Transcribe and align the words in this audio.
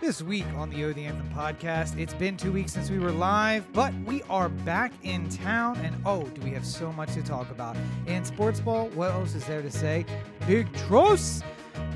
This 0.00 0.22
week 0.22 0.46
on 0.54 0.70
the 0.70 0.84
O 0.84 0.92
the 0.92 1.06
Anthem 1.06 1.28
podcast, 1.34 1.98
it's 1.98 2.14
been 2.14 2.36
two 2.36 2.52
weeks 2.52 2.72
since 2.72 2.88
we 2.88 3.00
were 3.00 3.10
live, 3.10 3.70
but 3.72 3.92
we 4.06 4.22
are 4.30 4.48
back 4.48 4.92
in 5.02 5.28
town, 5.28 5.76
and 5.78 5.92
oh, 6.06 6.22
do 6.22 6.40
we 6.40 6.50
have 6.50 6.64
so 6.64 6.92
much 6.92 7.12
to 7.14 7.22
talk 7.22 7.50
about. 7.50 7.76
In 8.06 8.24
sports 8.24 8.60
ball, 8.60 8.90
what 8.90 9.10
else 9.10 9.34
is 9.34 9.44
there 9.46 9.60
to 9.60 9.70
say? 9.72 10.06
Big 10.46 10.72
trust! 10.86 11.42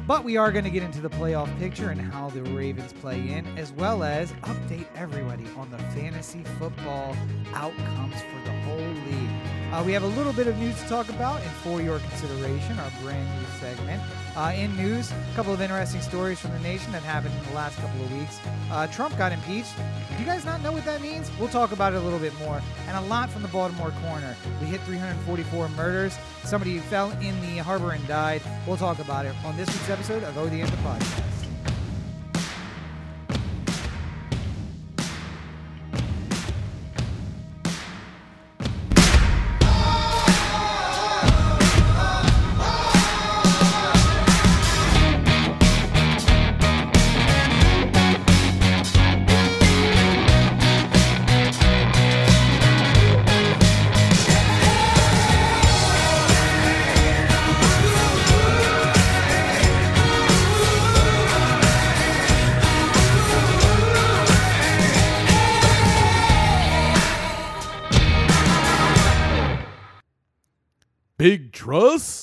But 0.09 0.25
we 0.25 0.37
are 0.37 0.51
going 0.51 0.65
to 0.65 0.71
get 0.71 0.83
into 0.83 1.01
the 1.01 1.11
playoff 1.11 1.57
picture 1.61 1.91
and 1.91 2.01
how 2.01 2.29
the 2.31 2.43
Ravens 2.43 2.93
play 2.93 3.21
in, 3.21 3.47
as 3.57 3.71
well 3.73 4.03
as 4.03 4.33
update 4.43 4.87
everybody 4.97 5.47
on 5.57 5.71
the 5.71 5.79
fantasy 5.95 6.43
football 6.59 7.17
outcomes 7.55 8.21
for 8.21 8.45
the 8.45 8.61
whole 8.63 8.79
league. 8.79 9.62
Uh, 9.73 9.83
we 9.83 9.93
have 9.93 10.03
a 10.03 10.07
little 10.09 10.35
bit 10.35 10.47
of 10.47 10.57
news 10.59 10.79
to 10.83 10.87
talk 10.87 11.09
about, 11.09 11.41
and 11.41 11.51
for 11.51 11.81
your 11.81 11.99
consideration, 12.01 12.79
our 12.79 12.91
brand 13.03 13.27
new 13.41 13.47
segment. 13.59 14.03
Uh, 14.37 14.53
in 14.55 14.77
news, 14.77 15.11
a 15.11 15.35
couple 15.35 15.51
of 15.51 15.63
interesting 15.63 16.03
stories 16.03 16.39
from 16.39 16.53
the 16.53 16.59
nation 16.59 16.93
that 16.93 17.03
happened 17.03 17.35
in 17.35 17.45
the 17.49 17.55
last 17.55 17.79
couple 17.79 18.03
of 18.05 18.13
weeks. 18.13 18.39
Uh, 18.71 18.87
Trump 18.89 19.17
got 19.17 19.33
impeached. 19.33 19.75
Do 20.11 20.19
you 20.19 20.27
guys 20.27 20.45
not 20.45 20.61
know 20.61 20.73
what 20.73 20.85
that 20.85 21.01
means? 21.01 21.31
We'll 21.41 21.49
talk 21.49 21.73
about 21.73 21.95
it 21.95 21.97
a 21.97 22.01
little 22.01 22.19
bit 22.19 22.39
more. 22.39 22.61
And 22.87 22.99
a 22.99 23.09
lot 23.09 23.31
from 23.31 23.41
the 23.41 23.49
Baltimore 23.49 23.93
corner. 24.03 24.37
We 24.61 24.67
hit 24.67 24.83
344 24.83 25.71
murders. 25.71 26.19
Somebody 26.45 26.79
fell 26.79 27.11
in 27.23 27.41
the 27.41 27.63
harbor 27.63 27.93
and 27.93 28.07
died. 28.07 28.43
We'll 28.67 28.77
talk 28.77 28.99
about 28.99 29.25
it 29.25 29.35
on 29.43 29.57
this 29.57 29.69
week's 29.69 29.89
episode 29.89 30.23
of 30.25 30.37
O 30.37 30.51
the 30.51 30.61
Podcast. 30.61 31.42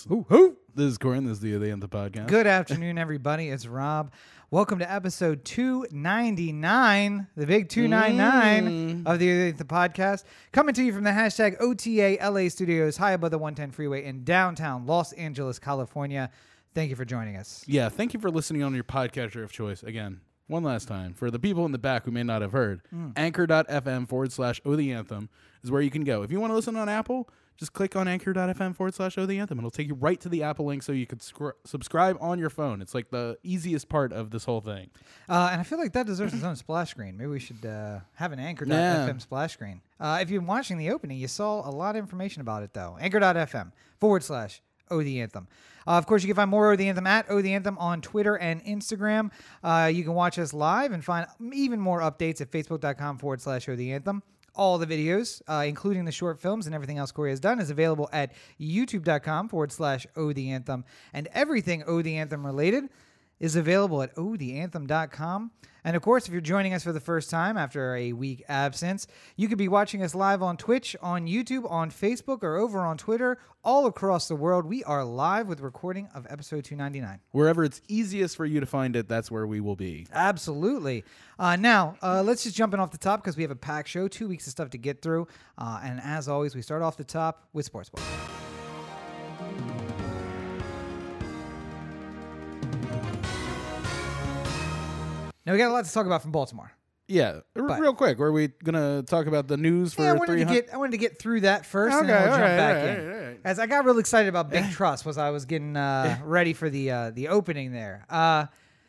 Who, 0.10 0.26
who? 0.28 0.58
This 0.74 0.88
is 0.88 0.98
Corin. 0.98 1.26
This 1.26 1.34
is 1.34 1.40
the 1.40 1.56
the 1.60 1.70
end 1.70 1.84
the 1.84 1.88
podcast. 1.88 2.30
Good 2.30 2.48
afternoon, 2.48 2.98
everybody. 2.98 3.50
It's 3.50 3.68
Rob. 3.68 4.12
Welcome 4.50 4.80
to 4.80 4.92
episode 4.92 5.46
299, 5.46 7.28
the 7.38 7.46
big 7.46 7.70
299 7.70 9.04
mm. 9.04 9.08
of 9.08 9.20
the, 9.20 9.52
the 9.52 9.64
podcast. 9.66 10.24
Coming 10.52 10.74
to 10.74 10.84
you 10.84 10.94
from 10.94 11.04
the 11.04 11.12
hashtag 11.12 11.58
OTA 11.62 12.18
LA 12.28 12.50
studios, 12.50 12.98
high 12.98 13.12
above 13.12 13.30
the 13.30 13.38
110 13.38 13.70
freeway 13.70 14.04
in 14.04 14.24
downtown 14.24 14.88
Los 14.88 15.14
Angeles, 15.14 15.60
California. 15.60 16.32
Thank 16.74 16.90
you 16.90 16.96
for 16.96 17.06
joining 17.06 17.36
us. 17.36 17.64
Yeah, 17.68 17.90
thank 17.90 18.16
you 18.16 18.20
for 18.20 18.32
listening 18.32 18.64
on 18.64 18.74
your 18.74 18.84
podcaster 18.84 19.44
of 19.44 19.52
choice. 19.52 19.84
Again, 19.84 20.22
one 20.48 20.64
last 20.64 20.88
time. 20.88 21.14
For 21.14 21.30
the 21.30 21.38
people 21.38 21.68
in 21.68 21.72
the 21.72 21.78
back 21.78 22.06
who 22.06 22.12
may 22.12 22.24
not 22.24 22.42
have 22.42 22.52
heard, 22.52 22.82
mm. 22.92 23.14
anchor.fm 23.16 24.10
forward 24.10 24.32
slash 24.32 24.60
O 24.66 24.76
the 24.76 24.92
Anthem 24.92 25.30
is 25.64 25.70
where 25.70 25.84
you 25.84 25.92
can 25.92 26.04
go. 26.04 26.24
If 26.24 26.32
you 26.32 26.40
want 26.40 26.50
to 26.50 26.56
listen 26.56 26.76
on 26.76 26.90
Apple, 26.90 27.30
just 27.60 27.74
click 27.74 27.96
on 27.96 28.08
anchor.fm 28.08 28.74
forward 28.76 28.94
slash 28.96 29.18
O 29.18 29.26
the 29.26 29.38
Anthem. 29.38 29.58
It'll 29.58 29.70
take 29.70 29.88
you 29.90 29.94
right 29.96 30.20
to 30.22 30.30
the 30.30 30.44
Apple 30.44 30.66
link 30.66 30.82
so 30.82 30.94
you 30.94 31.06
could 31.06 31.22
scr- 31.22 31.50
subscribe 31.66 32.18
on 32.22 32.40
your 32.40 32.50
phone. 32.50 32.82
It's 32.82 32.96
like 32.96 33.10
the 33.10 33.38
easiest 33.44 33.90
part 33.90 34.14
of 34.14 34.32
this 34.32 34.46
whole 34.46 34.62
thing. 34.62 34.90
Uh, 35.28 35.50
and 35.52 35.60
I 35.60 35.64
feel 35.66 35.78
like 35.78 35.92
that 35.94 36.06
deserves 36.08 36.34
its 36.34 36.44
own 36.44 36.56
splash 36.56 36.92
screen. 36.92 37.18
Maybe 37.18 37.28
we 37.30 37.40
should 37.40 37.66
uh, 37.66 38.00
have 38.16 38.32
an 38.32 38.40
Anchor.fm 38.40 38.70
Yeah. 38.70 39.18
splash 39.18 39.54
screen. 39.54 39.82
Uh, 40.00 40.20
if 40.22 40.30
you've 40.32 40.42
been 40.42 40.48
watching 40.48 40.78
the 40.78 40.90
opening, 40.92 41.18
you 41.18 41.28
saw 41.28 41.68
a 41.68 41.72
lot 41.72 41.96
of 41.96 42.00
information 42.00 42.42
about 42.42 42.64
it, 42.64 42.74
though. 42.74 42.98
Anchor.fm 43.00 43.74
forward 44.00 44.24
slash 44.24 44.62
O 44.90 45.04
the 45.04 45.20
Anthem. 45.22 45.48
Uh, 45.86 45.92
of 45.98 46.06
course, 46.06 46.24
you 46.24 46.28
can 46.28 46.36
find 46.36 46.50
more 46.50 46.72
O 46.72 46.76
the 46.76 46.88
Anthem 46.88 47.08
at 47.08 47.30
O 47.30 47.42
the 47.42 47.54
Anthem 47.54 47.78
on 47.78 48.00
Twitter 48.02 48.38
and 48.38 48.64
Instagram. 48.64 49.32
Uh, 49.64 49.90
you 49.94 50.04
can 50.04 50.14
watch 50.14 50.40
us 50.40 50.54
live 50.54 50.92
and 50.94 51.04
find 51.04 51.28
even 51.54 51.80
more 51.80 52.00
updates 52.00 52.40
at 52.42 52.52
Facebook.com 52.52 53.18
forward 53.18 53.42
slash 53.42 53.68
O 53.68 53.76
the 53.76 53.92
Anthem. 53.92 54.24
All 54.60 54.78
the 54.78 54.86
videos, 54.86 55.42
uh, 55.48 55.64
including 55.66 56.04
the 56.04 56.12
short 56.12 56.38
films 56.38 56.66
and 56.66 56.76
everything 56.76 56.98
else 56.98 57.14
Corey 57.14 57.30
has 57.30 57.40
done, 57.40 57.62
is 57.62 57.70
available 57.70 58.10
at 58.12 58.34
youtube.com 58.60 59.48
forward 59.48 59.72
slash 59.72 60.06
O 60.18 60.34
the 60.34 60.52
Anthem. 60.52 60.84
And 61.14 61.30
everything 61.32 61.82
O 61.88 62.02
the 62.02 62.18
Anthem 62.18 62.46
related 62.46 62.90
is 63.40 63.56
available 63.56 64.02
at 64.02 64.16
otheanthem.com. 64.16 65.52
And 65.84 65.96
of 65.96 66.02
course, 66.02 66.28
if 66.28 66.34
you're 66.34 66.42
joining 66.42 66.74
us 66.74 66.84
for 66.84 66.92
the 66.92 67.00
first 67.00 67.30
time 67.30 67.58
after 67.58 67.96
a 67.96 68.12
week 68.14 68.44
absence, 68.50 69.08
you 69.38 69.48
could 69.48 69.58
be 69.58 69.68
watching 69.68 70.04
us 70.04 70.14
live 70.14 70.44
on 70.44 70.58
Twitch, 70.58 70.96
on 71.02 71.26
YouTube, 71.26 71.70
on 71.70 71.90
Facebook, 71.90 72.44
or 72.44 72.58
over 72.58 72.82
on 72.82 72.98
Twitter, 72.98 73.38
all 73.64 73.86
across 73.86 74.28
the 74.28 74.36
world. 74.36 74.66
We 74.66 74.84
are 74.84 75.06
live 75.06 75.48
with 75.48 75.62
recording 75.62 76.10
of 76.14 76.28
episode 76.30 76.66
299. 76.66 77.20
Wherever 77.32 77.64
it's 77.64 77.82
easiest 77.88 78.36
for 78.36 78.46
you 78.46 78.60
to 78.60 78.66
find 78.66 78.96
it, 78.96 79.08
that's 79.08 79.32
where 79.32 79.48
we 79.48 79.62
will 79.62 79.76
be. 79.76 80.06
Absolutely. 80.14 81.06
Uh, 81.38 81.56
now, 81.56 81.96
uh, 82.04 82.22
let's 82.24 82.44
just 82.44 82.56
jump 82.56 82.74
in 82.74 82.80
off 82.80 82.92
the 82.92 82.98
top 82.98 83.24
because 83.24 83.38
we 83.38 83.44
have 83.44 83.52
a 83.52 83.56
packed 83.56 83.88
show, 83.88 84.08
two 84.08 84.28
weeks 84.28 84.48
of 84.48 84.52
stuff 84.52 84.70
to 84.72 84.78
get 84.78 85.02
through. 85.02 85.28
Uh, 85.58 85.80
and 85.84 86.02
as 86.04 86.28
always, 86.28 86.56
we 86.56 86.62
start 86.62 86.82
off 86.82 86.98
the 86.98 87.04
top 87.04 87.48
with 87.54 87.66
Sports 87.66 87.90
Ball. 87.90 88.04
Now, 95.50 95.54
we 95.54 95.58
got 95.58 95.70
a 95.70 95.74
lot 95.74 95.84
to 95.86 95.92
talk 95.92 96.06
about 96.06 96.22
from 96.22 96.30
Baltimore. 96.32 96.72
Yeah, 97.08 97.40
r- 97.56 97.64
But- 97.68 97.80
real 97.80 97.96
quick. 97.96 98.20
Were 98.20 98.32
we 98.32 98.50
gonna 98.64 99.02
talk 99.02 99.26
about 99.26 99.48
the 99.48 99.58
news 99.58 99.96
for 99.96 100.04
Yeah, 100.04 100.10
I 100.10 100.14
wanted 100.14 100.34
to 100.34 100.46
300? 100.46 100.66
get 100.68 100.74
I 100.76 100.78
wanted 100.78 100.92
to 100.92 100.98
get 101.00 101.18
through 101.18 101.42
that 101.42 101.66
first, 101.66 101.98
and 101.98 102.06
Okay, 102.06 102.14
then 102.14 102.22
I'll 102.22 102.38
jump 102.38 102.42
right, 102.42 102.56
back 102.58 102.76
all 102.76 102.88
in. 102.88 103.08
right, 103.10 103.16
all 103.18 103.28
right. 103.30 103.40
As 103.44 103.58
I 103.58 103.66
got 103.66 103.84
real 103.84 103.98
excited 103.98 104.30
about 104.30 104.52
Big 104.52 104.70
Trust, 104.70 105.08
was 105.08 105.18
I 105.18 105.32
was 105.32 105.46
getting 105.46 105.76
uh, 105.76 106.20
ready 106.24 106.54
for 106.54 106.70
the 106.70 106.92
uh, 106.92 107.10
the 107.10 107.30
opening 107.30 107.72
there, 107.72 108.06
uh, 108.12 108.46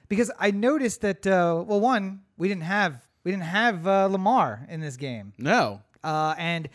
because 0.08 0.30
I 0.38 0.50
noticed 0.50 1.00
that 1.00 1.26
uh, 1.26 1.64
well, 1.66 1.80
one 1.80 2.20
we 2.36 2.46
didn't 2.48 2.64
have 2.64 3.00
we 3.24 3.30
didn't 3.30 3.44
have 3.44 3.86
uh, 3.86 4.04
Lamar 4.08 4.66
in 4.68 4.80
this 4.80 4.98
game, 4.98 5.32
No. 5.38 5.80
uh, 6.04 6.34
and 6.36 6.68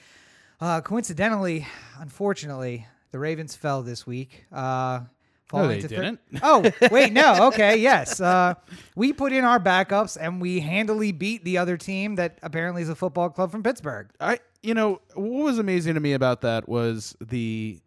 uh, 0.59 0.81
coincidentally, 0.81 1.67
unfortunately, 1.99 2.87
the 3.11 3.19
Ravens 3.19 3.55
fell 3.55 3.83
this 3.83 4.07
week. 4.07 4.45
Uh, 4.51 5.01
falling 5.47 5.69
they 5.69 5.81
to 5.81 5.87
thir- 5.87 5.95
didn't. 5.95 6.19
oh, 6.43 6.71
wait, 6.91 7.13
no. 7.13 7.47
Okay, 7.47 7.77
yes. 7.77 8.19
Uh, 8.19 8.55
we 8.95 9.13
put 9.13 9.31
in 9.31 9.43
our 9.43 9.59
backups 9.59 10.17
and 10.19 10.41
we 10.41 10.59
handily 10.59 11.11
beat 11.11 11.43
the 11.45 11.57
other 11.57 11.77
team 11.77 12.15
that 12.15 12.39
apparently 12.43 12.81
is 12.81 12.89
a 12.89 12.95
football 12.95 13.29
club 13.29 13.51
from 13.51 13.63
Pittsburgh. 13.63 14.09
I 14.19 14.39
you 14.63 14.73
know 14.73 15.01
what 15.13 15.43
was 15.43 15.59
amazing 15.59 15.93
to 15.93 15.99
me 15.99 16.13
about 16.13 16.41
that 16.41 16.67
was 16.67 17.15
the 17.21 17.79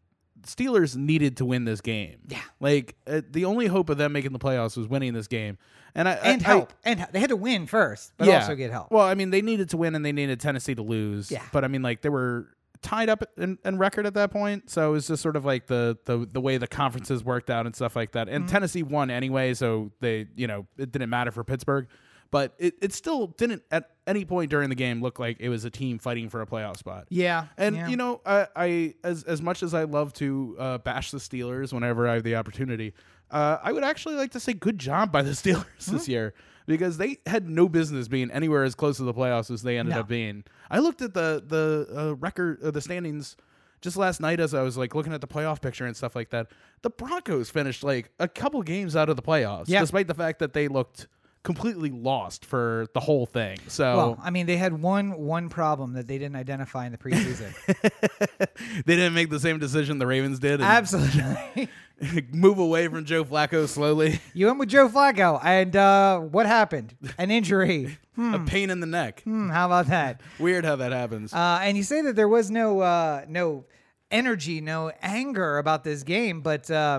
Steelers 0.42 0.94
needed 0.96 1.36
to 1.38 1.44
win 1.44 1.64
this 1.64 1.80
game. 1.80 2.18
Yeah. 2.28 2.40
like 2.60 2.94
uh, 3.06 3.22
the 3.28 3.44
only 3.44 3.66
hope 3.66 3.90
of 3.90 3.98
them 3.98 4.12
making 4.12 4.32
the 4.32 4.38
playoffs 4.38 4.76
was 4.76 4.86
winning 4.86 5.12
this 5.12 5.26
game, 5.26 5.58
and 5.96 6.08
I 6.08 6.12
and 6.12 6.42
I- 6.42 6.46
help. 6.46 6.72
and 6.84 7.06
they 7.12 7.18
had 7.18 7.30
to 7.30 7.36
win 7.36 7.66
first, 7.66 8.12
but 8.16 8.28
yeah. 8.28 8.40
also 8.40 8.54
get 8.54 8.70
help. 8.70 8.90
Well, 8.92 9.04
I 9.04 9.14
mean, 9.14 9.30
they 9.30 9.42
needed 9.42 9.70
to 9.70 9.76
win 9.76 9.94
and 9.96 10.04
they 10.06 10.12
needed 10.12 10.38
Tennessee 10.40 10.76
to 10.76 10.82
lose. 10.82 11.30
Yeah. 11.30 11.42
but 11.52 11.64
I 11.64 11.68
mean, 11.68 11.82
like 11.82 12.02
they 12.02 12.08
were 12.08 12.46
tied 12.82 13.08
up 13.08 13.24
in, 13.36 13.58
in 13.64 13.78
record 13.78 14.06
at 14.06 14.14
that 14.14 14.30
point, 14.30 14.70
so 14.70 14.90
it 14.90 14.92
was 14.92 15.08
just 15.08 15.22
sort 15.22 15.36
of 15.36 15.44
like 15.44 15.66
the 15.66 15.98
the 16.04 16.28
the 16.30 16.40
way 16.40 16.58
the 16.58 16.66
conferences 16.66 17.24
worked 17.24 17.50
out 17.50 17.66
and 17.66 17.74
stuff 17.74 17.96
like 17.96 18.12
that. 18.12 18.26
Mm-hmm. 18.26 18.36
And 18.36 18.48
Tennessee 18.48 18.82
won 18.82 19.10
anyway, 19.10 19.54
so 19.54 19.92
they 20.00 20.26
you 20.36 20.46
know 20.46 20.66
it 20.76 20.92
didn't 20.92 21.10
matter 21.10 21.30
for 21.30 21.44
Pittsburgh. 21.44 21.88
But 22.30 22.54
it, 22.58 22.74
it 22.82 22.92
still 22.92 23.28
didn't 23.28 23.62
at 23.70 23.88
any 24.06 24.26
point 24.26 24.50
during 24.50 24.68
the 24.68 24.74
game 24.74 25.00
look 25.00 25.18
like 25.18 25.38
it 25.40 25.48
was 25.48 25.64
a 25.64 25.70
team 25.70 25.98
fighting 25.98 26.28
for 26.28 26.42
a 26.42 26.46
playoff 26.46 26.76
spot. 26.76 27.06
yeah, 27.08 27.46
And 27.56 27.74
yeah. 27.74 27.88
you 27.88 27.96
know, 27.96 28.20
I, 28.26 28.46
I 28.54 28.94
as 29.02 29.22
as 29.24 29.40
much 29.40 29.62
as 29.62 29.72
I 29.72 29.84
love 29.84 30.12
to 30.14 30.54
uh, 30.58 30.78
bash 30.78 31.10
the 31.10 31.18
Steelers 31.18 31.72
whenever 31.72 32.06
I 32.06 32.14
have 32.14 32.24
the 32.24 32.36
opportunity, 32.36 32.92
uh, 33.30 33.56
I 33.62 33.72
would 33.72 33.84
actually 33.84 34.16
like 34.16 34.32
to 34.32 34.40
say 34.40 34.52
good 34.52 34.78
job 34.78 35.10
by 35.10 35.22
the 35.22 35.30
Steelers 35.32 35.86
this 35.86 36.06
year 36.06 36.34
because 36.68 36.98
they 36.98 37.18
had 37.26 37.48
no 37.50 37.68
business 37.68 38.06
being 38.06 38.30
anywhere 38.30 38.62
as 38.62 38.76
close 38.76 38.98
to 38.98 39.02
the 39.02 39.12
playoffs 39.14 39.50
as 39.50 39.62
they 39.62 39.76
ended 39.78 39.94
No. 39.96 40.00
up 40.02 40.08
being. 40.08 40.44
I 40.70 40.78
looked 40.78 41.02
at 41.02 41.14
the 41.14 41.42
the 41.44 41.88
uh, 42.10 42.14
record, 42.14 42.62
uh, 42.62 42.70
the 42.70 42.80
standings. 42.80 43.36
Just 43.80 43.96
last 43.96 44.20
night, 44.20 44.40
as 44.40 44.54
I 44.54 44.62
was 44.62 44.76
like 44.76 44.94
looking 44.96 45.12
at 45.12 45.20
the 45.20 45.28
playoff 45.28 45.60
picture 45.60 45.86
and 45.86 45.96
stuff 45.96 46.16
like 46.16 46.30
that, 46.30 46.48
the 46.82 46.90
Broncos 46.90 47.48
finished 47.48 47.82
like 47.84 48.10
a 48.18 48.26
couple 48.28 48.60
games 48.62 48.96
out 48.96 49.08
of 49.08 49.14
the 49.16 49.22
playoffs, 49.22 49.64
Yeah. 49.68 49.80
despite 49.80 50.06
the 50.08 50.14
fact 50.14 50.40
that 50.40 50.52
they 50.52 50.66
looked 50.66 51.06
completely 51.44 51.88
lost 51.90 52.44
for 52.44 52.88
the 52.92 52.98
whole 53.00 53.24
thing. 53.24 53.56
So 53.68 53.96
well, 53.96 54.18
I 54.20 54.30
mean, 54.30 54.46
they 54.46 54.56
had 54.56 54.82
one 54.82 55.12
one 55.16 55.48
problem 55.48 55.92
that 55.92 56.08
they 56.08 56.18
didn't 56.18 56.34
identify 56.34 56.86
in 56.86 56.92
the 56.92 56.98
preseason. 56.98 57.54
they 58.84 58.96
didn't 58.96 59.14
make 59.14 59.30
the 59.30 59.40
same 59.40 59.58
decision 59.60 59.98
the 59.98 60.06
Ravens 60.08 60.40
did. 60.40 60.54
and- 60.54 60.64
Absolutely. 60.64 61.68
move 62.32 62.58
away 62.58 62.88
from 62.88 63.04
Joe 63.04 63.24
Flacco 63.24 63.66
slowly. 63.68 64.20
you 64.34 64.46
went 64.46 64.58
with 64.58 64.68
Joe 64.68 64.88
Flacco, 64.88 65.40
and 65.44 65.74
uh, 65.74 66.18
what 66.20 66.46
happened? 66.46 66.94
An 67.18 67.30
injury. 67.30 67.98
A 68.18 68.40
pain 68.40 68.68
in 68.70 68.80
the 68.80 68.86
neck. 68.86 69.22
Hmm, 69.22 69.48
how 69.48 69.66
about 69.66 69.86
that? 69.86 70.20
Weird 70.40 70.64
how 70.64 70.74
that 70.76 70.90
happens. 70.90 71.32
Uh, 71.32 71.60
and 71.62 71.76
you 71.76 71.84
say 71.84 72.02
that 72.02 72.16
there 72.16 72.26
was 72.26 72.50
no 72.50 72.80
uh, 72.80 73.24
no 73.28 73.64
energy, 74.10 74.60
no 74.60 74.90
anger 75.02 75.58
about 75.58 75.84
this 75.84 76.02
game, 76.02 76.40
but 76.40 76.68
uh, 76.68 76.98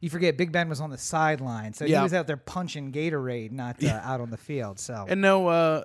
you 0.00 0.08
forget 0.10 0.36
Big 0.36 0.50
Ben 0.50 0.68
was 0.68 0.80
on 0.80 0.90
the 0.90 0.96
sideline, 0.98 1.74
so 1.74 1.84
Yeah. 1.84 1.98
he 1.98 2.02
was 2.04 2.14
out 2.14 2.26
there 2.26 2.36
punching 2.38 2.90
Gatorade, 2.92 3.52
not 3.52 3.82
uh, 3.84 4.00
out 4.02 4.20
on 4.20 4.30
the 4.30 4.36
field. 4.38 4.78
So 4.78 5.04
And 5.08 5.20
no, 5.20 5.48
uh, 5.48 5.84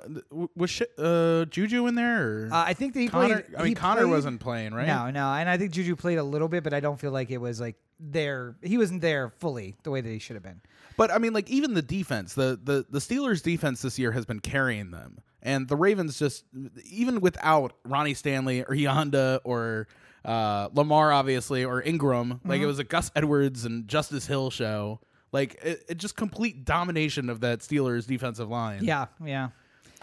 was 0.55 0.69
sh- 0.69 0.81
uh, 0.97 1.45
Juju 1.45 1.85
in 1.87 1.95
there? 1.95 2.23
Or 2.45 2.49
uh, 2.51 2.63
I 2.65 2.73
think 2.73 2.93
that 2.93 3.01
he 3.01 3.09
Connor? 3.09 3.41
played. 3.41 3.55
I 3.59 3.63
mean, 3.63 3.75
Connor 3.75 4.01
played- 4.03 4.11
wasn't 4.11 4.39
playing, 4.39 4.73
right? 4.73 4.87
No, 4.87 5.11
no, 5.11 5.27
and 5.33 5.49
I 5.49 5.57
think 5.57 5.71
Juju 5.71 5.95
played 5.95 6.17
a 6.17 6.23
little 6.23 6.47
bit, 6.47 6.63
but 6.63 6.73
I 6.73 6.79
don't 6.79 6.99
feel 6.99 7.11
like 7.11 7.29
it 7.29 7.39
was 7.39 7.59
like 7.59 7.75
there. 7.99 8.55
He 8.61 8.77
wasn't 8.77 9.01
there 9.01 9.29
fully 9.39 9.75
the 9.83 9.91
way 9.91 10.01
that 10.01 10.09
he 10.09 10.19
should 10.19 10.35
have 10.35 10.43
been. 10.43 10.61
But 10.97 11.11
I 11.11 11.17
mean, 11.17 11.33
like 11.33 11.49
even 11.49 11.73
the 11.73 11.81
defense, 11.81 12.35
the 12.35 12.57
the 12.63 12.85
the 12.89 12.99
Steelers' 12.99 13.43
defense 13.43 13.81
this 13.81 13.99
year 13.99 14.13
has 14.13 14.25
been 14.25 14.39
carrying 14.39 14.91
them, 14.91 15.19
and 15.43 15.67
the 15.67 15.75
Ravens 15.75 16.17
just 16.17 16.45
even 16.89 17.19
without 17.19 17.73
Ronnie 17.83 18.13
Stanley 18.13 18.63
or 18.63 18.73
Yanda 18.75 19.39
or 19.43 19.87
uh, 20.25 20.69
Lamar, 20.73 21.11
obviously, 21.11 21.63
or 21.63 21.81
Ingram, 21.81 22.41
like 22.43 22.55
Mm-hmm. 22.57 22.63
it 22.63 22.67
was 22.67 22.79
a 22.79 22.83
Gus 22.83 23.11
Edwards 23.15 23.65
and 23.65 23.87
Justice 23.87 24.25
Hill 24.27 24.49
show. 24.49 24.99
Like 25.31 25.55
it, 25.63 25.83
it 25.89 25.97
just 25.97 26.15
complete 26.15 26.65
domination 26.65 27.29
of 27.29 27.41
that 27.41 27.59
Steelers 27.59 28.07
defensive 28.07 28.49
line. 28.49 28.83
Yeah, 28.83 29.07
yeah. 29.23 29.49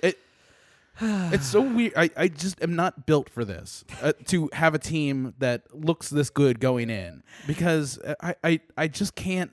It 0.03 0.19
it's 1.01 1.47
so 1.47 1.63
weird. 1.63 1.95
I, 1.97 2.11
I 2.17 2.29
just 2.29 2.63
am 2.63 2.77
not 2.77 3.07
built 3.07 3.29
for 3.31 3.45
this 3.45 3.85
uh, 4.03 4.13
to 4.27 4.51
have 4.53 4.75
a 4.75 4.79
team 4.79 5.35
that 5.39 5.63
looks 5.75 6.11
this 6.11 6.29
good 6.31 6.61
going 6.61 6.91
in 6.91 7.23
because 7.47 7.99
I, 8.21 8.35
I, 8.45 8.61
I 8.77 8.89
just 8.89 9.15
can't. 9.15 9.51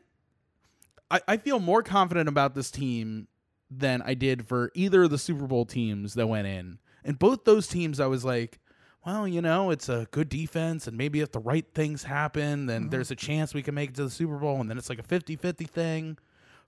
I, 1.09 1.21
I 1.27 1.37
feel 1.37 1.59
more 1.59 1.81
confident 1.81 2.29
about 2.29 2.55
this 2.55 2.69
team 2.69 3.27
than 3.71 4.01
I 4.01 4.13
did 4.15 4.47
for 4.47 4.71
either 4.75 5.03
of 5.03 5.11
the 5.11 5.17
Super 5.17 5.47
Bowl 5.47 5.65
teams 5.65 6.13
that 6.15 6.27
went 6.27 6.47
in. 6.47 6.79
And 7.05 7.17
both 7.17 7.45
those 7.45 7.67
teams, 7.67 7.99
I 7.99 8.07
was 8.07 8.25
like, 8.25 8.59
well, 9.05 9.27
you 9.27 9.41
know, 9.41 9.71
it's 9.71 9.89
a 9.89 10.07
good 10.11 10.29
defense, 10.29 10.87
and 10.87 10.97
maybe 10.97 11.21
if 11.21 11.31
the 11.31 11.39
right 11.39 11.65
things 11.73 12.03
happen, 12.03 12.65
then 12.65 12.81
mm-hmm. 12.83 12.89
there's 12.89 13.11
a 13.11 13.15
chance 13.15 13.53
we 13.53 13.63
can 13.63 13.73
make 13.75 13.91
it 13.91 13.95
to 13.95 14.03
the 14.03 14.09
Super 14.09 14.37
Bowl. 14.37 14.59
And 14.59 14.69
then 14.69 14.77
it's 14.77 14.89
like 14.89 14.99
a 14.99 15.03
50 15.03 15.35
50 15.35 15.65
thing. 15.65 16.17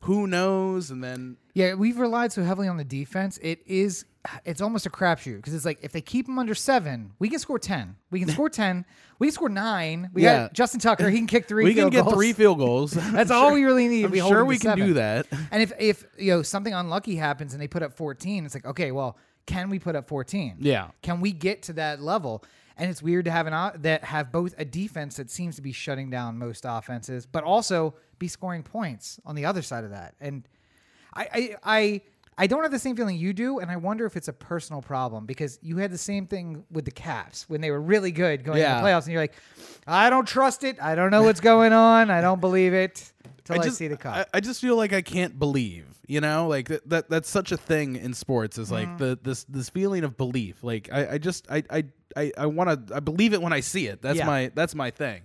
Who 0.04 0.26
knows? 0.26 0.90
And 0.90 1.04
then 1.04 1.38
Yeah, 1.54 1.76
we've 1.76 2.00
relied 2.00 2.32
so 2.32 2.44
heavily 2.44 2.68
on 2.68 2.78
the 2.78 2.84
defense. 2.84 3.38
It 3.42 3.62
is, 3.68 4.06
it's 4.46 4.60
almost 4.60 4.88
a 4.88 4.90
crapshoot 4.90 5.36
because 5.36 5.54
it's 5.54 5.66
like 5.66 5.78
if 5.84 5.92
they 5.92 6.02
keep 6.02 6.26
them 6.26 6.40
under 6.40 6.56
seven, 6.56 7.12
we 7.20 7.30
can 7.30 7.38
score 7.38 7.60
ten. 7.60 7.98
We 8.10 8.20
can 8.20 8.30
score 8.34 8.50
ten. 8.50 8.86
We 9.20 9.28
can 9.28 9.34
score 9.34 9.50
nine. 9.50 10.10
We 10.14 10.24
Yeah. 10.24 10.44
got 10.44 10.54
Justin 10.54 10.80
Tucker. 10.80 11.08
He 11.10 11.18
can 11.18 11.28
kick 11.28 11.48
three. 11.48 11.64
we 11.66 11.76
can 11.76 11.92
get 11.92 12.06
goals. 12.06 12.16
three 12.16 12.34
field 12.34 12.58
goals. 12.58 12.92
That's 13.12 13.30
all 13.30 13.54
we 13.54 13.64
really 13.64 13.88
need. 13.88 14.06
I'm 14.06 14.12
we 14.12 14.20
sure 14.22 14.44
we 14.44 14.58
can 14.58 14.72
seven. 14.72 14.88
do 14.88 14.94
that. 14.96 15.28
And 15.52 15.62
if 15.62 15.72
if 15.80 16.06
you 16.18 16.32
know 16.32 16.42
something 16.42 16.74
unlucky 16.74 17.16
happens 17.16 17.54
and 17.54 17.62
they 17.62 17.68
put 17.68 17.84
up 17.84 17.94
14, 17.94 18.46
it's 18.46 18.56
like 18.56 18.66
okay, 18.66 18.92
well, 18.92 19.18
can 19.46 19.70
we 19.70 19.80
put 19.80 19.96
up 19.96 20.08
14? 20.08 20.58
Yeah. 20.60 20.90
Can 21.02 21.22
we 21.22 21.32
get 21.32 21.64
to 21.64 21.74
that 21.74 22.02
level? 22.02 22.44
And 22.78 22.90
it's 22.90 23.02
weird 23.02 23.26
to 23.26 23.32
have 23.32 23.48
an 23.48 23.54
o- 23.54 23.72
that 23.80 24.04
have 24.06 24.32
both 24.32 24.56
a 24.58 24.66
defense 24.66 25.18
that 25.18 25.30
seems 25.30 25.56
to 25.58 25.62
be 25.62 25.72
shutting 25.72 26.10
down 26.10 26.38
most 26.38 26.66
offenses, 26.68 27.26
but 27.26 27.44
also 27.44 27.94
be 28.18 28.28
scoring 28.28 28.64
points 28.64 29.20
on 29.26 29.36
the 29.36 29.46
other 29.46 29.62
side 29.62 29.84
of 29.84 29.92
that. 29.92 30.16
And 30.20 30.48
I 31.14 31.28
I 31.34 31.56
I, 31.64 32.02
I 32.38 32.48
don't 32.48 32.64
have 32.64 32.72
the 32.72 32.80
same 32.80 32.96
feeling 32.96 33.18
you 33.18 33.34
do, 33.34 33.60
and 33.60 33.70
I 33.70 33.76
wonder 33.76 34.06
if 34.06 34.16
it's 34.16 34.30
a 34.30 34.34
personal 34.34 34.82
problem 34.82 35.26
because 35.26 35.60
you 35.62 35.78
had 35.78 35.92
the 35.92 35.98
same 35.98 36.26
thing 36.26 36.64
with 36.72 36.86
the 36.86 36.92
Caps 36.92 37.48
when 37.50 37.62
they 37.62 37.70
were 37.70 37.82
really 37.82 38.12
good 38.12 38.44
going 38.44 38.60
Yeah. 38.60 38.76
to 38.78 38.82
the 38.82 38.88
playoffs, 38.88 39.04
and 39.04 39.12
you're 39.12 39.22
like, 39.22 39.34
I 39.86 40.10
don't 40.10 40.28
trust 40.28 40.64
it. 40.64 40.82
I 40.82 40.96
don't 40.96 41.12
know 41.12 41.24
what's 41.24 41.42
going 41.42 41.74
on. 41.74 42.10
I 42.10 42.22
don't 42.22 42.40
believe 42.42 42.74
it 42.74 43.12
I, 43.50 43.58
just, 43.60 43.78
see 43.78 43.88
the. 43.88 44.08
I, 44.08 44.26
I 44.34 44.40
just 44.40 44.62
feel 44.62 44.76
like 44.76 44.94
I 44.94 45.02
can't 45.02 45.38
believe, 45.40 45.86
you 46.08 46.22
know, 46.22 46.48
like 46.48 46.68
that, 46.70 46.90
that 46.90 47.10
that's 47.10 47.30
such 47.30 47.52
a 47.52 47.58
thing 47.58 47.96
in 47.96 48.14
sports 48.14 48.58
is 48.58 48.70
Mm. 48.70 48.72
like 48.72 48.98
the 48.98 49.20
this 49.22 49.44
this 49.46 49.70
feeling 49.70 50.04
of 50.04 50.18
belief. 50.18 50.64
Like 50.64 50.90
I, 50.92 51.14
I 51.14 51.18
just 51.18 51.48
I 51.50 51.64
I 51.70 51.84
I, 52.16 52.32
I 52.38 52.46
want 52.46 52.88
to 52.88 52.96
I 52.96 53.00
believe 53.00 53.34
it 53.34 53.42
when 53.42 53.54
I 53.54 53.60
see 53.62 53.88
it. 53.88 54.02
That's 54.02 54.18
Yeah. 54.20 54.26
my 54.26 54.52
that's 54.54 54.76
my 54.76 54.92
thing. 54.92 55.24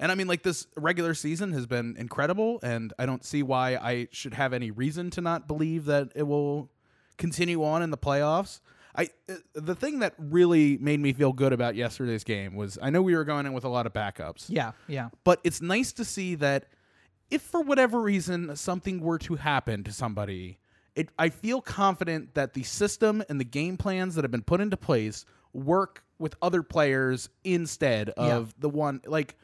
And 0.00 0.12
I 0.12 0.14
mean, 0.14 0.28
like 0.28 0.42
this 0.44 0.66
regular 0.76 1.12
season 1.14 1.52
has 1.54 1.66
been 1.66 1.96
incredible, 1.98 2.60
and 2.62 2.92
I 3.00 3.06
don't 3.06 3.24
see 3.24 3.42
why 3.42 3.74
I 3.76 4.06
should 4.12 4.34
have 4.34 4.52
any 4.52 4.70
reason 4.70 5.10
to 5.10 5.20
not 5.20 5.48
believe 5.48 5.86
that 5.86 6.12
it 6.14 6.22
will 6.22 6.70
continue 7.16 7.64
on 7.64 7.82
in 7.82 7.90
the 7.90 7.98
playoffs. 7.98 8.60
I 8.96 9.08
uh, 9.28 9.34
the 9.54 9.74
thing 9.74 9.98
that 9.98 10.14
really 10.18 10.78
made 10.78 11.00
me 11.00 11.12
feel 11.12 11.32
good 11.32 11.52
about 11.52 11.74
yesterday's 11.74 12.24
game 12.24 12.54
was 12.54 12.78
I 12.80 12.90
know 12.90 13.02
we 13.02 13.14
were 13.16 13.24
going 13.24 13.44
in 13.46 13.52
with 13.52 13.64
a 13.64 13.68
lot 13.68 13.86
of 13.86 13.92
backups. 13.92 14.46
yeah, 14.48 14.72
yeah. 14.86 15.08
But 15.24 15.40
it's 15.44 15.60
nice 15.60 15.92
to 15.94 16.04
see 16.04 16.36
that 16.36 16.66
if 17.30 17.42
for 17.42 17.60
whatever 17.60 18.00
reason 18.00 18.54
something 18.56 19.00
were 19.00 19.18
to 19.18 19.36
happen 19.36 19.84
to 19.84 19.92
somebody, 19.92 20.58
it, 20.94 21.10
I 21.18 21.28
feel 21.28 21.60
confident 21.60 22.34
that 22.34 22.54
the 22.54 22.62
system 22.62 23.22
and 23.28 23.38
the 23.40 23.44
game 23.44 23.76
plans 23.76 24.14
that 24.14 24.24
have 24.24 24.30
been 24.30 24.42
put 24.42 24.60
into 24.60 24.76
place 24.76 25.24
work 25.52 26.02
with 26.18 26.34
other 26.42 26.62
players 26.62 27.28
instead 27.44 28.10
of 28.10 28.54
the 28.58 28.68
one 28.68 29.00
like 29.06 29.36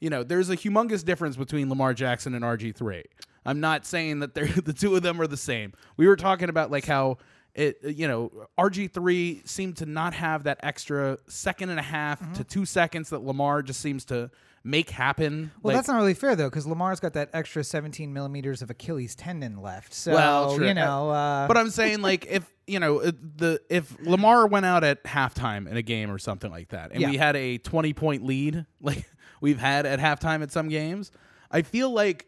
you 0.00 0.08
know, 0.08 0.22
there's 0.22 0.48
a 0.48 0.56
humongous 0.56 1.04
difference 1.04 1.36
between 1.36 1.68
Lamar 1.68 1.92
Jackson 1.92 2.34
and 2.34 2.42
RG3. 2.42 3.02
I'm 3.44 3.60
not 3.60 3.84
saying 3.84 4.20
that 4.20 4.32
they're 4.34 4.46
the 4.64 4.72
two 4.72 4.94
of 4.96 5.02
them 5.02 5.20
are 5.20 5.26
the 5.26 5.36
same. 5.36 5.72
We 5.96 6.06
were 6.06 6.16
talking 6.16 6.48
about 6.48 6.70
like 6.70 6.86
how 6.86 7.18
it 7.54 7.78
you 7.82 8.06
know 8.06 8.30
RG3 8.58 9.46
seemed 9.48 9.76
to 9.78 9.86
not 9.86 10.14
have 10.14 10.44
that 10.44 10.60
extra 10.62 11.18
second 11.26 11.70
and 11.70 11.78
a 11.78 11.82
half 11.82 12.20
Mm-hmm. 12.20 12.32
to 12.34 12.44
2 12.44 12.64
seconds 12.64 13.10
that 13.10 13.24
Lamar 13.24 13.62
just 13.62 13.80
seems 13.80 14.04
to 14.06 14.30
make 14.62 14.90
happen. 14.90 15.50
Well, 15.62 15.72
Like, 15.72 15.78
that's 15.78 15.88
not 15.88 15.96
really 15.96 16.14
fair 16.14 16.36
though, 16.36 16.50
because 16.50 16.66
Lamar's 16.66 17.00
got 17.00 17.14
that 17.14 17.30
extra 17.32 17.64
17 17.64 18.12
millimeters 18.12 18.60
of 18.62 18.70
Achilles 18.70 19.14
tendon 19.14 19.62
left. 19.62 19.94
So 19.94 20.12
Well, 20.12 20.56
true. 20.56 20.66
you 20.68 20.74
know, 20.74 21.10
uh, 21.10 21.48
but 21.48 21.56
I'm 21.56 21.70
saying 21.70 22.02
like 22.02 22.26
if 22.26 22.50
you 22.66 22.78
know 22.78 23.00
the 23.00 23.60
if 23.70 23.96
Lamar 24.04 24.46
went 24.46 24.66
out 24.66 24.84
at 24.84 25.02
halftime 25.04 25.66
in 25.68 25.76
a 25.76 25.82
game 25.82 26.10
or 26.10 26.18
something 26.18 26.50
like 26.50 26.68
that, 26.68 26.92
and 26.92 27.00
Yeah. 27.00 27.10
we 27.10 27.16
had 27.16 27.36
a 27.36 27.58
20 27.58 27.92
point 27.94 28.24
lead 28.24 28.66
like 28.80 29.04
we've 29.40 29.58
had 29.58 29.86
at 29.86 29.98
halftime 29.98 30.42
at 30.42 30.52
some 30.52 30.68
games, 30.68 31.10
I 31.50 31.62
feel 31.62 31.90
like 31.90 32.26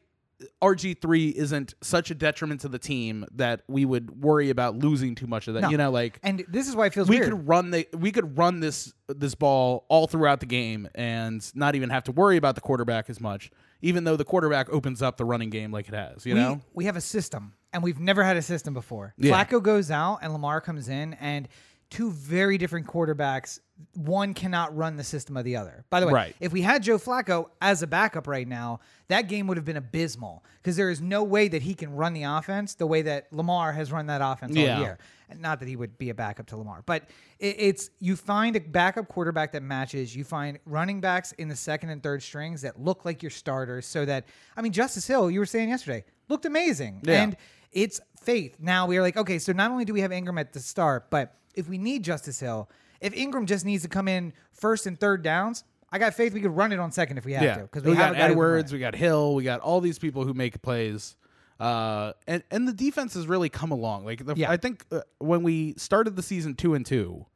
RG3 0.62 1.32
isn't 1.32 1.74
such 1.82 2.10
a 2.10 2.14
detriment 2.14 2.60
to 2.62 2.68
the 2.68 2.78
team 2.78 3.24
that 3.34 3.62
we 3.68 3.84
would 3.84 4.22
worry 4.22 4.50
about 4.50 4.76
losing 4.76 5.14
too 5.14 5.26
much 5.26 5.48
of 5.48 5.54
that. 5.54 5.62
No. 5.62 5.70
You 5.70 5.76
know, 5.76 5.90
like 5.90 6.18
and 6.22 6.44
this 6.48 6.68
is 6.68 6.76
why 6.76 6.86
it 6.86 6.94
feels 6.94 7.08
we 7.08 7.18
weird. 7.18 7.30
could 7.30 7.48
run 7.48 7.70
the 7.70 7.88
we 7.92 8.12
could 8.12 8.36
run 8.36 8.60
this 8.60 8.92
this 9.08 9.34
ball 9.34 9.84
all 9.88 10.06
throughout 10.06 10.40
the 10.40 10.46
game 10.46 10.88
and 10.94 11.44
not 11.54 11.74
even 11.74 11.90
have 11.90 12.04
to 12.04 12.12
worry 12.12 12.36
about 12.36 12.54
the 12.54 12.60
quarterback 12.60 13.10
as 13.10 13.20
much, 13.20 13.50
even 13.80 14.04
though 14.04 14.16
the 14.16 14.24
quarterback 14.24 14.68
opens 14.70 15.02
up 15.02 15.16
the 15.16 15.24
running 15.24 15.50
game 15.50 15.72
like 15.72 15.88
it 15.88 15.94
has. 15.94 16.24
You 16.24 16.34
we, 16.34 16.40
know, 16.40 16.60
we 16.74 16.84
have 16.86 16.96
a 16.96 17.00
system, 17.00 17.54
and 17.72 17.82
we've 17.82 18.00
never 18.00 18.22
had 18.24 18.36
a 18.36 18.42
system 18.42 18.74
before. 18.74 19.14
Yeah. 19.18 19.32
Flacco 19.32 19.62
goes 19.62 19.90
out, 19.90 20.18
and 20.22 20.32
Lamar 20.32 20.60
comes 20.60 20.88
in, 20.88 21.14
and 21.14 21.48
two 21.92 22.10
very 22.10 22.56
different 22.56 22.86
quarterbacks. 22.86 23.60
One 23.94 24.32
cannot 24.32 24.74
run 24.74 24.96
the 24.96 25.04
system 25.04 25.36
of 25.36 25.44
the 25.44 25.56
other. 25.56 25.84
By 25.90 26.00
the 26.00 26.06
way, 26.06 26.12
Right. 26.12 26.36
if 26.40 26.50
we 26.50 26.62
had 26.62 26.82
Joe 26.82 26.96
Flacco 26.98 27.50
as 27.60 27.82
a 27.82 27.86
backup 27.86 28.26
right 28.26 28.48
now, 28.48 28.80
that 29.08 29.28
game 29.28 29.46
would 29.46 29.58
have 29.58 29.66
been 29.66 29.76
abysmal 29.76 30.42
because 30.62 30.74
there 30.76 30.88
is 30.88 31.02
no 31.02 31.22
way 31.22 31.48
that 31.48 31.60
he 31.60 31.74
can 31.74 31.92
run 31.94 32.14
the 32.14 32.22
offense 32.22 32.74
the 32.76 32.86
way 32.86 33.02
that 33.02 33.30
Lamar 33.30 33.72
has 33.74 33.92
run 33.92 34.06
that 34.06 34.22
offense 34.24 34.56
Yeah. 34.56 34.76
all 34.76 34.80
year. 34.82 34.98
Not 35.36 35.58
that 35.60 35.68
he 35.68 35.76
would 35.76 35.98
be 35.98 36.08
a 36.08 36.14
backup 36.14 36.46
to 36.46 36.56
Lamar, 36.56 36.82
but 36.86 37.02
it, 37.38 37.56
it's 37.58 37.90
you 38.00 38.16
find 38.16 38.56
a 38.56 38.60
backup 38.60 39.08
quarterback 39.08 39.52
that 39.52 39.62
matches. 39.62 40.16
You 40.16 40.24
find 40.24 40.58
running 40.64 41.00
backs 41.02 41.32
in 41.32 41.48
the 41.48 41.56
second 41.56 41.90
and 41.90 42.02
third 42.02 42.22
strings 42.22 42.62
that 42.62 42.80
look 42.80 43.04
like 43.04 43.22
your 43.22 43.30
starters. 43.30 43.84
So 43.86 44.06
that 44.06 44.24
I 44.56 44.62
mean, 44.62 44.72
Justice 44.72 45.06
Hill, 45.06 45.30
you 45.30 45.40
were 45.40 45.46
saying 45.46 45.68
yesterday, 45.68 46.04
looked 46.28 46.46
amazing, 46.46 47.00
Yeah. 47.04 47.22
and 47.22 47.36
it's 47.70 48.00
faith. 48.18 48.56
Now 48.60 48.86
we 48.86 48.96
are 48.96 49.02
like, 49.02 49.16
okay, 49.18 49.38
so 49.38 49.52
not 49.52 49.70
only 49.70 49.84
do 49.84 49.92
we 49.92 50.00
have 50.02 50.12
Ingram 50.12 50.38
at 50.38 50.52
the 50.54 50.60
start, 50.60 51.10
but 51.10 51.34
if 51.54 51.68
we 51.68 51.78
need 51.78 52.02
Justice 52.02 52.40
Hill, 52.40 52.68
if 53.00 53.14
Ingram 53.14 53.46
just 53.46 53.64
needs 53.64 53.82
to 53.82 53.88
come 53.88 54.08
in 54.08 54.32
first 54.52 54.86
and 54.86 54.98
third 54.98 55.22
downs, 55.22 55.64
I 55.90 55.98
got 55.98 56.14
faith 56.14 56.32
we 56.32 56.40
could 56.40 56.56
run 56.56 56.72
it 56.72 56.78
on 56.78 56.90
second 56.90 57.18
if 57.18 57.24
we 57.24 57.34
have 57.34 57.42
yeah, 57.42 57.54
to 57.56 57.62
because 57.62 57.82
we, 57.82 57.90
we, 57.90 57.96
got 57.96 58.12
a 58.12 58.14
guy 58.14 58.28
who 58.28 58.34
can 58.34 58.38
run 58.38 58.50
Edwards, 58.50 58.72
we 58.72 58.78
got 58.78 58.94
Hill, 58.94 59.34
we 59.34 59.44
got 59.44 59.60
all 59.60 59.80
these 59.80 59.98
people 59.98 60.24
who 60.24 60.32
make 60.32 60.60
plays. 60.62 61.16
Uh, 61.60 62.12
and 62.26 62.42
and 62.50 62.66
the 62.66 62.72
defense 62.72 63.14
has 63.14 63.26
really 63.26 63.48
come 63.48 63.70
along. 63.70 64.04
Like 64.04 64.24
the, 64.24 64.34
Yeah. 64.34 64.50
I 64.50 64.56
think 64.56 64.84
uh, 64.90 65.02
when 65.18 65.42
we 65.42 65.74
started 65.76 66.16
the 66.16 66.22
season 66.22 66.54
two 66.54 66.74
and 66.74 66.84
two, 66.84 67.26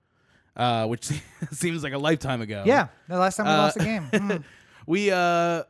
uh, 0.57 0.87
which 0.87 1.11
seems 1.53 1.85
like 1.85 1.93
a 1.93 1.99
lifetime 1.99 2.41
ago. 2.41 2.65
Yeah, 2.67 2.89
the 3.09 3.19
last 3.19 3.37
time 3.37 3.47
we 3.47 3.53
lost 3.53 3.77
a 3.77 3.85
game. 3.85 4.09
Mm. 4.13 4.45
we 4.87 5.11
uh, 5.11 5.17
uh 5.17 5.65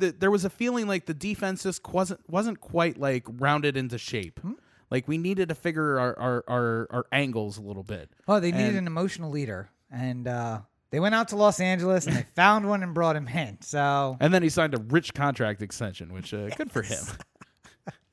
th- 0.00 0.16
there 0.18 0.30
was 0.30 0.44
a 0.44 0.50
feeling 0.50 0.88
like 0.88 1.06
the 1.06 1.14
defense 1.14 1.62
just 1.62 1.86
wasn't 1.88 2.20
wasn't 2.28 2.60
quite 2.60 2.98
like 2.98 3.24
rounded 3.28 3.76
into 3.76 3.98
shape. 3.98 4.40
Hmm? 4.40 4.52
Like 4.94 5.08
we 5.08 5.18
needed 5.18 5.48
to 5.48 5.56
figure 5.56 5.98
our 5.98 6.16
our, 6.16 6.44
our, 6.46 6.86
our 6.90 7.06
angles 7.10 7.58
a 7.58 7.62
little 7.62 7.82
bit. 7.82 8.08
Well, 8.28 8.40
they 8.40 8.52
needed 8.52 8.68
And- 8.68 8.78
an 8.78 8.86
emotional 8.86 9.28
leader, 9.28 9.68
and 9.90 10.28
uh, 10.28 10.60
they 10.90 11.00
went 11.00 11.16
out 11.16 11.26
to 11.30 11.36
Los 11.36 11.58
Angeles 11.58 12.06
and 12.06 12.14
they 12.14 12.22
found 12.36 12.68
one 12.68 12.84
and 12.84 12.94
brought 12.94 13.16
him 13.16 13.26
in. 13.26 13.58
So 13.60 14.16
And 14.20 14.32
then 14.32 14.44
he 14.44 14.48
signed 14.48 14.72
a 14.72 14.78
rich 14.78 15.12
contract 15.12 15.62
extension, 15.62 16.12
which 16.12 16.32
uh, 16.32 16.48
good 16.50 16.70
for 16.70 16.82
him. 16.82 17.02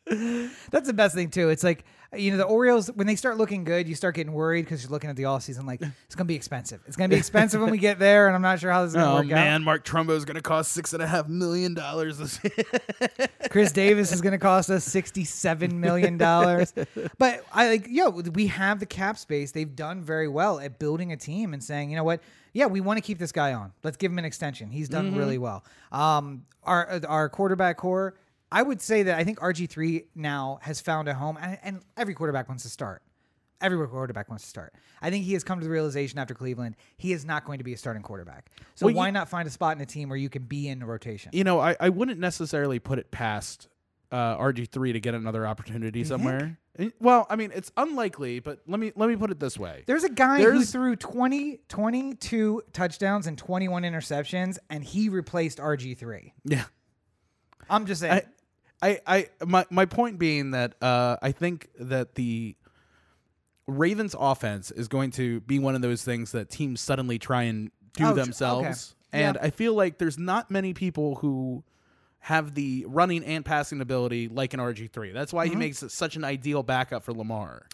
that's 0.72 0.88
the 0.88 0.94
best 0.94 1.14
thing 1.14 1.30
too. 1.30 1.50
It's 1.50 1.64
like 1.64 1.86
you 2.16 2.32
know, 2.32 2.38
the 2.38 2.44
Orioles, 2.44 2.88
when 2.88 3.08
they 3.08 3.16
start 3.16 3.38
looking 3.38 3.64
good, 3.64 3.88
you 3.88 3.96
start 3.96 4.16
getting 4.16 4.34
worried 4.34 4.64
because 4.64 4.84
you're 4.84 4.92
looking 4.92 5.10
at 5.10 5.16
the 5.16 5.26
all 5.26 5.40
season 5.40 5.66
like, 5.66 5.82
it's 5.82 6.16
going 6.16 6.26
to 6.26 6.32
be 6.32 6.36
expensive. 6.36 6.82
It's 6.86 6.98
going 6.98 7.10
to 7.10 7.16
be 7.16 7.20
expensive 7.20 7.62
when 7.62 7.72
we 7.72 7.78
get 7.78 8.00
there, 8.00 8.28
and 8.28 8.36
I'm 8.36 8.42
not 8.42 8.60
sure 8.60 8.72
how 8.72 8.82
this 8.82 8.90
is 8.90 8.96
going 8.96 9.08
to 9.08 9.14
work 9.14 9.26
out. 9.26 9.26
Oh 9.26 9.30
work 9.30 9.46
man, 9.46 9.64
Mark 9.64 9.86
Trumbo 9.86 10.12
is 10.12 10.26
going 10.26 10.36
to 10.36 10.42
cost 10.42 10.74
six 10.74 10.92
and 10.94 11.02
a 11.02 11.08
half 11.08 11.30
million 11.30 11.74
dollars. 11.74 12.40
Chris 13.50 13.72
Davis 13.72 14.12
is 14.12 14.22
going 14.22 14.34
to 14.34 14.38
cost 14.38 14.70
us 14.70 14.88
$67 14.88 15.72
million. 15.72 16.18
but 16.18 17.46
I 17.54 17.70
like, 17.70 17.88
yo, 17.90 18.10
we 18.10 18.48
have 18.48 18.80
the 18.80 18.86
cap 18.86 19.18
space. 19.18 19.52
They've 19.52 19.74
done 19.74 20.02
very 20.02 20.28
well 20.28 20.60
at 20.60 20.80
building 20.80 21.12
a 21.14 21.18
team 21.18 21.54
and 21.54 21.64
saying, 21.64 21.92
you 21.92 21.96
know 21.96 22.04
what? 22.04 22.22
Yeah, 22.54 22.66
we 22.66 22.82
want 22.82 22.98
to 22.98 23.02
keep 23.02 23.18
this 23.18 23.32
guy 23.32 23.54
on. 23.54 23.72
Let's 23.84 23.98
give 23.98 24.12
him 24.12 24.20
an 24.20 24.26
extension. 24.26 24.70
He's 24.70 24.90
done 24.90 25.16
really 25.16 25.38
well. 25.38 25.64
Um, 25.92 26.44
our 26.64 27.00
our 27.08 27.30
quarterback 27.30 27.78
core, 27.78 28.16
I 28.52 28.62
would 28.64 28.82
say 28.82 29.04
that 29.04 29.18
I 29.18 29.24
think 29.24 29.40
RG 29.40 29.70
three 29.70 30.06
now 30.16 30.60
has 30.62 30.82
found 30.82 31.08
a 31.08 31.14
home, 31.14 31.38
and, 31.42 31.58
and 31.64 31.82
every 31.98 32.14
quarterback 32.14 32.50
wants 32.50 32.64
to 32.64 32.70
start. 32.70 33.02
Every 33.62 33.88
quarterback 33.88 34.28
wants 34.28 34.44
to 34.44 34.50
start. 34.50 34.74
I 35.04 35.12
think 35.12 35.24
he 35.24 35.34
has 35.34 35.44
come 35.44 35.60
to 35.60 35.64
the 35.64 35.70
realization 35.72 36.18
after 36.18 36.34
Cleveland 36.34 36.76
he 36.98 37.14
is 37.14 37.24
not 37.26 37.46
going 37.46 37.60
to 37.60 37.64
be 37.64 37.74
a 37.74 37.78
starting 37.78 38.02
quarterback. 38.02 38.50
So 38.76 38.86
Well, 38.88 38.92
you- 38.92 38.98
why 38.98 39.12
not 39.12 39.30
find 39.30 39.48
a 39.48 39.52
spot 39.52 39.76
in 39.78 39.82
a 39.82 39.86
team 39.86 40.10
where 40.10 40.18
you 40.18 40.30
can 40.30 40.44
be 40.44 40.68
in 40.68 40.80
the 40.80 40.86
rotation? 40.88 41.30
You 41.34 41.44
know, 41.44 41.60
I, 41.60 41.76
I 41.80 41.90
wouldn't 41.90 42.20
necessarily 42.20 42.80
put 42.80 42.98
it 42.98 43.12
past 43.12 43.68
uh, 44.12 44.36
RG 44.38 44.68
three 44.70 44.92
to 44.94 45.00
get 45.00 45.14
another 45.14 45.46
opportunity 45.48 46.04
somewhere. 46.04 46.58
Eh, 46.80 46.90
Well, 47.00 47.28
I 47.30 47.36
mean, 47.36 47.52
it's 47.54 47.72
unlikely, 47.78 48.40
but 48.40 48.60
let 48.68 48.80
me 48.80 48.92
let 48.96 49.08
me 49.10 49.16
put 49.16 49.30
it 49.32 49.40
this 49.40 49.58
way. 49.60 49.84
There's 49.86 50.04
a 50.04 50.10
guy 50.10 50.38
who 50.40 50.44
There's- 50.44 50.72
threw 50.72 50.96
20, 50.96 51.60
22 51.70 52.64
touchdowns 52.74 53.28
and 53.28 53.38
21 53.38 53.84
interceptions, 53.84 54.58
and 54.70 54.84
he 54.84 55.08
replaced 55.10 55.60
RG3. 55.60 56.34
Yeah. 56.46 56.64
I'm 57.70 57.86
just 57.86 58.02
saying. 58.02 58.14
I, 58.14 58.24
I, 58.82 59.00
I 59.06 59.30
my 59.46 59.66
my 59.70 59.86
point 59.86 60.18
being 60.20 60.52
that 60.52 60.76
uh, 60.82 61.18
I 61.22 61.32
think 61.32 61.70
that 61.80 62.16
the 62.16 62.56
Ravens 63.68 64.16
offense 64.20 64.72
is 64.72 64.88
going 64.88 65.12
to 65.12 65.40
be 65.42 65.60
one 65.60 65.76
of 65.76 65.82
those 65.82 66.04
things 66.04 66.32
that 66.32 66.50
teams 66.50 66.82
suddenly 66.82 67.20
try 67.20 67.44
and 67.44 67.72
do 67.94 68.14
themselves. 68.14 68.96
okay. 69.14 69.24
And 69.24 69.36
Yeah. 69.36 69.46
I 69.48 69.50
feel 69.50 69.74
like 69.74 69.98
there's 69.98 70.18
not 70.18 70.50
many 70.50 70.74
people 70.74 71.16
who 71.16 71.64
have 72.20 72.54
the 72.54 72.86
running 72.88 73.24
and 73.24 73.44
passing 73.46 73.82
ability 73.82 74.28
like 74.28 74.54
an 74.54 74.60
RG3. 74.60 75.14
That's 75.14 75.30
Mm-hmm. 75.32 75.36
why 75.38 75.48
he 75.48 75.56
makes 75.56 75.84
such 75.94 76.16
an 76.16 76.24
ideal 76.24 76.64
backup 76.64 77.04
for 77.04 77.14
Lamar. 77.14 77.66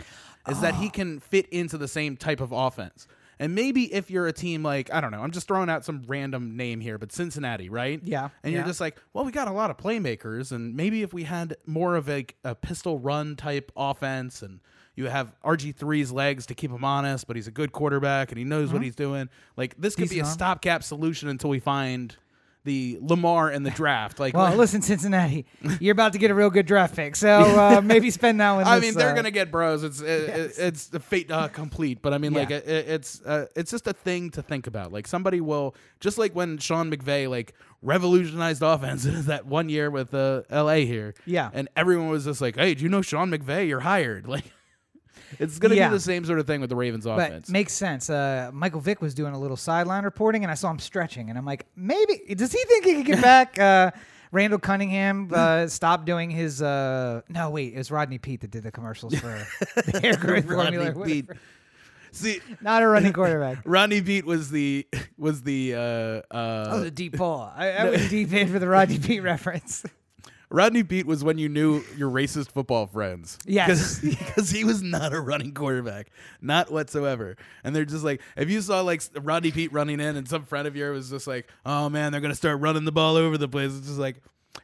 Is 0.48 0.62
that 0.62 0.74
Oh. 0.76 0.78
he 0.78 0.90
can 0.90 1.20
fit 1.20 1.48
into 1.50 1.78
the 1.78 1.88
same 1.88 2.16
type 2.18 2.40
of 2.42 2.52
offense. 2.52 3.08
And 3.40 3.54
maybe 3.56 3.94
if 3.94 4.10
you're 4.10 4.28
a 4.28 4.34
team 4.34 4.64
like, 4.64 4.92
I 4.94 5.00
don't 5.02 5.12
know, 5.12 5.22
I'm 5.22 5.32
just 5.32 5.48
throwing 5.48 5.70
out 5.70 5.86
some 5.86 6.04
random 6.08 6.58
name 6.58 6.80
here, 6.80 6.98
but 6.98 7.12
Cincinnati, 7.12 7.70
right? 7.70 8.00
Yeah, 8.04 8.30
And 8.44 8.54
you're 8.54 8.64
just 8.64 8.82
like, 8.82 8.98
well, 9.14 9.26
we 9.26 9.32
got 9.32 9.48
a 9.48 9.52
lot 9.52 9.70
of 9.70 9.78
playmakers, 9.78 10.52
and 10.52 10.76
maybe 10.76 11.04
if 11.04 11.14
we 11.14 11.24
had 11.24 11.56
more 11.66 11.96
of 11.96 12.10
a, 12.10 12.26
a 12.44 12.56
pistol 12.56 12.98
run 13.00 13.36
type 13.36 13.72
offense, 13.78 14.42
and 14.42 14.60
you 14.96 15.06
have 15.06 15.32
RG3's 15.46 16.12
legs 16.12 16.48
to 16.48 16.56
keep 16.56 16.72
him 16.72 16.84
honest, 16.84 17.28
but 17.28 17.36
he's 17.36 17.48
a 17.48 17.52
good 17.52 17.72
quarterback 17.72 18.32
and 18.32 18.40
he 18.40 18.44
knows 18.44 18.74
what 18.74 18.82
he's 18.82 18.96
doing. 18.96 19.30
Like 19.56 19.76
this 19.78 19.96
could 19.96 20.10
be 20.10 20.20
a 20.20 20.24
Mm-hmm. 20.24 20.32
Stopgap 20.32 20.84
solution 20.84 21.30
until 21.30 21.52
we 21.52 21.60
find 21.60 22.16
the 22.68 23.00
Lamar 23.02 23.50
and 23.50 23.66
the 23.66 23.72
draft. 23.72 24.20
Like, 24.20 24.36
well, 24.36 24.54
listen, 24.58 24.82
Cincinnati, 24.82 25.46
you're 25.80 25.94
about 25.94 26.12
to 26.14 26.20
get 26.20 26.30
a 26.32 26.36
real 26.36 26.50
good 26.50 26.66
draft 26.66 26.96
pick, 26.96 27.16
so 27.16 27.30
uh, 27.30 27.82
maybe 27.84 28.12
spend 28.12 28.42
that 28.42 28.52
one. 28.52 28.66
I 28.66 28.78
this, 28.78 28.90
mean, 28.90 29.00
they're 29.00 29.12
uh, 29.12 29.16
gonna 29.16 29.32
get 29.32 29.50
bros. 29.50 29.84
It's 29.84 30.02
it, 30.02 30.54
it's 30.58 30.88
the 30.88 31.00
fate 31.00 31.32
uh, 31.32 31.48
complete. 31.48 32.02
But 32.02 32.14
I 32.14 32.18
mean, 32.18 32.34
like 32.34 32.52
it, 32.52 32.68
it's 32.68 33.22
uh, 33.22 33.48
it's 33.56 33.72
just 33.72 33.88
a 33.88 33.94
thing 33.94 34.30
to 34.32 34.44
think 34.44 34.68
about. 34.68 34.92
Like 34.92 35.08
somebody 35.08 35.40
will 35.40 35.76
just 36.02 36.18
like 36.18 36.36
when 36.36 36.58
Sean 36.58 36.92
McVay 36.92 37.30
like 37.30 37.54
revolutionized 37.82 38.62
offenses 38.62 39.26
that 39.28 39.46
one 39.46 39.70
year 39.70 39.90
with 39.90 40.14
uh, 40.14 40.44
L.A. 40.50 40.86
here. 40.86 41.16
Yeah. 41.26 41.50
and 41.54 41.70
everyone 41.76 42.10
was 42.10 42.26
just 42.26 42.42
like, 42.42 42.58
"Hey, 42.58 42.74
do 42.74 42.84
you 42.84 42.90
know 42.90 43.02
Sean 43.02 43.32
McVay? 43.32 43.68
You're 43.68 43.80
hired." 43.80 44.28
Like, 44.28 44.52
it's 45.40 45.60
gonna 45.60 45.76
Yeah. 45.76 45.90
be 45.90 45.96
the 45.96 46.00
same 46.00 46.26
sort 46.26 46.40
of 46.40 46.48
thing 46.48 46.62
with 46.62 46.70
the 46.70 46.76
Ravens 46.76 47.06
But 47.06 47.20
offense. 47.20 47.50
makes 47.50 47.74
sense. 47.74 48.10
Uh, 48.10 48.50
Michael 48.54 48.80
Vick 48.82 49.02
was 49.02 49.14
doing 49.14 49.34
a 49.34 49.40
little 49.40 49.58
sideline 49.58 50.04
reporting, 50.04 50.44
and 50.44 50.52
I 50.52 50.56
saw 50.56 50.70
him 50.72 50.80
stretching, 50.80 51.30
and 51.30 51.38
I'm 51.38 51.46
like, 51.46 51.66
maybe 51.76 52.22
does 52.36 52.52
he 52.52 52.64
think 52.66 52.86
he 52.86 52.94
can 52.94 53.04
get 53.04 53.22
back? 53.22 53.58
Uh, 53.60 53.92
Randall 54.32 54.60
Cunningham 54.60 55.30
uh, 55.34 55.68
stopped 55.68 56.06
doing 56.06 56.30
his. 56.30 56.62
Uh, 56.62 57.22
no, 57.30 57.50
wait, 57.50 57.74
it 57.74 57.78
was 57.78 57.90
Rodney 57.92 58.18
Peete 58.18 58.42
that 58.42 58.52
did 58.52 58.64
the 58.64 58.72
commercials 58.72 59.16
for 59.16 59.48
the 59.86 60.00
hair 60.02 60.18
Rodney 60.22 60.42
formula. 60.42 61.06
Pete. 61.06 61.30
See, 62.12 62.40
Not 62.62 62.84
a 62.84 62.88
running 62.88 63.14
quarterback. 63.14 63.60
Rodney 63.64 64.02
Peete 64.02 64.26
was 64.26 64.50
the 64.50 64.88
was 65.18 65.44
the 65.44 65.76
uh, 65.76 65.78
uh, 65.80 66.68
Oh, 66.72 66.80
the 66.82 66.92
deep 66.92 67.16
paw. 67.18 67.54
I, 67.56 67.70
I 67.72 67.90
was 67.90 68.10
deep 68.10 68.34
in 68.34 68.52
for 68.52 68.60
the 68.60 68.68
Rodney 68.68 68.98
Peete 69.00 69.24
reference. 69.24 69.86
Rodney 70.50 70.84
Peete 70.84 71.06
was 71.06 71.24
when 71.24 71.38
you 71.38 71.50
knew 71.50 71.84
your 71.98 72.10
racist 72.10 72.52
football 72.52 72.88
friends. 72.88 73.38
Yes. 73.46 74.00
Because 74.00 74.50
he 74.52 74.64
was 74.64 74.82
not 74.82 75.14
a 75.14 75.20
running 75.20 75.54
quarterback. 75.54 76.08
Not 76.42 76.72
whatsoever. 76.72 77.36
And 77.66 77.76
they're 77.76 77.84
just 77.86 78.04
like, 78.06 78.22
if 78.38 78.50
you 78.50 78.62
saw 78.62 78.82
like 78.82 79.02
Rodney 79.22 79.52
Peete 79.52 79.74
running 79.74 80.00
in 80.00 80.16
and 80.16 80.28
some 80.28 80.46
friend 80.46 80.68
of 80.68 80.76
yours 80.76 80.96
was 80.98 81.10
just 81.10 81.28
like, 81.28 81.50
oh 81.66 81.90
man, 81.90 82.12
they're 82.12 82.22
going 82.22 82.32
to 82.32 82.36
start 82.38 82.62
running 82.62 82.86
the 82.86 82.92
ball 82.94 83.18
over 83.18 83.38
the 83.38 83.50
place. 83.50 83.76
It's 83.78 83.88
just 83.88 84.00
like, 84.00 84.18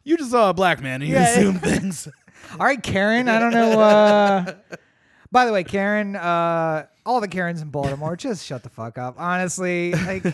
you 0.05 0.15
just 0.17 0.31
saw 0.31 0.49
a 0.49 0.53
black 0.53 0.81
man 0.81 1.01
and 1.01 1.09
you 1.09 1.15
Yeah. 1.17 1.29
assume 1.29 1.59
things. 1.59 2.07
All 2.53 2.65
right, 2.65 2.81
Karen. 2.81 3.27
I 3.27 3.39
don't 3.39 3.53
know. 3.53 3.79
Uh, 3.79 4.53
by 5.31 5.45
the 5.45 5.51
way, 5.51 5.63
Karen, 5.63 6.15
uh, 6.15 6.85
all 7.05 7.19
the 7.21 7.27
Karens 7.27 7.61
in 7.61 7.69
Baltimore, 7.69 8.15
just 8.15 8.45
shut 8.45 8.63
the 8.63 8.69
fuck 8.69 8.97
up. 8.97 9.15
Honestly, 9.17 9.91
like, 9.93 10.25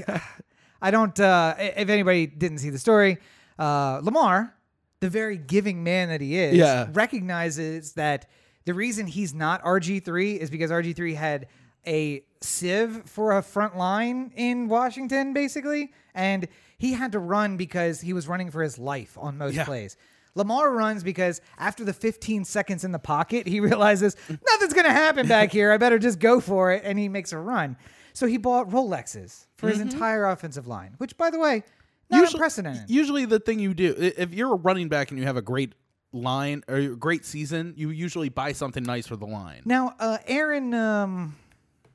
I 0.82 0.92
don't. 0.92 1.18
Uh, 1.20 1.56
if 1.58 1.90
anybody 1.90 2.26
didn't 2.28 2.60
see 2.60 2.70
the 2.70 2.78
story, 2.80 3.18
uh, 3.58 4.00
Lamar, 4.04 4.54
the 5.02 5.10
very 5.10 5.38
giving 5.38 5.84
man 5.84 6.10
that 6.10 6.22
he 6.22 6.38
is, 6.38 6.56
Yeah. 6.56 6.88
recognizes 6.94 7.94
that 7.94 8.28
the 8.66 8.74
reason 8.74 9.08
he's 9.08 9.34
not 9.34 9.64
RG 9.64 10.00
three 10.04 10.34
is 10.34 10.50
because 10.50 10.72
RG 10.72 10.94
three 10.96 11.14
had 11.14 11.48
a 11.88 12.24
sieve 12.42 13.04
for 13.06 13.38
a 13.38 13.42
front 13.42 13.78
line 13.78 14.32
in 14.36 14.68
Washington, 14.68 15.34
basically, 15.34 15.92
and 16.14 16.48
he 16.78 16.94
had 16.94 17.12
to 17.14 17.20
run 17.20 17.58
because 17.58 18.02
he 18.02 18.14
was 18.14 18.28
running 18.28 18.52
for 18.52 18.62
his 18.62 18.78
life 18.78 19.18
on 19.20 19.38
most 19.38 19.56
Yeah. 19.56 19.66
plays. 19.66 19.96
Lamar 20.36 20.72
runs 20.72 21.04
because 21.04 21.42
after 21.58 21.84
the 21.84 21.94
15 21.94 22.46
seconds 22.46 22.84
in 22.84 22.92
the 22.92 23.00
pocket, 23.00 23.48
he 23.48 23.60
realizes 23.70 24.16
nothing's 24.30 24.74
going 24.74 24.86
to 24.86 24.92
happen 24.92 25.28
back 25.28 25.52
here. 25.54 25.72
I 25.72 25.78
better 25.78 26.00
just 26.00 26.20
go 26.20 26.40
for 26.40 26.72
it. 26.72 26.84
And 26.86 27.00
he 27.00 27.10
makes 27.10 27.34
a 27.34 27.38
run. 27.38 27.78
So 28.14 28.28
he 28.28 28.38
bought 28.38 28.70
Rolexes 28.70 29.48
for 29.56 29.68
his 29.70 29.80
mm-hmm. 29.80 29.90
entire 29.90 30.26
offensive 30.28 30.68
line, 30.68 30.96
which, 30.98 31.18
by 31.18 31.30
the 31.30 31.40
way, 31.40 31.64
not 32.10 32.34
unprecedented. 32.34 32.90
Usually, 32.90 33.26
the 33.26 33.40
thing 33.40 33.60
you 33.60 33.74
do, 33.74 33.96
if 33.98 34.34
you're 34.34 34.54
a 34.54 34.58
running 34.58 34.90
back 34.90 35.12
and 35.12 35.20
you 35.20 35.26
have 35.26 35.38
a 35.38 35.42
great 35.42 35.74
line 36.12 36.64
or 36.68 36.76
a 36.78 36.88
great 36.96 37.26
season, 37.26 37.74
you 37.78 37.90
usually 37.92 38.30
buy 38.30 38.52
something 38.52 38.84
nice 38.84 39.08
for 39.08 39.16
the 39.16 39.26
line. 39.28 39.62
now, 39.66 39.94
uh, 40.00 40.18
Aaron, 40.28 40.74
um, 40.74 41.36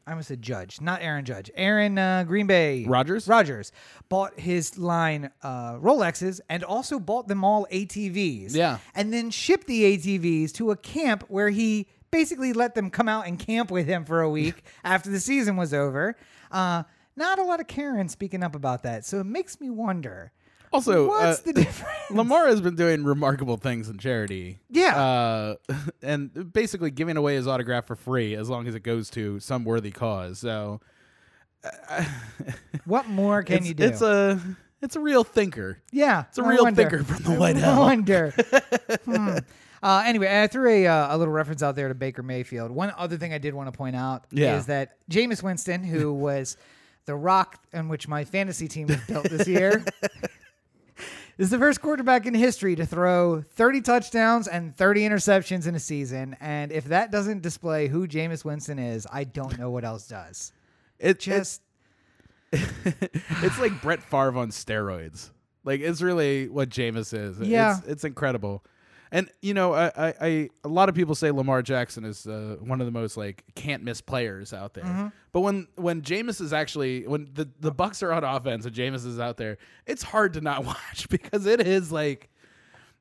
I 0.07 0.11
almost 0.13 0.29
said 0.29 0.41
Judge, 0.43 0.81
not 0.81 1.01
Aaron 1.03 1.25
Judge. 1.25 1.51
Aaron 1.57 1.99
uh, 1.99 2.25
Green 2.25 2.47
Bay 2.47 2.85
Rodgers. 2.87 3.27
Rodgers 3.27 3.73
bought 4.09 4.39
his 4.39 4.77
line 4.79 5.31
uh, 5.43 5.75
Rolexes 5.77 6.41
and 6.49 6.63
also 6.63 6.99
bought 7.01 7.27
them 7.27 7.43
all 7.43 7.67
ATVs. 7.73 8.55
Yeah. 8.55 8.79
and 8.95 9.13
then 9.13 9.31
shipped 9.31 9.67
the 9.67 9.97
ATVs 9.97 10.53
to 10.53 10.71
a 10.71 10.77
camp 10.77 11.25
where 11.29 11.49
he 11.51 11.89
basically 12.11 12.53
let 12.53 12.75
them 12.77 12.91
come 12.91 13.09
out 13.09 13.27
and 13.27 13.39
camp 13.39 13.71
with 13.73 13.87
him 13.87 14.05
for 14.05 14.21
a 14.21 14.31
week 14.31 14.63
after 14.85 15.11
the 15.11 15.19
season 15.19 15.57
was 15.57 15.75
over. 15.75 16.17
Uh, 16.53 16.85
not 17.17 17.39
a 17.39 17.43
lot 17.45 17.61
of 17.61 17.67
Karen 17.67 18.09
speaking 18.09 18.43
up 18.43 18.55
about 18.55 18.83
that, 18.85 19.05
so 19.05 19.21
it 19.21 19.25
makes 19.25 19.61
me 19.61 19.71
wonder. 19.71 20.33
Also, 20.73 21.07
What's 21.09 21.41
uh, 21.41 21.43
the 21.47 21.53
difference? 21.63 21.95
Lamar 22.11 22.47
has 22.49 22.61
been 22.61 22.75
doing 22.75 23.05
remarkable 23.05 23.57
things 23.57 23.89
in 23.89 23.97
charity. 23.99 24.59
Yeah. 24.69 24.97
Uh, 25.01 25.55
and 26.03 26.53
basically 26.53 26.91
giving 26.91 27.17
away 27.17 27.37
his 27.37 27.47
autograph 27.47 27.87
for 27.87 27.95
free 27.95 28.35
as 28.35 28.51
long 28.51 28.67
as 28.67 28.75
it 28.75 28.81
goes 28.81 29.09
to 29.11 29.39
some 29.39 29.65
worthy 29.65 29.93
cause. 29.93 30.41
So 30.41 30.81
What 32.85 33.09
more 33.09 33.43
can 33.43 33.59
it's, 33.59 33.69
you 33.69 33.75
do? 33.75 33.85
it's 33.85 34.03
a 34.03 34.41
it's 34.83 34.97
a 34.97 35.01
real 35.01 35.25
thinker. 35.25 35.79
yeah, 35.93 36.25
It's 36.29 36.39
a 36.39 36.43
I 36.43 36.49
real 36.51 36.65
wonder. 36.65 36.83
thinker 36.83 37.05
from 37.05 37.23
the 37.33 37.39
White 37.41 37.57
House. 37.57 37.79
I 37.79 37.81
wonder. 37.81 38.35
Hmm. 39.07 39.39
Uh, 39.83 40.03
anyway, 40.07 40.43
I 40.43 40.47
threw 40.47 40.69
a, 40.69 40.87
uh, 40.87 41.15
a 41.15 41.19
little 41.19 41.33
reference 41.33 41.63
out 41.63 41.77
there 41.77 41.89
to 41.89 41.95
Baker 41.95 42.23
Mayfield. 42.23 42.71
One 42.71 42.93
other 42.97 43.17
thing 43.17 43.33
I 43.33 43.39
did 43.39 43.55
want 43.55 43.71
to 43.73 43.77
point 43.77 43.97
out 43.97 44.25
Yeah. 44.31 44.57
is 44.57 44.67
that 44.67 44.97
Jameis 45.11 45.43
Winston, 45.43 45.85
who 45.85 46.13
was 46.13 46.57
the 47.07 47.15
rock 47.15 47.63
on 47.73 47.89
which 47.89 48.09
my 48.09 48.25
fantasy 48.25 48.69
team 48.69 48.87
was 48.87 49.01
built 49.07 49.29
this 49.29 49.47
year, 49.49 49.85
is 51.39 51.51
the 51.51 51.59
first 51.59 51.81
quarterback 51.81 52.27
in 52.27 52.35
history 52.35 52.77
to 52.77 52.87
throw 52.87 53.43
30 53.43 53.81
touchdowns 53.81 54.49
and 54.49 54.77
30 54.77 55.03
interceptions 55.03 55.67
in 55.67 55.75
a 55.75 55.81
season. 55.81 56.37
And 56.41 56.73
if 56.73 56.85
that 56.87 57.11
doesn't 57.11 57.43
display 57.43 57.89
who 57.89 58.07
Jameis 58.07 58.45
Winston 58.45 58.79
is, 58.79 59.07
I 59.13 59.25
don't 59.25 59.59
know 59.59 59.71
what 59.71 59.85
else 59.85 60.07
does. 60.09 60.53
It 61.01 61.19
Just 61.19 61.61
it's 62.53 63.59
like 63.59 63.83
Brett 63.83 64.01
Favre 64.01 64.39
on 64.39 64.51
steroids. 64.51 65.31
Like 65.65 65.81
it's 65.81 66.01
really 66.01 66.49
what 66.49 66.69
Jameis 66.69 67.13
is. 67.13 67.41
Yeah. 67.41 67.79
it's, 67.79 67.87
it's 67.87 68.05
incredible. 68.05 68.65
And 69.13 69.31
you 69.43 69.55
know, 69.55 69.75
I, 69.75 69.87
I, 69.97 70.15
I 70.21 70.49
a 70.65 70.69
lot 70.69 70.89
of 70.89 70.95
people 70.95 71.15
say 71.15 71.31
Lamar 71.31 71.63
Jackson 71.63 72.05
is 72.05 72.27
uh, 72.27 72.57
one 72.61 72.81
of 72.81 72.87
the 72.87 72.93
most 72.93 73.17
like 73.17 73.45
can't 73.55 73.83
miss 73.83 74.01
players 74.01 74.53
out 74.53 74.75
there. 74.75 74.85
Mm-hmm. 74.85 75.07
But 75.33 75.41
when 75.41 75.69
when 75.77 76.03
Jameis 76.03 76.41
is 76.41 76.53
actually 76.53 77.07
when 77.07 77.29
the 77.33 77.49
the 77.61 77.73
Bucs 77.73 78.03
are 78.03 78.13
on 78.13 78.25
offense 78.25 78.67
and 78.67 78.75
Jameis 78.75 79.07
is 79.07 79.21
out 79.21 79.37
there, 79.37 79.59
it's 79.87 80.03
hard 80.03 80.35
to 80.35 80.41
not 80.41 80.65
watch 80.67 81.09
because 81.09 81.47
it 81.47 81.61
is 81.61 81.93
like 81.93 82.29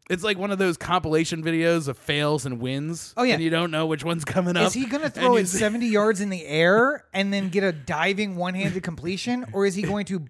it's 0.09 0.23
like 0.23 0.37
one 0.37 0.51
of 0.51 0.57
those 0.57 0.77
compilation 0.77 1.43
videos 1.43 1.87
of 1.87 1.97
fails 1.97 2.45
and 2.45 2.59
wins. 2.59 3.13
Oh, 3.15 3.23
yeah. 3.23 3.35
and 3.35 3.43
you 3.43 3.49
don't 3.49 3.71
know 3.71 3.85
which 3.85 4.03
one's 4.03 4.25
coming 4.25 4.57
up. 4.57 4.67
Is 4.67 4.73
he 4.73 4.85
going 4.85 5.01
to 5.03 5.09
throw 5.09 5.37
it 5.37 5.47
70 5.47 5.85
yards 5.87 6.19
in 6.19 6.29
the 6.29 6.45
air 6.45 7.05
and 7.13 7.31
then 7.31 7.49
get 7.49 7.63
a 7.63 7.71
diving 7.71 8.35
one-handed 8.35 8.83
completion, 8.83 9.45
or 9.53 9.65
is 9.65 9.75
he 9.75 9.81
going 9.81 10.05
to 10.07 10.25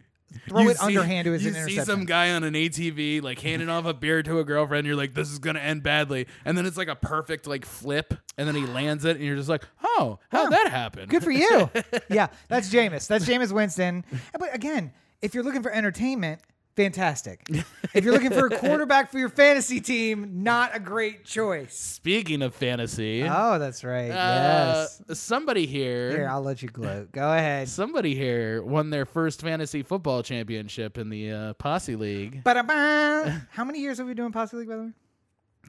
throw 0.48 0.62
you 0.62 0.70
it 0.72 0.78
see- 0.78 0.86
underhand 0.86 1.26
to 1.26 1.32
his 1.32 1.44
you 1.44 1.50
interception? 1.50 1.80
see 1.86 1.86
some 1.86 2.06
guy 2.06 2.32
on 2.32 2.44
an 2.44 2.54
ATV 2.54 3.22
like 3.22 3.40
handing 3.40 3.70
off 3.70 3.86
a 3.86 3.94
beer 3.94 4.24
to 4.24 4.40
a 4.40 4.44
girlfriend. 4.44 4.86
You're 4.88 4.96
like, 4.96 5.14
this 5.14 5.32
is 5.32 5.40
gonna 5.40 5.60
end 5.60 5.84
badly, 5.84 6.28
and 6.46 6.58
then 6.58 6.66
it's 6.66 6.78
like 6.78 6.88
a 6.88 6.96
perfect 6.96 7.48
like 7.48 7.66
flip, 7.66 8.14
and 8.38 8.48
then 8.48 8.56
he 8.56 8.66
lands 8.66 9.06
it, 9.06 9.18
and 9.18 9.26
you're 9.26 9.36
just 9.38 9.50
like, 9.50 9.64
oh, 9.84 10.20
how'd 10.30 10.46
Huh. 10.46 10.50
that 10.50 10.68
happen? 10.72 11.08
Good 11.10 11.24
for 11.24 11.32
you. 11.32 11.70
yeah, 12.10 12.28
that's 12.48 12.70
Jameis. 12.74 13.08
That's 13.08 13.26
Jameis 13.26 13.52
Winston. 13.52 14.04
But 14.38 14.54
again, 14.56 14.92
if 15.22 15.34
you're 15.34 15.44
looking 15.44 15.64
for 15.64 15.72
entertainment, 15.72 16.42
fantastic. 16.76 17.48
If 17.94 18.04
you're 18.04 18.14
looking 18.14 18.32
for 18.32 18.48
a 18.48 18.58
quarterback 18.58 19.12
for 19.12 19.20
your 19.20 19.30
fantasy 19.30 19.80
team, 19.80 20.44
not 20.44 20.76
a 20.76 20.80
great 20.80 21.26
choice. 21.26 21.74
Speaking 21.78 22.42
of 22.42 22.56
fantasy, 22.56 23.24
Oh, 23.24 23.60
that's 23.60 23.84
right. 23.84 24.10
uh, 24.10 24.88
yes. 24.88 25.02
somebody 25.20 25.66
here, 25.68 26.12
Here, 26.12 26.28
I'll 26.30 26.42
let 26.42 26.62
you 26.62 26.70
gloat. 26.70 27.12
Go 27.12 27.32
ahead. 27.32 27.70
somebody 27.70 28.16
here 28.16 28.64
won 28.64 28.90
their 28.90 29.06
first 29.06 29.42
fantasy 29.42 29.84
football 29.84 30.24
championship 30.24 30.98
in 30.98 31.10
the 31.10 31.32
uh, 31.32 31.54
Posse 31.54 31.96
League. 31.96 32.44
Ba-da-ba. 32.44 33.48
How 33.52 33.64
many 33.64 33.80
years 33.80 33.98
have 34.00 34.08
we 34.08 34.14
been 34.14 34.24
doing 34.24 34.32
Posse 34.32 34.58
League, 34.58 34.68
by 34.70 34.76
the 34.78 34.84
way? 34.84 34.92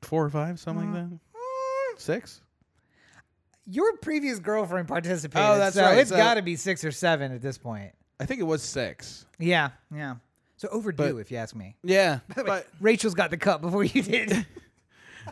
Four 0.02 0.25
or 0.25 0.30
five, 0.30 0.58
something 0.58 0.92
like 0.92 1.02
that. 1.02 1.11
Mm, 1.11 1.99
Six. 1.99 2.40
Your 3.66 3.96
previous 3.99 4.38
girlfriend 4.38 4.88
participated. 4.88 5.46
Oh, 5.49 5.56
that's 5.58 5.75
so 5.76 5.82
right. 5.82 5.99
It's 5.99 6.11
So- 6.11 6.16
got 6.16 6.34
to 6.34 6.42
be 6.42 6.56
six 6.56 6.84
or 6.84 6.90
seven 6.92 7.32
at 7.32 7.40
this 7.40 7.56
point. 7.56 7.92
I 8.20 8.26
think 8.26 8.40
it 8.40 8.44
was 8.44 8.62
six. 8.62 9.26
Yeah, 9.38 9.70
yeah. 9.94 10.16
So 10.56 10.68
overdue, 10.68 11.14
But- 11.14 11.16
if 11.20 11.30
you 11.30 11.37
ask 11.38 11.54
me. 11.54 11.76
Yeah, 11.82 12.20
But 12.34 12.46
but 12.46 12.66
Rachel's 12.80 13.14
got 13.14 13.30
the 13.30 13.37
cup 13.37 13.61
before 13.62 13.84
you 13.84 14.02
did. 14.02 14.46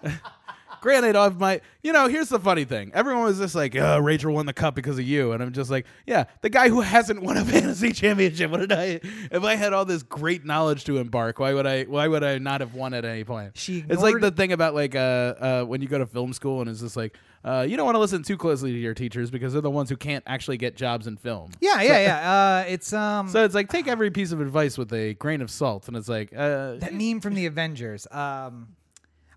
Granted, 0.83 1.15
of 1.15 1.39
my, 1.39 1.61
you 1.85 1.93
know, 1.93 2.09
here's 2.09 2.29
the 2.29 2.41
funny 2.41 2.65
thing. 2.65 2.91
Everyone 2.93 3.23
was 3.23 3.39
just 3.39 3.55
like, 3.55 3.77
uh, 3.77 4.01
Rachel 4.03 4.35
won 4.35 4.47
the 4.47 4.53
cup 4.53 4.75
because 4.75 4.99
of 4.99 5.05
you. 5.05 5.31
And 5.31 5.41
I'm 5.41 5.53
just 5.53 5.71
like, 5.71 5.87
yeah, 6.09 6.25
the 6.41 6.51
guy 6.51 6.69
who 6.69 6.81
hasn't 6.81 7.23
won 7.23 7.37
a 7.37 7.45
fantasy 7.45 7.93
championship. 7.93 8.51
What 8.51 8.59
did 8.61 8.73
I, 8.73 9.01
if 9.31 9.45
I 9.45 9.55
had 9.55 9.73
all 9.73 9.85
this 9.85 10.03
great 10.03 10.45
knowledge 10.45 10.83
to 10.87 10.99
embark, 10.99 11.39
why 11.39 11.55
would 11.55 11.69
I, 11.69 11.85
why 11.85 12.09
would 12.09 12.25
I 12.25 12.39
not 12.39 12.63
have 12.63 12.75
won 12.75 12.95
at 12.95 13.05
any 13.05 13.23
point? 13.23 13.57
She 13.57 13.85
it's 13.89 14.03
like 14.03 14.19
the 14.21 14.33
thing 14.33 14.53
about 14.53 14.75
like, 14.75 14.97
uh, 14.97 14.99
uh, 14.99 15.65
when 15.65 15.83
you 15.83 15.87
go 15.87 15.99
to 15.99 16.07
film 16.07 16.33
school 16.33 16.61
and 16.61 16.69
it's 16.69 16.81
just 16.81 16.97
like, 16.97 17.17
uh, 17.45 17.65
you 17.69 17.77
don't 17.77 17.87
want 17.87 17.95
to 17.95 18.01
listen 18.01 18.25
too 18.25 18.37
closely 18.37 18.73
to 18.73 18.79
your 18.79 18.95
teachers 18.95 19.31
because 19.31 19.53
they're 19.53 19.63
the 19.63 19.71
ones 19.71 19.89
who 19.89 19.97
can't 19.97 20.25
actually 20.27 20.57
get 20.57 20.77
jobs 20.77 21.07
in 21.07 21.17
film. 21.17 21.53
yeah, 21.61 21.81
yeah, 21.81 22.01
yeah. 22.01 22.63
Uh, 22.63 22.65
it's 22.69 22.93
um 22.93 23.29
So 23.29 23.45
it's 23.45 23.55
like, 23.55 23.69
take 23.69 23.87
every 23.87 24.11
piece 24.11 24.33
of 24.33 24.41
advice 24.41 24.77
with 24.77 24.93
a 24.93 25.15
grain 25.15 25.43
of 25.43 25.51
salt. 25.51 25.87
And 25.87 25.97
it's 25.97 26.09
like, 26.09 26.33
uh, 26.33 26.75
that 26.77 26.93
meme 26.93 27.21
from 27.21 27.35
the 27.35 27.47
Avengers. 27.47 28.07
Um, 28.11 28.75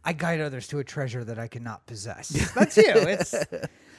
I 0.07 0.13
guide 0.13 0.39
others 0.39 0.67
to 0.69 0.79
a 0.79 0.83
treasure 0.83 1.23
that 1.23 1.39
I 1.39 1.47
cannot 1.47 1.85
possess. 1.87 2.29
That's 2.55 2.77
you. 2.77 2.83
It's. 2.87 3.35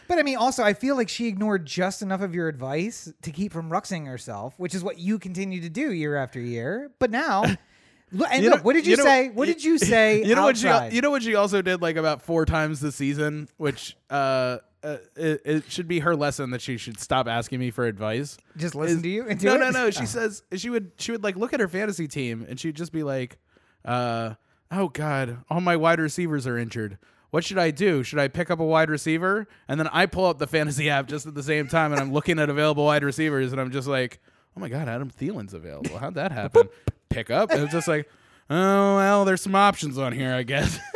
But 0.08 0.20
I 0.20 0.22
mean, 0.22 0.36
also, 0.36 0.62
I 0.62 0.72
feel 0.72 0.94
like 0.94 1.08
she 1.08 1.26
ignored 1.26 1.66
just 1.66 2.00
enough 2.00 2.20
of 2.20 2.32
your 2.32 2.46
advice 2.46 3.12
to 3.22 3.32
keep 3.32 3.52
from 3.52 3.70
ruxing 3.70 4.06
herself, 4.06 4.54
which 4.56 4.72
is 4.72 4.84
what 4.84 5.00
you 5.00 5.18
continue 5.18 5.60
to 5.62 5.68
do 5.68 5.92
year 5.92 6.14
after 6.14 6.38
year. 6.38 6.92
But 7.00 7.10
now, 7.10 7.42
look, 8.12 8.28
and 8.30 8.40
You 8.40 8.50
look, 8.50 8.58
know- 8.60 8.62
what 8.62 8.74
did 8.74 8.86
you, 8.86 8.92
you 8.92 8.96
know- 8.98 9.02
say? 9.02 9.30
What 9.30 9.46
did 9.46 9.64
you 9.64 9.78
say? 9.78 10.22
you 10.22 10.36
know 10.36 10.44
what 10.44 10.56
she 10.58 10.68
you 10.94 11.00
know 11.00 11.10
what 11.10 11.24
she 11.24 11.34
also 11.34 11.60
did 11.60 11.82
like 11.82 11.96
about 11.96 12.22
four 12.22 12.44
times 12.46 12.78
this 12.78 12.94
season 12.94 13.48
which 13.56 13.96
uh, 14.08 14.58
uh 14.84 14.98
it, 15.16 15.40
it 15.44 15.64
should 15.72 15.88
be 15.88 15.98
her 15.98 16.14
lesson 16.14 16.50
that 16.50 16.60
she 16.60 16.76
should 16.76 17.00
stop 17.00 17.26
asking 17.26 17.58
me 17.58 17.72
for 17.72 17.84
advice 17.84 18.38
Just 18.56 18.76
listen 18.76 18.98
is- 18.98 19.02
to 19.02 19.08
you 19.08 19.26
and 19.28 19.40
do 19.40 19.46
no 19.48 19.54
it? 19.56 19.58
no 19.58 19.70
no 19.70 19.90
she 19.90 20.02
Oh. 20.02 20.06
says 20.06 20.44
she 20.54 20.70
would 20.70 20.92
she 20.98 21.10
would 21.10 21.24
like 21.24 21.34
look 21.34 21.52
at 21.52 21.58
her 21.58 21.66
fantasy 21.66 22.06
team 22.06 22.46
and 22.48 22.60
she'd 22.60 22.76
just 22.76 22.92
be 22.92 23.02
like 23.02 23.38
uh 23.84 24.34
oh 24.70 24.88
god 24.88 25.38
all 25.48 25.60
my 25.60 25.76
wide 25.76 26.00
receivers 26.00 26.46
are 26.46 26.58
injured 26.58 26.98
what 27.30 27.44
should 27.44 27.58
I 27.58 27.70
do? 27.70 28.02
Should 28.02 28.18
I 28.18 28.28
pick 28.28 28.50
up 28.50 28.60
a 28.60 28.64
wide 28.64 28.88
receiver? 28.88 29.46
And 29.68 29.78
then 29.78 29.88
I 29.88 30.06
pull 30.06 30.24
up 30.24 30.38
the 30.38 30.46
fantasy 30.46 30.88
app 30.90 31.06
just 31.06 31.26
at 31.26 31.34
the 31.34 31.42
same 31.42 31.68
time 31.68 31.92
and 31.92 32.00
I'm 32.00 32.10
looking 32.10 32.38
at 32.38 32.48
available 32.48 32.86
wide 32.86 33.04
receivers 33.04 33.52
and 33.52 33.60
I'm 33.60 33.70
just 33.70 33.86
like, 33.86 34.20
oh 34.56 34.60
my 34.60 34.70
God, 34.70 34.88
Adam 34.88 35.10
Thielen's 35.10 35.52
available. 35.52 35.98
How'd 35.98 36.14
that 36.14 36.32
happen? 36.32 36.70
pick 37.08 37.30
up? 37.30 37.50
And 37.50 37.62
it's 37.62 37.72
just 37.72 37.88
like, 37.88 38.08
oh, 38.50 38.96
well, 38.96 39.24
there's 39.24 39.42
some 39.42 39.54
options 39.54 39.98
on 39.98 40.12
here, 40.12 40.34
I 40.34 40.42
guess. 40.44 40.78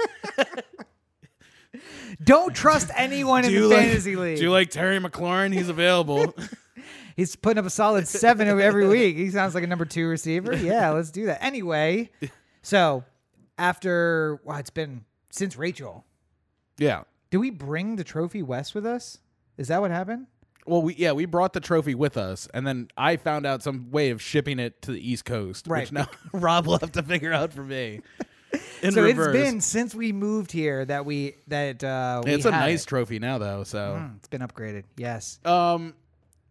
Don't 2.24 2.54
trust 2.54 2.90
anyone 2.96 3.44
in 3.44 3.54
the 3.54 3.60
like, 3.62 3.78
fantasy 3.78 4.16
league. 4.16 4.36
Do 4.36 4.42
you 4.42 4.50
like 4.50 4.70
Terry 4.70 4.98
McLaurin? 4.98 5.52
He's 5.52 5.68
available. 5.68 6.34
He's 7.16 7.36
putting 7.36 7.58
up 7.58 7.66
a 7.66 7.70
solid 7.70 8.08
seven 8.08 8.48
every 8.48 8.88
week. 8.88 9.16
He 9.16 9.30
sounds 9.30 9.54
like 9.54 9.64
a 9.64 9.66
number 9.66 9.84
two 9.84 10.06
receiver. 10.06 10.56
Yeah, 10.56 10.90
let's 10.90 11.10
do 11.10 11.26
that. 11.26 11.42
Anyway, 11.42 12.10
so 12.62 13.04
after 13.60 14.40
well, 14.44 14.58
it's 14.58 14.70
been 14.70 15.04
since 15.30 15.56
Rachel. 15.56 16.04
yeah. 16.78 17.02
Do 17.30 17.38
we 17.38 17.50
bring 17.50 17.94
the 17.94 18.02
trophy 18.02 18.42
west 18.42 18.74
with 18.74 18.84
us? 18.84 19.18
Is 19.56 19.68
that 19.68 19.80
what 19.80 19.92
happened? 19.92 20.26
Well, 20.66 20.82
we 20.82 20.94
yeah 20.96 21.12
we 21.12 21.26
brought 21.26 21.52
the 21.52 21.60
trophy 21.60 21.94
with 21.94 22.16
us, 22.16 22.48
and 22.52 22.66
then 22.66 22.88
I 22.96 23.16
found 23.16 23.46
out 23.46 23.62
some 23.62 23.90
way 23.92 24.10
of 24.10 24.20
shipping 24.20 24.58
it 24.58 24.82
to 24.82 24.90
the 24.92 24.98
East 25.10 25.24
Coast, 25.24 25.66
Right. 25.68 25.82
which 25.82 25.92
now 25.92 26.08
Rob 26.32 26.66
will 26.66 26.78
have 26.78 26.92
to 26.92 27.02
figure 27.02 27.32
out 27.32 27.52
for 27.52 27.62
me. 27.62 28.00
So 28.82 29.02
reverse. 29.02 29.36
it's 29.36 29.44
been 29.50 29.60
since 29.60 29.94
we 29.94 30.10
moved 30.10 30.50
here 30.50 30.84
that 30.86 31.04
we 31.04 31.34
that 31.48 31.84
uh 31.84 32.22
we 32.24 32.32
It's 32.32 32.46
a 32.46 32.50
nice 32.50 32.82
it. 32.82 32.86
trophy 32.88 33.18
now, 33.20 33.38
though. 33.38 33.62
So, 33.62 33.96
Mm, 34.00 34.16
it's 34.16 34.26
been 34.26 34.40
upgraded. 34.40 34.84
Yes. 34.96 35.38
um, 35.44 35.94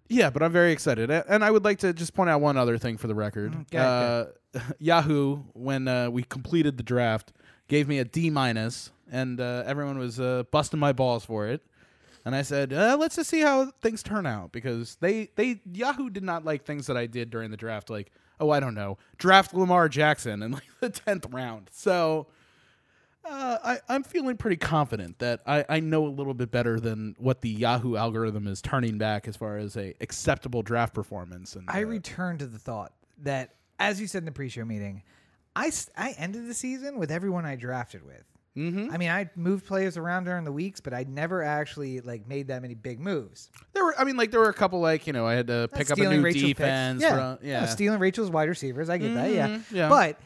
yeah, 0.08 0.30
but 0.30 0.42
I'm 0.44 0.52
very 0.54 0.72
excited, 0.72 1.10
and 1.12 1.44
I 1.44 1.52
would 1.52 1.66
like 1.66 1.80
to 1.80 1.92
just 1.92 2.14
point 2.14 2.30
out 2.30 2.40
one 2.40 2.56
other 2.56 2.78
thing 2.78 2.98
for 2.98 3.08
the 3.08 3.16
record. 3.16 3.52
Mm, 3.52 3.72
go 3.72 3.80
uh, 3.80 4.26
Yahoo, 4.80 5.44
when 5.54 5.88
uh, 5.88 6.10
we 6.10 6.24
completed 6.24 6.78
the 6.78 6.84
draft, 6.84 7.32
gave 7.68 7.88
me 7.88 8.00
a 8.00 8.06
D 8.06 8.30
minus, 8.30 8.92
and 9.12 9.40
uh, 9.40 9.64
everyone 9.66 9.98
was 9.98 10.20
uh, 10.20 10.44
busting 10.52 10.80
my 10.80 10.94
balls 10.94 11.26
for 11.26 11.48
it. 11.48 11.62
And 12.26 12.36
I 12.36 12.42
said, 12.42 12.74
uh, 12.74 12.98
let's 13.00 13.16
just 13.16 13.30
see 13.30 13.42
how 13.42 13.72
things 13.82 14.04
turn 14.04 14.26
out 14.26 14.52
because 14.52 14.98
they 15.00 15.30
they 15.36 15.62
Yahoo 15.72 16.10
did 16.10 16.24
not 16.24 16.46
like 16.46 16.66
things 16.66 16.88
that 16.88 16.98
I 16.98 17.06
did 17.06 17.30
during 17.30 17.50
the 17.50 17.58
draft, 17.58 17.90
like 17.90 18.12
oh 18.40 18.50
I 18.50 18.60
don't 18.60 18.76
know, 18.76 18.98
draft 19.18 19.54
Lamar 19.54 19.90
Jackson 19.90 20.44
in 20.44 20.52
like 20.52 20.64
the 20.80 20.90
tenth 20.90 21.28
round. 21.32 21.70
So 21.72 22.28
uh, 23.26 23.58
I, 23.64 23.80
I'm 23.90 24.04
feeling 24.04 24.38
pretty 24.38 24.58
confident 24.58 25.20
that 25.20 25.42
I, 25.46 25.66
I 25.70 25.80
know 25.80 26.06
a 26.06 26.10
little 26.10 26.34
bit 26.34 26.52
better 26.52 26.80
than 26.80 27.16
what 27.20 27.42
the 27.42 27.50
Yahoo 27.50 27.96
algorithm 27.96 28.48
is 28.48 28.62
turning 28.62 28.98
back 28.98 29.28
as 29.28 29.36
far 29.36 29.58
as 29.58 29.76
a 29.78 29.94
acceptable 30.02 30.62
draft 30.62 30.94
performance. 30.94 31.56
And 31.56 31.70
I 31.70 31.84
uh, 31.84 31.88
return 31.88 32.38
to 32.40 32.48
the 32.48 32.60
thought 32.60 32.94
that, 33.20 33.56
as 33.80 34.00
you 34.00 34.08
said 34.08 34.20
in 34.20 34.26
the 34.26 34.32
pre-show 34.32 34.66
meeting, 34.66 35.04
I 35.56 35.72
I 35.98 36.12
ended 36.18 36.48
the 36.48 36.54
season 36.54 36.98
with 37.00 37.12
everyone 37.12 37.46
I 37.46 37.56
drafted 37.56 38.04
with. 38.06 38.24
Mm-hmm. 38.58 38.92
I 38.92 38.98
mean, 38.98 39.10
I 39.10 39.30
moved 39.36 39.66
players 39.66 39.96
around 39.96 40.26
during 40.26 40.44
the 40.44 40.52
weeks, 40.52 40.82
but 40.82 40.94
I 40.94 41.06
never 41.08 41.44
actually 41.44 42.02
like 42.02 42.28
made 42.28 42.48
that 42.48 42.62
many 42.62 42.74
big 42.74 43.00
moves. 43.00 43.50
there 43.74 43.86
were 43.86 43.96
I 43.98 44.04
mean 44.04 44.18
like 44.18 44.32
there 44.32 44.40
were 44.40 44.50
a 44.50 44.54
couple 44.54 44.80
like 44.82 45.08
you 45.08 45.14
know 45.14 45.26
I 45.26 45.34
had 45.36 45.48
to 45.48 45.70
pick 45.74 45.90
up 45.92 45.98
a 45.98 46.02
new 46.10 46.22
Rachel's 46.22 46.44
picks. 46.44 46.58
defense. 46.58 47.02
Yeah. 47.02 47.36
from- 47.38 47.48
yeah. 47.48 47.60
No, 47.62 47.66
stealing 47.68 48.00
Rachel's 48.00 48.30
wide 48.32 48.50
receivers. 48.50 48.90
I 48.90 48.98
get 48.98 49.14
that. 49.14 49.32
Yeah. 49.32 49.48
Mhm, 49.48 49.64
yeah. 49.72 49.90
But 49.90 50.20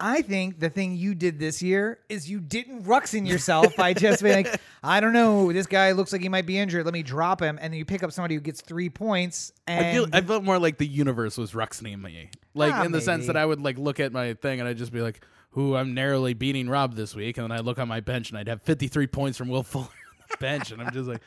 I 0.00 0.22
think 0.22 0.60
the 0.60 0.70
thing 0.70 0.94
you 0.96 1.14
did 1.14 1.40
this 1.40 1.60
year 1.60 1.98
is 2.08 2.30
you 2.30 2.38
didn't 2.38 2.84
ruxin 2.84 3.26
yourself 3.26 3.74
by 3.74 3.94
just 3.94 4.22
being 4.22 4.44
like, 4.44 4.60
I 4.82 5.00
don't 5.00 5.12
know, 5.12 5.52
this 5.52 5.66
guy 5.66 5.90
looks 5.92 6.12
like 6.12 6.22
he 6.22 6.28
might 6.28 6.46
be 6.46 6.56
injured. 6.56 6.84
Let 6.84 6.94
me 6.94 7.02
drop 7.02 7.40
him, 7.40 7.58
and 7.60 7.72
then 7.72 7.78
you 7.78 7.84
pick 7.84 8.04
up 8.04 8.12
somebody 8.12 8.36
who 8.36 8.40
gets 8.40 8.60
three 8.60 8.88
points. 8.90 9.52
And 9.66 9.84
I 9.84 9.92
feel 9.92 10.06
I 10.12 10.20
felt 10.20 10.44
more 10.44 10.58
like 10.60 10.78
the 10.78 10.86
universe 10.86 11.36
was 11.36 11.50
ruxing 11.52 12.00
me, 12.00 12.30
like 12.54 12.72
Ah, 12.74 12.84
in 12.84 12.92
the 12.92 13.00
sense 13.00 13.26
that 13.26 13.36
I 13.36 13.44
would 13.44 13.60
like 13.60 13.76
look 13.76 13.98
at 13.98 14.12
my 14.12 14.34
thing 14.34 14.60
and 14.60 14.68
I'd 14.68 14.78
just 14.78 14.92
be 14.92 15.00
like, 15.00 15.24
"Who 15.50 15.74
I'm 15.74 15.94
narrowly 15.94 16.32
beating 16.34 16.68
Rob 16.68 16.94
this 16.94 17.16
week," 17.16 17.36
and 17.36 17.44
then 17.44 17.52
I 17.52 17.60
look 17.60 17.80
on 17.80 17.88
my 17.88 17.98
bench 18.00 18.30
and 18.30 18.38
I'd 18.38 18.46
have 18.48 18.62
53 18.62 19.08
points 19.08 19.36
from 19.36 19.48
Will 19.48 19.62
Fuller 19.64 19.86
on 19.86 20.24
the 20.30 20.36
bench, 20.38 20.70
and 20.70 20.80
I'm 20.80 20.92
just 20.92 21.08
like, 21.08 21.22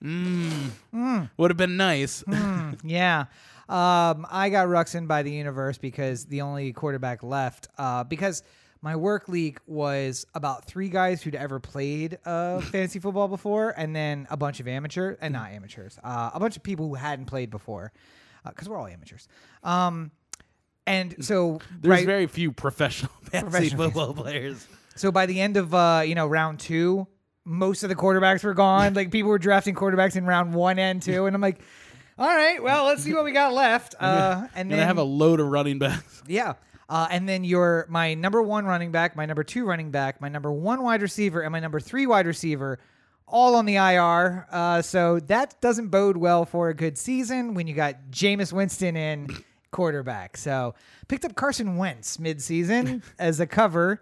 hmm, 0.00 0.68
"Mmm, 0.94 1.30
would 1.36 1.50
have 1.50 1.58
been 1.58 1.76
nice." 1.76 2.22
Hmm, 2.22 2.72
yeah. 2.84 3.26
Um, 3.68 4.26
I 4.30 4.50
got 4.50 4.68
Ruxin 4.68 5.08
by 5.08 5.22
the 5.22 5.30
universe 5.30 5.78
because 5.78 6.26
the 6.26 6.42
only 6.42 6.72
quarterback 6.72 7.22
left, 7.22 7.68
uh, 7.78 8.04
because 8.04 8.42
my 8.82 8.96
work 8.96 9.28
league 9.28 9.58
was 9.66 10.26
about 10.34 10.66
three 10.66 10.90
guys 10.90 11.22
who'd 11.22 11.34
ever 11.34 11.58
played 11.58 12.18
uh, 12.26 12.60
fantasy 12.72 12.98
football 12.98 13.28
before, 13.28 13.72
and 13.76 13.96
then 13.96 14.26
a 14.30 14.36
bunch 14.36 14.60
of 14.60 14.68
amateur 14.68 15.16
and 15.20 15.32
not 15.32 15.50
amateurs, 15.50 15.98
uh, 16.04 16.30
a 16.34 16.40
bunch 16.40 16.56
of 16.56 16.62
people 16.62 16.88
who 16.88 16.94
hadn't 16.94 17.24
played 17.24 17.50
before, 17.50 17.92
because 18.46 18.68
we're 18.68 18.76
all 18.76 18.86
amateurs. 18.86 19.26
Um, 19.62 20.10
and 20.86 21.24
so 21.24 21.60
There's 21.80 21.90
right, 21.90 22.06
very 22.06 22.26
few 22.26 22.52
professional 22.52 23.10
fantasy 23.22 23.70
Professional 23.70 23.84
football 23.84 24.12
players. 24.12 24.68
so 24.96 25.10
by 25.10 25.24
the 25.24 25.40
end 25.40 25.56
of 25.56 25.74
uh, 25.74 26.02
you 26.04 26.14
know 26.14 26.26
round 26.26 26.60
two, 26.60 27.06
most 27.46 27.82
of 27.82 27.88
the 27.88 27.94
quarterbacks 27.96 28.44
were 28.44 28.54
gone. 28.54 28.92
like 28.94 29.10
people 29.10 29.30
were 29.30 29.38
drafting 29.38 29.74
quarterbacks 29.74 30.16
in 30.16 30.26
round 30.26 30.52
one 30.52 30.78
and 30.78 31.00
two, 31.00 31.24
and 31.24 31.34
I'm 31.34 31.40
like, 31.40 31.60
all 32.18 32.28
right, 32.28 32.62
well, 32.62 32.84
let's 32.84 33.02
see 33.02 33.12
what 33.12 33.24
we 33.24 33.32
got 33.32 33.52
left. 33.52 33.94
Uh, 34.04 34.48
and 34.54 34.70
then 34.70 34.80
I 34.80 34.84
have 34.84 34.98
a 34.98 35.02
load 35.02 35.40
of 35.40 35.48
running 35.48 35.78
backs. 35.78 36.22
yeah. 36.28 36.54
Uh, 36.88 37.08
and 37.10 37.26
then 37.28 37.42
your 37.42 37.86
my 37.88 38.12
number 38.14 38.42
one 38.42 38.66
running 38.66 38.92
back, 38.92 39.16
my 39.16 39.24
number 39.24 39.42
two 39.42 39.64
running 39.64 39.90
back, 39.90 40.20
my 40.20 40.28
number 40.28 40.52
one 40.52 40.82
wide 40.82 41.00
receiver, 41.00 41.40
and 41.40 41.50
my 41.52 41.60
number 41.60 41.80
three 41.80 42.06
wide 42.06 42.26
receiver, 42.26 42.78
all 43.26 43.54
on 43.54 43.64
the 43.64 43.76
IR. 43.76 44.46
Uh, 44.50 44.82
so 44.82 45.18
that 45.20 45.58
doesn't 45.62 45.88
bode 45.88 46.18
well 46.18 46.44
for 46.44 46.68
a 46.68 46.74
good 46.74 46.98
season 46.98 47.54
when 47.54 47.66
you 47.66 47.74
got 47.74 48.10
Jameis 48.10 48.52
Winston 48.52 48.96
in 48.96 49.28
quarterback. 49.70 50.36
So 50.36 50.74
picked 51.08 51.24
up 51.24 51.34
Carson 51.34 51.78
Wentz 51.78 52.18
mid-season 52.18 53.02
as 53.18 53.40
a 53.40 53.46
cover. 53.46 54.00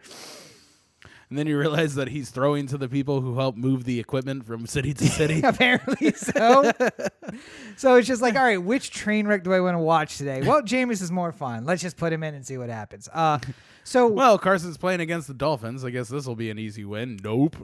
And 1.33 1.39
then 1.39 1.47
you 1.47 1.59
realize 1.59 1.95
that 1.95 2.09
he's 2.09 2.29
throwing 2.29 2.67
to 2.67 2.77
the 2.77 2.91
people 2.91 3.23
who 3.23 3.39
help 3.39 3.57
move 3.57 3.85
the 3.85 3.99
equipment 3.99 4.45
from 4.45 4.67
city 4.67 4.93
to 4.93 5.09
city. 5.09 5.41
Apparently 5.43 6.13
so. 6.13 6.71
so 7.79 7.95
it's 7.95 8.07
just 8.07 8.21
like, 8.21 8.37
all 8.37 8.43
right, 8.43 8.63
which 8.63 8.91
train 8.91 9.27
wreck 9.27 9.43
do 9.43 9.55
I 9.55 9.61
want 9.61 9.75
to 9.75 9.79
watch 9.79 10.19
today? 10.19 10.43
Well, 10.43 10.61
Jameis 10.61 11.01
is 11.01 11.11
more 11.11 11.33
fun. 11.33 11.65
Let's 11.65 11.81
just 11.81 11.97
put 11.97 12.13
him 12.13 12.23
in 12.23 12.35
and 12.35 12.47
see 12.47 12.59
what 12.59 12.69
happens. 12.69 13.09
Uh, 13.11 13.39
so 13.83 14.07
well, 14.13 14.39
Carson's 14.39 14.77
playing 14.77 15.01
against 15.01 15.27
the 15.27 15.33
Dolphins. 15.33 15.87
I 15.87 15.91
guess 15.91 16.11
this 16.11 16.27
will 16.27 16.37
be 16.37 16.51
an 16.51 16.59
easy 16.59 16.85
win. 16.85 17.19
Nope. 17.25 17.57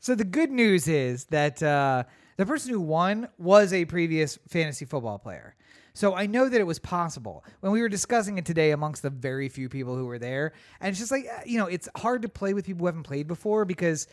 So 0.00 0.14
the 0.14 0.24
good 0.24 0.50
news 0.50 0.88
is 0.88 1.26
that 1.26 1.62
uh, 1.62 2.04
the 2.38 2.46
person 2.46 2.72
who 2.72 2.80
won 2.80 3.28
was 3.36 3.74
a 3.74 3.84
previous 3.84 4.38
fantasy 4.48 4.86
football 4.86 5.18
player. 5.18 5.54
So 5.94 6.14
I 6.14 6.26
know 6.26 6.48
that 6.48 6.60
it 6.60 6.64
was 6.66 6.78
possible. 6.78 7.44
When 7.60 7.72
we 7.72 7.82
were 7.82 7.88
discussing 7.88 8.38
it 8.38 8.46
today 8.46 8.70
amongst 8.70 9.02
the 9.02 9.10
very 9.10 9.48
few 9.48 9.68
people 9.68 9.96
who 9.96 10.06
were 10.06 10.18
there. 10.18 10.52
And 10.80 10.88
it's 10.90 10.98
just 10.98 11.10
like, 11.10 11.26
uh, 11.26 11.40
you 11.44 11.58
know, 11.58 11.66
it's 11.66 11.88
hard 11.96 12.22
to 12.22 12.28
play 12.28 12.54
with 12.54 12.64
people 12.64 12.80
who 12.80 12.86
haven't 12.86 13.02
played 13.02 13.26
before 13.28 13.64
because 13.64 14.06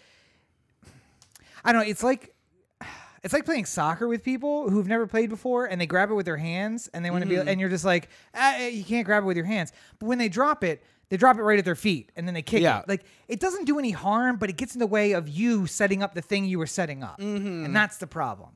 I 1.63 1.71
don't 1.71 1.83
know, 1.83 1.89
it's 1.89 2.03
like 2.03 2.33
it's 3.23 3.33
like 3.33 3.45
playing 3.45 3.65
soccer 3.65 4.07
with 4.07 4.23
people 4.23 4.69
who've 4.69 4.87
never 4.87 5.07
played 5.07 5.29
before 5.29 5.65
and 5.65 5.79
they 5.79 5.85
grab 5.87 6.09
it 6.11 6.13
with 6.15 6.25
their 6.25 6.37
hands 6.37 6.89
and 6.93 7.03
they 7.03 7.11
want 7.11 7.23
to 7.23 7.29
be 7.29 7.35
and 7.37 7.59
you're 7.59 7.69
just 7.69 7.85
like 7.85 8.09
ah, 8.35 8.57
you 8.65 8.83
can't 8.83 9.05
grab 9.05 9.23
it 9.23 9.25
with 9.25 9.37
your 9.37 9.45
hands. 9.45 9.71
But 9.99 10.07
when 10.07 10.17
they 10.17 10.29
drop 10.29 10.63
it 10.63 10.83
they 11.09 11.17
drop 11.17 11.37
it 11.37 11.41
right 11.43 11.57
at 11.57 11.65
their 11.65 11.75
feet 11.75 12.11
and 12.15 12.27
then 12.27 12.33
they 12.35 12.41
kick 12.43 12.61
Yeah. 12.61 12.79
it 12.81 12.87
like 12.87 13.03
it 13.27 13.39
doesn't 13.39 13.65
do 13.65 13.79
any 13.79 13.91
harm 13.91 14.37
but 14.37 14.49
it 14.49 14.57
gets 14.57 14.75
in 14.75 14.79
the 14.79 14.87
way 14.87 15.13
of 15.13 15.27
you 15.27 15.65
setting 15.65 16.03
up 16.03 16.13
the 16.13 16.21
thing 16.21 16.45
you 16.45 16.59
were 16.59 16.67
setting 16.67 17.03
up. 17.03 17.19
And 17.19 17.75
that's 17.75 17.97
the 17.97 18.07
problem 18.07 18.49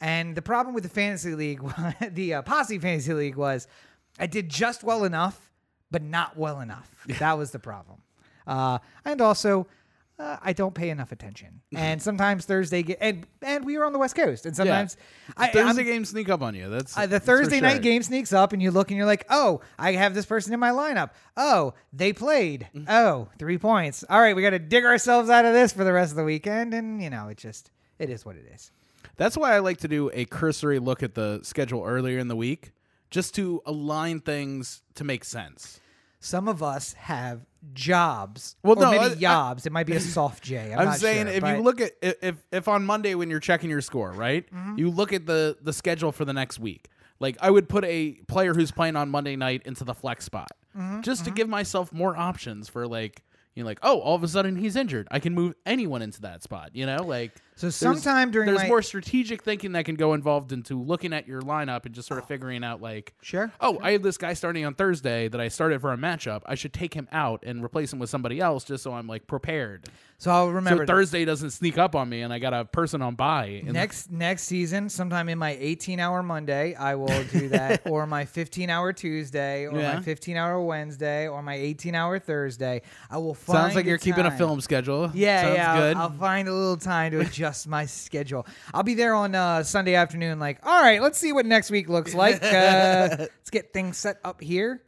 and 0.00 0.34
the 0.34 0.42
problem 0.42 0.74
with 0.74 0.82
the 0.84 0.90
fantasy 0.90 1.34
league 1.34 1.62
the 2.12 2.34
uh, 2.34 2.42
posse 2.42 2.78
fantasy 2.78 3.12
league 3.12 3.36
was 3.36 3.66
i 4.18 4.26
did 4.26 4.48
just 4.48 4.82
well 4.82 5.04
enough 5.04 5.50
but 5.90 6.02
not 6.02 6.36
well 6.36 6.60
enough 6.60 7.04
that 7.18 7.36
was 7.38 7.50
the 7.50 7.58
problem 7.58 8.00
uh, 8.46 8.78
and 9.04 9.20
also 9.20 9.66
uh, 10.20 10.36
I 10.42 10.52
don't 10.52 10.74
pay 10.74 10.90
enough 10.90 11.12
attention, 11.12 11.62
and 11.74 12.00
sometimes 12.02 12.44
Thursday 12.44 12.82
get 12.82 12.98
and 13.00 13.26
and 13.40 13.64
we 13.64 13.78
were 13.78 13.86
on 13.86 13.92
the 13.94 13.98
West 13.98 14.14
Coast, 14.14 14.44
and 14.44 14.54
sometimes 14.54 14.96
I, 15.36 15.44
I'm- 15.44 15.52
Thursday 15.52 15.84
games 15.84 16.10
sneak 16.10 16.28
up 16.28 16.42
on 16.42 16.54
you. 16.54 16.68
That's 16.68 16.96
uh, 16.96 17.02
the 17.02 17.06
that's 17.06 17.24
Thursday 17.24 17.60
night 17.60 17.80
game 17.80 18.02
sneaks 18.02 18.32
up, 18.32 18.52
and 18.52 18.62
you 18.62 18.70
look 18.70 18.90
and 18.90 18.98
you're 18.98 19.06
like, 19.06 19.24
oh, 19.30 19.62
I 19.78 19.92
have 19.92 20.14
this 20.14 20.26
person 20.26 20.52
in 20.52 20.60
my 20.60 20.70
lineup. 20.70 21.10
Oh, 21.38 21.72
they 21.92 22.12
played. 22.12 22.68
Mm-hmm. 22.74 22.90
Oh, 22.90 23.28
three 23.38 23.56
points. 23.56 24.04
All 24.10 24.20
right, 24.20 24.36
we 24.36 24.42
got 24.42 24.50
to 24.50 24.58
dig 24.58 24.84
ourselves 24.84 25.30
out 25.30 25.46
of 25.46 25.54
this 25.54 25.72
for 25.72 25.84
the 25.84 25.92
rest 25.92 26.12
of 26.12 26.16
the 26.16 26.24
weekend, 26.24 26.74
and 26.74 27.02
you 27.02 27.08
know, 27.08 27.28
it 27.28 27.38
just 27.38 27.70
it 27.98 28.10
is 28.10 28.26
what 28.26 28.36
it 28.36 28.44
is. 28.54 28.70
That's 29.20 29.36
why 29.36 29.54
I 29.54 29.58
like 29.58 29.76
to 29.78 29.88
do 29.88 30.10
a 30.14 30.24
cursory 30.24 30.78
look 30.78 31.02
at 31.02 31.14
the 31.14 31.40
schedule 31.42 31.84
earlier 31.84 32.18
in 32.18 32.28
the 32.28 32.36
week, 32.36 32.72
just 33.10 33.34
to 33.34 33.60
align 33.66 34.20
things 34.20 34.82
to 34.94 35.04
make 35.04 35.24
sense. 35.24 35.78
Some 36.20 36.48
of 36.48 36.62
us 36.62 36.94
have 36.94 37.42
jobs, 37.74 38.56
Well, 38.62 38.78
or 38.78 38.82
no, 38.82 38.90
maybe 38.92 39.04
I- 39.04 39.08
I- 39.08 39.14
jobs. 39.14 39.66
it 39.66 39.72
might 39.72 39.86
be 39.86 39.92
a 39.94 40.00
soft 40.16 40.42
J. 40.44 40.72
I'm, 40.72 40.88
I'm 40.88 40.94
saying 40.98 41.26
sure, 41.26 41.34
if 41.36 41.44
you 41.44 41.62
look 41.62 41.80
at 41.80 41.92
if 42.02 42.36
if 42.50 42.66
on 42.68 42.84
Monday 42.84 43.14
when 43.14 43.28
you're 43.30 43.40
checking 43.40 43.68
your 43.70 43.80
score, 43.82 44.12
right? 44.12 44.50
Mm-hmm. 44.52 44.78
You 44.78 44.90
look 44.90 45.12
at 45.12 45.26
the 45.26 45.56
the 45.60 45.72
schedule 45.72 46.12
for 46.12 46.24
the 46.24 46.32
next 46.32 46.58
week. 46.58 46.88
Like 47.18 47.36
I 47.42 47.50
would 47.50 47.68
put 47.68 47.84
a 47.84 48.12
player 48.28 48.54
who's 48.54 48.70
playing 48.70 48.96
on 48.96 49.10
Monday 49.10 49.36
night 49.36 49.62
into 49.66 49.84
the 49.84 49.94
flex 49.94 50.24
spot, 50.24 50.50
Mm-hmm, 50.76 51.00
just 51.02 51.24
to 51.26 51.30
give 51.30 51.48
myself 51.48 51.92
more 51.92 52.16
options 52.16 52.68
for 52.68 52.86
like 52.86 53.22
you 53.54 53.62
know 53.62 53.66
like 53.66 53.80
oh 53.82 53.98
all 54.00 54.14
of 54.14 54.22
a 54.22 54.28
sudden 54.28 54.56
he's 54.56 54.76
injured, 54.76 55.08
I 55.10 55.18
can 55.18 55.34
move 55.34 55.54
anyone 55.66 56.00
into 56.02 56.20
that 56.22 56.42
spot. 56.42 56.70
You 56.74 56.86
know 56.86 57.02
like 57.02 57.32
So 57.56 57.66
there's- 57.66 57.76
sometime 57.76 58.30
during 58.30 58.46
there's 58.46 58.62
my- 58.62 58.68
more 58.68 58.80
strategic 58.80 59.42
thinking 59.42 59.72
that 59.72 59.84
can 59.84 59.94
go 59.94 60.14
involved 60.14 60.50
into 60.52 60.80
looking 60.80 61.12
at 61.12 61.28
your 61.28 61.42
lineup 61.42 61.84
and 61.84 61.94
just 61.94 62.08
sort 62.08 62.18
of 62.18 62.26
figuring 62.26 62.64
out 62.64 62.80
like 62.80 63.12
Sure, 63.20 63.52
oh 63.60 63.78
I 63.82 63.92
have 63.92 64.02
this 64.02 64.16
guy 64.16 64.32
starting 64.32 64.64
on 64.64 64.74
Thursday 64.74 65.28
that 65.28 65.40
I 65.40 65.48
started 65.48 65.80
for 65.82 65.92
a 65.92 65.96
matchup, 65.98 66.40
I 66.46 66.54
should 66.54 66.72
take 66.72 66.94
him 66.94 67.06
out 67.12 67.42
and 67.44 67.62
replace 67.62 67.92
him 67.92 67.98
with 67.98 68.08
somebody 68.08 68.40
else 68.40 68.64
just 68.64 68.82
so 68.82 68.94
I'm 68.94 69.06
like 69.06 69.26
prepared. 69.26 69.88
so 70.16 70.30
I'll 70.30 70.48
remember 70.48 70.82
So 70.84 70.86
that. 70.86 70.92
Thursday 70.92 71.24
doesn't 71.26 71.50
sneak 71.50 71.76
up 71.78 71.94
on 71.94 72.08
me, 72.08 72.20
and 72.22 72.32
I 72.32 72.38
got 72.38 72.52
a 72.54 72.64
person 72.64 73.02
on 73.02 73.14
buy. 73.14 73.46
in- 73.46 73.72
next 73.74 74.10
next 74.10 74.44
season 74.44 74.88
sometime 74.88 75.28
in 75.28 75.36
my 75.38 75.56
18 75.60 76.00
hour 76.00 76.22
monday 76.22 76.74
i 76.76 76.94
will 76.94 77.24
do 77.24 77.48
that 77.48 77.82
or 77.90 78.06
my 78.06 78.24
15 78.24 78.70
hour 78.70 78.92
tuesday 78.92 79.66
or 79.66 79.78
Yeah. 79.78 79.96
my 79.96 80.00
15 80.02 80.36
hour 80.36 80.60
wednesday 80.62 81.28
or 81.28 81.42
my 81.42 81.54
18 81.54 81.94
hour 81.94 82.18
thursday 82.18 82.82
i 83.10 83.18
will 83.18 83.34
find 83.34 83.58
sounds 83.58 83.74
like 83.74 83.84
you're 83.86 83.98
keeping 83.98 84.24
a 84.26 84.30
time. 84.30 84.38
film 84.38 84.60
schedule. 84.60 85.10
yeah 85.14 85.42
sounds 85.42 85.56
yeah 85.56 85.72
I'll- 85.72 85.80
good. 85.80 85.96
I'll, 85.96 86.10
find 86.10 86.48
a 86.48 86.52
little 86.54 86.76
time 86.76 87.12
to 87.12 87.20
adjust 87.40 87.66
my 87.66 87.86
schedule 87.86 88.46
i'll 88.74 88.82
be 88.82 88.92
there 88.94 89.14
on 89.14 89.34
uh, 89.34 89.62
sunday 89.62 89.94
afternoon 89.94 90.38
like 90.38 90.58
all 90.66 90.82
right 90.82 91.00
let's 91.00 91.16
see 91.18 91.32
what 91.32 91.46
next 91.46 91.70
week 91.70 91.88
looks 91.88 92.14
like 92.14 92.42
uh, 92.42 93.08
let's 93.18 93.48
get 93.50 93.72
things 93.72 93.96
set 93.96 94.18
up 94.24 94.40
here 94.42 94.82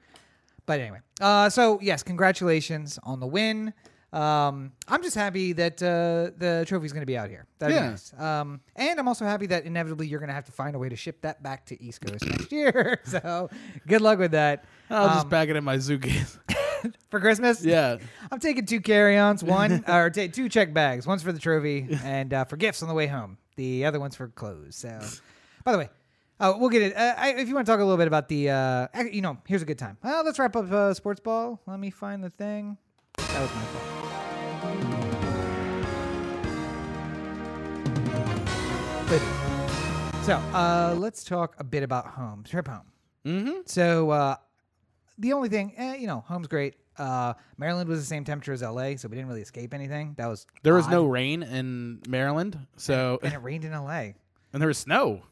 but 0.64 0.78
anyway, 0.78 1.00
uh, 1.20 1.50
so 1.50 1.80
yes, 1.82 2.04
congratulations 2.04 2.96
on 3.02 3.18
the 3.18 3.26
win. 3.26 3.74
Um, 4.12 4.70
I'm 4.86 5.02
just 5.02 5.16
happy 5.16 5.52
that 5.54 5.82
uh, 5.82 6.30
the 6.38 6.64
trophy's 6.68 6.92
going 6.92 7.02
to 7.02 7.06
be 7.06 7.18
out 7.18 7.28
here. 7.30 7.46
That'd 7.58 7.74
Yeah. 7.74 7.90
nice. 7.90 8.12
Um, 8.16 8.60
and 8.76 9.00
I'm 9.00 9.08
also 9.08 9.24
happy 9.24 9.46
that 9.46 9.64
inevitably 9.64 10.06
you're 10.06 10.20
going 10.20 10.28
to 10.28 10.34
have 10.34 10.44
to 10.44 10.52
find 10.52 10.76
a 10.76 10.78
way 10.78 10.88
to 10.88 10.94
ship 10.94 11.20
that 11.22 11.42
back 11.42 11.66
to 11.66 11.82
East 11.82 12.00
Coast 12.00 12.24
next 12.26 12.52
year. 12.58 13.00
So 13.04 13.50
good 13.88 14.02
luck 14.02 14.20
with 14.20 14.30
that. 14.30 14.64
I'll 14.88 15.08
just 15.08 15.24
Um, 15.24 15.30
pack 15.30 15.48
it 15.48 15.56
in 15.56 15.64
my 15.64 15.78
suitcase. 15.80 16.38
for 17.10 17.20
Christmas. 17.20 17.64
yeah, 17.64 17.98
I'm 18.30 18.40
taking 18.40 18.66
two 18.66 18.80
carry-ons, 18.80 19.42
one 19.44 19.84
or 19.88 20.10
ta 20.10 20.26
two 20.32 20.48
check 20.48 20.72
bags. 20.74 21.06
One's 21.06 21.22
for 21.22 21.32
the 21.32 21.38
trophy 21.38 21.86
and 22.04 22.32
uh, 22.32 22.44
for 22.44 22.56
gifts 22.56 22.82
on 22.82 22.88
the 22.88 22.94
way 22.94 23.06
home. 23.06 23.38
The 23.56 23.84
other 23.84 24.00
one's 24.00 24.16
for 24.16 24.28
clothes. 24.28 24.76
So, 24.76 25.00
by 25.64 25.72
the 25.72 25.78
way, 25.78 25.90
uh, 26.40 26.54
we'll 26.56 26.70
get 26.70 26.82
it. 26.82 26.96
Uh, 26.96 27.14
I, 27.16 27.34
if 27.34 27.48
you 27.48 27.54
want 27.54 27.66
to 27.66 27.72
talk 27.72 27.80
a 27.80 27.84
little 27.84 27.98
bit 27.98 28.06
about 28.06 28.28
the, 28.28 28.50
uh, 28.50 28.88
you 29.10 29.20
know, 29.20 29.36
here's 29.46 29.62
a 29.62 29.66
good 29.66 29.78
time. 29.78 29.98
Well, 30.02 30.24
let's 30.24 30.38
wrap 30.38 30.56
up 30.56 30.70
uh, 30.72 30.94
sports 30.94 31.20
ball. 31.20 31.60
Let 31.66 31.78
me 31.78 31.90
find 31.90 32.24
the 32.24 32.30
thing. 32.30 32.78
That 33.18 33.40
was 33.40 33.54
my 33.54 33.62
fault. 33.62 34.02
So, 40.22 40.36
uh, 40.54 40.94
let's 40.96 41.24
talk 41.24 41.56
a 41.58 41.64
bit 41.64 41.82
about 41.82 42.06
home. 42.06 42.44
Trip 42.44 42.68
home. 42.68 42.92
mm-hmm. 43.26 43.60
So 43.66 44.10
uh, 44.10 44.36
the 45.18 45.33
only 45.33 45.48
thing, 45.48 45.75
eh, 45.77 45.96
you 45.96 46.07
know, 46.07 46.25
home's 46.27 46.48
great. 46.48 46.75
Uh, 46.98 47.33
Maryland 47.57 47.88
was 47.88 48.01
the 48.01 48.07
same 48.07 48.25
temperature 48.25 48.53
as 48.53 48.62
LA, 48.62 48.96
so 48.96 49.09
we 49.09 49.16
didn't 49.16 49.29
really 49.29 49.40
escape 49.42 49.72
anything. 49.72 50.14
That 50.18 50.27
was 50.27 50.46
There 50.62 50.75
was 50.75 50.85
odd. 50.87 50.92
no 50.92 51.05
rain 51.07 51.42
in 51.42 52.01
Maryland, 52.09 52.59
so 52.77 53.18
and 53.22 53.33
it 53.35 53.42
rained 53.42 53.64
in 53.64 53.72
LA. 53.72 54.12
and 54.53 54.61
there 54.61 54.68
was 54.68 54.79
snow, 54.79 55.22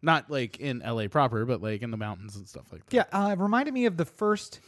not 0.00 0.30
like 0.30 0.58
in 0.58 0.78
LA 0.78 1.08
proper, 1.08 1.44
but 1.44 1.60
like 1.60 1.82
in 1.82 1.90
the 1.90 1.96
mountains 1.96 2.36
and 2.36 2.48
stuff 2.48 2.70
like 2.72 2.86
that. 2.86 2.94
Yeah, 2.94 3.04
uh, 3.26 3.30
it 3.32 3.38
reminded 3.38 3.74
me 3.74 3.86
of 3.86 3.96
the 3.96 4.04
first 4.04 4.60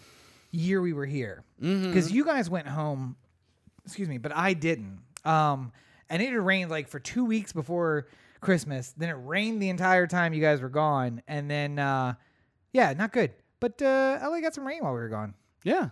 year 0.51 0.81
we 0.83 0.93
were 0.93 1.07
here 1.07 1.45
Mm-hmm. 1.63 1.87
because 1.89 2.11
you 2.11 2.25
guys 2.25 2.51
went 2.51 2.67
home. 2.67 3.17
Excuse 3.85 4.09
me, 4.09 4.19
but 4.19 4.33
I 4.35 4.53
didn't. 4.55 4.99
Um, 5.25 5.73
and 6.09 6.21
it 6.21 6.31
had 6.31 6.39
rained 6.39 6.71
like 6.71 6.89
for 6.89 6.99
two 6.99 7.25
weeks 7.25 7.53
before 7.53 8.09
Christmas. 8.41 8.93
Then 8.97 9.09
it 9.09 9.19
rained 9.25 9.63
the 9.63 9.69
entire 9.69 10.07
time 10.09 10.33
you 10.35 10.41
guys 10.41 10.61
were 10.61 10.69
gone, 10.69 11.23
and 11.29 11.49
then 11.49 11.79
uh, 11.79 12.15
yeah, 12.73 12.93
not 12.95 13.13
good. 13.13 13.31
But 13.61 13.81
uh, 13.83 14.18
LA 14.23 14.40
got 14.40 14.55
some 14.55 14.66
rain 14.66 14.83
while 14.83 14.92
we 14.94 14.99
were 15.01 15.09
gone. 15.09 15.35
Yeah, 15.64 15.90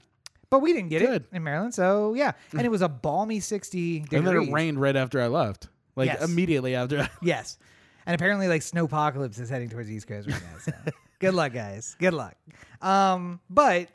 But 0.50 0.60
we 0.60 0.72
didn't 0.72 0.88
get 0.88 1.00
Good. 1.02 1.22
it 1.30 1.36
in 1.36 1.44
Maryland, 1.44 1.74
so 1.74 2.14
yeah. 2.14 2.32
And 2.52 2.62
it 2.62 2.70
was 2.70 2.80
a 2.82 2.88
balmy 2.88 3.40
sixty 3.40 4.00
degrees. 4.00 4.18
and 4.18 4.26
then 4.26 4.36
it 4.36 4.50
rained 4.52 4.80
right 4.80 4.96
after 4.96 5.20
I 5.20 5.26
left, 5.26 5.68
like 5.94 6.06
Yes. 6.06 6.22
immediately 6.24 6.74
after. 6.74 7.00
I- 7.02 7.10
Yes. 7.22 7.58
And 8.06 8.14
apparently, 8.14 8.48
like, 8.48 8.62
snowpocalypse 8.62 9.38
is 9.38 9.50
heading 9.50 9.68
towards 9.68 9.86
the 9.88 9.94
East 9.94 10.06
Coast 10.08 10.26
right 10.30 10.40
now. 10.42 10.58
So 10.62 10.72
good 11.18 11.34
luck, 11.34 11.52
guys. 11.52 11.94
Good 11.98 12.14
luck. 12.14 12.36
Um, 12.80 13.38
but 13.50 13.88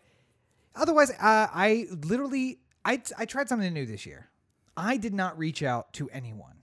otherwise, 0.75 1.09
uh, 1.09 1.15
I 1.51 1.87
literally, 2.05 2.59
I, 2.85 3.01
I 3.17 3.25
tried 3.25 3.49
something 3.49 3.73
new 3.73 3.87
this 3.87 4.05
year. 4.05 4.29
I 4.77 4.97
did 4.97 5.15
not 5.15 5.39
reach 5.39 5.63
out 5.63 5.93
to 5.93 6.09
anyone 6.11 6.57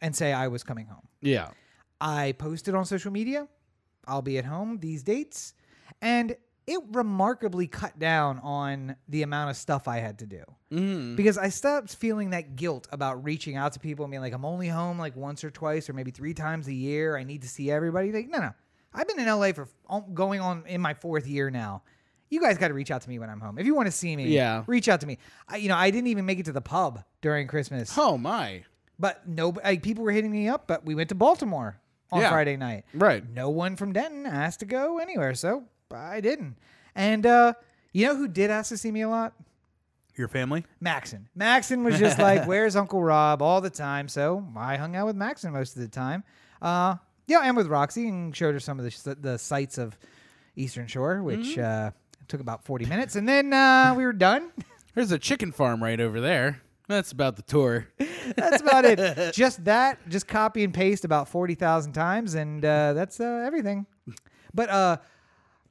and 0.00 0.14
say 0.14 0.32
I 0.32 0.46
was 0.46 0.62
coming 0.62 0.86
home. 0.86 1.08
yeah, 1.20 1.48
I 2.00 2.32
posted 2.38 2.76
on 2.76 2.84
social 2.84 3.10
media, 3.10 3.48
I'll 4.06 4.22
be 4.22 4.38
at 4.38 4.44
home 4.44 4.78
these 4.78 5.02
dates, 5.02 5.54
and 6.02 6.36
it 6.66 6.80
remarkably 6.92 7.66
cut 7.66 7.98
down 7.98 8.38
on 8.40 8.94
the 9.08 9.22
amount 9.22 9.48
of 9.50 9.56
stuff 9.56 9.88
I 9.88 9.98
had 9.98 10.18
to 10.18 10.26
do. 10.26 10.42
mm-hmm. 10.70 11.16
Because 11.16 11.38
I 11.38 11.48
stopped 11.48 11.94
feeling 11.96 12.30
that 12.30 12.56
guilt 12.56 12.86
about 12.92 13.24
reaching 13.24 13.56
out 13.56 13.72
to 13.72 13.80
people 13.80 14.04
and 14.04 14.10
being 14.10 14.20
like, 14.20 14.34
I'm 14.34 14.44
only 14.44 14.68
home 14.68 14.98
like 14.98 15.16
once 15.16 15.42
or 15.44 15.50
twice 15.50 15.88
or 15.88 15.94
maybe 15.94 16.10
three 16.10 16.34
times 16.34 16.68
a 16.68 16.74
year. 16.74 17.16
I 17.16 17.24
need 17.24 17.40
to 17.42 17.48
see 17.48 17.70
everybody. 17.70 18.12
Like, 18.12 18.28
no, 18.28 18.38
no. 18.38 18.50
I've 18.92 19.08
been 19.08 19.18
in 19.18 19.26
LA 19.26 19.52
for 19.52 19.66
um, 19.88 20.12
going 20.12 20.40
on 20.40 20.64
in 20.66 20.80
my 20.82 20.92
fourth 20.92 21.26
year 21.26 21.50
now. 21.50 21.82
You 22.30 22.40
guys 22.42 22.58
got 22.58 22.68
to 22.68 22.74
reach 22.74 22.90
out 22.90 23.00
to 23.00 23.08
me 23.08 23.18
when 23.18 23.30
I'm 23.30 23.40
home. 23.40 23.58
If 23.58 23.64
you 23.64 23.74
want 23.74 23.86
to 23.86 23.92
see 23.92 24.14
me, 24.14 24.26
Yeah. 24.28 24.64
reach 24.66 24.90
out 24.90 25.00
to 25.00 25.06
me. 25.06 25.16
I, 25.48 25.56
you 25.56 25.68
know, 25.70 25.76
I 25.76 25.90
didn't 25.90 26.08
even 26.08 26.26
make 26.26 26.38
it 26.38 26.44
to 26.46 26.52
the 26.52 26.60
pub 26.60 27.02
during 27.22 27.46
Christmas, 27.46 27.94
Oh 27.96 28.18
my, 28.18 28.64
but 28.98 29.26
no, 29.26 29.54
like, 29.64 29.82
people 29.82 30.04
were 30.04 30.12
hitting 30.12 30.30
me 30.30 30.48
up. 30.48 30.66
But 30.66 30.84
we 30.84 30.94
went 30.94 31.08
to 31.08 31.14
Baltimore 31.14 31.80
on 32.12 32.20
Yeah. 32.20 32.28
Friday 32.28 32.58
night. 32.58 32.84
right? 32.92 33.26
No 33.26 33.48
one 33.48 33.76
from 33.76 33.94
Denton 33.94 34.26
asked 34.26 34.60
to 34.60 34.66
go 34.66 34.98
anywhere, 34.98 35.34
so 35.34 35.64
I 35.92 36.20
didn't. 36.20 36.56
And 36.94 37.24
uh, 37.24 37.54
you 37.92 38.06
know 38.06 38.16
who 38.16 38.28
did 38.28 38.50
ask 38.50 38.68
to 38.70 38.76
see 38.76 38.90
me 38.90 39.02
a 39.02 39.08
lot? 39.08 39.34
Your 40.16 40.28
family? 40.28 40.64
Maxon. 40.80 41.28
Maxon 41.34 41.84
was 41.84 41.98
just 41.98 42.18
like, 42.18 42.44
"Where's 42.46 42.74
Uncle 42.76 43.02
Rob?" 43.02 43.40
all 43.40 43.60
the 43.60 43.70
time. 43.70 44.08
So 44.08 44.44
I 44.56 44.76
hung 44.76 44.96
out 44.96 45.06
with 45.06 45.16
Maxon 45.16 45.52
most 45.52 45.76
of 45.76 45.82
the 45.82 45.88
time. 45.88 46.24
Uh, 46.60 46.96
yeah, 47.26 47.40
and 47.44 47.56
with 47.56 47.68
Roxy, 47.68 48.08
and 48.08 48.34
showed 48.34 48.54
her 48.54 48.60
some 48.60 48.80
of 48.80 48.84
the 48.84 49.14
the 49.14 49.38
sights 49.38 49.78
of 49.78 49.96
Eastern 50.56 50.88
Shore, 50.88 51.22
which 51.22 51.56
uh, 51.56 51.92
took 52.26 52.40
about 52.40 52.64
forty 52.64 52.84
minutes, 52.84 53.14
and 53.14 53.28
then 53.28 53.52
uh, 53.52 53.94
we 53.96 54.04
were 54.04 54.12
done. 54.12 54.50
There's 54.94 55.12
a 55.12 55.18
chicken 55.18 55.52
farm 55.52 55.82
right 55.82 56.00
over 56.00 56.20
there. 56.20 56.60
That's 56.88 57.12
about 57.12 57.36
the 57.36 57.42
tour. 57.42 57.86
That's 58.36 58.60
about 58.60 58.84
it. 58.84 59.34
Just 59.34 59.64
that, 59.66 59.98
just 60.08 60.26
copy 60.26 60.64
and 60.64 60.72
paste 60.72 61.04
about 61.04 61.28
40,000 61.28 61.92
times, 61.92 62.34
and 62.34 62.64
uh, 62.64 62.94
that's 62.94 63.20
uh, 63.20 63.44
everything. 63.46 63.86
But 64.54 64.70
uh, 64.70 64.96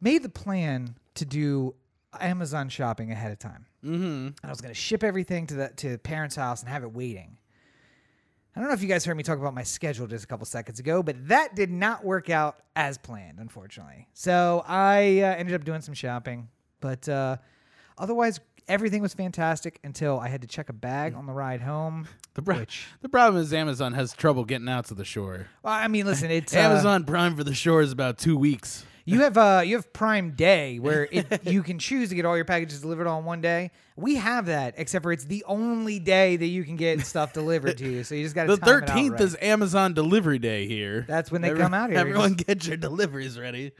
made 0.01 0.23
the 0.23 0.29
plan 0.29 0.95
to 1.15 1.25
do 1.25 1.75
Amazon 2.19 2.69
shopping 2.69 3.12
ahead 3.12 3.31
of 3.31 3.39
time. 3.39 3.65
Mm-hmm. 3.83 4.45
I 4.45 4.49
was 4.49 4.62
going 4.62 4.73
to 4.73 4.79
ship 4.79 5.03
everything 5.03 5.47
to 5.47 5.55
the 5.55 5.69
to 5.77 5.97
parents' 5.99 6.36
house 6.36 6.62
and 6.62 6.69
have 6.69 6.83
it 6.83 6.91
waiting. 6.91 7.38
I 8.55 8.60
don't 8.60 8.69
know 8.69 8.73
if 8.73 8.81
you 8.81 8.88
guys 8.88 9.05
heard 9.05 9.15
me 9.15 9.21
talk 9.21 9.38
about 9.38 9.53
my 9.53 9.62
schedule 9.62 10.07
just 10.07 10.23
a 10.23 10.27
couple 10.27 10.47
seconds 10.47 10.79
ago, 10.79 11.03
but 11.03 11.27
that 11.27 11.55
did 11.55 11.69
not 11.69 12.03
work 12.03 12.31
out 12.31 12.57
as 12.75 12.97
planned, 12.97 13.38
unfortunately. 13.38 14.07
So 14.13 14.63
I 14.67 15.19
uh, 15.19 15.36
ended 15.36 15.53
up 15.53 15.63
doing 15.63 15.81
some 15.81 15.93
shopping, 15.93 16.47
but 16.81 17.07
uh, 17.07 17.38
otherwise 17.99 18.39
everything 18.67 19.03
was 19.03 19.13
fantastic 19.13 19.79
until 19.83 20.19
I 20.19 20.27
had 20.29 20.41
to 20.41 20.47
check 20.47 20.69
a 20.69 20.73
bag 20.73 21.13
on 21.13 21.27
the 21.27 21.33
ride 21.33 21.62
home. 21.62 22.07
The, 22.33 22.41
which, 22.41 22.88
the 23.01 23.10
problem 23.10 23.41
is 23.41 23.53
Amazon 23.53 23.93
has 23.93 24.13
trouble 24.13 24.43
getting 24.43 24.69
out 24.69 24.86
to 24.86 24.95
the 24.95 25.05
shore. 25.05 25.47
well, 25.62 25.73
I 25.73 25.88
mean, 25.88 26.07
listen, 26.07 26.31
it's 26.31 26.55
uh, 26.55 26.60
Amazon 26.60 27.03
Prime 27.03 27.36
for 27.36 27.43
the 27.43 27.53
shore 27.53 27.81
is 27.81 27.91
about 27.91 28.17
two 28.17 28.38
weeks. 28.38 28.83
You 29.08 29.22
have 29.22 29.38
uh 29.38 29.63
you 29.65 29.78
have 29.78 29.91
Prime 29.93 30.32
Day 30.32 30.80
where 30.80 31.08
it, 31.12 31.46
you 31.48 31.63
can 31.63 31.80
choose 31.80 32.10
to 32.10 32.15
get 32.15 32.26
all 32.26 32.36
your 32.36 32.46
packages 32.46 32.82
delivered 32.82 33.08
on 33.08 33.24
one 33.24 33.39
day. 33.41 33.72
We 33.96 34.15
have 34.15 34.48
that, 34.48 34.76
except 34.78 35.04
for 35.04 35.12
it's 35.13 35.24
the 35.26 35.43
only 35.48 35.98
day 35.98 36.36
that 36.36 36.46
you 36.46 36.63
can 36.63 36.76
get 36.76 37.00
stuff 37.06 37.32
delivered 37.34 37.78
to 37.78 37.89
you. 37.89 38.04
So 38.04 38.15
you 38.15 38.24
just 38.24 38.36
got 38.36 38.46
to 38.48 38.58
The 38.58 38.65
thirteenth 38.65 39.22
is 39.22 39.38
Amazon 39.41 39.93
Delivery 39.93 40.39
Day 40.39 40.67
here. 40.67 41.06
That's 41.08 41.32
when 41.32 41.41
they 41.41 41.54
come 41.54 41.74
out 41.74 41.89
here. 41.89 42.00
Everyone 42.00 42.34
get 42.34 42.67
your 42.67 42.78
deliveries 42.78 43.39
ready. 43.39 43.72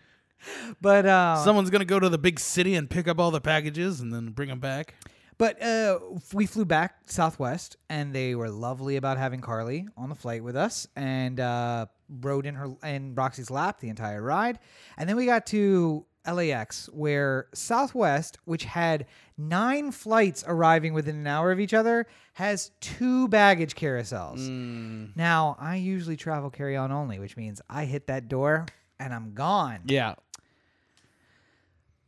but 0.82 1.06
uh, 1.06 1.44
Someone's 1.44 1.70
gonna 1.70 1.84
go 1.86 2.00
to 2.00 2.10
the 2.10 2.18
big 2.18 2.40
city 2.40 2.76
and 2.76 2.90
pick 2.90 3.08
up 3.08 3.20
all 3.20 3.32
the 3.32 3.42
packages 3.42 4.00
and 4.00 4.14
then 4.14 4.30
bring 4.30 4.50
them 4.50 4.60
back. 4.60 4.96
But 5.38 5.62
uh, 5.62 6.00
we 6.34 6.48
flew 6.48 6.66
back 6.66 6.96
Southwest, 7.06 7.78
and 7.90 8.14
they 8.14 8.34
were 8.34 8.50
lovely 8.50 8.96
about 8.96 9.18
having 9.20 9.40
Carly 9.40 9.88
on 9.96 10.10
the 10.10 10.16
flight 10.16 10.44
with 10.44 10.56
us, 10.56 10.88
and 10.96 11.40
uh, 11.40 11.86
rode 12.10 12.46
in 12.46 12.56
her 12.56 12.76
in 12.84 13.16
Roxy's 13.16 13.50
lap 13.50 13.80
the 13.80 13.90
entire 13.90 14.22
ride. 14.22 14.60
And 14.98 15.08
then 15.08 15.16
we 15.16 15.26
got 15.26 15.46
to 15.48 16.06
LAX, 16.26 16.90
where 16.92 17.48
Southwest, 17.54 18.38
which 18.46 18.66
had 18.66 19.06
nine 19.38 19.92
flights 19.92 20.44
arriving 20.46 20.94
within 20.94 21.16
an 21.16 21.28
hour 21.28 21.52
of 21.52 21.60
each 21.60 21.74
other, 21.74 22.06
has 22.34 22.72
two 22.82 23.28
baggage 23.30 23.76
carousels. 23.76 25.16
Now, 25.16 25.56
I 25.60 25.78
usually 25.78 26.18
travel 26.18 26.50
carry 26.50 26.76
on 26.76 26.92
only, 26.92 27.20
which 27.20 27.38
means 27.38 27.62
I 27.70 27.86
hit 27.86 28.08
that 28.08 28.28
door 28.28 28.66
and 29.00 29.14
I'm 29.14 29.34
gone. 29.34 29.82
Yeah. 29.86 30.16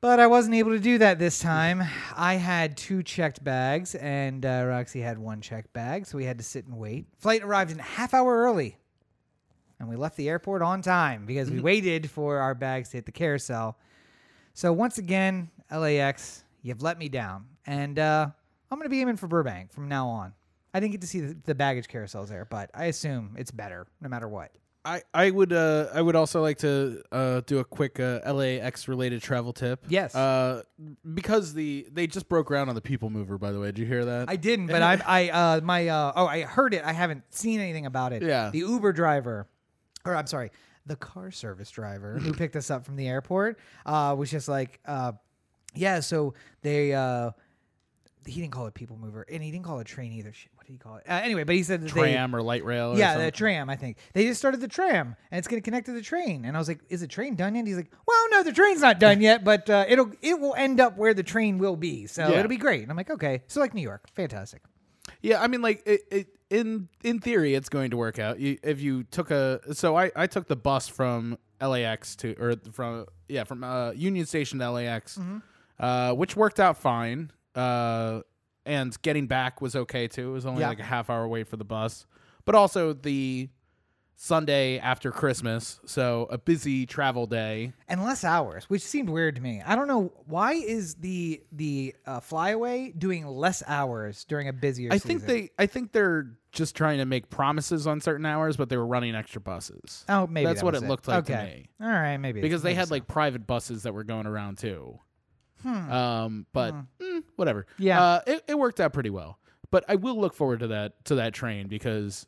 But 0.01 0.21
I 0.21 0.27
wasn't 0.27 0.55
able 0.55 0.71
to 0.71 0.79
do 0.79 0.97
that 0.99 1.19
this 1.19 1.39
time. 1.39 1.83
I 2.15 2.35
had 2.35 2.77
two 2.77 3.03
checked 3.03 3.43
bags, 3.43 3.95
and 3.95 4.45
uh, 4.45 4.63
Roxy 4.65 5.01
had 5.01 5.17
one 5.17 5.41
checked 5.41 5.73
bag, 5.73 6.05
so 6.05 6.17
we 6.17 6.23
had 6.23 6.37
to 6.37 6.43
sit 6.43 6.65
and 6.65 6.77
wait. 6.77 7.07
Flight 7.17 7.43
arrived 7.43 7.71
in 7.71 7.81
a 7.81 7.83
half 7.83 8.13
hour 8.13 8.37
early, 8.43 8.77
and 9.79 9.87
we 9.89 9.95
left 9.95 10.17
the 10.17 10.29
airport 10.29 10.61
on 10.61 10.81
time 10.81 11.25
because 11.25 11.49
we 11.49 11.59
waited 11.59 12.09
for 12.09 12.37
our 12.37 12.53
bags 12.53 12.89
to 12.89 12.97
hit 12.97 13.05
the 13.05 13.11
carousel. 13.11 13.77
So 14.53 14.73
once 14.73 14.97
again, 14.97 15.49
LAX, 15.71 16.43
you've 16.61 16.81
let 16.81 16.97
me 16.97 17.09
down, 17.09 17.45
and 17.65 17.97
uh, 17.97 18.27
I'm 18.69 18.77
going 18.77 18.85
to 18.85 18.89
be 18.89 19.01
aiming 19.01 19.17
for 19.17 19.27
Burbank 19.27 19.71
from 19.71 19.87
now 19.87 20.07
on. 20.07 20.33
I 20.73 20.79
didn't 20.79 20.91
get 20.91 21.01
to 21.01 21.07
see 21.07 21.21
the, 21.21 21.37
the 21.45 21.55
baggage 21.55 21.87
carousels 21.87 22.27
there, 22.27 22.45
but 22.45 22.69
I 22.73 22.85
assume 22.85 23.35
it's 23.37 23.51
better 23.51 23.87
no 24.01 24.09
matter 24.09 24.27
what. 24.27 24.51
I, 24.85 25.03
I 25.13 25.29
would 25.29 25.51
uh, 25.51 25.87
I 25.93 26.01
would 26.01 26.15
also 26.15 26.41
like 26.41 26.59
to 26.59 27.03
uh, 27.11 27.41
do 27.45 27.59
a 27.59 27.65
quick 27.65 27.99
uh, 27.99 28.21
LAX 28.25 28.87
related 28.87 29.21
travel 29.21 29.51
tip. 29.51 29.83
Yes. 29.89 30.15
Uh, 30.15 30.63
because 31.13 31.53
the 31.53 31.85
they 31.91 32.07
just 32.07 32.29
broke 32.29 32.47
ground 32.47 32.69
on 32.69 32.75
the 32.75 32.81
People 32.81 33.09
Mover. 33.09 33.37
By 33.37 33.51
the 33.51 33.59
way, 33.59 33.67
did 33.67 33.79
you 33.79 33.85
hear 33.85 34.05
that? 34.05 34.29
I 34.29 34.37
didn't, 34.37 34.67
but 34.67 34.81
I, 34.81 35.01
I, 35.05 35.29
uh, 35.29 35.61
my, 35.61 35.89
uh, 35.89 36.13
oh, 36.15 36.25
I 36.25 36.41
heard 36.43 36.73
it. 36.73 36.83
I 36.85 36.93
haven't 36.93 37.23
seen 37.29 37.59
anything 37.59 37.85
about 37.85 38.13
it. 38.13 38.23
Yeah. 38.23 38.51
The 38.51 38.59
Uber 38.59 38.93
driver, 38.93 39.47
or 40.11 40.15
I'm 40.15 40.27
sorry, 40.27 40.51
the 40.85 40.95
car 40.95 41.31
service 41.31 41.69
driver 41.71 42.17
who 42.19 42.33
picked 42.33 42.55
us 42.55 42.69
up 42.71 42.85
from 42.85 42.95
the 42.95 43.07
airport, 43.07 43.59
uh, 43.85 44.15
was 44.17 44.31
just 44.31 44.47
like, 44.47 44.79
uh, 44.85 45.11
yeah. 45.75 45.99
So 45.99 46.33
they, 46.61 46.93
uh, 46.93 47.31
he 48.25 48.41
didn't 48.41 48.51
call 48.53 48.67
it 48.67 48.73
people 48.73 48.97
mover, 48.97 49.25
and 49.31 49.41
he 49.41 49.49
didn't 49.51 49.65
call 49.65 49.79
it 49.79 49.85
train 49.87 50.11
either. 50.13 50.33
Shit, 50.33 50.51
what 50.55 50.67
did 50.67 50.73
he 50.73 50.77
call 50.79 50.97
it? 50.97 51.03
Uh, 51.09 51.13
anyway, 51.23 51.43
but 51.43 51.55
he 51.55 51.63
said 51.63 51.81
that 51.81 51.91
they, 51.93 51.99
Tram 52.01 52.35
or 52.35 52.41
light 52.41 52.63
rail. 52.65 52.91
Or 52.93 52.97
yeah, 52.97 53.11
something. 53.13 53.25
the 53.25 53.31
tram. 53.31 53.69
I 53.69 53.75
think 53.75 53.97
they 54.13 54.25
just 54.25 54.39
started 54.39 54.61
the 54.61 54.67
tram, 54.67 55.15
and 55.31 55.39
it's 55.39 55.47
going 55.47 55.61
to 55.61 55.63
connect 55.65 55.85
to 55.87 55.93
the 55.93 56.01
train. 56.01 56.45
And 56.45 56.55
I 56.55 56.59
was 56.59 56.67
like, 56.67 56.79
"Is 56.89 57.01
the 57.01 57.07
train 57.07 57.35
done 57.35 57.55
yet?" 57.55 57.65
He's 57.65 57.77
like, 57.77 57.91
"Well, 58.07 58.29
no, 58.31 58.43
the 58.43 58.51
train's 58.51 58.81
not 58.81 58.99
done 58.99 59.21
yet, 59.21 59.43
but 59.43 59.69
uh, 59.69 59.85
it'll 59.87 60.11
it 60.21 60.39
will 60.39 60.53
end 60.55 60.79
up 60.79 60.97
where 60.97 61.13
the 61.13 61.23
train 61.23 61.57
will 61.59 61.75
be, 61.75 62.05
so 62.07 62.27
Yeah. 62.29 62.37
it'll 62.39 62.49
be 62.49 62.57
great." 62.57 62.81
And 62.83 62.91
I'm 62.91 62.97
like, 62.97 63.09
"Okay, 63.09 63.41
so 63.47 63.59
like 63.61 63.73
New 63.73 63.81
York, 63.81 64.07
fantastic." 64.13 64.61
Yeah, 65.21 65.41
I 65.41 65.47
mean, 65.47 65.61
like 65.61 65.83
it, 65.85 66.01
it, 66.11 66.27
in 66.49 66.87
in 67.03 67.19
theory, 67.19 67.53
it's 67.55 67.69
going 67.69 67.91
to 67.91 67.97
work 67.97 68.19
out. 68.19 68.39
You, 68.39 68.57
if 68.63 68.81
you 68.81 69.03
took 69.03 69.31
a, 69.31 69.59
so 69.73 69.95
I 69.97 70.11
I 70.15 70.27
took 70.27 70.47
the 70.47 70.55
bus 70.55 70.87
from 70.87 71.37
LAX 71.61 72.15
to 72.17 72.35
or 72.39 72.55
from 72.71 73.05
yeah 73.27 73.43
from 73.43 73.63
uh, 73.63 73.91
Union 73.91 74.25
Station 74.25 74.59
to 74.59 74.71
LAX, 74.71 75.19
uh, 75.79 76.13
which 76.13 76.35
worked 76.35 76.59
out 76.59 76.77
fine. 76.77 77.31
Uh, 77.55 78.21
and 78.65 78.99
getting 79.01 79.27
back 79.27 79.61
was 79.61 79.75
okay 79.75 80.07
too. 80.07 80.29
It 80.29 80.33
was 80.33 80.45
only 80.45 80.61
Yeah. 80.61 80.69
like 80.69 80.79
a 80.79 80.83
half 80.83 81.09
hour 81.09 81.27
wait 81.27 81.47
for 81.47 81.57
the 81.57 81.65
bus, 81.65 82.05
but 82.45 82.55
also 82.55 82.93
the 82.93 83.49
Sunday 84.21 84.79
after 84.79 85.11
Christmas, 85.11 85.79
so 85.85 86.27
a 86.29 86.37
busy 86.37 86.85
travel 86.85 87.25
day. 87.25 87.71
and 87.87 88.03
less 88.03 88.25
hours, 88.25 88.65
which 88.65 88.81
seemed 88.81 89.09
weird 89.09 89.37
to 89.37 89.41
me. 89.41 89.63
I 89.65 89.77
don't 89.77 89.87
know 89.87 90.11
why 90.25 90.55
is 90.55 90.95
the 90.95 91.41
the 91.53 91.95
uh, 92.05 92.19
flyaway 92.19 92.91
doing 92.91 93.25
less 93.25 93.63
hours 93.65 94.25
during 94.25 94.49
a 94.49 94.53
busier. 94.53 94.91
I 94.91 94.97
think 94.97 95.21
season? 95.21 95.35
they, 95.35 95.49
I 95.57 95.67
think 95.67 95.93
they're 95.93 96.33
just 96.51 96.75
trying 96.75 96.97
to 96.97 97.05
make 97.05 97.29
promises 97.29 97.87
on 97.87 98.01
certain 98.01 98.25
hours, 98.25 98.57
but 98.57 98.67
they 98.67 98.75
were 98.75 98.85
running 98.85 99.15
extra 99.15 99.39
buses. 99.39 100.03
Oh, 100.09 100.27
maybe 100.27 100.47
that's 100.47 100.59
that 100.59 100.65
what 100.65 100.75
it 100.75 100.83
looked 100.83 101.07
like 101.07 101.23
to 101.27 101.33
okay. 101.33 101.69
me. 101.79 101.85
All 101.85 101.89
right, 101.89 102.17
maybe 102.17 102.41
because 102.41 102.61
they 102.61 102.71
maybe 102.71 102.79
had 102.79 102.87
so. 102.89 102.95
like 102.95 103.07
private 103.07 103.47
buses 103.47 103.83
that 103.83 103.93
were 103.93 104.03
going 104.03 104.27
around 104.27 104.57
too. 104.57 104.99
Um, 105.65 106.45
but 106.51 106.73
mm, 106.99 107.23
whatever. 107.37 107.67
Hmm. 107.77 107.83
Yeah. 107.83 108.03
uh, 108.03 108.21
it, 108.27 108.43
it 108.49 108.59
worked 108.59 108.81
out 108.81 108.91
pretty 108.91 109.11
well. 109.11 109.39
But 109.71 109.85
I 109.87 109.95
will 109.95 110.19
look 110.19 110.33
forward 110.33 110.59
to 110.59 110.67
that 110.67 111.05
to 111.05 111.15
that 111.15 111.33
train 111.33 111.67
because 111.67 112.27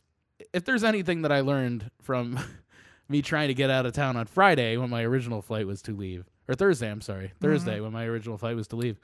if 0.54 0.66
there's 0.66 0.84
anything 0.84 1.22
that 1.24 1.32
I 1.32 1.42
learned 1.42 1.90
from 2.02 2.40
me 3.10 3.22
trying 3.22 3.48
to 3.50 3.54
get 3.54 3.70
out 3.70 3.86
of 3.86 3.94
town 3.94 4.16
on 4.18 4.26
Friday 4.26 4.78
when 4.78 4.90
my 4.90 5.04
original 5.04 5.42
flight 5.42 5.68
was 5.68 5.82
to 5.84 5.96
leave, 5.96 6.26
or 6.48 6.56
Thursday, 6.56 6.90
I'm 6.90 7.02
sorry, 7.02 7.34
Thursday 7.40 7.76
Mm-hmm. 7.76 7.84
when 7.84 7.92
my 7.94 8.06
original 8.06 8.38
flight 8.38 8.56
was 8.56 8.68
to 8.70 8.76
leave, 8.76 8.98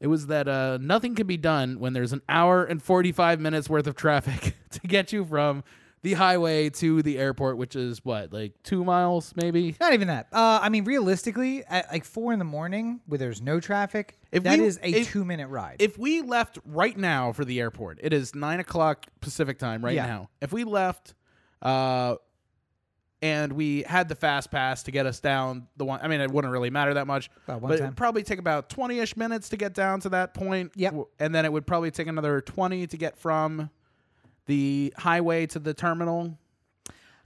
it 0.00 0.06
was 0.08 0.26
that 0.26 0.48
uh, 0.48 0.78
nothing 0.80 1.14
can 1.14 1.26
be 1.26 1.36
done 1.36 1.78
when 1.78 1.92
there's 1.92 2.12
an 2.12 2.22
hour 2.28 2.64
and 2.64 2.82
45 2.82 3.40
minutes 3.40 3.68
worth 3.70 3.86
of 3.86 3.94
traffic 3.94 4.56
to 4.70 4.80
get 4.80 5.12
you 5.12 5.24
from 5.24 5.62
the 6.02 6.14
highway 6.14 6.68
to 6.68 7.00
the 7.02 7.16
airport, 7.18 7.56
which 7.58 7.76
is 7.76 8.04
what, 8.04 8.32
like 8.32 8.54
two 8.64 8.84
miles 8.84 9.32
maybe? 9.36 9.76
Not 9.80 9.92
even 9.92 10.08
that. 10.08 10.26
Uh, 10.32 10.58
I 10.60 10.68
mean, 10.68 10.84
realistically, 10.84 11.64
at 11.68 11.90
like 11.92 12.04
four 12.04 12.32
in 12.32 12.38
the 12.40 12.44
morning, 12.44 13.00
where 13.06 13.18
there's 13.18 13.40
no 13.40 13.60
traffic, 13.60 14.18
If 14.32 14.42
that 14.42 14.58
we- 14.58 14.64
is 14.66 14.78
a 14.82 14.88
if- 15.00 15.12
two-minute 15.12 15.48
ride. 15.48 15.76
If 15.78 15.98
we 15.98 16.20
left 16.22 16.58
right 16.64 16.96
now 16.96 17.32
for 17.32 17.44
the 17.44 17.60
airport, 17.60 17.98
it 18.02 18.12
is 18.12 18.34
nine 18.34 18.58
o'clock 18.60 19.06
Pacific 19.20 19.58
time 19.58 19.84
right 19.84 19.94
Yeah. 19.94 20.06
now. 20.06 20.30
If 20.40 20.52
we 20.52 20.64
left, 20.64 21.14
uh, 21.62 22.16
and 23.20 23.52
we 23.52 23.82
had 23.82 24.08
the 24.08 24.16
fast 24.16 24.50
pass 24.50 24.82
to 24.82 24.90
get 24.90 25.06
us 25.06 25.20
down 25.20 25.68
the 25.76 25.84
one, 25.84 26.00
I 26.02 26.08
mean, 26.08 26.20
it 26.20 26.32
wouldn't 26.32 26.50
really 26.52 26.70
matter 26.70 26.94
that 26.94 27.06
much, 27.06 27.30
About 27.46 27.60
one 27.62 27.68
but 27.70 27.76
time. 27.78 27.84
it'd 27.86 27.96
probably 27.96 28.24
take 28.24 28.40
about 28.40 28.68
twenty 28.68 28.98
ish 28.98 29.16
minutes 29.16 29.48
to 29.50 29.56
get 29.56 29.74
down 29.74 30.00
to 30.00 30.08
that 30.08 30.34
point. 30.34 30.72
Yep. 30.74 30.90
W- 30.90 31.08
and 31.20 31.32
then 31.32 31.44
it 31.44 31.52
would 31.52 31.64
probably 31.64 31.92
take 31.92 32.08
another 32.08 32.40
twenty 32.40 32.88
to 32.88 32.96
get 32.96 33.16
from 33.16 33.70
the 34.46 34.92
highway 34.96 35.46
to 35.46 35.58
the 35.58 35.74
terminal. 35.74 36.38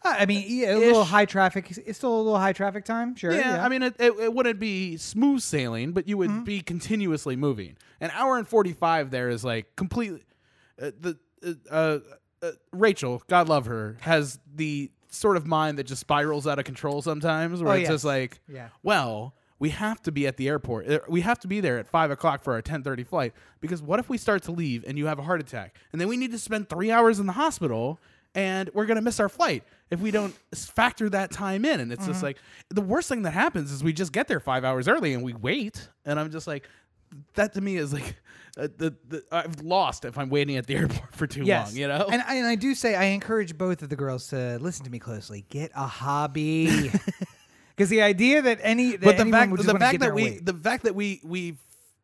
Uh, 0.03 0.15
I 0.19 0.27
mean, 0.27 0.45
yeah, 0.47 0.75
a 0.75 0.79
little 0.79 1.05
high 1.05 1.25
traffic. 1.25 1.71
It's 1.85 1.99
still 1.99 2.15
a 2.15 2.19
little 2.23 2.39
high 2.39 2.53
traffic 2.53 2.85
time. 2.85 3.17
Sure. 3.17 3.33
Yeah, 3.33 3.57
Yeah, 3.57 3.65
I 3.65 3.69
mean, 3.69 3.83
it, 3.83 3.97
it, 3.99 4.13
it 4.19 4.35
wouldn't 4.35 4.61
be 4.61 4.97
smooth 4.99 5.41
sailing, 5.41 5.93
but 5.93 6.07
you 6.07 6.17
would 6.19 6.31
Mm-hmm. 6.31 6.45
be 6.45 6.61
continuously 6.61 7.35
moving. 7.35 7.77
An 8.01 8.11
hour 8.13 8.37
and 8.39 8.47
45 8.47 9.11
there 9.11 9.29
is 9.31 9.45
like 9.45 9.75
completely. 9.75 10.25
Uh, 10.81 10.91
the 11.01 11.19
uh, 11.45 11.53
uh, 11.71 11.99
uh, 12.43 12.51
Rachel, 12.73 13.23
God 13.29 13.49
love 13.49 13.67
her, 13.67 13.97
has 14.01 14.39
the 14.55 14.91
sort 15.11 15.39
of 15.39 15.47
mind 15.47 15.79
that 15.79 15.85
just 15.85 16.01
spirals 16.03 16.47
out 16.47 16.59
of 16.59 16.67
control 16.67 17.01
sometimes, 17.01 17.63
where 17.63 17.73
Oh, 17.73 17.77
it's 17.77 17.83
yes. 17.85 17.91
just 17.91 18.05
like, 18.05 18.41
Yeah. 18.53 18.69
well, 18.83 19.35
we 19.59 19.71
have 19.71 20.03
to 20.03 20.13
be 20.13 20.27
at 20.27 20.37
the 20.37 20.49
airport. 20.49 20.89
Uh, 20.89 20.99
We 21.09 21.23
have 21.23 21.39
to 21.41 21.49
be 21.49 21.61
there 21.61 21.79
at 21.79 21.89
five 21.89 22.11
o'clock 22.11 22.43
for 22.43 22.53
our 22.53 22.63
ten 22.63 22.83
thirty 22.83 23.05
flight 23.05 23.33
because 23.61 23.81
what 23.83 23.99
if 24.01 24.09
we 24.09 24.19
start 24.19 24.43
to 24.45 24.53
leave 24.53 24.85
and 24.87 24.99
you 24.99 25.07
have 25.07 25.19
a 25.19 25.23
heart 25.23 25.41
attack 25.41 25.77
and 25.93 26.01
then 26.01 26.09
we 26.09 26.17
need 26.17 26.33
to 26.33 26.39
spend 26.39 26.69
three 26.69 26.91
hours 26.91 27.19
in 27.19 27.27
the 27.27 27.33
hospital 27.33 27.99
and 28.35 28.69
we're 28.75 28.85
gonna 28.87 29.01
miss 29.01 29.19
our 29.19 29.29
flight 29.31 29.63
if 29.91 29.99
we 30.01 30.11
don't 30.11 30.35
factor 30.55 31.09
that 31.09 31.31
time 31.31 31.65
in. 31.65 31.81
And 31.81 31.91
it's 31.93 32.05
just 32.07 32.19
Mm-hmm. 32.19 32.27
like 32.27 32.39
the 32.69 32.83
worst 32.83 33.09
thing 33.09 33.23
that 33.23 33.31
happens 33.33 33.73
is 33.73 33.83
we 33.83 33.93
just 33.95 34.13
get 34.13 34.29
there 34.29 34.41
five 34.41 34.63
hours 34.65 34.89
early 34.89 35.15
and 35.15 35.23
we 35.23 35.33
wait. 35.33 35.89
And 36.05 36.21
I'm 36.21 36.31
just 36.31 36.47
like, 36.47 36.69
that 37.35 37.55
to 37.55 37.61
me 37.61 37.77
is 37.77 37.93
like. 37.93 38.17
Uh, 38.59 38.69
the, 38.79 38.95
the 39.09 39.23
I've 39.31 39.61
lost 39.61 40.07
if 40.07 40.17
I'm 40.17 40.31
waiting 40.31 40.57
at 40.57 40.67
the 40.67 40.75
airport 40.81 41.15
for 41.15 41.27
too 41.27 41.45
Yes. 41.45 41.69
long, 41.73 41.77
you 41.79 41.89
know. 41.89 42.07
And, 42.11 42.23
and 42.27 42.47
I 42.47 42.55
do 42.55 42.75
say 42.75 42.95
I 42.95 43.05
encourage 43.05 43.59
both 43.59 43.83
of 43.83 43.91
the 43.91 43.97
girls 43.97 44.29
to 44.29 44.59
listen 44.63 44.83
to 44.87 44.91
me 44.91 44.99
closely. 44.99 45.45
Get 45.51 45.73
a 45.75 45.87
hobby. 45.87 46.91
Because 47.77 47.91
the 47.91 48.03
idea 48.03 48.41
that 48.43 48.59
any 48.63 48.93
that 48.93 49.01
but 49.03 49.17
the 49.19 49.27
fact 49.31 49.57
the 49.57 49.79
fact 49.79 50.01
that 50.01 50.15
we 50.15 50.23
wait. 50.25 50.47
the 50.47 50.55
fact 50.55 50.85
that 50.85 50.95
we 50.95 51.21
we 51.23 51.57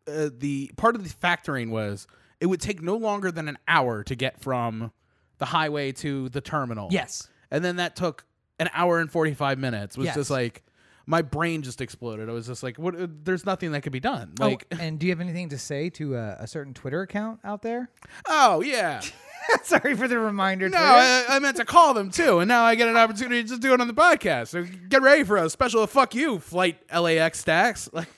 uh, 0.06 0.28
the 0.36 0.70
part 0.76 0.94
of 0.96 1.02
the 1.02 1.10
factoring 1.10 1.70
was 1.70 2.06
it 2.40 2.46
would 2.46 2.60
take 2.60 2.82
no 2.82 2.96
longer 2.96 3.30
than 3.32 3.48
an 3.48 3.56
hour 3.66 4.02
to 4.04 4.14
get 4.14 4.40
from 4.40 4.92
the 5.38 5.46
highway 5.46 5.92
to 5.92 6.28
the 6.28 6.40
terminal. 6.40 6.88
Yes. 6.90 7.28
and 7.50 7.64
then 7.64 7.76
that 7.76 7.96
took 7.96 8.24
an 8.58 8.68
hour 8.74 8.98
and 9.00 9.10
45 9.10 9.58
minutes. 9.58 9.96
It 9.96 10.00
was 10.00 10.06
Yes. 10.06 10.14
just 10.16 10.30
like 10.30 10.62
my 11.06 11.22
brain 11.22 11.62
just 11.62 11.80
exploded. 11.80 12.28
I 12.28 12.32
was 12.32 12.46
just 12.46 12.62
like, 12.62 12.78
what? 12.78 12.94
uh, 13.00 13.06
There's 13.24 13.44
nothing 13.44 13.72
that 13.72 13.82
could 13.82 13.92
be 13.92 13.98
done. 14.00 14.34
Oh, 14.40 14.48
Like, 14.48 14.66
and 14.78 14.98
do 15.00 15.06
you 15.06 15.12
have 15.12 15.20
anything 15.20 15.48
to 15.48 15.58
say 15.58 15.88
to 15.90 16.14
a, 16.16 16.36
a 16.40 16.46
certain 16.46 16.74
Twitter 16.74 17.00
account 17.02 17.40
out 17.44 17.62
there? 17.62 17.90
oh 18.28 18.60
yeah. 18.60 19.00
Sorry 19.62 19.94
for 19.96 20.08
the 20.08 20.18
reminder. 20.18 20.68
No, 20.68 20.78
I, 20.78 21.24
I 21.28 21.38
meant 21.38 21.56
to 21.56 21.64
call 21.64 21.94
them 21.94 22.10
too, 22.10 22.40
and 22.40 22.48
now 22.48 22.64
I 22.64 22.74
get 22.74 22.88
an 22.88 22.96
opportunity 22.96 23.42
to 23.42 23.48
just 23.48 23.62
do 23.62 23.72
it 23.72 23.80
on 23.80 23.88
the 23.88 23.94
podcast. 23.94 24.48
So 24.48 24.64
get 24.88 25.02
ready 25.02 25.24
for 25.24 25.36
a 25.36 25.48
special 25.50 25.86
"fuck 25.86 26.14
you" 26.14 26.38
flight 26.38 26.78
LAX 26.92 27.38
stacks, 27.38 27.88
like 27.92 28.08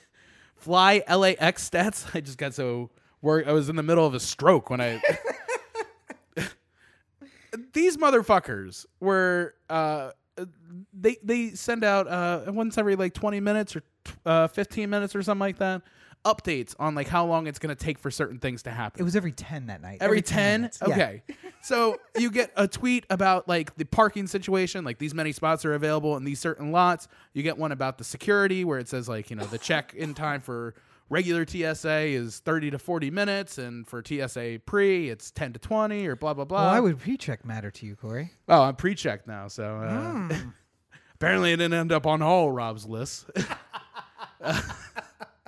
fly 0.55 1.03
LAX 1.07 1.69
stats. 1.69 2.13
I 2.15 2.21
just 2.21 2.37
got 2.37 2.53
so 2.53 2.89
worried. 3.21 3.47
I 3.47 3.53
was 3.53 3.69
in 3.69 3.75
the 3.75 3.83
middle 3.83 4.05
of 4.05 4.13
a 4.13 4.19
stroke 4.19 4.69
when 4.69 4.81
I. 4.81 5.01
These 7.73 7.97
motherfuckers 7.97 8.85
were. 8.99 9.55
Uh, 9.69 10.11
they 10.93 11.17
they 11.23 11.51
send 11.51 11.85
out 11.85 12.07
uh, 12.07 12.51
once 12.51 12.77
every 12.77 12.95
like 12.95 13.13
twenty 13.13 13.39
minutes 13.39 13.75
or 13.75 13.83
uh, 14.25 14.47
fifteen 14.47 14.89
minutes 14.89 15.15
or 15.15 15.23
something 15.23 15.39
like 15.39 15.57
that 15.59 15.81
updates 16.25 16.73
on 16.79 16.95
like 16.95 17.07
how 17.07 17.25
long 17.25 17.45
it's 17.47 17.59
going 17.59 17.73
to 17.75 17.81
take 17.81 17.99
for 17.99 18.09
certain 18.09 18.39
things 18.39 18.63
to 18.63 18.71
happen 18.71 18.99
it 18.99 19.03
was 19.03 19.15
every 19.15 19.31
ten 19.31 19.67
that 19.67 19.81
night. 19.81 19.99
every 20.01 20.21
10 20.21 20.61
minutes. 20.61 20.79
Yeah. 20.81 20.93
okay 20.93 21.23
so 21.61 21.97
you 22.17 22.31
get 22.31 22.51
a 22.55 22.67
tweet 22.67 23.05
about 23.09 23.47
like 23.47 23.75
the 23.75 23.85
parking 23.85 24.25
situation 24.27 24.83
like 24.83 24.97
these 24.97 25.13
many 25.13 25.31
spots 25.31 25.63
are 25.65 25.73
available 25.75 26.17
in 26.17 26.23
these 26.23 26.39
certain 26.39 26.71
lots 26.71 27.07
you 27.33 27.43
get 27.43 27.57
one 27.57 27.71
about 27.71 27.97
the 27.99 28.03
security 28.03 28.65
where 28.65 28.79
it 28.79 28.87
says 28.89 29.07
like 29.07 29.29
you 29.29 29.35
know 29.35 29.45
the 29.45 29.57
check 29.59 29.93
in 29.93 30.13
time 30.15 30.41
for 30.41 30.73
regular 31.09 31.45
tsa 31.45 31.99
is 32.07 32.39
30 32.39 32.71
to 32.71 32.79
40 32.79 33.11
minutes 33.11 33.59
and 33.59 33.85
for 33.87 34.01
tsa 34.03 34.59
pre 34.65 35.09
it's 35.11 35.29
10 35.29 35.53
to 35.53 35.59
20 35.59 36.07
or 36.07 36.15
blah 36.15 36.33
blah 36.33 36.45
blah 36.45 36.71
Why 36.71 36.79
would 36.79 36.99
pre-check 36.99 37.45
matter 37.45 37.69
to 37.69 37.85
you, 37.85 37.95
Corey? 37.95 38.31
oh 38.49 38.63
i'm 38.63 38.75
pre-checked 38.75 39.27
now 39.27 39.47
so 39.47 39.63
uh, 39.77 40.35
apparently 41.13 41.51
it 41.53 41.57
didn't 41.57 41.75
end 41.75 41.91
up 41.91 42.07
on 42.07 42.23
all 42.23 42.51
rob's 42.51 42.87
lists 42.87 43.25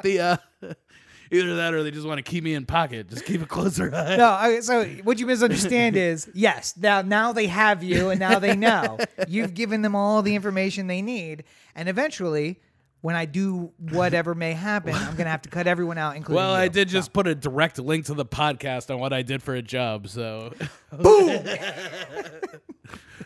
the 0.03 0.19
uh 0.19 0.37
either 1.31 1.55
that 1.57 1.73
or 1.73 1.83
they 1.83 1.91
just 1.91 2.07
want 2.07 2.17
to 2.17 2.23
keep 2.23 2.43
me 2.43 2.53
in 2.53 2.65
pocket 2.65 3.09
just 3.09 3.25
keep 3.25 3.41
a 3.41 3.45
closer 3.45 3.91
eye 3.95 4.15
No, 4.15 4.29
I, 4.29 4.59
so 4.61 4.85
what 5.03 5.19
you 5.19 5.25
misunderstand 5.25 5.95
is 5.97 6.29
yes. 6.33 6.75
Now, 6.77 7.01
now 7.01 7.33
they 7.33 7.47
have 7.47 7.83
you, 7.83 8.09
and 8.09 8.19
now 8.19 8.39
they 8.39 8.55
know 8.55 8.97
you've 9.27 9.53
given 9.53 9.81
them 9.81 9.95
all 9.95 10.21
the 10.21 10.35
information 10.35 10.87
they 10.87 11.01
need, 11.01 11.43
and 11.75 11.89
eventually, 11.89 12.61
when 13.01 13.15
I 13.15 13.25
do 13.25 13.71
whatever 13.91 14.33
may 14.35 14.53
happen, 14.53 14.93
I'm 14.95 15.15
gonna 15.15 15.29
have 15.29 15.41
to 15.43 15.49
cut 15.49 15.67
everyone 15.67 15.97
out, 15.97 16.15
including 16.15 16.37
Well, 16.43 16.53
you. 16.55 16.61
I 16.63 16.67
did 16.67 16.87
just 16.87 17.13
put 17.13 17.27
a 17.27 17.35
direct 17.35 17.77
link 17.77 18.05
to 18.05 18.13
the 18.13 18.25
podcast 18.25 18.93
on 18.93 18.99
what 18.99 19.11
I 19.13 19.21
did 19.21 19.43
for 19.43 19.53
a 19.53 19.61
job, 19.61 20.07
so 20.07 20.53
boom, 20.91 21.43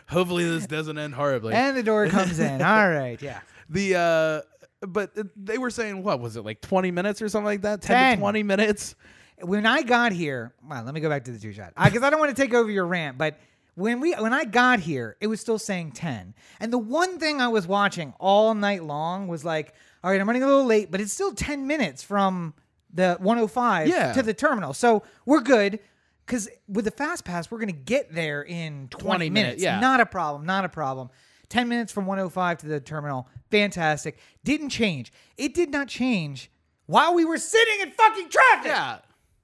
hopefully 0.08 0.44
this 0.48 0.66
doesn't 0.66 0.98
end 0.98 1.14
horribly. 1.14 1.54
and 1.54 1.76
the 1.76 1.82
door 1.82 2.06
comes 2.08 2.38
in. 2.38 2.60
All 2.62 2.88
right, 2.88 3.20
yeah. 3.22 3.40
the 3.68 3.94
uh 3.96 4.40
but 4.86 5.10
they 5.36 5.58
were 5.58 5.70
saying 5.70 6.02
what 6.02 6.20
was 6.20 6.36
it 6.36 6.44
like 6.44 6.60
20 6.60 6.90
minutes 6.90 7.22
or 7.22 7.28
something 7.28 7.46
like 7.46 7.62
that 7.62 7.82
10, 7.82 7.96
10. 7.96 8.16
to 8.16 8.20
20 8.20 8.42
minutes 8.42 8.94
when 9.40 9.66
I 9.66 9.82
got 9.82 10.12
here, 10.12 10.54
well, 10.68 10.84
let 10.84 10.94
me 10.94 11.00
go 11.00 11.08
back 11.08 11.24
to 11.24 11.32
the 11.32 11.38
two 11.38 11.52
shot 11.52 11.72
because 11.82 12.02
I 12.02 12.10
don't 12.10 12.20
want 12.20 12.34
to 12.36 12.40
take 12.40 12.54
over 12.54 12.70
your 12.70 12.86
rant, 12.86 13.18
but 13.18 13.38
when 13.74 14.00
we 14.00 14.12
when 14.12 14.32
I 14.32 14.44
got 14.44 14.80
here, 14.80 15.16
it 15.20 15.26
was 15.26 15.40
still 15.40 15.58
saying 15.58 15.92
ten, 15.92 16.34
and 16.60 16.72
the 16.72 16.78
one 16.78 17.18
thing 17.18 17.40
I 17.40 17.48
was 17.48 17.66
watching 17.66 18.12
all 18.20 18.54
night 18.54 18.84
long 18.84 19.28
was 19.28 19.44
like, 19.44 19.74
all 20.04 20.10
right, 20.10 20.20
I'm 20.20 20.26
running 20.26 20.42
a 20.42 20.46
little 20.46 20.66
late, 20.66 20.90
but 20.90 21.00
it's 21.00 21.12
still 21.12 21.32
ten 21.32 21.66
minutes 21.66 22.02
from 22.02 22.54
the 22.92 23.16
105 23.20 23.88
Yeah. 23.88 24.12
to 24.12 24.22
the 24.22 24.34
terminal, 24.34 24.74
so 24.74 25.02
we're 25.24 25.40
good. 25.40 25.80
Because 26.26 26.48
with 26.68 26.84
the 26.84 26.90
fast 26.92 27.24
pass, 27.24 27.50
we're 27.50 27.58
gonna 27.58 27.72
get 27.72 28.14
there 28.14 28.42
in 28.42 28.88
20, 28.88 29.04
20 29.04 29.30
minutes, 29.30 29.32
minutes. 29.32 29.62
yeah. 29.62 29.80
Not 29.80 30.00
a 30.00 30.06
problem. 30.06 30.46
Not 30.46 30.64
a 30.64 30.68
problem. 30.68 31.08
10 31.52 31.68
minutes 31.68 31.92
from 31.92 32.06
105 32.06 32.58
to 32.58 32.66
the 32.66 32.80
terminal. 32.80 33.28
Fantastic. 33.50 34.18
Didn't 34.42 34.70
change. 34.70 35.12
It 35.36 35.52
did 35.52 35.70
not 35.70 35.86
change 35.86 36.50
while 36.86 37.14
we 37.14 37.26
were 37.26 37.36
sitting 37.36 37.80
in 37.82 37.90
fucking 37.90 38.28
traffic. 38.30 38.66
yeah 38.72 38.98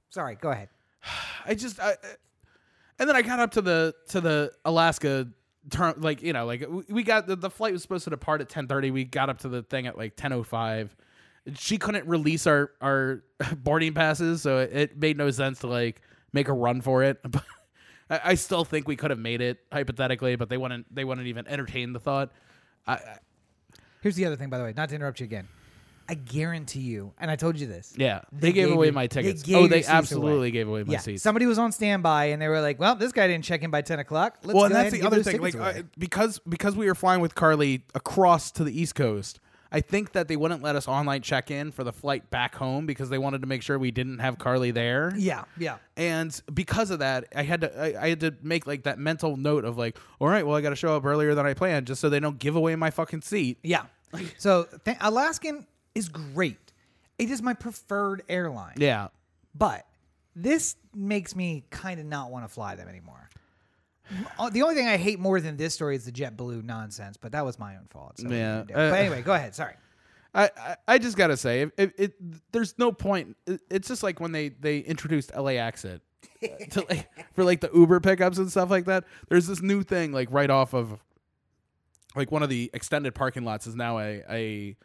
Sorry, 0.09 0.35
go 0.37 0.51
ahead. 0.51 0.71
i 1.45 1.55
just 1.55 1.79
I, 1.79 1.95
and 2.99 3.09
then 3.09 3.15
i 3.15 3.23
got 3.23 3.39
up 3.39 3.53
to 3.53 3.61
the 3.63 3.95
to 4.09 4.21
the 4.21 4.51
alaska 4.65 5.29
term 5.71 5.95
like 6.01 6.23
you 6.23 6.33
know 6.33 6.45
like 6.47 6.67
we- 6.89 7.03
got 7.05 7.27
the, 7.27 7.37
the 7.37 7.51
flight 7.51 7.73
was 7.73 7.83
supposed 7.83 8.05
to 8.05 8.11
depart 8.11 8.41
at 8.41 8.49
10:30 8.49 8.91
we 8.93 9.05
got 9.05 9.29
up 9.31 9.39
to 9.41 9.49
the 9.49 9.63
thing 9.63 9.87
at 9.87 9.97
like 9.97 10.17
10:05 10.17 10.89
she 11.55 11.79
couldn't 11.79 12.07
release 12.09 12.47
our 12.47 12.71
our 12.81 13.23
boarding 13.59 13.93
passes 13.95 14.43
so 14.43 14.59
it, 14.59 14.71
it 14.73 14.99
made 14.99 15.17
no 15.17 15.31
sense 15.31 15.61
to 15.61 15.67
like 15.69 16.01
make 16.33 16.49
a 16.49 16.53
run 16.53 16.81
for 16.81 17.05
it 17.05 17.19
but 17.23 17.45
I, 18.11 18.21
I 18.25 18.35
still 18.35 18.65
think 18.65 18.89
we 18.89 18.97
could 18.97 19.11
have 19.11 19.19
made 19.19 19.41
it 19.41 19.59
hypothetically 19.73 20.37
but 20.37 20.49
they 20.49 20.57
wouldn't 20.57 20.93
they 20.95 21.05
wouldn't 21.05 21.27
even 21.27 21.47
entertain 21.47 21.93
the 21.93 22.01
thought 22.01 22.31
I, 22.87 22.95
I 22.95 23.19
Here's 24.01 24.15
the 24.17 24.27
other 24.27 24.37
thing, 24.37 24.49
by 24.49 24.59
the 24.59 24.65
way, 24.65 24.73
not 24.77 24.89
to 24.91 24.95
interrupt 24.95 25.19
you 25.21 25.25
again. 25.25 25.49
I 26.11 26.15
guarantee 26.15 26.81
you, 26.81 27.13
and 27.19 27.31
I 27.31 27.37
told 27.37 27.59
you 27.59 27.67
this. 27.67 27.93
yeah 27.97 28.23
they, 28.33 28.53
gave, 28.53 28.71
away 28.71 28.87
you- 28.87 28.93
my 28.93 29.03
they 29.05 29.09
tickets 29.09 29.43
gave 29.43 29.57
oh 29.57 29.67
they 29.67 29.85
absolutely 29.85 30.37
away. 30.37 30.51
gave 30.53 30.69
away 30.69 30.83
my 30.85 30.95
yeah, 30.95 30.99
seats 31.01 31.23
somebody 31.23 31.45
was 31.45 31.59
on 31.59 31.71
standby, 31.71 32.27
and 32.27 32.41
they 32.41 32.49
were 32.49 32.63
like, 32.63 32.79
"Well, 32.79 32.95
this 32.95 33.13
guy 33.13 33.27
didn't 33.27 33.45
check 33.45 33.63
in 33.63 33.71
by 33.71 33.83
ten 33.83 33.99
o'clock." 33.99 34.39
Let's 34.43 34.55
well, 34.55 34.65
and 34.65 34.75
that's 34.75 34.93
ahead 34.95 35.03
the 35.03 35.07
and 35.07 35.07
other 35.15 35.23
thing. 35.23 35.41
Like 35.43 35.55
uh, 35.55 35.83
because 35.99 36.39
because 36.49 36.75
we 36.77 36.87
were 36.87 36.95
flying 36.95 37.21
with 37.21 37.35
Carly 37.35 37.85
across 37.95 38.51
to 38.53 38.65
the 38.65 38.81
East 38.81 38.95
Coast, 38.95 39.39
I 39.71 39.81
think 39.81 40.13
that 40.13 40.29
they 40.29 40.37
wouldn't 40.37 40.63
let 40.63 40.77
us 40.77 40.89
online 40.89 41.21
check 41.23 41.51
in 41.51 41.73
for 41.73 41.85
the 41.85 41.93
flight 41.93 42.31
back 42.31 42.55
home 42.55 42.87
because 42.87 43.11
they 43.11 43.19
wanted 43.19 43.43
to 43.43 43.47
make 43.47 43.63
sure 43.63 43.79
we 43.79 43.91
didn't 43.91 44.21
have 44.21 44.39
Carly 44.39 44.71
there. 44.71 45.13
yeah, 45.17 45.45
yeah. 45.59 45.77
And 45.97 46.41
because 46.53 46.91
of 46.91 47.01
that, 47.01 47.27
I 47.35 47.43
had 47.43 47.61
to 47.63 47.79
I, 47.99 48.05
I 48.05 48.09
had 48.09 48.21
to 48.21 48.35
make 48.43 48.67
like 48.67 48.85
that 48.85 48.99
mental 48.99 49.37
note 49.37 49.65
of 49.65 49.77
like, 49.77 49.99
all 50.21 50.29
right, 50.29 50.47
well, 50.47 50.57
I 50.57 50.61
got 50.63 50.71
to 50.71 50.77
show 50.77 50.97
up 50.97 51.05
earlier 51.05 51.35
than 51.35 51.45
I 51.45 51.55
planned 51.55 51.87
just 51.87 52.01
so 52.01 52.09
they 52.09 52.21
don't 52.21 52.39
give 52.39 52.57
away 52.57 52.75
my 52.77 52.91
fucking 52.91 53.23
seat. 53.23 53.59
Yeah. 53.63 53.85
So 54.39 54.67
th- 54.85 54.97
Alaskan 55.01 55.67
is 55.95 56.09
great. 56.09 56.57
It 57.19 57.31
is 57.31 57.43
my 57.43 57.53
preferred 57.53 58.23
airline. 58.29 58.77
Yeah. 58.79 59.09
But 59.55 59.85
this 60.35 60.77
makes 60.95 61.35
me 61.37 61.65
kind 61.71 62.01
of 62.01 62.07
not 62.07 62.31
want 62.31 62.45
to 62.45 62.49
fly 62.49 62.75
them 62.77 62.89
anymore. 62.89 63.29
Uh, 64.39 64.51
The 64.51 64.63
only 64.63 64.75
thing 64.75 64.89
I 64.89 64.97
hate 64.97 65.19
more 65.19 65.41
than 65.41 65.57
this 65.57 65.75
story 65.75 65.97
is 65.97 66.05
the 66.05 66.13
JetBlue 66.13 66.65
nonsense, 66.65 67.17
but 67.17 67.33
that 67.33 67.45
was 67.45 67.59
my 67.59 67.77
own 67.77 67.87
fault. 67.91 68.19
So 68.19 68.25
what 68.25 68.33
are 68.33 68.37
you 68.37 68.41
Yeah, 68.41 68.61
uh, 68.61 68.65
but 68.91 68.99
anyway, 68.99 69.23
go 69.23 69.33
ahead. 69.35 69.55
Sorry. 69.55 69.75
I, 70.35 70.51
I, 70.57 70.77
I 70.87 70.99
just 70.99 71.17
gotta 71.17 71.37
say, 71.37 71.63
it, 71.63 71.73
it, 71.79 71.93
it 71.99 72.53
there's 72.53 72.79
no 72.79 72.93
point. 72.93 73.37
It, 73.47 73.61
it's 73.71 73.89
just 73.89 74.03
like 74.03 74.21
when 74.21 74.33
they 74.33 74.51
they 74.51 74.79
introduced 74.81 75.33
LA 75.35 75.47
Exit 75.53 76.03
to 76.71 76.85
like, 76.89 77.09
for 77.35 77.45
like 77.45 77.61
the 77.61 77.71
Uber 77.75 78.01
pickups 78.01 78.39
and 78.39 78.51
stuff 78.51 78.71
like 78.71 78.85
that. 78.85 79.05
There's 79.29 79.47
this 79.47 79.63
new 79.63 79.83
thing 79.83 80.13
like 80.13 80.29
right 80.31 80.51
off 80.51 80.75
of 80.75 81.01
like 82.15 82.31
one 82.31 82.43
of 82.43 82.49
the 82.49 82.71
extended 82.75 83.15
parking 83.15 83.45
lots 83.45 83.67
is 83.67 83.75
now 83.75 83.99
a 83.99 84.23
a 84.29 84.77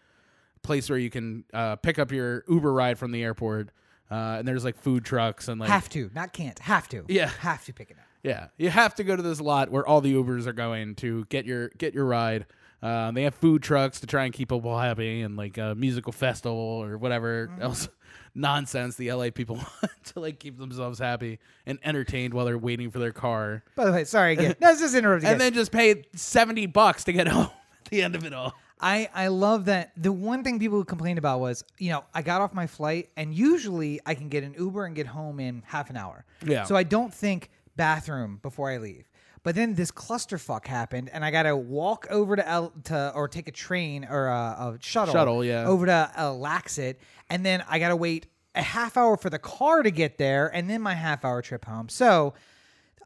place 0.64 0.90
where 0.90 1.00
you 1.00 1.10
can 1.10 1.44
uh, 1.54 1.76
pick 1.76 2.00
up 2.00 2.12
your 2.12 2.44
Uber 2.48 2.72
ride 2.74 2.98
from 2.98 3.12
the 3.12 3.22
airport. 3.24 3.70
Uh, 4.10 4.38
and 4.38 4.48
there's 4.48 4.64
like 4.64 4.78
food 4.78 5.04
trucks 5.04 5.48
and 5.48 5.60
like 5.60 5.70
have 5.70 5.90
to, 5.90 6.10
not 6.14 6.34
can't. 6.34 6.60
Have 6.60 6.88
to. 6.90 7.04
Yeah. 7.08 7.30
Have 7.40 7.66
to 7.66 7.74
pick 7.74 7.90
it 7.92 7.98
up. 7.98 8.06
Yeah, 8.24 8.48
you 8.58 8.70
have 8.70 8.96
to 8.96 9.04
go 9.04 9.16
to 9.16 9.22
this 9.22 9.40
lot 9.42 9.70
where 9.70 9.86
all 9.86 10.02
the 10.02 10.14
Ubers 10.14 10.48
are 10.48 10.54
going 10.54 10.96
to 10.96 11.26
get 11.26 11.46
your 11.46 11.70
get 11.78 11.94
your 11.94 12.06
ride. 12.06 12.46
Uh, 12.82 13.12
they 13.12 13.24
have 13.24 13.34
food 13.36 13.64
trucks 13.64 14.02
to 14.02 14.08
try 14.08 14.26
and 14.26 14.34
keep 14.34 14.50
people 14.50 14.78
happy, 14.78 15.22
and 15.22 15.38
like 15.38 15.58
a 15.58 15.74
musical 15.76 16.12
festival 16.12 16.58
or 16.58 16.98
whatever 16.98 17.50
else 17.62 17.88
nonsense 18.36 18.96
the 18.96 19.12
LA 19.12 19.30
people 19.30 19.56
want 19.82 20.04
to 20.06 20.20
like 20.20 20.40
keep 20.40 20.58
themselves 20.58 21.00
happy 21.00 21.40
and 21.66 21.80
entertained 21.84 22.34
while 22.34 22.46
they're 22.46 22.58
waiting 22.58 22.92
for 22.92 23.00
their 23.00 23.12
car, 23.14 23.64
By 23.76 23.86
the 23.86 23.92
way, 23.92 24.04
sorry 24.04 24.34
again. 24.34 24.56
No, 24.62 24.76
just 24.76 24.96
interrupt 24.96 25.24
you. 25.24 25.30
and 25.30 25.40
then 25.40 25.54
just 25.54 25.72
pay 25.72 26.04
seventy 26.16 26.66
bucks 26.66 27.04
to 27.06 27.14
get 27.14 27.28
home 27.28 27.50
at 27.86 27.90
the 27.92 28.02
end 28.02 28.16
of 28.16 28.26
it 28.26 28.34
all. 28.34 28.54
I, 28.82 29.10
I 29.14 29.28
love 29.30 29.66
that. 29.66 29.94
The 29.96 30.12
one 30.12 30.44
thing 30.44 30.60
people 30.60 30.84
complained 30.84 31.18
about 31.18 31.40
was, 31.40 31.64
you 31.78 31.90
know, 31.92 32.04
I 32.14 32.22
got 32.22 32.42
off 32.42 32.54
my 32.54 32.68
flight 32.68 33.10
and 33.16 33.34
usually 33.34 34.02
I 34.06 34.14
can 34.14 34.28
get 34.28 34.44
an 34.44 34.56
Uber 34.58 34.84
and 34.86 34.94
get 34.94 35.08
home 35.08 35.40
in 35.40 35.64
half 35.66 35.90
an 35.90 35.96
hour. 35.96 36.26
Yeah. 36.46 36.66
So 36.66 36.76
I 36.76 36.84
don't 36.84 37.14
think 37.14 37.50
bathroom 37.76 38.40
before 38.42 38.70
I 38.70 38.78
leave. 38.78 39.10
But 39.44 39.56
then 39.56 39.76
this 39.76 39.92
clusterfuck 39.92 40.68
happened 40.68 41.10
and 41.12 41.24
I 41.26 41.32
got 41.32 41.44
to 41.44 41.56
walk 41.56 42.08
over 42.10 42.36
to 42.36 42.48
L 42.48 42.72
to 42.86 43.12
or 43.14 43.28
take 43.28 43.48
a 43.48 43.52
train 43.52 44.06
or 44.10 44.28
a, 44.28 44.32
a 44.32 44.78
shuttle. 44.80 45.14
Shuttle, 45.14 45.44
yeah. 45.44 45.66
Over 45.66 45.86
to 45.88 46.12
uh, 46.18 46.34
LAX-it 46.34 47.00
and 47.30 47.46
then 47.46 47.64
I 47.68 47.80
got 47.80 47.90
to 47.90 47.96
wait 47.96 48.28
a 48.56 48.62
half 48.62 48.96
hour 48.96 49.18
for 49.18 49.30
the 49.30 49.40
car 49.40 49.84
to 49.84 49.92
get 49.92 50.18
there 50.18 50.48
and 50.48 50.70
then 50.70 50.82
my 50.82 50.94
half 50.94 51.26
hour 51.26 51.42
trip 51.42 51.66
home. 51.66 51.90
So 51.90 52.34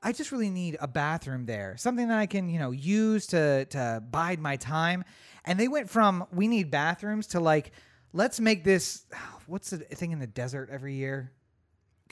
I 0.03 0.11
just 0.11 0.31
really 0.31 0.49
need 0.49 0.77
a 0.79 0.87
bathroom 0.87 1.45
there, 1.45 1.75
something 1.77 2.07
that 2.09 2.19
I 2.19 2.27
can, 2.27 2.49
you 2.49 2.59
know, 2.59 2.71
use 2.71 3.27
to 3.27 3.65
to 3.65 4.03
bide 4.09 4.39
my 4.39 4.57
time. 4.57 5.03
And 5.45 5.59
they 5.59 5.67
went 5.67 5.89
from 5.89 6.25
we 6.31 6.47
need 6.47 6.69
bathrooms 6.69 7.27
to 7.27 7.39
like, 7.39 7.71
let's 8.13 8.39
make 8.39 8.63
this. 8.63 9.05
What's 9.47 9.69
the 9.69 9.77
thing 9.77 10.11
in 10.11 10.19
the 10.19 10.27
desert 10.27 10.69
every 10.69 10.95
year? 10.95 11.31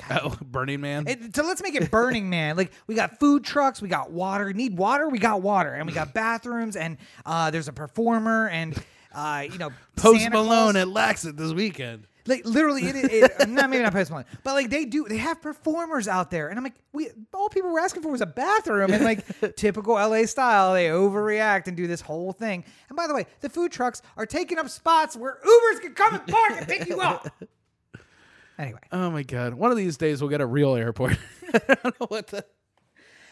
Oh, 0.10 0.38
Burning 0.46 0.82
Man. 0.82 1.08
It, 1.08 1.34
to 1.36 1.44
let's 1.44 1.62
make 1.62 1.76
it 1.76 1.92
Burning 1.92 2.30
Man. 2.30 2.58
Like 2.58 2.72
we 2.88 2.96
got 2.96 3.20
food 3.20 3.44
trucks, 3.44 3.82
we 3.82 3.90
got 3.90 4.12
water. 4.12 4.52
Need 4.54 4.78
water, 4.78 5.08
we 5.10 5.20
got 5.20 5.42
water, 5.42 5.74
and 5.74 5.88
we 5.88 5.94
got 5.94 6.14
bathrooms, 6.14 6.76
and 6.76 6.98
uh, 7.26 7.52
there's 7.52 7.68
a 7.68 7.74
performer, 7.74 8.48
and 8.50 8.76
uh, 9.14 9.46
you 9.50 9.58
know, 9.58 9.72
Post 9.96 10.22
Santa 10.22 10.38
Malone 10.38 10.74
Claus. 10.74 10.76
at 10.76 10.88
LAX-it 10.88 11.38
this 11.38 11.54
weekend. 11.54 12.08
Like 12.28 12.44
literally, 12.44 12.84
it, 12.86 12.96
it, 12.96 13.32
it 13.40 13.50
not 13.50 13.70
maybe 13.70 13.84
not 13.84 13.94
Post 13.94 14.10
Malone, 14.10 14.26
but 14.44 14.54
like 14.56 14.72
they 14.72 14.86
do. 14.86 15.06
They 15.08 15.18
have 15.18 15.44
performers 15.44 16.08
out 16.08 16.32
there, 16.32 16.50
and 16.50 16.58
I'm 16.58 16.64
like, 16.64 16.74
we 16.92 17.10
all 17.34 17.50
people 17.50 17.72
were 17.72 17.80
asking 17.80 18.02
for 18.02 18.10
was 18.10 18.22
a 18.22 18.26
bathroom, 18.26 18.92
and 18.92 19.06
like 19.06 19.24
typical 19.56 19.94
LA 19.94 20.26
style, 20.26 20.74
they 20.74 20.88
overreact 20.88 21.68
and 21.68 21.78
do 21.78 21.86
this 21.86 22.02
whole 22.02 22.32
thing. 22.32 22.66
And 22.90 22.96
by 22.98 23.06
the 23.06 23.14
way, 23.14 23.28
the 23.42 23.50
food 23.50 23.72
trucks 23.72 24.02
are 24.18 24.26
taking 24.26 24.58
up 24.58 24.70
spots 24.70 25.16
where 25.16 25.38
Ubers 25.46 25.82
can 25.82 25.94
come 25.94 26.16
and 26.16 26.26
park 26.26 26.52
and 26.58 26.68
pick 26.68 26.88
you 26.88 27.00
up. 27.00 27.28
Anyway, 28.58 28.80
Oh 28.92 29.10
my 29.12 29.24
god! 29.24 29.54
One 29.54 29.72
of 29.72 29.78
these 29.78 29.98
days 29.98 30.22
we'll 30.22 30.30
get 30.30 30.42
a 30.42 30.46
real 30.46 30.76
airport. 30.76 31.18
I 31.54 31.76
don't 31.84 32.00
know 32.00 32.08
what 32.08 32.28
the. 32.28 32.46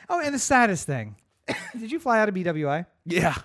oh, 0.10 0.20
and 0.22 0.34
the 0.34 0.40
saddest 0.40 0.86
thing, 0.86 1.16
did 1.80 1.92
you 1.92 2.00
fly 2.00 2.20
out 2.20 2.30
of 2.30 2.36
BWI? 2.36 2.86
Yeah. 3.06 3.36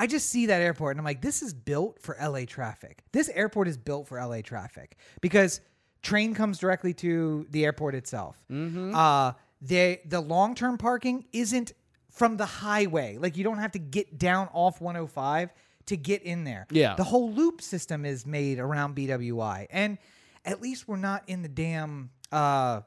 I 0.00 0.06
just 0.06 0.28
see 0.30 0.46
that 0.46 0.62
airport 0.62 0.92
and 0.92 1.00
I'm 1.00 1.04
like, 1.04 1.22
this 1.22 1.42
is 1.42 1.52
built 1.52 2.00
for 2.00 2.16
LA 2.22 2.44
traffic. 2.46 3.02
This 3.10 3.28
airport 3.30 3.66
is 3.66 3.76
built 3.76 4.06
for 4.06 4.24
LA 4.24 4.42
traffic 4.42 4.96
because 5.20 5.60
train 6.02 6.34
comes 6.34 6.58
directly 6.58 6.94
to 6.94 7.46
the 7.50 7.64
airport 7.64 7.96
itself. 7.96 8.36
Uh, 8.48 9.32
the 9.60 9.98
the 10.06 10.20
long 10.20 10.54
term 10.54 10.78
parking 10.78 11.24
isn't 11.32 11.72
from 12.12 12.36
the 12.36 12.46
highway. 12.46 13.18
Like 13.18 13.36
you 13.36 13.42
don't 13.42 13.58
have 13.58 13.72
to 13.72 13.80
get 13.80 14.18
down 14.18 14.48
off 14.52 14.80
105 14.80 15.50
to 15.86 15.96
get 15.96 16.22
in 16.22 16.44
there. 16.44 16.68
Yeah. 16.70 16.94
The 16.94 17.02
whole 17.04 17.32
loop 17.32 17.60
system 17.60 18.04
is 18.04 18.24
made 18.24 18.60
around 18.60 18.94
BWI, 18.94 19.66
and 19.70 19.98
at 20.44 20.60
least 20.60 20.88
we're 20.88 20.96
not 20.96 21.24
in 21.26 21.42
the 21.42 21.48
damn. 21.48 22.10
Uh, 22.30 22.82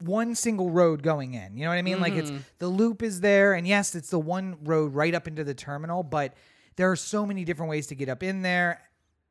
one 0.00 0.34
single 0.34 0.70
road 0.70 1.02
going 1.02 1.34
in. 1.34 1.56
You 1.56 1.64
know 1.64 1.70
what 1.70 1.78
I 1.78 1.82
mean? 1.82 2.00
Like 2.00 2.14
it's 2.14 2.30
the 2.58 2.68
loop 2.68 3.02
is 3.02 3.20
there, 3.20 3.54
and 3.54 3.66
yes, 3.66 3.94
it's 3.94 4.10
the 4.10 4.18
one 4.18 4.58
road 4.64 4.94
right 4.94 5.14
up 5.14 5.26
into 5.26 5.44
the 5.44 5.54
terminal, 5.54 6.02
but 6.02 6.34
there 6.76 6.90
are 6.90 6.96
so 6.96 7.24
many 7.24 7.44
different 7.44 7.70
ways 7.70 7.86
to 7.88 7.94
get 7.94 8.08
up 8.08 8.22
in 8.22 8.42
there. 8.42 8.82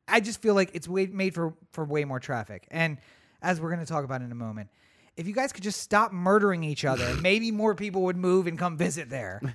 I 0.08 0.20
just 0.20 0.42
feel 0.42 0.54
like 0.54 0.70
it's 0.74 0.88
way, 0.88 1.06
made 1.06 1.34
for 1.34 1.54
for 1.72 1.84
way 1.84 2.04
more 2.04 2.20
traffic. 2.20 2.66
And 2.70 2.98
as 3.42 3.60
we're 3.60 3.70
going 3.70 3.80
to 3.80 3.86
talk 3.86 4.04
about 4.04 4.22
in 4.22 4.32
a 4.32 4.36
moment, 4.36 4.70
if 5.16 5.26
you 5.26 5.34
guys 5.34 5.52
could 5.52 5.62
just 5.62 5.80
stop 5.80 6.12
murdering 6.12 6.64
each 6.64 6.84
other, 6.84 7.14
maybe 7.20 7.50
more 7.50 7.74
people 7.74 8.02
would 8.02 8.16
move 8.16 8.46
and 8.46 8.58
come 8.58 8.76
visit 8.76 9.08
there. 9.10 9.40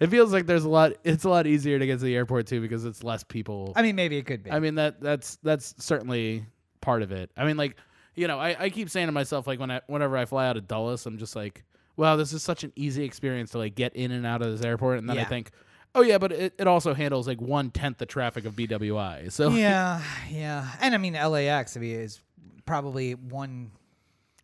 It 0.00 0.10
feels 0.10 0.32
like 0.32 0.46
there's 0.46 0.62
a 0.62 0.68
lot. 0.68 0.92
It's 1.02 1.24
a 1.24 1.28
lot 1.28 1.48
easier 1.48 1.76
to 1.76 1.84
get 1.84 1.98
to 1.98 2.04
the 2.04 2.14
airport 2.14 2.46
too 2.46 2.60
because 2.60 2.84
it's 2.84 3.02
less 3.02 3.24
people. 3.24 3.72
I 3.74 3.82
mean, 3.82 3.96
maybe 3.96 4.16
it 4.16 4.26
could 4.26 4.44
be. 4.44 4.50
I 4.52 4.60
mean 4.60 4.76
that 4.76 5.00
that's 5.00 5.38
that's 5.42 5.74
certainly 5.78 6.46
part 6.88 7.02
of 7.02 7.12
it. 7.12 7.30
I 7.36 7.44
mean, 7.44 7.58
like 7.58 7.76
you 8.14 8.26
know, 8.26 8.38
I, 8.38 8.56
I 8.58 8.70
keep 8.70 8.88
saying 8.88 9.08
to 9.08 9.12
myself 9.12 9.46
like 9.46 9.60
when 9.60 9.70
I 9.70 9.82
whenever 9.88 10.16
I 10.16 10.24
fly 10.24 10.48
out 10.48 10.56
of 10.56 10.66
Dulles, 10.66 11.04
I'm 11.04 11.18
just 11.18 11.36
like, 11.36 11.64
wow, 11.96 12.16
this 12.16 12.32
is 12.32 12.42
such 12.42 12.64
an 12.64 12.72
easy 12.76 13.04
experience 13.04 13.50
to 13.50 13.58
like 13.58 13.74
get 13.74 13.94
in 13.94 14.10
and 14.10 14.24
out 14.24 14.40
of 14.40 14.50
this 14.50 14.64
airport, 14.64 14.98
and 14.98 15.08
then 15.08 15.18
I 15.18 15.24
think, 15.24 15.50
oh 15.94 16.00
yeah, 16.00 16.16
but 16.16 16.32
it, 16.32 16.54
it 16.58 16.66
also 16.66 16.94
handles 16.94 17.28
like 17.28 17.42
one 17.42 17.70
tenth 17.70 17.98
the 17.98 18.06
traffic 18.06 18.46
of 18.46 18.54
BWI. 18.54 19.30
So 19.30 19.50
yeah, 19.66 20.00
yeah, 20.30 20.66
and 20.80 20.94
I 20.94 20.98
mean 20.98 21.12
LAX. 21.12 21.76
I 21.76 21.80
mean, 21.80 22.00
is 22.00 22.20
probably 22.64 23.14
one. 23.14 23.72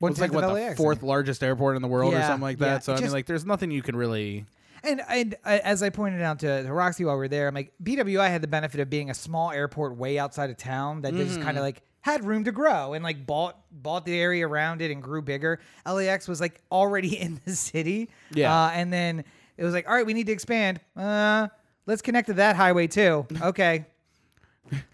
One 0.00 0.12
it's 0.12 0.20
like 0.20 0.34
what 0.34 0.44
of 0.44 0.50
the 0.50 0.60
LAX. 0.60 0.76
fourth 0.76 1.02
largest 1.02 1.42
airport 1.42 1.76
in 1.76 1.82
the 1.82 1.88
world 1.88 2.12
or 2.12 2.20
something 2.20 2.42
like 2.42 2.60
yeah, 2.60 2.74
that. 2.74 2.84
So 2.84 2.92
I 2.92 3.00
mean, 3.00 3.10
like, 3.10 3.24
there's 3.26 3.46
nothing 3.46 3.70
you 3.70 3.80
can 3.80 3.96
really. 3.96 4.44
And, 4.82 5.00
and 5.08 5.34
uh, 5.46 5.60
as 5.64 5.82
I 5.82 5.88
pointed 5.88 6.20
out 6.20 6.40
to, 6.40 6.62
to 6.62 6.70
Roxy 6.70 7.06
while 7.06 7.14
we 7.14 7.20
were 7.20 7.28
there, 7.28 7.48
I'm 7.48 7.54
like, 7.54 7.72
BWI 7.82 8.28
had 8.28 8.42
the 8.42 8.48
benefit 8.48 8.80
of 8.80 8.90
being 8.90 9.08
a 9.08 9.14
small 9.14 9.50
airport 9.50 9.96
way 9.96 10.18
outside 10.18 10.50
of 10.50 10.58
town 10.58 11.00
that 11.02 11.14
just 11.14 11.36
Mm-hmm. 11.36 11.42
kind 11.42 11.56
of 11.56 11.62
like 11.62 11.80
had 12.04 12.22
room 12.22 12.44
to 12.44 12.52
grow 12.52 12.92
and 12.92 13.02
like 13.02 13.26
bought 13.26 13.56
bought 13.72 14.04
the 14.04 14.20
area 14.20 14.46
around 14.46 14.82
it 14.82 14.90
and 14.90 15.02
grew 15.02 15.22
bigger. 15.22 15.58
LAX 15.86 16.28
was 16.28 16.38
like 16.38 16.60
already 16.70 17.18
in 17.20 17.40
the 17.46 17.56
city. 17.56 18.10
Yeah. 18.30 18.54
Uh, 18.54 18.70
and 18.72 18.92
then 18.92 19.24
it 19.56 19.64
was 19.64 19.72
like, 19.72 19.88
all 19.88 19.94
right, 19.94 20.04
we 20.04 20.12
need 20.12 20.26
to 20.26 20.32
expand. 20.32 20.80
Uh, 20.94 21.48
let's 21.86 22.02
connect 22.02 22.26
to 22.26 22.34
that 22.34 22.56
highway 22.56 22.88
too. 22.88 23.26
Okay. 23.42 23.86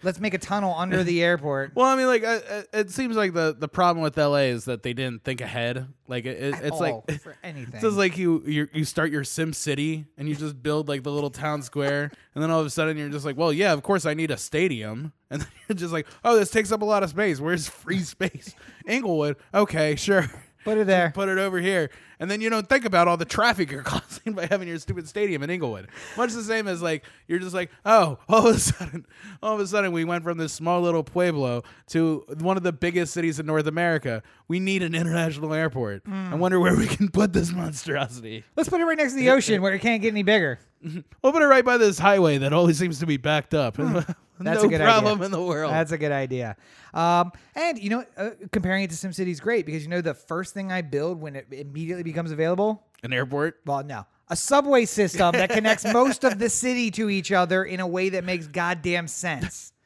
Let's 0.03 0.19
make 0.19 0.33
a 0.33 0.37
tunnel 0.37 0.73
under 0.77 1.03
the 1.03 1.23
airport. 1.23 1.71
Well, 1.75 1.85
I 1.85 1.95
mean, 1.95 2.07
like, 2.07 2.23
uh, 2.23 2.39
it 2.73 2.91
seems 2.91 3.15
like 3.15 3.33
the 3.33 3.55
the 3.57 3.67
problem 3.67 4.03
with 4.03 4.17
LA 4.17 4.47
is 4.51 4.65
that 4.65 4.83
they 4.83 4.93
didn't 4.93 5.23
think 5.23 5.41
ahead. 5.41 5.87
Like, 6.07 6.25
it, 6.25 6.37
it- 6.41 6.55
it's 6.63 6.71
all, 6.81 7.03
like 7.07 7.21
for 7.21 7.35
anything. 7.43 7.73
It's 7.73 7.81
just 7.83 7.97
like 7.97 8.17
you 8.17 8.43
you 8.45 8.67
you 8.73 8.85
start 8.85 9.11
your 9.11 9.23
Sim 9.23 9.53
City 9.53 10.05
and 10.17 10.27
you 10.29 10.35
just 10.35 10.61
build 10.61 10.87
like 10.87 11.03
the 11.03 11.11
little 11.11 11.29
town 11.29 11.61
square, 11.61 12.11
and 12.35 12.43
then 12.43 12.51
all 12.51 12.59
of 12.59 12.65
a 12.65 12.69
sudden 12.69 12.97
you're 12.97 13.09
just 13.09 13.25
like, 13.25 13.37
well, 13.37 13.53
yeah, 13.53 13.73
of 13.73 13.83
course 13.83 14.05
I 14.05 14.13
need 14.13 14.31
a 14.31 14.37
stadium, 14.37 15.13
and 15.29 15.41
then 15.41 15.47
you're 15.69 15.75
just 15.77 15.93
like, 15.93 16.07
oh, 16.23 16.37
this 16.37 16.51
takes 16.51 16.71
up 16.71 16.81
a 16.81 16.85
lot 16.85 17.03
of 17.03 17.09
space. 17.09 17.39
Where's 17.39 17.67
free 17.67 17.99
space? 17.99 18.53
Inglewood. 18.85 19.37
Okay, 19.53 19.95
sure. 19.95 20.25
Put 20.63 20.77
it 20.77 20.87
there. 20.87 21.11
Put 21.13 21.27
it 21.29 21.37
over 21.37 21.59
here, 21.59 21.89
and 22.19 22.29
then 22.29 22.39
you 22.39 22.49
don't 22.49 22.69
think 22.69 22.85
about 22.85 23.07
all 23.07 23.17
the 23.17 23.25
traffic 23.25 23.71
you're 23.71 23.81
causing 23.83 24.33
by 24.33 24.45
having 24.45 24.67
your 24.67 24.77
stupid 24.77 25.07
stadium 25.07 25.41
in 25.43 25.49
Inglewood. 25.49 25.87
Much 26.17 26.33
the 26.33 26.43
same 26.43 26.67
as 26.67 26.81
like 26.81 27.03
you're 27.27 27.39
just 27.39 27.53
like, 27.55 27.71
oh, 27.85 28.19
all 28.29 28.47
of 28.47 28.55
a 28.55 28.59
sudden, 28.59 29.05
all 29.41 29.55
of 29.55 29.59
a 29.59 29.67
sudden, 29.67 29.91
we 29.91 30.05
went 30.05 30.23
from 30.23 30.37
this 30.37 30.53
small 30.53 30.81
little 30.81 31.03
pueblo 31.03 31.63
to 31.87 32.23
one 32.39 32.57
of 32.57 32.63
the 32.63 32.73
biggest 32.73 33.13
cities 33.13 33.39
in 33.39 33.45
North 33.45 33.67
America. 33.67 34.21
We 34.47 34.59
need 34.59 34.83
an 34.83 34.93
international 34.93 35.53
airport. 35.53 36.03
I 36.07 36.35
wonder 36.35 36.59
where 36.59 36.75
we 36.75 36.87
can 36.87 37.09
put 37.09 37.33
this 37.33 37.51
monstrosity. 37.51 38.43
Let's 38.55 38.69
put 38.69 38.81
it 38.81 38.85
right 38.85 38.97
next 38.97 39.13
to 39.13 39.19
the 39.19 39.29
ocean 39.31 39.61
where 39.61 39.73
it 39.73 39.79
can't 39.79 40.01
get 40.01 40.09
any 40.09 40.23
bigger. 40.23 40.59
We'll 41.21 41.31
put 41.31 41.43
it 41.43 41.45
right 41.45 41.63
by 41.63 41.77
this 41.77 41.99
highway 41.99 42.39
that 42.39 42.53
always 42.53 42.79
seems 42.79 42.97
to 43.01 43.05
be 43.05 43.17
backed 43.17 43.53
up. 43.53 43.75
Hmm. 43.77 43.99
That's 44.43 44.61
no 44.61 44.67
a 44.67 44.71
good 44.71 44.81
problem 44.81 45.13
idea. 45.15 45.25
in 45.25 45.31
the 45.31 45.41
world. 45.41 45.71
That's 45.73 45.91
a 45.91 45.97
good 45.97 46.11
idea. 46.11 46.55
Um, 46.93 47.31
and 47.55 47.77
you 47.77 47.89
know, 47.89 48.05
uh, 48.17 48.31
comparing 48.51 48.83
it 48.83 48.89
to 48.91 48.95
SimCity 48.95 49.27
is 49.29 49.39
great 49.39 49.65
because 49.65 49.83
you 49.83 49.89
know 49.89 50.01
the 50.01 50.13
first 50.13 50.53
thing 50.53 50.71
I 50.71 50.81
build 50.81 51.19
when 51.21 51.35
it 51.35 51.47
immediately 51.51 52.03
becomes 52.03 52.31
available. 52.31 52.83
An 53.03 53.13
airport. 53.13 53.59
Well, 53.65 53.83
no, 53.83 54.05
a 54.29 54.35
subway 54.35 54.85
system 54.85 55.31
that 55.33 55.49
connects 55.49 55.85
most 55.93 56.23
of 56.23 56.37
the 56.39 56.49
city 56.49 56.91
to 56.91 57.09
each 57.09 57.31
other 57.31 57.63
in 57.63 57.79
a 57.79 57.87
way 57.87 58.09
that 58.09 58.23
makes 58.23 58.47
goddamn 58.47 59.07
sense. 59.07 59.73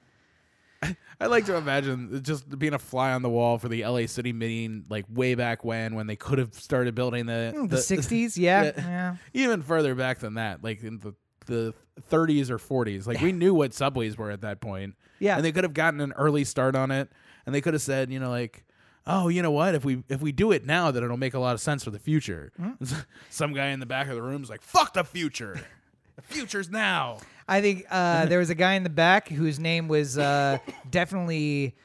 I 1.20 1.28
like 1.28 1.46
to 1.46 1.56
imagine 1.56 2.22
just 2.24 2.60
being 2.60 2.74
a 2.74 2.80
fly 2.80 3.14
on 3.14 3.22
the 3.22 3.30
wall 3.30 3.58
for 3.58 3.70
the 3.70 3.86
LA 3.86 4.06
City 4.06 4.34
meeting, 4.34 4.84
like 4.90 5.06
way 5.10 5.34
back 5.36 5.64
when, 5.64 5.96
when 5.96 6.08
they 6.08 6.18
could 6.18 6.38
have 6.40 6.54
started 6.54 6.94
building 6.94 7.26
the 7.26 7.54
Hmm, 7.56 7.68
The 7.68 7.78
'60s, 7.78 8.38
yeah, 8.38 8.64
Yeah. 8.64 8.72
yeah. 8.78 9.16
even 9.34 9.62
further 9.62 9.96
back 9.96 10.20
than 10.20 10.34
that, 10.34 10.62
like 10.64 10.84
in 10.84 11.00
the 11.00 11.14
the 11.46 11.74
30s 12.12 12.50
or 12.50 12.58
40s. 12.58 13.08
Like 13.08 13.22
we 13.22 13.32
knew 13.32 13.54
what 13.54 13.74
subways 13.74 14.18
were 14.18 14.32
at 14.32 14.42
that 14.42 14.62
point. 14.62 14.96
Yeah. 15.20 15.38
and 15.38 15.46
they 15.46 15.52
could 15.52 15.64
have 15.64 15.74
gotten 15.74 16.02
an 16.02 16.12
early 16.14 16.44
start 16.44 16.76
on 16.76 16.92
it, 16.92 17.10
and 17.46 17.56
they 17.56 17.62
could 17.62 17.74
have 17.74 17.82
said, 17.82 18.12
you 18.12 18.20
know, 18.20 18.30
like. 18.30 18.64
Oh, 19.08 19.28
you 19.28 19.44
know 19.44 19.52
what? 19.52 19.76
If 19.76 19.86
we 19.86 20.04
if 20.10 20.20
we 20.20 20.32
do 20.32 20.52
it 20.52 20.66
now, 20.66 20.90
then 20.90 21.04
it'll 21.04 21.16
make 21.16 21.36
a 21.36 21.40
lot 21.40 21.54
of 21.54 21.62
sense 21.62 21.84
for 21.84 21.92
the 21.92 22.00
future. 22.00 22.52
Hmm. 22.58 22.72
Some 23.30 23.54
guy 23.54 23.68
in 23.68 23.80
the 23.80 23.86
back 23.86 24.08
of 24.08 24.16
the 24.16 24.22
room 24.24 24.42
is 24.42 24.50
like, 24.50 24.64
"Fuck 24.64 24.96
the 24.96 25.04
future. 25.04 25.62
The 26.16 26.22
future's 26.24 26.72
now." 26.72 27.20
I 27.48 27.62
think 27.62 27.86
uh, 27.92 28.26
there 28.30 28.40
was 28.40 28.50
a 28.50 28.56
guy 28.56 28.74
in 28.74 28.82
the 28.82 28.90
back 28.90 29.28
whose 29.28 29.60
name 29.60 29.88
was 29.88 30.18
uh, 30.18 30.58
definitely 30.90 31.76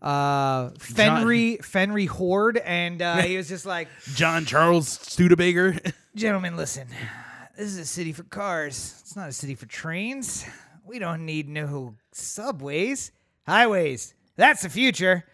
uh, 0.00 0.70
Fenry 0.78 1.58
Fenry 1.58 2.06
Horde, 2.06 2.58
and 2.58 3.02
uh, 3.02 3.16
he 3.16 3.36
was 3.36 3.48
just 3.48 3.66
like, 3.66 3.88
John 4.14 4.44
Charles 4.44 4.88
Studebaker. 4.88 5.76
Gentlemen, 6.14 6.56
listen. 6.56 6.86
This 7.60 7.72
is 7.72 7.78
a 7.78 7.84
city 7.84 8.14
for 8.14 8.22
cars. 8.22 8.96
It's 9.00 9.14
not 9.14 9.28
a 9.28 9.32
city 9.32 9.54
for 9.54 9.66
trains. 9.66 10.46
We 10.86 10.98
don't 10.98 11.26
need 11.26 11.46
no 11.46 11.94
subways. 12.10 13.12
Highways. 13.46 14.14
That's 14.36 14.62
the 14.62 14.70
future. 14.70 15.26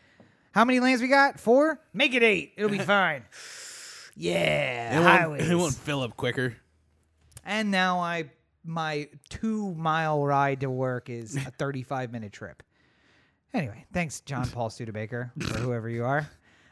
How 0.51 0.65
many 0.65 0.81
lanes 0.81 1.01
we 1.01 1.07
got? 1.07 1.39
Four? 1.39 1.81
Make 1.95 2.15
it 2.15 2.25
eight. 2.25 2.55
It'll 2.57 2.69
be 2.69 2.79
fine. 2.81 3.23
Yeah, 4.17 4.99
it, 4.99 5.05
highways. 5.05 5.43
won't, 5.43 5.53
it 5.53 5.55
won't 5.55 5.75
fill 5.77 6.03
up 6.03 6.17
quicker. 6.17 6.57
And 7.45 7.71
now 7.71 8.01
I 8.01 8.33
my 8.65 9.09
two 9.29 9.73
mile 9.77 10.27
ride 10.27 10.63
to 10.63 10.69
work 10.69 11.09
is 11.09 11.37
a 11.37 11.51
35 11.59 12.11
minute 12.11 12.33
trip. 12.33 12.65
Anyway, 13.55 13.85
thanks, 13.93 14.19
John 14.23 14.51
Paul 14.51 14.71
Studebaker, 14.71 15.31
or 15.53 15.59
whoever 15.59 15.89
you 15.89 16.05
are. 16.05 16.29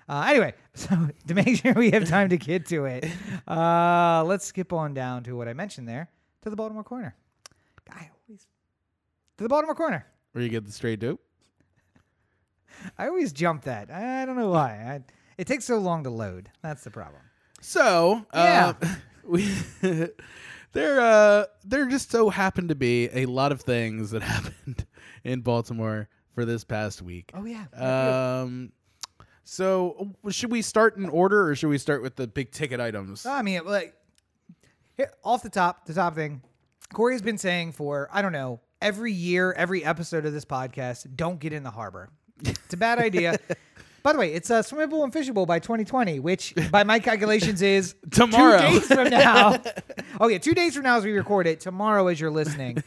Uh, 0.08 0.26
anyway, 0.28 0.54
so 0.74 1.08
to 1.26 1.34
make 1.34 1.56
sure 1.62 1.72
we 1.74 1.90
have 1.90 2.08
time 2.08 2.28
to 2.28 2.36
get 2.36 2.66
to 2.66 2.84
it, 2.84 3.06
uh, 3.48 4.22
let's 4.26 4.44
skip 4.44 4.72
on 4.72 4.94
down 4.94 5.22
to 5.24 5.34
what 5.36 5.48
I 5.48 5.52
mentioned 5.54 5.88
there 5.88 6.10
to 6.42 6.50
the 6.50 6.56
Baltimore 6.56 6.84
corner. 6.84 7.14
I 7.90 8.10
always 8.26 8.46
to 9.38 9.44
the 9.44 9.48
Baltimore 9.48 9.74
corner. 9.74 10.06
Where 10.32 10.42
you 10.42 10.50
get 10.50 10.64
the 10.64 10.72
straight 10.72 11.00
dope. 11.00 11.20
I 12.98 13.06
always 13.08 13.32
jump 13.32 13.62
that. 13.64 13.90
I 13.90 14.24
don't 14.26 14.36
know 14.36 14.50
why. 14.50 14.70
I, 14.72 15.00
it 15.38 15.46
takes 15.46 15.64
so 15.64 15.78
long 15.78 16.04
to 16.04 16.10
load. 16.10 16.50
That's 16.62 16.84
the 16.84 16.90
problem. 16.90 17.22
So, 17.60 18.26
Yeah. 18.34 18.74
uh, 18.82 18.94
we 19.26 19.50
there 20.72 21.00
uh 21.00 21.44
there 21.64 21.86
just 21.88 22.10
so 22.10 22.28
happened 22.28 22.68
to 22.68 22.74
be 22.74 23.08
a 23.12 23.24
lot 23.26 23.52
of 23.52 23.62
things 23.62 24.10
that 24.10 24.22
happened 24.22 24.84
in 25.24 25.40
Baltimore 25.40 26.08
for 26.34 26.44
this 26.44 26.62
past 26.64 27.00
week. 27.00 27.30
Oh 27.32 27.44
yeah. 27.46 27.64
Um 27.74 28.72
so 29.44 30.10
should 30.30 30.50
we 30.50 30.62
start 30.62 30.96
in 30.96 31.08
order 31.08 31.48
or 31.48 31.54
should 31.54 31.68
we 31.68 31.78
start 31.78 32.02
with 32.02 32.16
the 32.16 32.26
big 32.26 32.50
ticket 32.50 32.80
items? 32.80 33.24
I 33.26 33.42
mean, 33.42 33.64
like, 33.64 33.94
here, 34.96 35.10
off 35.22 35.42
the 35.42 35.50
top, 35.50 35.86
the 35.86 35.94
top 35.94 36.14
thing, 36.14 36.42
Corey's 36.92 37.22
been 37.22 37.38
saying 37.38 37.72
for, 37.72 38.08
I 38.12 38.22
don't 38.22 38.32
know, 38.32 38.60
every 38.80 39.12
year, 39.12 39.52
every 39.52 39.84
episode 39.84 40.24
of 40.26 40.32
this 40.32 40.44
podcast, 40.44 41.14
don't 41.16 41.38
get 41.38 41.52
in 41.52 41.62
the 41.62 41.70
harbor. 41.70 42.08
It's 42.44 42.74
a 42.74 42.76
bad 42.76 42.98
idea. 42.98 43.38
By 44.02 44.12
the 44.12 44.18
way, 44.18 44.34
it's 44.34 44.50
uh, 44.50 44.60
swimmable 44.62 45.02
and 45.02 45.10
fishable 45.10 45.46
by 45.46 45.58
2020, 45.60 46.20
which 46.20 46.52
by 46.70 46.84
my 46.84 46.98
calculations 46.98 47.62
is 47.62 47.94
Tomorrow. 48.10 48.58
two 48.58 48.80
days 48.80 48.86
from 48.86 49.08
now. 49.08 49.56
oh 50.20 50.28
yeah, 50.28 50.36
two 50.36 50.52
days 50.52 50.74
from 50.74 50.82
now 50.82 50.98
as 50.98 51.04
we 51.06 51.12
record 51.12 51.46
it. 51.46 51.60
Tomorrow, 51.60 52.08
as 52.08 52.20
you're 52.20 52.30
listening. 52.30 52.84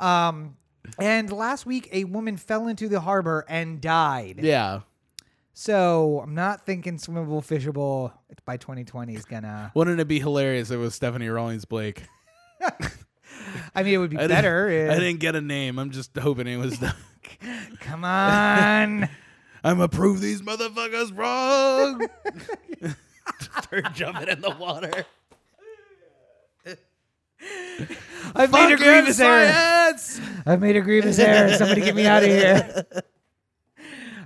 Um, 0.00 0.56
And 0.98 1.30
last 1.30 1.66
week, 1.66 1.88
a 1.92 2.02
woman 2.02 2.36
fell 2.36 2.66
into 2.66 2.88
the 2.88 2.98
harbor 2.98 3.44
and 3.48 3.80
died. 3.80 4.40
Yeah. 4.42 4.80
So 5.58 6.20
I'm 6.22 6.34
not 6.34 6.66
thinking 6.66 6.98
swimmable, 6.98 7.40
fishable 7.42 8.12
by 8.44 8.58
2020 8.58 9.14
is 9.14 9.24
gonna. 9.24 9.72
Wouldn't 9.74 9.98
it 9.98 10.06
be 10.06 10.20
hilarious 10.20 10.70
if 10.70 10.74
it 10.74 10.78
was 10.78 10.94
Stephanie 10.94 11.28
Rawlings 11.30 11.64
Blake? 11.64 12.02
I 13.74 13.82
mean, 13.82 13.94
it 13.94 13.98
would 13.98 14.10
be 14.10 14.16
I 14.18 14.22
didn't- 14.22 14.36
better. 14.36 14.68
if- 14.68 14.90
I 14.90 14.94
didn't 14.96 15.20
get 15.20 15.34
a 15.34 15.40
name. 15.40 15.78
I'm 15.78 15.92
just 15.92 16.14
hoping 16.18 16.46
it 16.46 16.58
was. 16.58 16.78
Come 17.80 18.04
on. 18.04 19.04
I'm 19.64 19.76
gonna 19.78 19.88
prove 19.88 20.20
these 20.20 20.42
motherfuckers 20.42 21.16
wrong. 21.16 22.06
Start 23.40 23.94
jumping 23.94 24.28
in 24.28 24.42
the 24.42 24.50
water. 24.50 25.06
I've 28.34 28.52
made 28.52 28.66
a 28.66 28.68
Fuck 28.68 28.70
you, 28.70 28.76
grievous 28.76 29.20
error. 29.20 29.50
science! 29.50 30.20
I've 30.44 30.60
made 30.60 30.76
a 30.76 30.80
grievous 30.82 31.18
error. 31.18 31.50
Somebody 31.56 31.80
get 31.80 31.94
me 31.96 32.06
out 32.06 32.22
of 32.22 32.28
here. 32.28 32.84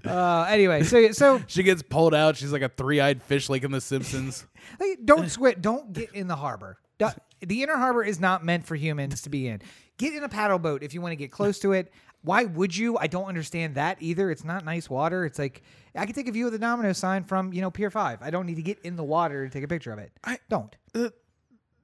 Uh, 0.10 0.46
anyway, 0.48 0.82
so 0.82 1.12
so 1.12 1.40
She 1.46 1.62
gets 1.62 1.82
pulled 1.82 2.14
out. 2.14 2.36
She's 2.36 2.52
like 2.52 2.62
a 2.62 2.68
three-eyed 2.68 3.22
fish, 3.22 3.48
like 3.48 3.64
in 3.64 3.70
The 3.70 3.80
Simpsons. 3.80 4.46
Like, 4.78 4.98
don't 5.04 5.28
squid. 5.30 5.62
Don't 5.62 5.92
get 5.92 6.12
in 6.12 6.28
the 6.28 6.36
harbor. 6.36 6.78
The 6.98 7.62
inner 7.62 7.76
harbor 7.76 8.04
is 8.04 8.20
not 8.20 8.44
meant 8.44 8.66
for 8.66 8.74
humans 8.76 9.22
to 9.22 9.30
be 9.30 9.48
in. 9.48 9.62
Get 9.96 10.12
in 10.14 10.22
a 10.22 10.28
paddle 10.28 10.58
boat 10.58 10.82
if 10.82 10.92
you 10.92 11.00
want 11.00 11.12
to 11.12 11.16
get 11.16 11.32
close 11.32 11.58
to 11.60 11.72
it. 11.72 11.90
Why 12.22 12.44
would 12.44 12.76
you? 12.76 12.98
I 12.98 13.06
don't 13.06 13.24
understand 13.24 13.76
that 13.76 13.96
either. 14.00 14.30
It's 14.30 14.44
not 14.44 14.64
nice 14.64 14.90
water. 14.90 15.24
It's 15.24 15.38
like 15.38 15.62
I 15.94 16.04
can 16.04 16.14
take 16.14 16.28
a 16.28 16.32
view 16.32 16.44
of 16.46 16.52
the 16.52 16.58
domino 16.58 16.92
sign 16.92 17.24
from 17.24 17.52
you 17.54 17.62
know 17.62 17.70
Pier 17.70 17.90
Five. 17.90 18.18
I 18.20 18.28
don't 18.30 18.44
need 18.46 18.56
to 18.56 18.62
get 18.62 18.78
in 18.80 18.96
the 18.96 19.02
water 19.04 19.46
to 19.46 19.50
take 19.52 19.64
a 19.64 19.68
picture 19.68 19.92
of 19.92 19.98
it. 19.98 20.12
I- 20.22 20.38
don't. 20.50 20.74
the 20.92 21.12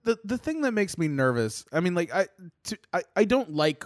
the 0.05 0.19
the 0.25 0.37
thing 0.39 0.61
that 0.61 0.73
makes 0.73 0.99
me 0.99 1.09
nervous. 1.09 1.65
I 1.73 1.81
mean, 1.81 1.95
like 1.95 2.15
I 2.15 2.27
to, 2.65 2.79
I 2.93 3.03
I 3.17 3.25
don't 3.25 3.55
like 3.55 3.85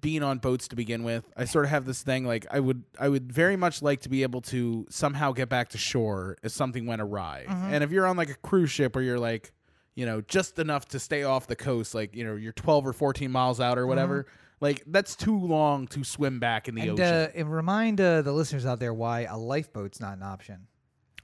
being 0.00 0.22
on 0.22 0.38
boats 0.38 0.68
to 0.68 0.76
begin 0.76 1.02
with. 1.02 1.24
I 1.36 1.44
sort 1.44 1.64
of 1.64 1.70
have 1.70 1.84
this 1.86 2.02
thing 2.02 2.26
like 2.26 2.46
I 2.50 2.60
would 2.60 2.84
I 2.98 3.08
would 3.08 3.32
very 3.32 3.56
much 3.56 3.82
like 3.82 4.02
to 4.02 4.08
be 4.08 4.22
able 4.22 4.40
to 4.42 4.86
somehow 4.90 5.32
get 5.32 5.48
back 5.48 5.70
to 5.70 5.78
shore 5.78 6.36
if 6.42 6.52
something 6.52 6.86
went 6.86 7.00
awry. 7.00 7.46
Mm-hmm. 7.48 7.74
And 7.74 7.84
if 7.84 7.90
you're 7.90 8.06
on 8.06 8.16
like 8.16 8.30
a 8.30 8.34
cruise 8.34 8.70
ship 8.70 8.94
where 8.94 9.04
you're 9.04 9.18
like, 9.18 9.52
you 9.94 10.04
know, 10.06 10.20
just 10.20 10.58
enough 10.58 10.86
to 10.88 10.98
stay 10.98 11.22
off 11.22 11.46
the 11.46 11.56
coast, 11.56 11.94
like 11.94 12.14
you 12.14 12.24
know, 12.24 12.34
you're 12.34 12.52
12 12.52 12.86
or 12.86 12.92
14 12.92 13.30
miles 13.30 13.60
out 13.60 13.78
or 13.78 13.82
mm-hmm. 13.82 13.88
whatever. 13.88 14.26
Like 14.60 14.82
that's 14.86 15.14
too 15.14 15.38
long 15.38 15.86
to 15.88 16.04
swim 16.04 16.40
back 16.40 16.68
in 16.68 16.74
the 16.74 16.82
And, 16.82 16.90
ocean. 16.90 17.04
uh, 17.04 17.28
and 17.34 17.52
remind 17.52 18.00
uh, 18.00 18.22
the 18.22 18.32
listeners 18.32 18.66
out 18.66 18.80
there 18.80 18.92
why 18.92 19.20
a 19.20 19.36
lifeboat's 19.36 20.00
not 20.00 20.16
an 20.16 20.22
option. 20.22 20.66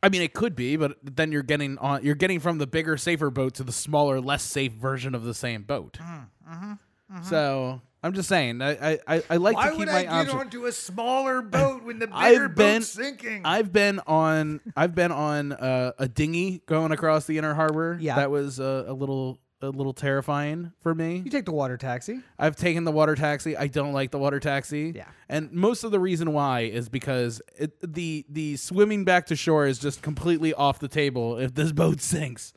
I 0.02 0.08
mean, 0.10 0.20
it 0.22 0.34
could 0.34 0.54
be, 0.54 0.76
but 0.76 0.98
then 1.02 1.32
you're 1.32 1.42
getting 1.42 1.78
on. 1.78 2.04
You're 2.04 2.14
getting 2.14 2.38
from 2.38 2.58
the 2.58 2.66
bigger, 2.66 2.96
safer 2.96 3.30
boat 3.30 3.54
to 3.54 3.64
the 3.64 3.72
smaller, 3.72 4.20
less 4.20 4.42
safe 4.42 4.72
version 4.72 5.14
of 5.14 5.24
the 5.24 5.34
same 5.34 5.62
boat. 5.62 5.98
Mm-hmm. 6.00 6.74
So 7.22 7.80
I'm 8.04 8.12
just 8.12 8.28
saying, 8.28 8.60
I 8.60 8.92
I, 8.92 8.98
I, 9.08 9.22
I 9.30 9.36
like 9.38 9.56
to 9.56 9.76
keep 9.76 9.86
my 9.86 10.06
options. 10.06 10.34
onto 10.34 10.66
a 10.66 10.72
smaller 10.72 11.40
boat 11.56 11.84
when 11.84 11.98
the 11.98 12.08
I've 12.12 12.54
been 12.54 12.84
I've 13.46 13.72
been 13.72 13.98
on 14.06 14.60
I've 14.76 14.94
been 14.94 15.10
on 15.10 15.52
uh, 15.52 15.92
a 15.98 16.06
dinghy 16.06 16.62
going 16.66 16.92
across 16.92 17.24
the 17.24 17.38
inner 17.38 17.54
harbor. 17.54 17.96
Yeah. 17.98 18.16
that 18.16 18.30
was 18.30 18.60
uh, 18.60 18.84
a 18.86 18.92
little 18.92 19.40
a 19.62 19.70
little 19.70 19.94
terrifying 19.94 20.72
for 20.80 20.94
me. 20.94 21.22
you 21.24 21.30
take 21.30 21.46
the 21.46 21.52
water 21.52 21.78
taxi. 21.78 22.20
I've 22.38 22.56
taken 22.56 22.84
the 22.84 22.92
water 22.92 23.14
taxi. 23.14 23.56
I 23.56 23.68
don't 23.68 23.94
like 23.94 24.10
the 24.10 24.18
water 24.18 24.38
taxi. 24.38 24.92
Yeah. 24.94 25.06
And 25.30 25.50
most 25.52 25.84
of 25.84 25.90
the 25.90 25.98
reason 25.98 26.34
why 26.34 26.60
is 26.60 26.90
because 26.90 27.40
it, 27.58 27.94
the 27.94 28.26
the 28.28 28.56
swimming 28.56 29.04
back 29.04 29.26
to 29.26 29.36
shore 29.36 29.66
is 29.66 29.78
just 29.78 30.02
completely 30.02 30.52
off 30.52 30.78
the 30.78 30.88
table 30.88 31.38
if 31.38 31.54
this 31.54 31.72
boat 31.72 32.02
sinks. 32.02 32.52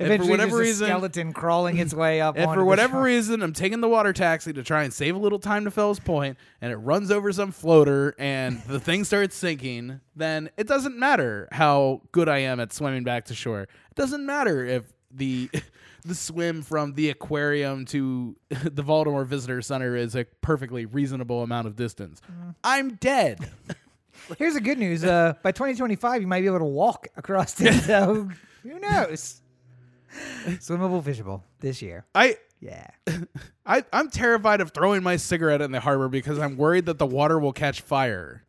Eventually, 0.00 0.30
whatever 0.30 0.56
there's 0.56 0.60
a 0.60 0.62
reason- 0.62 0.86
skeleton 0.88 1.32
crawling 1.32 1.78
its 1.78 1.94
way 1.94 2.20
up. 2.20 2.36
If 2.38 2.48
onto 2.48 2.60
for 2.60 2.64
whatever 2.64 3.00
reason 3.00 3.42
I'm 3.42 3.52
taking 3.52 3.80
the 3.80 3.88
water 3.88 4.12
taxi 4.12 4.52
to 4.52 4.62
try 4.62 4.82
and 4.84 4.92
save 4.92 5.14
a 5.14 5.18
little 5.18 5.38
time 5.38 5.64
to 5.64 5.70
Fells 5.70 6.00
Point 6.00 6.36
and 6.60 6.72
it 6.72 6.76
runs 6.76 7.10
over 7.10 7.32
some 7.32 7.52
floater 7.52 8.14
and 8.18 8.60
the 8.62 8.80
thing 8.80 9.04
starts 9.04 9.36
sinking, 9.36 10.00
then 10.16 10.50
it 10.56 10.66
doesn't 10.66 10.96
matter 10.98 11.48
how 11.52 12.02
good 12.12 12.28
I 12.28 12.38
am 12.38 12.60
at 12.60 12.72
swimming 12.72 13.04
back 13.04 13.26
to 13.26 13.34
shore. 13.34 13.62
It 13.62 13.94
doesn't 13.94 14.24
matter 14.26 14.64
if 14.64 14.84
the 15.10 15.48
the 16.04 16.14
swim 16.14 16.62
from 16.62 16.94
the 16.94 17.10
aquarium 17.10 17.84
to 17.86 18.36
the 18.48 18.82
Baltimore 18.82 19.24
Visitor 19.24 19.62
Center 19.62 19.96
is 19.96 20.14
a 20.14 20.24
perfectly 20.42 20.86
reasonable 20.86 21.42
amount 21.42 21.66
of 21.66 21.76
distance. 21.76 22.20
I'm 22.62 22.96
dead. 22.96 23.48
Here's 24.38 24.54
the 24.54 24.60
good 24.60 24.78
news. 24.78 25.04
Uh, 25.04 25.34
by 25.42 25.52
2025, 25.52 26.20
you 26.22 26.26
might 26.26 26.40
be 26.40 26.46
able 26.46 26.58
to 26.58 26.64
walk 26.64 27.08
across 27.16 27.60
it. 27.60 27.72
So 27.82 28.28
who 28.62 28.78
knows? 28.78 29.40
Swimmable, 30.46 31.02
fishable 31.02 31.42
this 31.60 31.82
year. 31.82 32.04
I 32.14 32.36
Yeah. 32.60 32.86
I, 33.66 33.84
I'm 33.92 34.10
terrified 34.10 34.60
of 34.60 34.72
throwing 34.72 35.02
my 35.02 35.16
cigarette 35.16 35.60
in 35.62 35.72
the 35.72 35.80
harbor 35.80 36.08
because 36.08 36.38
I'm 36.38 36.56
worried 36.56 36.86
that 36.86 36.98
the 36.98 37.06
water 37.06 37.38
will 37.38 37.52
catch 37.52 37.80
fire. 37.80 38.44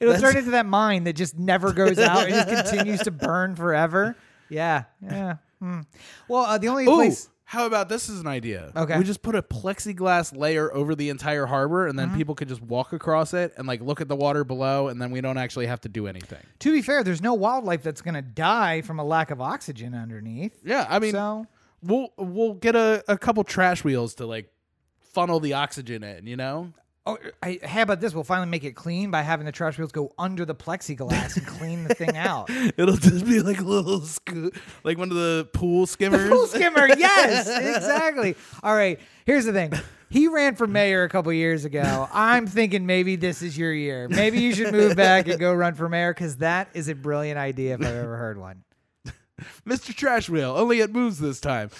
It'll 0.00 0.12
That's- 0.14 0.20
turn 0.20 0.38
into 0.38 0.52
that 0.52 0.66
mine 0.66 1.04
that 1.04 1.14
just 1.14 1.38
never 1.38 1.72
goes 1.72 1.98
out. 1.98 2.26
And 2.26 2.34
it 2.34 2.48
just 2.48 2.70
continues 2.70 3.00
to 3.00 3.10
burn 3.10 3.54
forever. 3.54 4.16
Yeah. 4.48 4.84
Yeah. 5.02 5.36
Hmm. 5.60 5.80
Well, 6.28 6.44
uh, 6.44 6.58
the 6.58 6.68
only 6.68 6.84
Ooh, 6.86 6.94
place. 6.94 7.28
How 7.48 7.64
about 7.64 7.88
this 7.88 8.10
is 8.10 8.20
an 8.20 8.26
idea? 8.26 8.72
Okay. 8.76 8.92
Mm-hmm. 8.92 8.98
We 8.98 9.06
just 9.06 9.22
put 9.22 9.34
a 9.34 9.40
plexiglass 9.40 10.36
layer 10.36 10.70
over 10.70 10.94
the 10.94 11.08
entire 11.08 11.46
harbor 11.46 11.86
and 11.86 11.98
then 11.98 12.14
people 12.14 12.34
could 12.34 12.46
just 12.46 12.60
walk 12.60 12.92
across 12.92 13.32
it 13.32 13.54
and 13.56 13.66
like 13.66 13.80
look 13.80 14.02
at 14.02 14.08
the 14.08 14.16
water 14.16 14.44
below 14.44 14.88
and 14.88 15.00
then 15.00 15.10
we 15.10 15.22
don't 15.22 15.38
actually 15.38 15.66
have 15.66 15.80
to 15.80 15.88
do 15.88 16.06
anything. 16.06 16.42
To 16.58 16.70
be 16.70 16.82
fair, 16.82 17.02
there's 17.02 17.22
no 17.22 17.32
wildlife 17.32 17.82
that's 17.82 18.02
going 18.02 18.16
to 18.16 18.22
die 18.22 18.82
from 18.82 18.98
a 18.98 19.04
lack 19.04 19.30
of 19.30 19.40
oxygen 19.40 19.94
underneath. 19.94 20.60
Yeah, 20.62 20.86
I 20.90 20.98
mean 20.98 21.12
so 21.12 21.46
we'll 21.82 22.10
we'll 22.18 22.52
get 22.52 22.76
a, 22.76 23.02
a 23.08 23.16
couple 23.16 23.42
trash 23.44 23.82
wheels 23.82 24.14
to 24.16 24.26
like 24.26 24.52
funnel 25.00 25.40
the 25.40 25.54
oxygen 25.54 26.04
in, 26.04 26.26
you 26.26 26.36
know? 26.36 26.74
Oh, 27.08 27.16
I, 27.42 27.58
how 27.64 27.80
about 27.80 28.02
this? 28.02 28.12
We'll 28.12 28.22
finally 28.22 28.50
make 28.50 28.64
it 28.64 28.76
clean 28.76 29.10
by 29.10 29.22
having 29.22 29.46
the 29.46 29.52
trash 29.52 29.78
wheels 29.78 29.92
go 29.92 30.12
under 30.18 30.44
the 30.44 30.54
plexiglass 30.54 31.38
and 31.38 31.46
clean 31.46 31.84
the 31.84 31.94
thing 31.94 32.18
out. 32.18 32.50
It'll 32.76 32.98
just 32.98 33.24
be 33.24 33.40
like 33.40 33.60
a 33.60 33.64
little 33.64 34.02
sco- 34.02 34.50
like 34.84 34.98
one 34.98 35.08
of 35.08 35.16
the 35.16 35.48
pool 35.54 35.86
skimmers. 35.86 36.28
Pool 36.28 36.46
skimmer, 36.48 36.86
yes, 36.98 37.48
exactly. 37.78 38.36
All 38.62 38.74
right, 38.74 39.00
here's 39.24 39.46
the 39.46 39.54
thing. 39.54 39.72
He 40.10 40.28
ran 40.28 40.54
for 40.54 40.66
mayor 40.66 41.04
a 41.04 41.08
couple 41.08 41.32
years 41.32 41.64
ago. 41.64 42.06
I'm 42.12 42.46
thinking 42.46 42.84
maybe 42.84 43.16
this 43.16 43.40
is 43.40 43.56
your 43.56 43.72
year. 43.72 44.06
Maybe 44.08 44.40
you 44.40 44.54
should 44.54 44.72
move 44.72 44.94
back 44.94 45.28
and 45.28 45.40
go 45.40 45.54
run 45.54 45.72
for 45.76 45.88
mayor 45.88 46.12
because 46.12 46.36
that 46.36 46.68
is 46.74 46.88
a 46.88 46.94
brilliant 46.94 47.38
idea 47.38 47.72
if 47.72 47.80
I've 47.80 47.86
ever 47.86 48.18
heard 48.18 48.36
one. 48.36 48.64
Mr. 49.66 49.94
Trash 49.94 50.28
Wheel, 50.28 50.54
only 50.54 50.80
it 50.80 50.92
moves 50.92 51.18
this 51.18 51.40
time. 51.40 51.70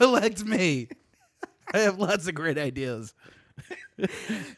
Elect 0.00 0.44
me. 0.44 0.88
I 1.72 1.78
have 1.78 2.00
lots 2.00 2.26
of 2.26 2.34
great 2.34 2.58
ideas. 2.58 3.14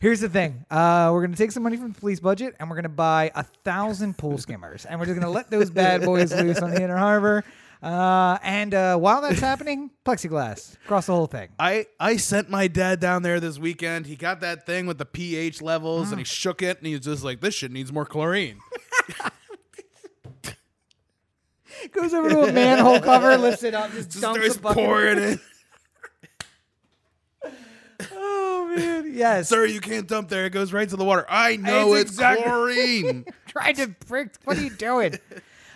Here's 0.01 0.21
the 0.21 0.29
thing. 0.31 0.65
Uh, 0.71 1.11
we're 1.13 1.23
gonna 1.23 1.37
take 1.37 1.53
some 1.53 1.63
money 1.63 1.77
from 1.77 1.93
the 1.93 2.01
police 2.01 2.21
budget 2.21 2.55
and 2.59 2.71
we're 2.71 2.77
gonna 2.77 2.89
buy 2.89 3.31
a 3.35 3.43
thousand 3.43 4.17
pool 4.17 4.39
skimmers, 4.39 4.85
and 4.87 4.99
we're 4.99 5.07
just 5.07 5.19
gonna 5.21 5.31
let 5.33 5.51
those 5.51 5.71
bad 5.71 6.03
boys 6.03 6.33
loose 6.35 6.59
on 6.61 6.71
the 6.71 6.83
inner 6.83 6.97
harbor. 6.97 7.45
Uh, 7.83 8.39
and 8.43 8.73
uh, 8.73 8.97
while 8.97 9.21
that's 9.21 9.39
happening, 9.41 9.91
plexiglass 10.05 10.75
across 10.85 11.07
the 11.07 11.13
whole 11.13 11.27
thing. 11.27 11.49
I, 11.59 11.85
I 12.01 12.17
sent 12.17 12.49
my 12.49 12.69
dad 12.69 13.01
down 13.01 13.23
there 13.23 13.39
this 13.39 13.59
weekend. 13.59 14.07
He 14.07 14.17
got 14.17 14.41
that 14.41 14.65
thing 14.65 14.87
with 14.87 14.97
the 14.97 15.05
pH 15.05 15.61
levels 15.61 16.11
and 16.11 16.19
he 16.19 16.25
shook 16.25 16.63
it 16.63 16.79
and 16.79 16.87
he 16.87 16.95
was 16.95 17.05
just 17.05 17.23
like, 17.23 17.43
this 17.43 17.55
shit 17.55 17.71
needs 17.71 17.93
more 17.93 18.07
chlorine. 18.07 18.59
Goes 21.93 22.15
over 22.15 22.31
to 22.31 22.45
a 22.45 22.53
manhole 22.53 22.99
cover, 23.01 23.37
lifts 23.37 23.63
it 23.63 23.75
up, 23.75 23.93
just, 23.93 24.09
Just 24.11 24.23
dumps 24.23 24.41
starts 24.41 24.57
a 24.57 24.61
bucket. 24.61 24.85
pouring 24.85 25.19
it. 25.19 25.39
Oh 28.69 28.75
man, 28.77 29.13
yes. 29.15 29.49
Sir, 29.49 29.65
you 29.65 29.81
can't 29.81 30.07
dump 30.09 30.29
there. 30.29 30.47
It 30.47 30.51
goes 30.51 30.73
right 30.73 30.89
to 30.89 30.97
the 30.97 31.05
water. 31.05 31.25
I 31.29 31.57
know 31.57 31.95
It's 31.95 32.03
it's, 32.03 32.11
exactly- 32.13 32.45
chlorine. 32.45 33.25
trying 33.47 33.77
to 33.77 33.89
prick. 34.07 34.31
What 34.45 34.57
are 34.59 34.63
you 34.63 34.71
doing? 34.71 35.19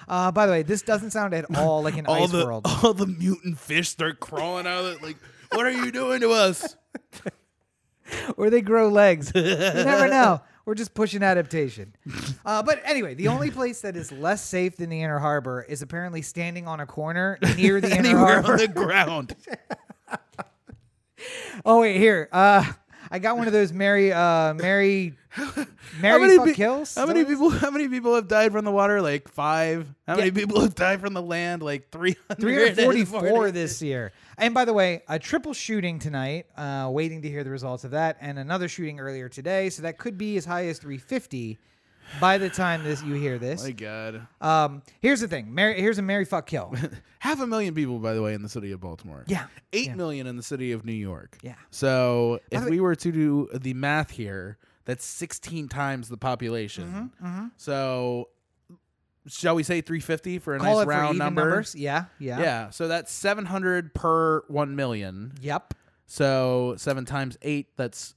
Uh, 0.09 0.33
by 0.33 0.45
the 0.45 0.51
way, 0.51 0.63
this 0.65 0.83
doesn't 0.83 1.13
sound 1.13 1.33
at 1.35 1.57
all 1.57 1.85
like 1.85 1.97
an 1.97 2.05
all 2.07 2.25
ice 2.25 2.33
the 2.33 2.45
world. 2.45 2.67
all 2.83 2.93
the 2.93 3.07
mutant 3.07 3.57
fish 3.57 3.91
start 3.91 4.19
crawling 4.19 4.67
out 4.67 4.85
of 4.85 4.97
it. 4.97 5.03
Like, 5.05 5.17
what 5.53 5.65
are 5.67 5.71
you 5.71 5.93
doing 5.93 6.21
to 6.23 6.31
us? 6.31 6.75
Or 8.37 8.51
they 8.51 8.61
grow 8.61 8.89
legs. 8.89 9.31
You 9.33 9.41
never 9.43 10.09
know. 10.09 10.41
We're 10.65 10.75
just 10.75 10.95
pushing 10.95 11.23
adaptation. 11.23 11.95
Uh, 12.45 12.61
but 12.61 12.81
anyway, 12.85 13.15
the 13.15 13.29
only 13.29 13.53
place 13.53 13.83
that 13.83 13.95
is 13.95 14.11
less 14.11 14.45
safe 14.45 14.77
than 14.79 14.91
the 14.91 15.01
inner 15.01 15.21
harbor 15.21 15.63
is 15.69 15.81
apparently 15.81 16.23
standing 16.23 16.67
on 16.67 16.81
a 16.81 16.87
corner 16.87 17.39
near 17.57 17.81
the 17.81 17.87
inner 17.97 17.99
Anywhere 18.09 18.43
harbor. 18.43 18.53
on 18.55 18.59
the 18.59 18.67
ground. 18.67 19.37
oh 21.65 21.81
wait, 21.81 21.99
here. 21.99 22.29
Uh, 22.33 22.65
I 23.11 23.19
got 23.19 23.37
one 23.37 23.49
of 23.49 23.53
those 23.53 23.73
Mary, 23.73 24.13
uh, 24.13 24.55
Mary, 24.55 25.15
How 25.31 25.67
Mary 26.01 26.21
many, 26.21 26.37
fuck 26.37 26.47
pe- 26.47 26.55
kills. 26.55 26.95
how 26.95 27.07
many 27.07 27.25
people? 27.25 27.51
How 27.51 27.71
many 27.71 27.89
people 27.89 28.15
have 28.15 28.29
died 28.29 28.53
from 28.53 28.65
the 28.65 28.71
water? 28.71 29.01
Like 29.03 29.29
five. 29.29 29.93
How 30.07 30.17
many 30.17 30.31
people 30.31 30.61
have 30.61 30.75
died 30.75 31.01
from 31.01 31.15
the 31.15 31.23
land? 31.23 31.63
Like 31.63 31.91
three 31.91 32.17
hundred. 32.29 32.41
344 32.77 33.51
this 33.51 33.83
year. 33.83 34.13
And 34.39 34.55
by 34.55 34.65
the 34.65 34.73
way, 34.73 35.03
a 35.09 35.19
triple 35.19 35.55
shooting 35.55 35.99
tonight. 35.99 36.47
Uh, 36.57 36.89
waiting 36.93 37.23
to 37.23 37.29
hear 37.29 37.43
the 37.45 37.51
results 37.51 37.85
of 37.85 37.93
that, 37.93 38.17
and 38.21 38.39
another 38.39 38.69
shooting 38.69 39.01
earlier 39.01 39.29
today. 39.29 39.71
So 39.71 39.83
that 39.83 39.99
could 39.99 40.17
be 40.17 40.37
as 40.37 40.45
high 40.45 40.67
as 40.67 40.79
350. 40.79 41.59
By 42.19 42.39
the 42.39 42.51
time 42.51 42.83
this 42.83 43.03
you 43.03 43.15
hear 43.15 43.39
this. 43.39 43.63
My 43.63 43.71
God. 43.73 44.27
Um, 44.41 44.83
here's 45.01 45.21
the 45.21 45.29
thing. 45.29 45.55
Mary, 45.55 45.81
here's 45.81 45.99
a 45.99 46.03
Mary 46.03 46.25
fuck 46.25 46.47
kill. 46.47 46.75
Half 47.21 47.41
a 47.41 47.47
million 47.47 47.75
people, 47.75 47.99
by 47.99 48.15
the 48.15 48.23
way, 48.23 48.35
in 48.35 48.43
the 48.43 48.49
city 48.49 48.73
of 48.73 48.81
Baltimore. 48.81 49.25
Yeah. 49.27 49.47
Eight 49.73 49.87
Yeah. 49.89 49.95
million 49.95 50.27
in 50.27 50.37
the 50.37 50.43
city 50.43 50.73
of 50.73 50.85
New 50.85 50.93
York. 50.95 51.39
Yeah. 51.43 51.55
So 51.71 52.41
if 52.51 52.65
we 52.65 52.81
were 52.81 52.97
to 52.97 53.13
do 53.13 53.49
the 53.55 53.75
math 53.75 54.11
here, 54.11 54.59
that's 54.87 55.05
16 55.05 55.69
times 55.69 56.09
the 56.09 56.17
population. 56.17 57.13
Mm-hmm, 57.23 57.47
So 57.57 58.29
shall 59.29 59.55
we 59.55 59.63
say 59.63 59.81
350 59.83 60.39
for 60.39 60.57
a 60.57 60.59
Call 60.59 60.79
nice 60.79 60.87
round 60.87 61.19
number? 61.19 61.43
numbers. 61.45 61.75
Yeah, 61.75 62.07
yeah. 62.19 62.41
Yeah. 62.41 62.71
So 62.71 62.89
that's 62.89 63.13
700 63.13 63.95
per 63.95 64.41
1 64.49 64.75
million. 64.75 65.35
Yep. 65.43 65.75
So 66.07 66.75
7 66.79 67.05
times 67.05 67.37
8, 67.43 67.69
that's 67.77 68.15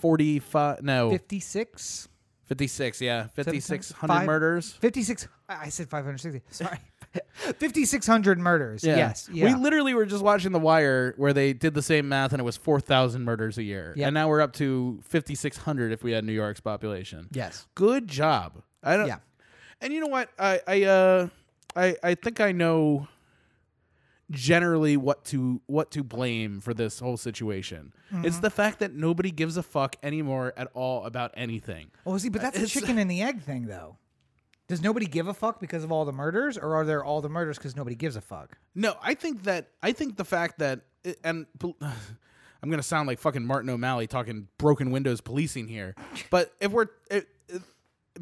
45. 0.00 0.82
No. 0.82 1.10
56. 1.10 2.08
56. 2.50 3.00
Yeah. 3.00 3.28
5,600 3.36 4.12
five- 4.12 4.26
murders. 4.26 4.72
56. 4.72 5.28
I 5.48 5.68
said 5.68 5.88
560. 5.88 6.42
Sorry. 6.50 6.78
5,600 7.32 8.38
murders. 8.38 8.82
Yeah. 8.84 8.96
Yes. 8.96 9.28
Yeah. 9.32 9.44
We 9.46 9.54
literally 9.54 9.94
were 9.94 10.04
just 10.04 10.22
watching 10.24 10.50
The 10.52 10.58
Wire 10.58 11.14
where 11.16 11.32
they 11.32 11.52
did 11.52 11.74
the 11.74 11.82
same 11.82 12.08
math 12.08 12.32
and 12.32 12.40
it 12.40 12.44
was 12.44 12.56
4,000 12.56 13.22
murders 13.24 13.56
a 13.56 13.62
year. 13.62 13.94
Yep. 13.96 14.06
And 14.08 14.14
now 14.14 14.28
we're 14.28 14.40
up 14.40 14.52
to 14.54 15.00
5,600 15.04 15.92
if 15.92 16.02
we 16.02 16.10
had 16.10 16.24
New 16.24 16.32
York's 16.32 16.60
population. 16.60 17.28
yes. 17.30 17.66
Good 17.76 18.08
job. 18.08 18.62
I 18.82 18.96
don't 18.96 19.06
Yeah. 19.06 19.18
And 19.80 19.92
you 19.92 20.00
know 20.00 20.08
what? 20.08 20.28
I 20.38 20.60
I 20.66 20.82
uh 20.84 21.28
I 21.76 21.96
I 22.02 22.14
think 22.16 22.40
I 22.40 22.52
know 22.52 23.06
generally 24.30 24.96
what 24.96 25.24
to 25.26 25.60
what 25.66 25.90
to 25.90 26.02
blame 26.04 26.60
for 26.60 26.72
this 26.72 27.00
whole 27.00 27.16
situation. 27.16 27.92
It's 28.10 28.36
Mm-hmm. 28.36 28.40
the 28.42 28.50
fact 28.50 28.78
that 28.80 28.94
nobody 28.94 29.30
gives 29.30 29.56
a 29.56 29.62
fuck 29.62 29.96
anymore 30.02 30.52
at 30.56 30.68
all 30.74 31.04
about 31.04 31.32
anything. 31.34 31.90
Oh, 32.06 32.16
see, 32.18 32.28
but 32.28 32.40
that's 32.42 32.56
a 32.58 32.62
It's- 32.62 32.72
chicken 32.72 32.98
and 33.02 33.10
the 33.10 33.22
egg 33.22 33.42
thing, 33.42 33.66
though. 33.66 33.96
Does 34.68 34.82
nobody 34.82 35.06
give 35.06 35.26
a 35.26 35.34
fuck 35.34 35.58
because 35.58 35.82
of 35.82 35.90
all 35.90 36.04
the 36.04 36.12
murders, 36.12 36.56
or 36.56 36.76
are 36.76 36.84
there 36.84 37.02
all 37.04 37.20
the 37.20 37.28
murders 37.28 37.58
because 37.58 37.74
nobody 37.74 37.96
gives 37.96 38.14
a 38.14 38.20
fuck? 38.20 38.56
No, 38.74 38.94
I 39.02 39.14
think 39.14 39.42
that 39.42 39.68
I 39.82 39.90
think 39.92 40.16
the 40.16 40.24
fact 40.24 40.60
that 40.60 40.82
and 41.24 41.46
I'm 42.62 42.70
gonna 42.70 42.82
sound 42.82 43.08
like 43.08 43.18
fucking 43.18 43.44
Martin 43.44 43.68
O'Malley 43.70 44.06
talking 44.06 44.46
broken 44.58 44.90
windows 44.92 45.20
policing 45.20 45.66
here, 45.66 45.94
but 46.30 46.52
if 46.60 46.70
we're 46.70 46.86
if, 47.10 47.24
if- 47.48 47.74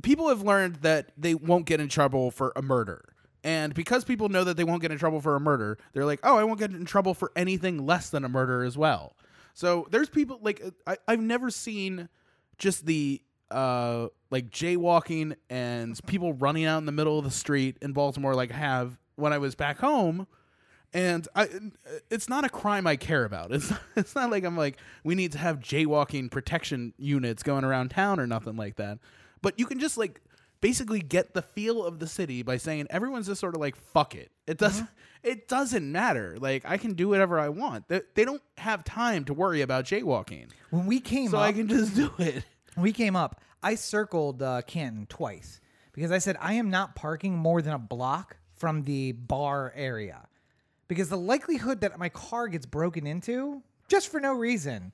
people 0.02 0.28
have 0.28 0.42
learned 0.42 0.76
that 0.76 1.12
they 1.18 1.34
won't 1.34 1.66
get 1.66 1.80
in 1.80 1.88
trouble 1.88 2.30
for 2.30 2.52
a 2.56 2.62
murder, 2.62 3.04
and 3.44 3.74
because 3.74 4.04
people 4.04 4.28
know 4.28 4.44
that 4.44 4.56
they 4.56 4.64
won't 4.64 4.82
get 4.82 4.90
in 4.90 4.98
trouble 4.98 5.20
for 5.20 5.36
a 5.36 5.40
murder, 5.40 5.78
they're 5.92 6.04
like, 6.04 6.20
oh, 6.22 6.36
I 6.36 6.44
won't 6.44 6.58
get 6.58 6.72
in 6.72 6.84
trouble 6.84 7.14
for 7.14 7.30
anything 7.36 7.86
less 7.86 8.10
than 8.10 8.24
a 8.24 8.28
murder 8.28 8.64
as 8.64 8.76
well. 8.76 9.14
So 9.54 9.86
there's 9.90 10.08
people 10.08 10.38
like 10.42 10.62
I, 10.86 10.96
I've 11.06 11.20
never 11.20 11.50
seen 11.50 12.08
just 12.58 12.86
the 12.86 13.22
uh 13.50 14.08
like 14.30 14.50
jaywalking 14.50 15.34
and 15.48 15.98
people 16.06 16.34
running 16.34 16.64
out 16.64 16.78
in 16.78 16.86
the 16.86 16.92
middle 16.92 17.18
of 17.18 17.24
the 17.24 17.30
street 17.30 17.76
in 17.80 17.92
Baltimore 17.92 18.34
like 18.34 18.50
have 18.50 18.98
when 19.16 19.32
I 19.32 19.38
was 19.38 19.54
back 19.54 19.78
home 19.78 20.26
and 20.92 21.26
I 21.34 21.48
it's 22.10 22.28
not 22.28 22.44
a 22.44 22.48
crime 22.48 22.86
I 22.86 22.96
care 22.96 23.24
about. 23.24 23.52
It's 23.52 23.72
it's 23.96 24.14
not 24.14 24.30
like 24.30 24.44
I'm 24.44 24.56
like 24.56 24.78
we 25.04 25.14
need 25.14 25.32
to 25.32 25.38
have 25.38 25.60
jaywalking 25.60 26.30
protection 26.30 26.94
units 26.96 27.42
going 27.42 27.64
around 27.64 27.90
town 27.90 28.20
or 28.20 28.26
nothing 28.26 28.56
like 28.56 28.76
that. 28.76 28.98
But 29.42 29.58
you 29.58 29.66
can 29.66 29.78
just 29.78 29.98
like 29.98 30.20
basically 30.60 31.00
get 31.00 31.34
the 31.34 31.42
feel 31.42 31.84
of 31.84 31.98
the 31.98 32.06
city 32.06 32.42
by 32.42 32.56
saying 32.56 32.86
everyone's 32.90 33.26
just 33.26 33.40
sort 33.40 33.54
of 33.54 33.60
like 33.60 33.76
fuck 33.76 34.14
it. 34.14 34.30
It 34.46 34.58
doesn't 34.58 34.88
it 35.22 35.48
doesn't 35.48 35.90
matter. 35.90 36.36
Like 36.40 36.64
I 36.64 36.76
can 36.76 36.94
do 36.94 37.08
whatever 37.08 37.38
I 37.38 37.48
want. 37.48 37.88
They, 37.88 38.02
they 38.14 38.24
don't 38.24 38.42
have 38.58 38.84
time 38.84 39.24
to 39.26 39.34
worry 39.34 39.60
about 39.62 39.84
jaywalking. 39.84 40.48
When 40.70 40.86
we 40.86 41.00
came 41.00 41.30
So 41.30 41.38
up, 41.38 41.44
I 41.44 41.52
can 41.52 41.68
just 41.68 41.94
do 41.94 42.10
it. 42.18 42.44
when 42.74 42.82
we 42.82 42.92
came 42.92 43.16
up, 43.16 43.40
I 43.62 43.74
circled 43.74 44.42
uh, 44.42 44.62
Canton 44.62 45.06
twice 45.06 45.60
because 45.92 46.10
I 46.12 46.18
said 46.18 46.36
I 46.40 46.54
am 46.54 46.70
not 46.70 46.94
parking 46.94 47.36
more 47.36 47.62
than 47.62 47.72
a 47.72 47.78
block 47.78 48.36
from 48.56 48.84
the 48.84 49.12
bar 49.12 49.72
area 49.76 50.26
because 50.88 51.08
the 51.08 51.18
likelihood 51.18 51.80
that 51.82 51.98
my 51.98 52.08
car 52.08 52.48
gets 52.48 52.66
broken 52.66 53.06
into 53.06 53.62
just 53.88 54.08
for 54.10 54.20
no 54.20 54.32
reason 54.32 54.92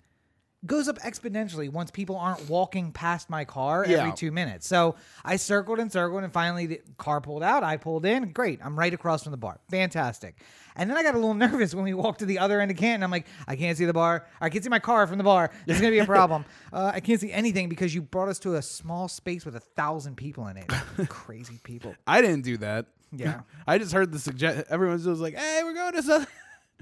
goes 0.66 0.88
up 0.88 0.98
exponentially 1.00 1.70
once 1.70 1.90
people 1.90 2.16
aren't 2.16 2.48
walking 2.48 2.90
past 2.92 3.28
my 3.28 3.44
car 3.44 3.84
Yeah. 3.86 3.98
every 3.98 4.12
two 4.14 4.30
minutes. 4.32 4.66
So 4.66 4.94
I 5.24 5.36
circled 5.36 5.78
and 5.78 5.90
circled, 5.92 6.22
and 6.24 6.32
finally 6.32 6.66
the 6.66 6.80
car 6.98 7.20
pulled 7.20 7.42
out. 7.42 7.62
I 7.62 7.76
pulled 7.76 8.06
in. 8.06 8.32
Great. 8.32 8.60
I'm 8.64 8.78
right 8.78 8.92
across 8.94 9.22
from 9.24 9.32
the 9.32 9.36
bar. 9.36 9.58
Fantastic. 9.70 10.36
And 10.76 10.90
then 10.90 10.96
I 10.96 11.02
got 11.02 11.14
a 11.14 11.18
little 11.18 11.34
nervous 11.48 11.74
when 11.74 11.84
we 11.84 11.94
walked 11.94 12.20
to 12.20 12.26
the 12.26 12.38
other 12.38 12.60
end 12.60 12.70
of 12.70 12.76
Canton. 12.76 13.02
I'm 13.04 13.10
like, 13.10 13.26
I 13.46 13.56
can't 13.56 13.76
see 13.78 13.84
the 13.84 13.92
bar. 13.92 14.26
I 14.40 14.48
can't 14.48 14.64
see 14.64 14.70
my 14.70 14.78
car 14.80 15.06
from 15.06 15.18
the 15.18 15.24
bar. 15.24 15.50
This 15.66 15.76
is 15.76 15.80
gonna 15.80 15.92
be 15.92 15.98
a 16.00 16.04
problem. 16.06 16.44
uh, 16.72 16.92
I 16.94 17.00
can't 17.00 17.20
see 17.20 17.30
anything 17.32 17.68
because 17.68 17.94
you 17.94 18.02
brought 18.02 18.28
us 18.28 18.38
to 18.40 18.54
a 18.56 18.62
small 18.62 19.06
space 19.08 19.44
with 19.44 19.56
a 19.56 19.60
thousand 19.60 20.16
people 20.16 20.46
in 20.48 20.56
it. 20.56 20.68
Crazy 21.08 21.60
people. 21.62 21.94
I 22.06 22.20
didn't 22.22 22.42
do 22.42 22.56
that. 22.58 22.86
Yeah. 23.12 23.42
I 23.66 23.78
just 23.78 23.92
heard 23.92 24.10
the 24.10 24.18
suggest. 24.18 24.66
Everyone's 24.70 25.04
just 25.04 25.20
like, 25.20 25.36
"Hey, 25.36 25.60
we're 25.62 25.74
going 25.74 25.92
to 25.92 26.02
Southern, 26.02 26.26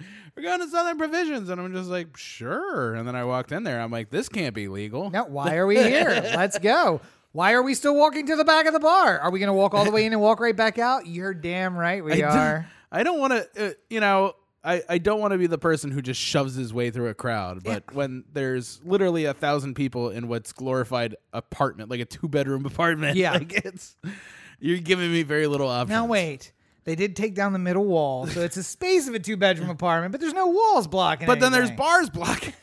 we're 0.36 0.42
going 0.42 0.60
to 0.60 0.68
Southern 0.68 0.98
Provisions," 0.98 1.48
and 1.48 1.60
I'm 1.60 1.72
just 1.72 1.88
like, 1.90 2.16
"Sure." 2.16 2.94
And 2.94 3.06
then 3.06 3.16
I 3.16 3.24
walked 3.24 3.52
in 3.52 3.64
there. 3.64 3.80
I'm 3.80 3.90
like, 3.90 4.10
"This 4.10 4.28
can't 4.28 4.54
be 4.54 4.68
legal." 4.68 5.10
Now, 5.10 5.26
why 5.26 5.56
are 5.56 5.66
we 5.66 5.76
here? 5.76 6.08
Let's 6.08 6.58
go. 6.58 7.00
Why 7.32 7.52
are 7.54 7.62
we 7.62 7.74
still 7.74 7.96
walking 7.96 8.26
to 8.26 8.36
the 8.36 8.44
back 8.44 8.66
of 8.66 8.74
the 8.74 8.80
bar? 8.80 9.18
Are 9.18 9.30
we 9.30 9.38
going 9.38 9.46
to 9.48 9.54
walk 9.54 9.72
all 9.74 9.84
the 9.86 9.90
way 9.90 10.04
in 10.04 10.12
and 10.12 10.20
walk 10.20 10.38
right 10.38 10.54
back 10.54 10.78
out? 10.78 11.06
You're 11.06 11.32
damn 11.32 11.74
right 11.76 12.04
we 12.04 12.12
I 12.14 12.16
don't- 12.18 12.36
are. 12.36 12.68
I 12.90 13.02
don't 13.04 13.18
want 13.18 13.32
to. 13.32 13.68
Uh, 13.68 13.72
you 13.88 14.00
know, 14.00 14.34
I 14.62 14.82
I 14.88 14.98
don't 14.98 15.18
want 15.18 15.32
to 15.32 15.38
be 15.38 15.46
the 15.46 15.56
person 15.56 15.90
who 15.90 16.02
just 16.02 16.20
shoves 16.20 16.54
his 16.54 16.74
way 16.74 16.90
through 16.90 17.08
a 17.08 17.14
crowd. 17.14 17.64
But 17.64 17.94
when 17.94 18.24
there's 18.32 18.80
literally 18.84 19.24
a 19.24 19.32
thousand 19.32 19.74
people 19.74 20.10
in 20.10 20.28
what's 20.28 20.52
glorified 20.52 21.16
apartment, 21.32 21.88
like 21.90 22.00
a 22.00 22.04
two 22.04 22.28
bedroom 22.28 22.66
apartment, 22.66 23.16
Yeah. 23.16 23.32
like 23.32 23.52
it's 23.64 23.96
you're 24.60 24.78
giving 24.78 25.10
me 25.10 25.22
very 25.22 25.46
little 25.46 25.68
options. 25.68 25.88
Now 25.90 26.04
wait. 26.04 26.52
They 26.84 26.94
did 26.96 27.14
take 27.14 27.34
down 27.34 27.52
the 27.52 27.58
middle 27.60 27.84
wall, 27.84 28.26
so 28.26 28.40
it's 28.40 28.56
a 28.56 28.62
space 28.62 29.06
of 29.08 29.14
a 29.14 29.18
two 29.20 29.36
bedroom 29.36 29.70
apartment, 29.78 30.12
but 30.12 30.20
there's 30.20 30.34
no 30.34 30.48
walls 30.48 30.86
blocking. 30.88 31.26
But 31.26 31.38
then 31.40 31.52
there's 31.52 31.70
bars 31.70 32.10
blocking. 32.10 32.54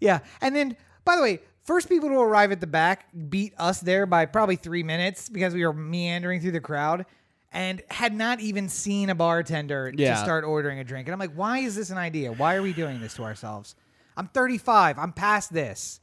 Yeah, 0.00 0.18
and 0.42 0.54
then 0.54 0.76
by 1.04 1.16
the 1.16 1.22
way, 1.22 1.40
first 1.62 1.88
people 1.88 2.08
to 2.10 2.16
arrive 2.16 2.52
at 2.52 2.60
the 2.60 2.66
back 2.66 3.06
beat 3.30 3.54
us 3.56 3.80
there 3.80 4.04
by 4.06 4.26
probably 4.26 4.56
three 4.56 4.82
minutes 4.82 5.28
because 5.30 5.54
we 5.54 5.64
were 5.64 5.72
meandering 5.72 6.40
through 6.40 6.50
the 6.52 6.60
crowd 6.60 7.06
and 7.52 7.80
had 7.90 8.12
not 8.12 8.40
even 8.40 8.68
seen 8.68 9.08
a 9.08 9.14
bartender 9.14 9.90
Yeah. 9.96 10.14
to 10.14 10.20
start 10.20 10.44
ordering 10.44 10.78
a 10.80 10.84
drink. 10.84 11.06
And 11.08 11.12
I'm 11.14 11.18
like, 11.20 11.34
why 11.34 11.58
is 11.60 11.74
this 11.76 11.88
an 11.90 11.96
idea? 11.96 12.32
Why 12.32 12.56
are 12.56 12.62
we 12.62 12.72
doing 12.74 13.00
this 13.00 13.14
to 13.14 13.22
ourselves? 13.22 13.76
I'm 14.16 14.26
35. 14.28 14.98
I'm 14.98 15.12
past 15.12 15.52
this. 15.54 16.00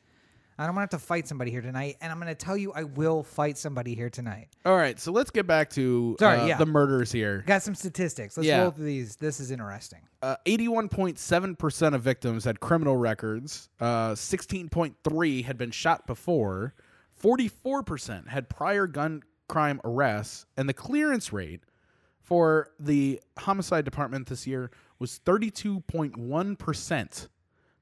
I 0.58 0.66
don't 0.68 0.76
want 0.76 0.92
to 0.92 0.96
have 0.96 1.02
to 1.02 1.08
fight 1.08 1.28
somebody 1.28 1.50
here 1.50 1.62
tonight, 1.62 1.98
and 2.02 2.12
I'm 2.12 2.20
going 2.20 2.28
to 2.28 2.36
tell 2.36 2.58
you, 2.58 2.72
I 2.74 2.84
will 2.84 3.24
fight 3.24 3.58
somebody 3.58 3.96
here 3.96 4.10
tonight. 4.10 4.50
All 4.66 4.76
right, 4.76 5.00
so 5.00 5.12
let's 5.12 5.32
get 5.32 5.48
back 5.48 5.70
to 5.72 6.16
Sorry, 6.20 6.40
uh, 6.40 6.46
yeah. 6.46 6.58
the 6.58 6.66
murders 6.66 7.12
here. 7.12 7.44
Got 7.48 7.64
some 7.64 7.74
statistics. 7.74 8.38
Let's 8.38 8.48
Yeah. 8.48 8.62
roll 8.62 8.72
through 8.72 8.86
these. 8.86 9.16
This 9.16 9.40
is 9.40 9.50
interesting. 9.50 10.00
Uh, 10.22 10.36
81.7% 10.46 11.96
of 11.96 12.02
victims 12.04 12.44
had 12.46 12.60
criminal 12.60 12.96
records. 12.98 13.70
Uh, 13.80 14.14
16.3 14.14 15.42
had 15.44 15.58
been 15.58 15.72
shot 15.72 16.06
before. 16.06 16.76
44% 17.22 18.28
had 18.30 18.50
prior 18.50 18.86
gun 18.88 19.24
crime 19.48 19.80
arrests, 19.84 20.46
and 20.58 20.68
the 20.70 20.74
clearance 20.74 21.32
rate 21.34 21.62
for 22.20 22.70
the 22.80 23.20
homicide 23.40 23.86
department 23.86 24.28
this 24.28 24.46
year 24.48 24.70
was 25.00 25.20
32.1%. 25.26 27.28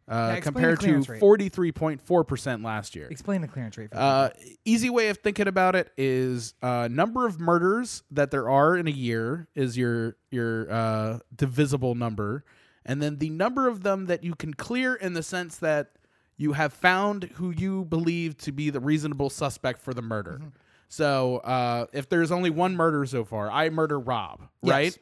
Uh, 0.10 0.40
compared 0.42 0.80
to 0.80 1.00
43.4% 1.02 2.64
last 2.64 2.96
year. 2.96 3.08
Explain 3.12 3.42
the 3.42 3.48
clearance 3.48 3.78
rate. 3.78 3.92
For. 3.92 3.98
Uh, 3.98 4.30
easy 4.66 4.90
way 4.90 5.10
of 5.10 5.20
thinking 5.20 5.48
about 5.48 5.76
it 5.76 5.92
is 5.98 6.56
uh, 6.62 6.88
number 6.92 7.26
of 7.28 7.40
murders 7.40 8.04
that 8.12 8.32
there 8.32 8.50
are 8.50 8.76
in 8.76 8.88
a 8.88 8.92
year 8.92 9.48
is 9.56 9.78
your 9.78 10.16
your 10.32 10.72
uh, 10.72 11.20
divisible 11.36 11.94
number, 11.96 12.44
and 12.86 13.02
then 13.02 13.18
the 13.18 13.30
number 13.30 13.68
of 13.68 13.84
them 13.84 14.08
that 14.08 14.24
you 14.24 14.34
can 14.36 14.54
clear 14.54 14.96
in 14.96 15.14
the 15.14 15.24
sense 15.24 15.58
that 15.58 15.92
you 16.38 16.54
have 16.54 16.74
found 16.74 17.26
who 17.36 17.52
you 17.52 17.86
believe 17.86 18.38
to 18.38 18.52
be 18.52 18.70
the 18.70 18.80
reasonable 18.80 19.30
suspect 19.30 19.82
for 19.82 19.94
the 19.94 20.02
murder. 20.02 20.42
So 20.88 21.38
uh, 21.38 21.86
if 21.94 22.10
there's 22.10 22.32
only 22.32 22.50
one 22.50 22.76
murder 22.76 23.06
so 23.06 23.26
far, 23.26 23.52
I 23.52 23.70
murder 23.70 24.00
Rob, 24.00 24.48
Yes. 24.64 24.72
right? 24.74 24.98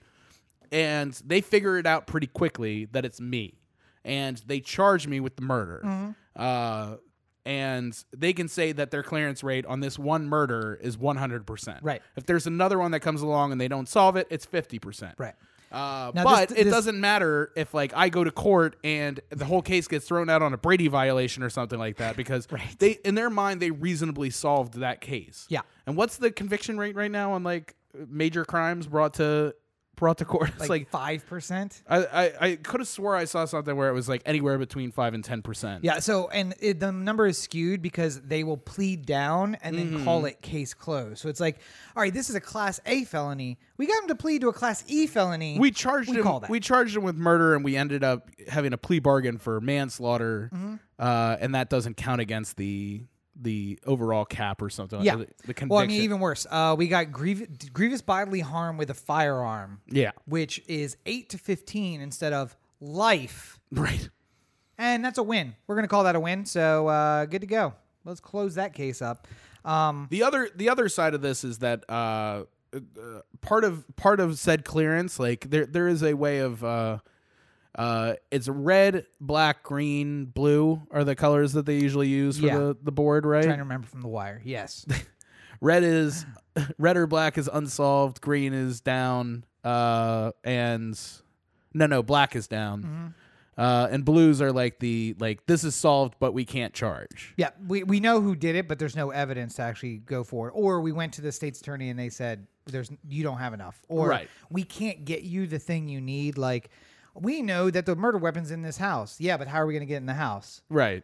And 0.72 1.14
they 1.26 1.39
figure 1.39 1.78
it 1.78 1.86
out 1.86 2.08
pretty 2.08 2.28
quickly 2.28 2.86
that 2.91 3.05
it's 3.05 3.22
me, 3.22 3.57
and 4.08 4.38
they 4.47 4.60
charge 4.60 5.05
me 5.08 5.20
with 5.20 5.36
the 5.36 5.41
murder. 5.43 5.82
Mm-hmm. 5.86 6.12
Uh, 6.41 6.95
and 7.45 7.97
they 8.16 8.34
can 8.34 8.47
say 8.47 8.72
that 8.74 8.91
their 8.91 9.03
clearance 9.03 9.41
rate 9.43 9.66
on 9.66 9.80
this 9.80 9.97
one 9.97 10.28
murder 10.28 10.78
is 10.82 10.97
100%. 10.97 11.80
Right. 11.82 12.01
If 12.18 12.26
there's 12.26 12.45
another 12.45 12.78
one 12.78 12.91
that 12.91 12.99
comes 12.99 13.22
along 13.22 13.51
and 13.53 13.62
they 13.62 13.68
don't 13.70 13.88
solve 13.88 14.16
it, 14.18 14.28
it's 14.30 14.45
50%. 14.45 15.14
right. 15.18 15.34
Uh, 15.70 16.12
Now, 16.16 16.24
but 16.24 16.49
this- 16.49 16.60
it 16.60 16.64
this- 16.66 16.74
doesn't 16.74 16.99
matter 16.99 17.51
if 17.58 17.74
like 17.74 17.91
I 17.95 18.08
go 18.10 18.24
to 18.24 18.32
court 18.32 18.78
and 18.86 19.20
the 19.30 19.43
whole 19.43 19.62
case 19.62 19.88
gets 19.89 20.08
thrown 20.08 20.30
out 20.30 20.41
on 20.41 20.53
a 20.53 20.58
Brady 20.58 20.88
violation 20.88 21.43
or 21.43 21.49
something 21.49 21.78
like 21.78 21.97
that 21.97 22.16
because 22.16 22.47
Right. 22.51 22.80
they 22.80 22.91
in 23.03 23.16
their 23.16 23.30
mind 23.30 23.62
they 23.62 23.72
reasonably 23.72 24.30
solved 24.30 24.76
that 24.76 25.01
case. 25.01 25.45
Yeah. 25.49 25.62
And 25.86 25.97
what's 25.97 26.16
the 26.18 26.32
conviction 26.32 26.78
rate 26.78 26.95
right 26.95 27.12
now 27.12 27.34
on 27.34 27.43
like 27.43 27.76
major 28.08 28.45
crimes 28.45 28.88
brought 28.88 29.16
to 29.16 29.55
brought 29.98 30.20
to 30.20 30.26
court. 30.26 30.52
It's 30.58 30.70
like 30.70 30.89
five 30.89 31.26
percent. 31.28 31.84
I, 31.89 32.06
I, 32.06 32.34
I 32.39 32.56
could 32.56 32.80
have 32.80 32.88
swore 32.88 33.16
I 33.16 33.26
saw 33.26 33.43
something 33.45 33.76
where 33.76 33.89
it 33.89 33.93
was 33.93 34.08
like 34.08 34.22
anywhere 34.26 34.58
between 34.58 34.91
five 34.91 35.14
and 35.14 35.24
ten 35.24 35.41
percent. 35.41 35.84
Yeah. 35.84 36.00
So 36.00 36.30
and 36.30 36.54
it, 36.62 36.80
the 36.80 36.91
number 36.93 37.28
is 37.28 37.38
skewed 37.38 37.82
because 37.82 38.22
they 38.22 38.43
will 38.45 38.58
plead 38.58 39.06
down 39.06 39.56
and 39.62 39.78
then 39.78 40.04
call 40.06 40.24
it 40.26 40.41
case 40.41 40.74
closed. 40.74 41.18
So 41.20 41.28
it's 41.30 41.39
like, 41.41 41.58
all 41.95 42.02
right, 42.02 42.14
this 42.14 42.30
is 42.30 42.36
a 42.36 42.41
class 42.41 42.80
A 42.86 43.04
felony. 43.04 43.58
We 43.78 43.86
got 43.88 44.02
him 44.04 44.08
to 44.08 44.16
plead 44.16 44.41
to 44.41 44.48
a 44.50 44.54
class 44.54 44.84
E 44.88 45.06
felony. 45.08 45.60
We 45.60 45.72
charged 45.72 46.10
We 46.10 46.18
him. 46.18 46.24
call 46.24 46.39
that. 46.39 46.50
We 46.50 46.60
charged 46.62 46.95
him 46.95 47.04
with 47.04 47.16
murder, 47.18 47.54
and 47.56 47.66
we 47.66 47.76
ended 47.76 48.04
up 48.04 48.30
having 48.48 48.72
a 48.74 48.78
plea 48.78 49.00
bargain 49.00 49.38
for 49.38 49.60
manslaughter, 49.62 50.50
Mm-hmm. 50.54 50.76
uh, 51.00 51.38
and 51.39 51.56
that 51.56 51.70
doesn't 51.70 51.98
count 51.98 52.22
against 52.22 52.58
the 52.58 53.04
the 53.40 53.80
overall 53.86 54.26
cap 54.26 54.62
or 54.62 54.70
something. 54.70 55.02
yeah. 55.02 55.16
the, 55.16 55.28
the 55.54 55.68
well, 55.68 55.80
I 55.80 55.88
mean, 55.88 56.02
even 56.02 56.20
worse. 56.20 56.46
Uh, 56.50 56.76
we 56.78 56.88
got 56.88 57.12
grievous, 57.12 57.48
grievous 57.72 58.02
bodily 58.02 58.40
harm 58.40 58.78
with 58.78 58.90
a 58.90 58.94
firearm, 58.94 59.82
yeah, 59.88 60.12
which 60.26 60.62
is 60.68 60.98
eight 61.06 61.30
to 61.30 61.38
fifteen 61.38 62.02
instead 62.02 62.34
of 62.34 62.56
life. 62.80 63.60
right. 63.72 64.10
And 64.80 65.04
that's 65.04 65.18
a 65.18 65.24
win. 65.24 65.56
We're 65.66 65.74
going 65.76 65.86
to 65.86 65.90
call 65.90 66.04
that 66.04 66.16
a 66.16 66.20
win. 66.20 66.46
So 66.46 66.88
uh, 66.88 67.26
good 67.26 67.42
to 67.42 67.48
go. 67.48 67.74
Let's 68.06 68.20
close 68.20 68.56
that 68.56 68.74
case 68.74 69.02
up. 69.02 69.28
Um, 69.66 70.08
The 70.12 70.22
other 70.24 70.50
the 70.56 70.70
other 70.70 70.88
side 70.88 71.14
of 71.16 71.22
this 71.22 71.44
is 71.44 71.58
that 71.60 71.84
uh, 71.90 72.44
uh, 72.74 72.80
part 73.42 73.64
of 73.64 73.84
part 73.96 74.20
of 74.20 74.38
said 74.38 74.64
clearance, 74.66 75.20
like 75.20 75.50
there 75.50 75.66
there 75.66 75.88
is 75.88 76.04
a 76.04 76.14
way 76.14 76.40
of 76.40 76.64
uh, 77.78 78.14
it's 78.32 78.48
red, 78.48 79.06
black, 79.22 79.64
green, 79.64 80.26
blue 80.26 80.82
are 80.92 81.04
the 81.04 81.16
colors 81.16 81.54
that 81.54 81.66
they 81.66 81.78
usually 81.80 82.08
use 82.08 82.40
for 82.40 82.46
Yeah. 82.48 82.58
the, 82.58 82.78
the 82.84 82.92
board, 82.92 83.26
right? 83.26 83.44
trying 83.44 83.58
to 83.58 83.64
remember 83.64 83.88
from 83.88 84.02
the 84.02 84.08
wire. 84.08 84.42
Yes. 84.44 84.86
red 85.62 85.84
is 85.84 86.26
red 86.78 86.98
or 86.98 87.08
black 87.08 87.38
is 87.38 87.50
unsolved, 87.52 88.22
green 88.22 88.54
is 88.54 88.82
down, 88.82 89.44
uh, 89.64 90.32
and 90.44 91.00
no 91.74 91.86
no 91.86 92.02
black 92.04 92.36
is 92.36 92.48
down. 92.48 92.84
Mm-hmm. 92.84 93.08
Uh, 93.60 93.88
and 93.90 94.06
blues 94.06 94.40
are 94.40 94.52
like 94.52 94.78
the 94.80 95.16
like 95.20 95.44
this 95.48 95.64
is 95.64 95.74
solved 95.74 96.14
but 96.20 96.32
we 96.32 96.46
can't 96.46 96.76
charge. 96.76 97.34
yeah, 97.38 97.50
we, 97.68 97.82
we 97.84 98.00
know 98.00 98.22
who 98.22 98.36
did 98.36 98.56
it, 98.56 98.68
but 98.68 98.78
there's 98.78 98.96
no 98.96 99.10
evidence 99.10 99.56
to 99.56 99.64
actually 99.64 99.98
go 99.98 100.24
for 100.24 100.48
it. 100.48 100.52
Or 100.56 100.80
we 100.80 100.92
went 100.92 101.14
to 101.14 101.22
the 101.22 101.32
state's 101.32 101.60
attorney 101.60 101.90
and 101.90 101.98
they 101.98 102.10
said 102.10 102.46
there's 102.68 102.92
you 103.10 103.24
don't 103.24 103.40
have 103.40 103.54
enough. 103.56 103.80
Or 103.90 104.08
Right. 104.10 104.30
we 104.52 104.62
can't 104.64 105.06
get 105.06 105.24
you 105.24 105.48
the 105.48 105.58
thing 105.58 105.88
you 105.90 106.00
need. 106.02 106.38
Like 106.38 106.70
we 107.20 107.41
know 107.41 107.70
that 107.70 107.86
the 107.86 107.95
murder 107.95 108.18
weapon's 108.18 108.51
in 108.51 108.61
this 108.61 108.78
house. 108.78 109.20
Yeah, 109.20 109.38
but 109.38 109.47
how 109.47 109.61
are 109.61 109.65
we 109.65 109.74
going 109.74 109.82
to 109.82 109.88
get 109.88 109.97
in 109.97 110.05
the 110.05 110.13
house? 110.13 110.61
Right. 110.70 111.03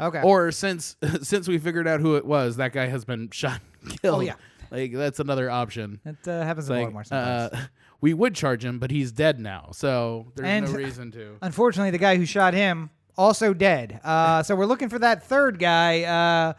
Okay. 0.00 0.22
Or 0.22 0.52
since 0.52 0.96
since 1.22 1.48
we 1.48 1.58
figured 1.58 1.88
out 1.88 2.00
who 2.00 2.16
it 2.16 2.24
was, 2.24 2.56
that 2.56 2.72
guy 2.72 2.86
has 2.86 3.04
been 3.04 3.30
shot 3.32 3.60
and 3.82 4.00
killed. 4.00 4.18
Oh, 4.18 4.20
yeah. 4.20 4.34
Like 4.70 4.92
that's 4.92 5.18
another 5.18 5.50
option. 5.50 6.00
that 6.04 6.28
uh, 6.28 6.44
happens 6.44 6.68
Like, 6.68 6.80
Baltimore 6.82 7.04
sometimes. 7.04 7.52
uh, 7.54 7.66
we 8.00 8.12
would 8.14 8.34
charge 8.34 8.64
him, 8.64 8.78
but 8.78 8.90
he's 8.90 9.10
dead 9.12 9.40
now, 9.40 9.70
so 9.72 10.26
there's 10.36 10.46
And- 10.48 10.66
no 10.66 10.72
reason 10.72 11.10
to. 11.12 11.36
Unfortunately, 11.42 11.90
the 11.90 11.98
guy 11.98 12.16
who 12.16 12.26
shot 12.26 12.52
him 12.54 12.90
also 13.16 13.54
dead. 13.54 14.00
Uh, 14.04 14.42
so 14.42 14.54
we're 14.54 14.66
looking 14.66 14.88
for 14.90 14.98
that 15.00 15.24
third 15.24 15.58
guy. 15.58 16.02
Uh, 16.02 16.52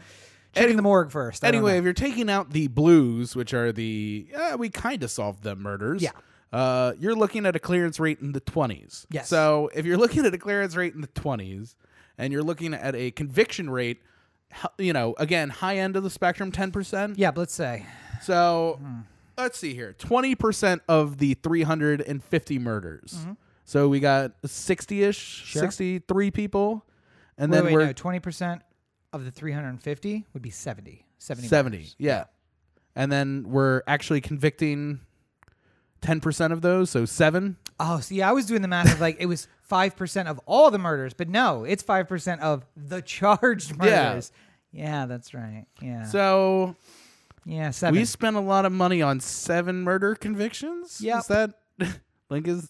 checking 0.55 0.75
the 0.75 0.81
morgue 0.81 1.11
first. 1.11 1.45
I 1.45 1.47
Anyway, 1.49 1.77
if 1.77 1.83
you're 1.83 1.93
taking 1.93 2.29
out 2.29 2.49
the 2.49 2.67
blues, 2.67 3.35
which 3.35 3.53
are 3.53 3.71
the 3.71 4.27
uh, 4.35 4.55
we 4.59 4.69
kind 4.69 5.03
of 5.03 5.11
solved 5.11 5.43
them 5.43 5.61
murders. 5.61 6.01
Yeah. 6.01 6.09
Uh, 6.51 6.93
you're 6.99 7.15
looking 7.15 7.45
at 7.45 7.55
a 7.55 7.59
clearance 7.59 7.99
rate 7.99 8.19
in 8.21 8.31
the 8.31 8.41
20s. 8.41 9.05
Yes. 9.11 9.29
So 9.29 9.69
if 9.75 9.85
you're 9.85 9.97
looking 9.97 10.25
at 10.25 10.33
a 10.33 10.37
clearance 10.37 10.75
rate 10.75 10.93
in 10.95 11.01
the 11.01 11.07
20s, 11.09 11.75
and 12.17 12.33
you're 12.33 12.43
looking 12.43 12.73
at 12.73 12.95
a 12.95 13.11
conviction 13.11 13.69
rate, 13.69 14.01
you 14.77 14.91
know, 14.93 15.13
again, 15.19 15.49
high 15.49 15.77
end 15.77 15.95
of 15.95 16.03
the 16.03 16.09
spectrum, 16.09 16.51
10%. 16.51 17.13
yeah, 17.17 17.31
but 17.31 17.41
let's 17.41 17.53
say 17.53 17.85
So 18.21 18.79
Hmm. 18.81 18.99
let's 19.37 19.57
see 19.59 19.73
here 19.73 19.93
20% 19.99 20.81
of 20.89 21.17
the 21.19 21.35
350 21.35 22.59
murders. 22.59 23.25
So 23.65 23.87
we 23.87 23.99
got 23.99 24.31
60 24.45 25.03
ish, 25.03 25.41
Mm-hmm. 25.41 25.45
Sure. 25.47 25.61
63 25.61 26.31
people. 26.31 26.85
And 27.37 27.51
wait, 27.51 27.55
then 27.57 27.65
wait, 27.67 27.73
we're 27.73 27.85
no, 27.85 27.93
twenty 27.93 28.19
percent 28.19 28.63
of 29.13 29.23
the 29.23 29.31
three 29.31 29.53
hundred 29.53 29.69
and 29.69 29.81
fifty 29.81 30.25
would 30.33 30.41
be 30.41 30.49
70. 30.49 31.05
70. 31.19 31.47
70. 31.47 31.77
murders. 31.77 31.95
Yeah. 31.97 32.25
And 32.97 33.09
then 33.11 33.45
we're 33.47 33.81
actually 33.87 34.19
convicting 34.19 34.99
10% 36.01 36.51
of 36.51 36.61
those. 36.61 36.89
So 36.89 37.05
seven. 37.05 37.57
Oh, 37.79 37.99
see, 37.99 38.21
I 38.21 38.31
was 38.31 38.45
doing 38.45 38.61
the 38.61 38.67
math 38.67 38.93
of 38.93 38.99
like 39.01 39.17
it 39.19 39.25
was 39.25 39.47
five 39.61 39.95
percent 39.95 40.27
of 40.27 40.39
all 40.45 40.71
the 40.71 40.79
murders, 40.79 41.13
but 41.13 41.29
no, 41.29 41.63
it's 41.63 41.83
five 41.83 42.07
percent 42.07 42.41
of 42.41 42.65
the 42.75 43.01
charged 43.01 43.77
murders. 43.77 44.31
Yeah, 44.71 44.83
yeah 45.01 45.05
that's 45.05 45.33
right. 45.33 45.65
Yeah, 45.81 46.03
So 46.05 46.75
yeah, 47.45 47.71
seven. 47.71 47.99
we 47.99 48.05
spent 48.05 48.35
a 48.35 48.41
lot 48.41 48.65
of 48.65 48.71
money 48.71 49.01
on 49.01 49.19
seven 49.19 49.81
murder 49.83 50.15
convictions. 50.15 50.99
Yeah, 51.01 51.19
Is 51.19 51.27
that 51.27 51.53
like 52.29 52.47
is 52.47 52.69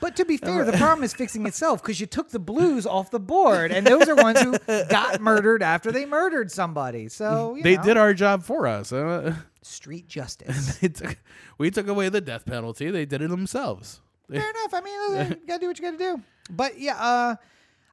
but 0.00 0.16
to 0.16 0.24
be 0.24 0.36
fair, 0.38 0.64
the 0.64 0.72
problem 0.76 1.04
is 1.04 1.12
fixing 1.12 1.46
itself 1.46 1.82
because 1.82 2.00
you 2.00 2.06
took 2.06 2.30
the 2.30 2.38
blues 2.38 2.86
off 2.86 3.10
the 3.10 3.20
board, 3.20 3.70
and 3.70 3.86
those 3.86 4.08
are 4.08 4.16
ones 4.16 4.40
who 4.40 4.56
got 4.88 5.20
murdered 5.20 5.62
after 5.62 5.92
they 5.92 6.06
murdered 6.06 6.50
somebody. 6.50 7.08
So 7.08 7.54
you 7.56 7.62
they 7.62 7.76
know, 7.76 7.82
did 7.82 7.96
our 7.96 8.14
job 8.14 8.42
for 8.42 8.66
us. 8.66 8.92
Uh, 8.92 9.34
street 9.62 10.08
justice. 10.08 10.78
they 10.78 10.88
took, 10.88 11.16
we 11.58 11.70
took 11.70 11.88
away 11.88 12.08
the 12.08 12.20
death 12.20 12.46
penalty. 12.46 12.90
They 12.90 13.06
did 13.06 13.22
it 13.22 13.30
themselves. 13.30 14.00
Fair 14.30 14.48
enough. 14.48 14.74
I 14.74 14.80
mean, 14.80 15.30
you 15.40 15.46
gotta 15.46 15.60
do 15.60 15.68
what 15.68 15.78
you 15.78 15.84
gotta 15.84 15.98
do. 15.98 16.22
But 16.50 16.78
yeah, 16.78 16.96
uh, 16.96 17.36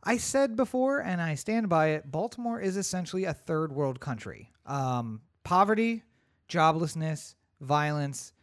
I 0.03 0.17
said 0.17 0.55
before, 0.55 0.99
and 0.99 1.21
I 1.21 1.35
stand 1.35 1.69
by 1.69 1.89
it. 1.89 2.11
Baltimore 2.11 2.59
is 2.61 2.77
essentially 2.77 3.25
a 3.25 3.33
third 3.33 3.71
world 3.71 3.99
country. 3.99 4.51
Um, 4.65 5.21
poverty, 5.43 6.03
joblessness, 6.47 7.35
violence, 7.61 8.33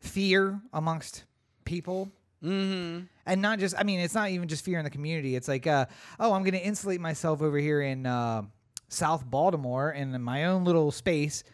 fear 0.00 0.60
amongst 0.72 1.24
people. 1.64 2.10
Mm-hmm. 2.44 3.04
And 3.24 3.42
not 3.42 3.58
just, 3.60 3.74
I 3.78 3.84
mean, 3.84 4.00
it's 4.00 4.14
not 4.14 4.30
even 4.30 4.48
just 4.48 4.64
fear 4.64 4.78
in 4.78 4.84
the 4.84 4.90
community. 4.90 5.36
It's 5.36 5.48
like, 5.48 5.66
uh, 5.66 5.86
oh, 6.18 6.32
I'm 6.32 6.42
going 6.42 6.54
to 6.54 6.62
insulate 6.64 7.00
myself 7.00 7.40
over 7.40 7.58
here 7.58 7.80
in 7.80 8.04
uh, 8.04 8.42
South 8.88 9.24
Baltimore 9.24 9.92
in 9.92 10.20
my 10.22 10.46
own 10.46 10.64
little 10.64 10.90
space. 10.90 11.44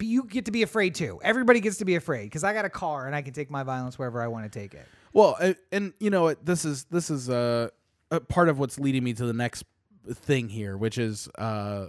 You 0.00 0.24
get 0.24 0.46
to 0.46 0.50
be 0.50 0.62
afraid 0.62 0.94
too. 0.94 1.20
Everybody 1.22 1.60
gets 1.60 1.78
to 1.78 1.84
be 1.84 1.94
afraid 1.96 2.24
because 2.24 2.44
I 2.44 2.52
got 2.52 2.64
a 2.64 2.70
car 2.70 3.06
and 3.06 3.14
I 3.14 3.22
can 3.22 3.32
take 3.32 3.50
my 3.50 3.62
violence 3.62 3.98
wherever 3.98 4.22
I 4.22 4.28
want 4.28 4.50
to 4.50 4.58
take 4.58 4.74
it. 4.74 4.86
Well, 5.12 5.38
and 5.72 5.92
you 5.98 6.10
know? 6.10 6.34
This 6.34 6.64
is 6.64 6.84
this 6.84 7.10
is 7.10 7.30
uh, 7.30 7.68
a 8.10 8.20
part 8.20 8.48
of 8.48 8.58
what's 8.58 8.78
leading 8.78 9.04
me 9.04 9.12
to 9.14 9.26
the 9.26 9.32
next 9.32 9.64
thing 10.12 10.48
here, 10.48 10.76
which 10.76 10.98
is 10.98 11.28
uh, 11.38 11.88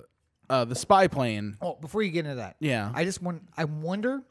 uh, 0.49 0.65
the 0.65 0.75
spy 0.75 1.07
plane. 1.07 1.57
Oh, 1.61 1.75
before 1.75 2.01
you 2.03 2.11
get 2.11 2.25
into 2.25 2.35
that, 2.37 2.55
Yeah. 2.59 2.91
I 2.93 3.03
just 3.03 3.21
want 3.21 3.43
I 3.55 3.65
wonder 3.65 4.21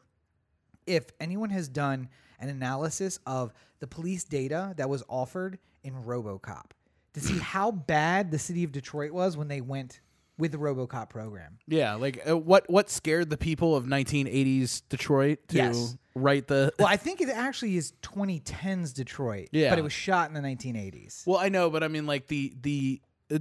if 0.85 1.05
anyone 1.19 1.49
has 1.51 1.67
done 1.67 2.09
an 2.39 2.49
analysis 2.49 3.19
of 3.25 3.53
the 3.79 3.87
police 3.87 4.23
data 4.23 4.73
that 4.77 4.89
was 4.89 5.03
offered 5.09 5.59
in 5.83 5.93
RoboCop 5.93 6.71
to 7.13 7.19
see 7.19 7.37
how 7.39 7.71
bad 7.71 8.31
the 8.31 8.39
city 8.39 8.63
of 8.63 8.71
Detroit 8.71 9.11
was 9.11 9.37
when 9.37 9.47
they 9.47 9.61
went 9.61 10.01
with 10.37 10.51
the 10.51 10.57
RoboCop 10.57 11.09
program. 11.09 11.57
Yeah, 11.67 11.95
like 11.95 12.21
uh, 12.29 12.37
what 12.37 12.69
what 12.69 12.89
scared 12.89 13.29
the 13.29 13.37
people 13.37 13.75
of 13.75 13.85
1980s 13.85 14.83
Detroit 14.89 15.39
to 15.49 15.55
Yes. 15.57 15.97
write 16.15 16.47
the 16.47 16.73
Well, 16.79 16.87
I 16.87 16.97
think 16.97 17.21
it 17.21 17.29
actually 17.29 17.77
is 17.77 17.93
2010s 18.03 18.93
Detroit, 18.93 19.49
Yeah. 19.51 19.69
but 19.69 19.79
it 19.79 19.83
was 19.83 19.93
shot 19.93 20.29
in 20.29 20.33
the 20.33 20.41
1980s. 20.41 21.25
Well, 21.25 21.39
I 21.39 21.49
know, 21.49 21.69
but 21.69 21.83
I 21.83 21.87
mean 21.87 22.05
like 22.05 22.27
the 22.27 22.53
the 22.61 23.01
uh, 23.29 23.39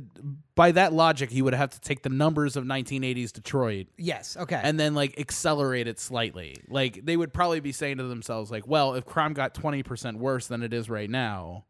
by 0.57 0.73
that 0.73 0.93
logic, 0.93 1.33
you 1.33 1.45
would 1.45 1.55
have 1.55 1.71
to 1.71 1.81
take 1.81 2.03
the 2.03 2.09
numbers 2.09 2.57
of 2.57 2.65
1980s 2.65 3.33
Detroit 3.33 3.87
Yes, 3.97 4.37
okay. 4.37 4.61
and 4.63 4.81
then 4.81 4.95
like 4.95 5.19
accelerate 5.21 5.87
it 5.87 6.01
slightly. 6.01 6.57
Like 6.69 7.05
they 7.05 7.17
would 7.17 7.33
probably 7.33 7.61
be 7.61 7.73
saying 7.73 7.99
to 7.99 8.05
themselves 8.05 8.51
like, 8.51 8.67
well, 8.67 8.95
if 8.95 9.05
crime 9.05 9.33
got 9.33 9.55
20% 9.55 10.17
worse 10.17 10.47
than 10.49 10.63
it 10.65 10.73
is 10.73 10.91
right 10.91 11.09
now, 11.11 11.67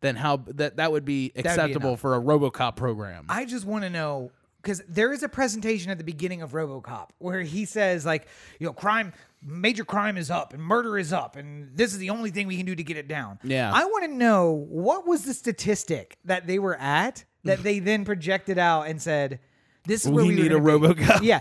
then 0.00 0.16
how 0.16 0.36
that 0.48 0.76
that 0.76 0.92
would 0.92 1.06
be 1.06 1.32
acceptable 1.36 1.90
enough. 1.90 2.00
for 2.00 2.14
a 2.14 2.20
RoboCop 2.20 2.76
program. 2.76 3.24
I 3.30 3.46
just 3.46 3.64
want 3.64 3.84
to 3.84 3.90
know 3.90 4.30
because 4.64 4.82
there 4.88 5.12
is 5.12 5.22
a 5.22 5.28
presentation 5.28 5.90
at 5.90 5.98
the 5.98 6.04
beginning 6.04 6.42
of 6.42 6.52
RoboCop 6.52 7.10
where 7.18 7.42
he 7.42 7.64
says 7.66 8.04
like, 8.04 8.26
you 8.58 8.66
know, 8.66 8.72
crime, 8.72 9.12
major 9.42 9.84
crime 9.84 10.16
is 10.16 10.30
up 10.30 10.52
and 10.54 10.62
murder 10.62 10.98
is 10.98 11.12
up, 11.12 11.36
and 11.36 11.76
this 11.76 11.92
is 11.92 11.98
the 11.98 12.10
only 12.10 12.30
thing 12.30 12.46
we 12.46 12.56
can 12.56 12.66
do 12.66 12.74
to 12.74 12.82
get 12.82 12.96
it 12.96 13.06
down. 13.06 13.38
Yeah. 13.44 13.70
I 13.72 13.84
want 13.84 14.04
to 14.06 14.10
know 14.16 14.50
what 14.52 15.06
was 15.06 15.24
the 15.24 15.34
statistic 15.34 16.16
that 16.24 16.46
they 16.46 16.58
were 16.58 16.76
at 16.76 17.24
that 17.44 17.62
they 17.62 17.78
then 17.78 18.04
projected 18.06 18.58
out 18.58 18.86
and 18.88 19.00
said, 19.00 19.38
"This 19.84 20.04
is 20.06 20.10
where 20.10 20.24
We 20.24 20.30
we, 20.34 20.42
need 20.42 20.52
a 20.52 20.58
be." 20.58 20.64
RoboCop. 20.64 21.22
Yeah. 21.22 21.40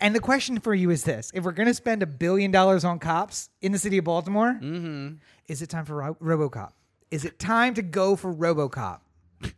And 0.00 0.14
the 0.14 0.20
question 0.20 0.58
for 0.60 0.74
you 0.74 0.90
is 0.90 1.04
this: 1.04 1.30
If 1.34 1.44
we're 1.44 1.52
going 1.52 1.68
to 1.68 1.74
spend 1.74 2.02
a 2.02 2.06
billion 2.06 2.50
dollars 2.50 2.84
on 2.84 2.98
cops 2.98 3.50
in 3.62 3.70
the 3.72 3.78
city 3.78 3.98
of 3.98 4.04
Baltimore, 4.04 4.58
Mm-hmm. 4.60 5.14
is 5.46 5.62
it 5.62 5.68
time 5.68 5.84
for 5.84 5.96
Ro- 5.96 6.16
RoboCop? 6.20 6.72
Is 7.10 7.24
it 7.24 7.38
time 7.38 7.74
to 7.74 7.82
go 7.82 8.16
for 8.16 8.34
RoboCop? 8.34 9.00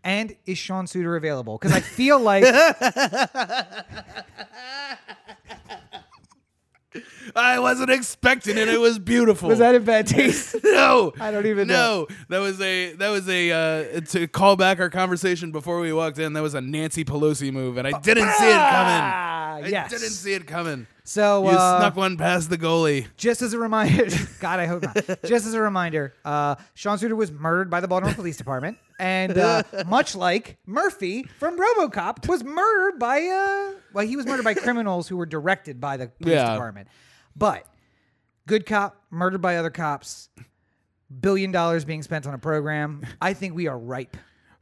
And 0.04 0.36
is 0.46 0.58
Sean 0.58 0.86
Suiter 0.86 1.16
available? 1.16 1.58
Because 1.58 1.72
I 1.76 1.80
feel 1.80 2.18
like 2.18 2.44
I 7.34 7.58
wasn't 7.58 7.90
expecting 7.90 8.56
it. 8.56 8.68
It 8.68 8.80
was 8.80 8.98
beautiful. 8.98 9.48
was 9.48 9.58
that 9.58 9.74
in 9.74 9.84
bad 9.84 10.06
taste? 10.06 10.56
no, 10.64 11.12
I 11.20 11.30
don't 11.30 11.46
even 11.46 11.68
know. 11.68 12.06
no. 12.08 12.16
That 12.28 12.38
was 12.38 12.60
a 12.60 12.92
that 12.94 13.08
was 13.10 13.28
a 13.28 13.52
uh, 13.52 14.00
to 14.00 14.26
call 14.28 14.56
back 14.56 14.80
our 14.80 14.90
conversation 14.90 15.52
before 15.52 15.80
we 15.80 15.92
walked 15.92 16.18
in. 16.18 16.32
That 16.32 16.42
was 16.42 16.54
a 16.54 16.60
Nancy 16.60 17.04
Pelosi 17.04 17.52
move, 17.52 17.76
and 17.76 17.86
I 17.86 17.98
didn't 18.00 18.30
see 18.32 18.48
it 18.48 18.70
coming. 18.70 19.35
Ah, 19.64 19.84
I 19.84 19.88
didn't 19.88 20.10
see 20.10 20.32
it 20.34 20.46
coming. 20.46 20.86
So 21.04 21.44
You 21.44 21.56
uh, 21.56 21.78
snuck 21.80 21.96
one 21.96 22.16
past 22.16 22.50
the 22.50 22.58
goalie. 22.58 23.06
just 23.16 23.40
as 23.42 23.52
a 23.52 23.58
reminder, 23.58 24.06
God, 24.40 24.58
I 24.60 24.66
hope 24.66 24.82
not. 24.82 24.96
Just 25.24 25.46
as 25.46 25.54
a 25.54 25.60
reminder, 25.60 26.12
uh, 26.24 26.56
Sean 26.74 26.98
Suiter 26.98 27.14
was 27.16 27.30
murdered 27.30 27.70
by 27.70 27.80
the 27.80 27.86
Baltimore 27.88 28.14
Police 28.16 28.36
Department, 28.36 28.76
and 28.98 29.38
uh, 29.38 29.62
much 29.86 30.16
like 30.16 30.58
Murphy 30.66 31.22
from 31.38 31.58
RoboCop 31.58 32.26
was 32.28 32.42
murdered 32.42 32.98
by 32.98 33.18
uh, 33.22 33.78
well, 33.92 34.06
he 34.06 34.16
was 34.16 34.26
murdered 34.26 34.44
by 34.44 34.54
criminals 34.66 35.06
who 35.08 35.16
were 35.16 35.26
directed 35.26 35.80
by 35.80 35.96
the 35.96 36.08
police 36.08 36.34
Yeah. 36.34 36.52
department. 36.52 36.88
But 37.36 37.66
good 38.46 38.66
cop 38.66 39.00
murdered 39.10 39.40
by 39.42 39.56
other 39.56 39.70
cops, 39.70 40.28
billion 41.20 41.52
dollars 41.52 41.84
being 41.84 42.02
spent 42.02 42.26
on 42.26 42.34
a 42.34 42.38
program. 42.38 43.02
I 43.20 43.32
think 43.32 43.54
we 43.54 43.68
are 43.68 43.78
ripe 43.78 44.16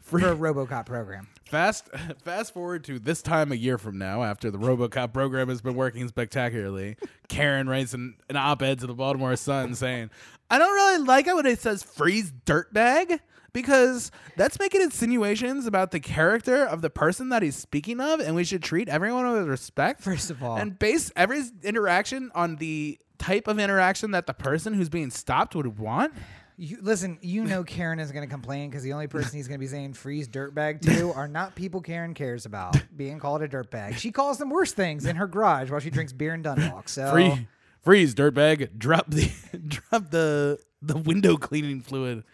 for 0.04 0.18
a 0.18 0.36
RoboCop 0.36 0.86
program. 0.86 1.28
Fast, 1.46 1.88
fast 2.24 2.54
forward 2.54 2.84
to 2.84 2.98
this 2.98 3.22
time 3.22 3.50
a 3.50 3.56
year 3.56 3.78
from 3.78 3.98
now, 3.98 4.22
after 4.22 4.50
the 4.50 4.58
RoboCop 4.58 5.12
program 5.12 5.48
has 5.48 5.60
been 5.60 5.74
working 5.74 6.06
spectacularly. 6.06 6.96
Karen 7.28 7.68
writes 7.68 7.94
an, 7.94 8.16
an 8.28 8.36
op-ed 8.36 8.78
to 8.80 8.86
the 8.86 8.94
Baltimore 8.94 9.34
Sun 9.34 9.74
saying, 9.74 10.10
"I 10.50 10.58
don't 10.58 10.72
really 10.72 11.04
like 11.04 11.26
it 11.26 11.34
when 11.34 11.46
it 11.46 11.58
says 11.58 11.82
freeze 11.82 12.32
dirtbag." 12.46 13.18
Because 13.52 14.10
that's 14.36 14.58
making 14.58 14.82
insinuations 14.82 15.68
about 15.68 15.92
the 15.92 16.00
character 16.00 16.64
of 16.66 16.82
the 16.82 16.90
person 16.90 17.28
that 17.28 17.40
he's 17.40 17.54
speaking 17.54 18.00
of, 18.00 18.18
and 18.18 18.34
we 18.34 18.42
should 18.42 18.64
treat 18.64 18.88
everyone 18.88 19.30
with 19.30 19.46
respect. 19.46 20.00
First 20.00 20.32
of 20.32 20.42
all, 20.42 20.56
and 20.56 20.76
base 20.76 21.12
every 21.14 21.44
interaction 21.62 22.32
on 22.34 22.56
the 22.56 22.98
type 23.18 23.46
of 23.46 23.60
interaction 23.60 24.10
that 24.10 24.26
the 24.26 24.34
person 24.34 24.74
who's 24.74 24.88
being 24.88 25.10
stopped 25.10 25.54
would 25.54 25.78
want. 25.78 26.12
You, 26.56 26.78
listen, 26.80 27.18
you 27.20 27.44
know 27.44 27.64
Karen 27.64 27.98
is 27.98 28.12
going 28.12 28.26
to 28.26 28.30
complain 28.30 28.70
because 28.70 28.82
the 28.82 28.92
only 28.92 29.06
person 29.06 29.36
he's 29.36 29.48
going 29.48 29.58
to 29.58 29.64
be 29.64 29.68
saying 29.68 29.94
freeze 29.94 30.28
dirtbag 30.28 30.80
to 30.82 31.12
are 31.12 31.28
not 31.28 31.54
people 31.54 31.80
Karen 31.80 32.14
cares 32.14 32.46
about 32.46 32.76
being 32.96 33.18
called 33.18 33.42
a 33.42 33.48
dirtbag. 33.48 33.96
She 33.96 34.12
calls 34.12 34.38
them 34.38 34.50
worse 34.50 34.72
things 34.72 35.04
in 35.06 35.16
her 35.16 35.26
garage 35.26 35.70
while 35.70 35.80
she 35.80 35.90
drinks 35.90 36.12
beer 36.12 36.34
and 36.34 36.44
Dundalk. 36.44 36.88
So 36.88 37.10
Free, 37.10 37.48
freeze, 37.82 38.14
dirtbag. 38.14 38.78
Drop 38.78 39.10
the, 39.10 39.32
drop 39.66 40.10
the 40.10 40.58
the 40.82 40.96
window 40.98 41.36
cleaning 41.36 41.80
fluid. 41.80 42.24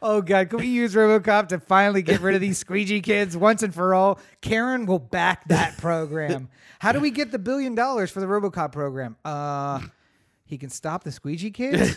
oh 0.00 0.22
god, 0.22 0.50
can 0.50 0.60
we 0.60 0.68
use 0.68 0.94
RoboCop 0.94 1.48
to 1.48 1.58
finally 1.58 2.00
get 2.02 2.20
rid 2.20 2.34
of 2.34 2.40
these 2.40 2.58
squeegee 2.58 3.00
kids 3.00 3.36
once 3.36 3.62
and 3.62 3.74
for 3.74 3.94
all? 3.94 4.18
Karen 4.40 4.86
will 4.86 5.00
back 5.00 5.46
that 5.48 5.76
program. 5.78 6.48
How 6.78 6.92
do 6.92 7.00
we 7.00 7.10
get 7.10 7.32
the 7.32 7.38
billion 7.38 7.74
dollars 7.74 8.10
for 8.10 8.20
the 8.20 8.26
RoboCop 8.26 8.72
program? 8.72 9.16
Uh, 9.24 9.80
he 10.44 10.58
can 10.58 10.70
stop 10.70 11.04
the 11.04 11.12
squeegee 11.12 11.50
kids. 11.50 11.96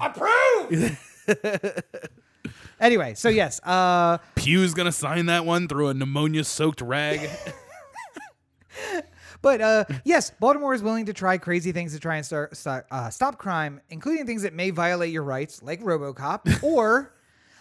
Approve. 0.00 0.98
anyway, 2.80 3.14
so 3.14 3.28
yes, 3.28 3.60
uh, 3.64 4.18
Pugh's 4.34 4.74
gonna 4.74 4.92
sign 4.92 5.26
that 5.26 5.44
one 5.44 5.68
through 5.68 5.88
a 5.88 5.94
pneumonia-soaked 5.94 6.80
rag. 6.80 7.28
But 9.46 9.60
uh, 9.60 9.84
yes, 10.04 10.30
Baltimore 10.40 10.74
is 10.74 10.82
willing 10.82 11.06
to 11.06 11.12
try 11.12 11.38
crazy 11.38 11.70
things 11.70 11.92
to 11.92 12.00
try 12.00 12.16
and 12.16 12.26
start, 12.26 12.56
start, 12.56 12.86
uh, 12.90 13.10
stop 13.10 13.38
crime, 13.38 13.80
including 13.90 14.26
things 14.26 14.42
that 14.42 14.54
may 14.54 14.70
violate 14.70 15.12
your 15.12 15.22
rights, 15.22 15.62
like 15.62 15.80
RoboCop, 15.82 16.62
or 16.64 17.14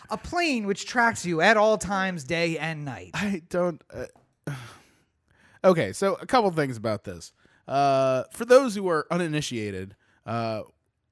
a 0.10 0.18
plane 0.18 0.66
which 0.66 0.88
tracks 0.88 1.26
you 1.26 1.42
at 1.42 1.58
all 1.58 1.78
times, 1.78 2.24
day 2.24 2.58
and 2.58 2.86
night. 2.86 3.12
I 3.14 3.44
don't. 3.50 3.84
Uh, 3.94 4.54
okay, 5.64 5.94
so 5.94 6.16
a 6.16 6.26
couple 6.26 6.50
things 6.52 6.76
about 6.76 7.04
this. 7.04 7.34
Uh, 7.68 8.24
for 8.32 8.46
those 8.46 8.74
who 8.76 8.88
are 8.90 9.06
uninitiated, 9.12 9.96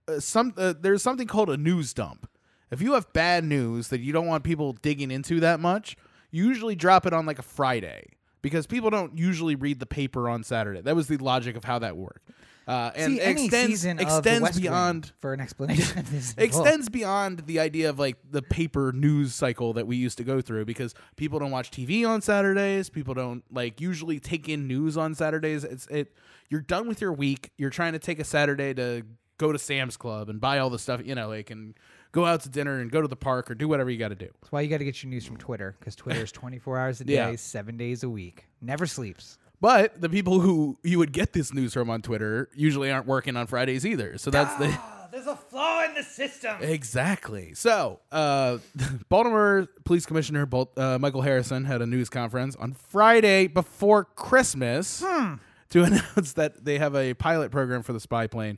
uh, 0.07 0.19
some 0.19 0.53
uh, 0.57 0.73
there's 0.79 1.01
something 1.01 1.27
called 1.27 1.49
a 1.49 1.57
news 1.57 1.93
dump. 1.93 2.29
If 2.71 2.81
you 2.81 2.93
have 2.93 3.11
bad 3.13 3.43
news 3.43 3.89
that 3.89 3.99
you 4.01 4.11
don't 4.11 4.25
want 4.27 4.43
people 4.43 4.73
digging 4.73 5.11
into 5.11 5.39
that 5.41 5.59
much, 5.59 5.95
you 6.31 6.47
usually 6.47 6.75
drop 6.75 7.05
it 7.05 7.13
on 7.13 7.25
like 7.25 7.37
a 7.39 7.43
Friday 7.43 8.07
because 8.41 8.65
people 8.65 8.89
don't 8.89 9.17
usually 9.17 9.55
read 9.55 9.79
the 9.79 9.85
paper 9.85 10.27
on 10.27 10.43
Saturday. 10.43 10.81
That 10.81 10.95
was 10.95 11.07
the 11.07 11.17
logic 11.17 11.55
of 11.55 11.63
how 11.63 11.79
that 11.79 11.95
worked. 11.95 12.29
Uh, 12.65 12.91
and 12.95 13.13
See, 13.13 13.21
any 13.21 13.43
extends, 13.45 13.71
season 13.73 13.99
of 13.99 14.07
the 14.07 14.15
extends 14.15 14.59
beyond 14.59 15.11
for 15.19 15.33
an 15.33 15.41
explanation 15.41 15.99
of 15.99 16.09
this. 16.09 16.33
extends 16.37 16.87
beyond 16.87 17.39
the 17.45 17.59
idea 17.59 17.89
of 17.89 17.99
like 17.99 18.15
the 18.29 18.41
paper 18.41 18.93
news 18.93 19.35
cycle 19.35 19.73
that 19.73 19.85
we 19.85 19.97
used 19.97 20.17
to 20.17 20.23
go 20.23 20.39
through 20.39 20.63
because 20.63 20.95
people 21.17 21.39
don't 21.39 21.51
watch 21.51 21.71
TV 21.71 22.07
on 22.07 22.21
Saturdays. 22.21 22.89
People 22.89 23.13
don't 23.13 23.43
like 23.51 23.81
usually 23.81 24.19
take 24.19 24.47
in 24.47 24.65
news 24.67 24.95
on 24.95 25.13
Saturdays. 25.13 25.65
It's 25.65 25.87
it. 25.87 26.13
You're 26.49 26.61
done 26.61 26.87
with 26.87 27.01
your 27.01 27.11
week. 27.11 27.51
You're 27.57 27.69
trying 27.69 27.93
to 27.93 27.99
take 27.99 28.19
a 28.19 28.23
Saturday 28.23 28.73
to 28.75 29.03
go 29.37 29.51
to 29.51 29.59
Sam's 29.59 29.97
Club 29.97 30.29
and 30.29 30.39
buy 30.39 30.59
all 30.59 30.69
the 30.69 30.79
stuff 30.79 31.01
you 31.03 31.15
know, 31.15 31.29
like 31.29 31.49
and 31.51 31.73
go 32.11 32.25
out 32.25 32.41
to 32.41 32.49
dinner 32.49 32.79
and 32.79 32.91
go 32.91 33.01
to 33.01 33.07
the 33.07 33.15
park 33.15 33.49
or 33.49 33.55
do 33.55 33.67
whatever 33.67 33.89
you 33.89 33.97
got 33.97 34.09
to 34.09 34.15
do. 34.15 34.27
That's 34.41 34.51
why 34.51 34.61
you 34.61 34.69
got 34.69 34.77
to 34.77 34.85
get 34.85 35.01
your 35.03 35.09
news 35.09 35.25
from 35.25 35.37
Twitter 35.37 35.75
because 35.79 35.95
Twitter 35.95 36.23
is 36.23 36.31
24 36.33 36.77
hours 36.79 37.01
a 37.01 37.03
day, 37.05 37.13
Yeah. 37.15 37.35
seven 37.35 37.75
days 37.77 38.03
a 38.03 38.09
week, 38.09 38.45
never 38.61 38.85
sleeps. 38.85 39.37
But 39.61 40.01
the 40.01 40.09
people 40.09 40.41
who 40.41 40.77
you 40.83 40.99
would 40.99 41.13
get 41.13 41.31
this 41.33 41.53
news 41.53 41.73
from 41.73 41.89
on 41.89 42.01
Twitter 42.01 42.49
usually 42.53 42.91
aren't 42.91 43.07
working 43.07 43.37
on 43.37 43.47
Fridays 43.47 43.85
either. 43.85 44.17
So 44.17 44.29
that's 44.29 44.53
the 44.57 44.77
there's 45.11 45.27
a 45.27 45.35
flaw 45.35 45.83
in 45.85 45.93
the 45.93 46.01
system. 46.03 46.57
Exactly. 46.59 47.53
So, 47.53 47.99
uh, 48.11 48.57
Baltimore 49.09 49.67
Police 49.85 50.05
Commissioner 50.05 50.45
Bol- 50.45 50.71
uh, 50.75 50.97
Michael 50.99 51.21
Harrison 51.21 51.65
had 51.65 51.81
a 51.81 51.85
news 51.85 52.09
conference 52.09 52.55
on 52.55 52.73
Friday 52.73 53.47
before 53.47 54.03
Christmas 54.05 54.99
to 54.99 55.37
announce 55.83 56.33
that 56.33 56.65
they 56.65 56.77
have 56.79 56.95
a 56.95 57.13
pilot 57.13 57.51
program 57.51 57.83
for 57.83 57.93
the 57.93 57.99
spy 57.99 58.27
plane. 58.27 58.57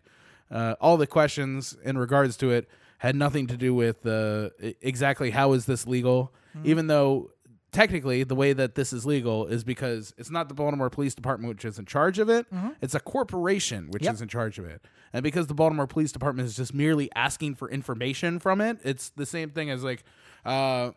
Uh, 0.51 0.75
all 0.79 0.97
the 0.97 1.07
questions 1.07 1.75
in 1.83 1.97
regards 1.97 2.37
to 2.37 2.51
it 2.51 2.67
had 2.99 3.15
nothing 3.15 3.47
to 3.47 3.57
do 3.57 3.73
with 3.73 4.05
uh, 4.05 4.49
exactly 4.81 5.31
how 5.31 5.53
is 5.53 5.65
this 5.65 5.85
legal, 5.87 6.33
even 6.63 6.87
though 6.87 7.31
technically 7.71 8.23
the 8.23 8.35
way 8.35 8.53
that 8.53 8.75
this 8.75 8.93
is 8.93 9.05
legal 9.05 9.45
is 9.47 9.63
because 9.65 10.13
it's 10.17 10.29
not 10.31 10.47
the 10.47 10.55
Baltimore 10.55 10.89
Police 10.89 11.13
Department 11.13 11.49
which 11.53 11.65
is 11.65 11.77
in 11.77 11.85
charge 11.85 12.19
of 12.19 12.29
it. 12.29 12.45
It's 12.81 12.95
a 12.95 12.99
corporation 13.01 13.89
which 13.91 14.03
Yep. 14.03 14.13
is 14.13 14.21
in 14.21 14.27
charge 14.29 14.57
of 14.59 14.65
it. 14.65 14.81
And 15.11 15.23
because 15.23 15.47
the 15.47 15.53
Baltimore 15.53 15.87
Police 15.87 16.11
Department 16.13 16.47
is 16.47 16.55
just 16.55 16.73
merely 16.73 17.09
asking 17.15 17.55
for 17.55 17.69
information 17.69 18.39
from 18.39 18.61
it, 18.61 18.77
it's 18.83 19.09
the 19.09 19.25
same 19.25 19.49
thing 19.49 19.69
as 19.69 19.83
like 19.83 20.03
uh 20.45 20.91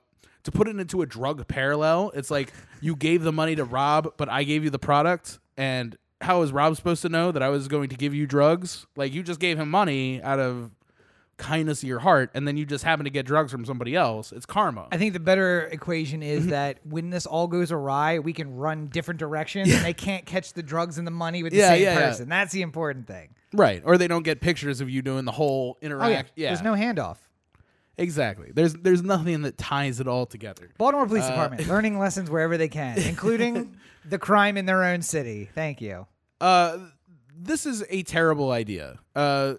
to 0.44 0.52
put 0.52 0.68
it 0.68 0.78
into 0.78 1.02
a 1.02 1.06
drug 1.06 1.46
parallel, 1.48 2.12
it's 2.14 2.30
like 2.30 2.52
you 2.80 2.94
gave 2.94 3.22
the 3.22 3.32
money 3.32 3.56
to 3.56 3.64
Rob, 3.64 4.14
but 4.16 4.28
I 4.28 4.44
gave 4.44 4.62
you 4.62 4.70
the 4.70 4.78
product 4.78 5.40
and 5.56 5.96
how 6.20 6.42
is 6.42 6.52
Rob 6.52 6.74
supposed 6.76 7.02
to 7.02 7.08
know 7.08 7.30
that 7.32 7.42
I 7.42 7.48
was 7.48 7.68
going 7.68 7.88
to 7.90 7.96
give 7.96 8.14
you 8.14 8.26
drugs? 8.26 8.86
Like 8.96 9.12
you 9.12 9.22
just 9.22 9.40
gave 9.40 9.58
him 9.58 9.70
money 9.70 10.22
out 10.22 10.38
of 10.40 10.70
kindness 11.36 11.84
of 11.84 11.88
your 11.88 12.00
heart 12.00 12.30
and 12.34 12.48
then 12.48 12.56
you 12.56 12.66
just 12.66 12.82
happen 12.82 13.04
to 13.04 13.10
get 13.10 13.24
drugs 13.24 13.52
from 13.52 13.64
somebody 13.64 13.94
else. 13.94 14.32
It's 14.32 14.44
karma. 14.44 14.88
I 14.90 14.96
think 14.98 15.12
the 15.12 15.20
better 15.20 15.68
equation 15.70 16.20
is 16.20 16.48
that 16.48 16.80
when 16.84 17.10
this 17.10 17.26
all 17.26 17.46
goes 17.46 17.70
awry, 17.70 18.18
we 18.18 18.32
can 18.32 18.56
run 18.56 18.88
different 18.88 19.20
directions 19.20 19.72
and 19.72 19.84
they 19.84 19.92
can't 19.94 20.26
catch 20.26 20.54
the 20.54 20.62
drugs 20.64 20.98
and 20.98 21.06
the 21.06 21.12
money 21.12 21.44
with 21.44 21.52
the 21.52 21.58
Yeah, 21.60 21.68
same 21.68 21.82
yeah, 21.84 21.94
yeah. 22.00 22.08
person. 22.08 22.28
That's 22.28 22.52
the 22.52 22.62
important 22.62 23.06
thing. 23.06 23.28
Right. 23.52 23.80
Or 23.84 23.96
they 23.96 24.08
don't 24.08 24.24
get 24.24 24.40
pictures 24.40 24.80
of 24.80 24.90
you 24.90 25.00
doing 25.00 25.24
the 25.24 25.32
whole 25.32 25.76
Oh, 25.80 25.84
interact. 25.86 26.32
yeah. 26.34 26.48
There's 26.48 26.62
no 26.62 26.72
handoff. 26.74 27.18
Exactly. 27.98 28.50
There's 28.54 28.74
there's 28.74 29.02
nothing 29.02 29.42
that 29.42 29.58
ties 29.58 30.00
it 30.00 30.06
all 30.08 30.24
together. 30.24 30.70
Baltimore 30.78 31.06
Police 31.06 31.24
Uh, 31.24 31.30
Department 31.30 31.68
learning 31.74 31.98
lessons 31.98 32.30
wherever 32.30 32.56
they 32.56 32.68
can, 32.68 32.98
including 33.12 33.76
the 34.04 34.18
crime 34.18 34.56
in 34.56 34.66
their 34.66 34.84
own 34.84 35.02
city. 35.02 35.50
Thank 35.54 35.80
you. 35.80 36.06
Uh 36.40 36.78
this 37.40 37.66
is 37.66 37.84
a 37.90 38.02
terrible 38.04 38.50
idea. 38.52 38.98
Uh 39.14 39.54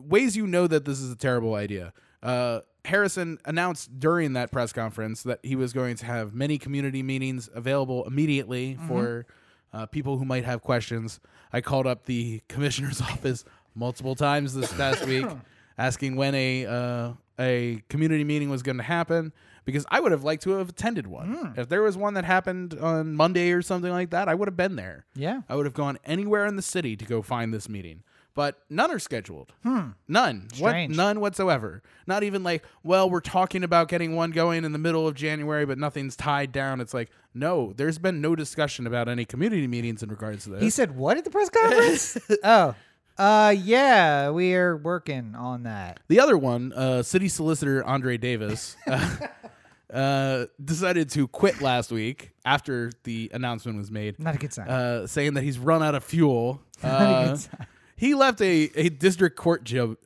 ways 0.00 0.36
you 0.36 0.46
know 0.46 0.66
that 0.66 0.84
this 0.84 1.00
is 1.00 1.10
a 1.12 1.16
terrible 1.16 1.54
idea. 1.54 1.92
Uh 2.22 2.60
Harrison 2.84 3.38
announced 3.44 3.98
during 4.00 4.32
that 4.32 4.50
press 4.50 4.72
conference 4.72 5.22
that 5.22 5.38
he 5.44 5.54
was 5.54 5.72
going 5.72 5.94
to 5.96 6.06
have 6.06 6.34
many 6.34 6.58
community 6.58 7.02
meetings 7.02 7.48
available 7.54 8.04
immediately 8.06 8.76
for 8.88 9.24
uh, 9.72 9.86
people 9.86 10.18
who 10.18 10.24
might 10.24 10.44
have 10.44 10.62
questions. 10.62 11.20
I 11.52 11.60
called 11.60 11.86
up 11.86 12.06
the 12.06 12.42
commissioner's 12.48 13.00
office 13.00 13.44
multiple 13.76 14.16
times 14.16 14.52
this 14.54 14.72
past 14.72 15.06
week 15.06 15.24
asking 15.78 16.16
when 16.16 16.34
a 16.34 16.66
uh, 16.66 17.12
a 17.38 17.82
community 17.88 18.24
meeting 18.24 18.50
was 18.50 18.62
going 18.62 18.76
to 18.76 18.82
happen 18.82 19.32
because 19.64 19.86
I 19.90 20.00
would 20.00 20.12
have 20.12 20.24
liked 20.24 20.42
to 20.44 20.50
have 20.52 20.70
attended 20.70 21.06
one. 21.06 21.34
Hmm. 21.34 21.60
If 21.60 21.68
there 21.68 21.82
was 21.82 21.96
one 21.96 22.14
that 22.14 22.24
happened 22.24 22.74
on 22.80 23.14
Monday 23.14 23.52
or 23.52 23.62
something 23.62 23.90
like 23.90 24.10
that, 24.10 24.28
I 24.28 24.34
would 24.34 24.48
have 24.48 24.56
been 24.56 24.76
there. 24.76 25.06
Yeah. 25.14 25.42
I 25.48 25.56
would 25.56 25.66
have 25.66 25.74
gone 25.74 25.98
anywhere 26.04 26.46
in 26.46 26.56
the 26.56 26.62
city 26.62 26.96
to 26.96 27.04
go 27.04 27.22
find 27.22 27.52
this 27.52 27.68
meeting. 27.68 28.02
But 28.34 28.62
none 28.70 28.90
are 28.90 28.98
scheduled. 28.98 29.52
Hmm. 29.62 29.90
None. 30.08 30.48
What? 30.58 30.88
None 30.88 31.20
whatsoever. 31.20 31.82
Not 32.06 32.22
even 32.22 32.42
like, 32.42 32.64
well, 32.82 33.10
we're 33.10 33.20
talking 33.20 33.62
about 33.62 33.88
getting 33.88 34.16
one 34.16 34.30
going 34.30 34.64
in 34.64 34.72
the 34.72 34.78
middle 34.78 35.06
of 35.06 35.14
January, 35.14 35.66
but 35.66 35.76
nothing's 35.76 36.16
tied 36.16 36.50
down. 36.50 36.80
It's 36.80 36.94
like, 36.94 37.10
no, 37.34 37.74
there's 37.76 37.98
been 37.98 38.22
no 38.22 38.34
discussion 38.34 38.86
about 38.86 39.08
any 39.08 39.26
community 39.26 39.66
meetings 39.66 40.02
in 40.02 40.08
regards 40.08 40.44
to 40.44 40.50
this. 40.50 40.62
He 40.62 40.70
said 40.70 40.96
what 40.96 41.18
at 41.18 41.24
the 41.24 41.30
press 41.30 41.50
conference? 41.50 42.18
oh, 42.44 42.74
uh, 43.18 43.54
yeah, 43.56 44.30
we 44.30 44.54
are 44.54 44.76
working 44.76 45.34
on 45.36 45.64
that. 45.64 46.00
The 46.08 46.20
other 46.20 46.36
one, 46.38 46.72
uh, 46.72 47.02
city 47.02 47.28
solicitor 47.28 47.84
Andre 47.84 48.16
Davis, 48.16 48.76
uh, 48.86 49.16
uh, 49.92 50.46
decided 50.64 51.10
to 51.10 51.28
quit 51.28 51.60
last 51.60 51.92
week 51.92 52.30
after 52.44 52.90
the 53.04 53.30
announcement 53.34 53.76
was 53.78 53.90
made, 53.90 54.18
Not 54.18 54.34
a 54.34 54.38
good 54.38 54.52
sign. 54.52 54.68
uh, 54.68 55.06
saying 55.06 55.34
that 55.34 55.42
he's 55.44 55.58
run 55.58 55.82
out 55.82 55.94
of 55.94 56.02
fuel. 56.04 56.60
Not 56.82 56.92
a 56.92 56.96
Uh, 57.04 57.26
good 57.28 57.38
sign. 57.40 57.66
he 57.96 58.14
left 58.14 58.40
a, 58.40 58.70
a 58.74 58.88
district 58.88 59.36
court 59.36 59.64
judge. 59.64 59.96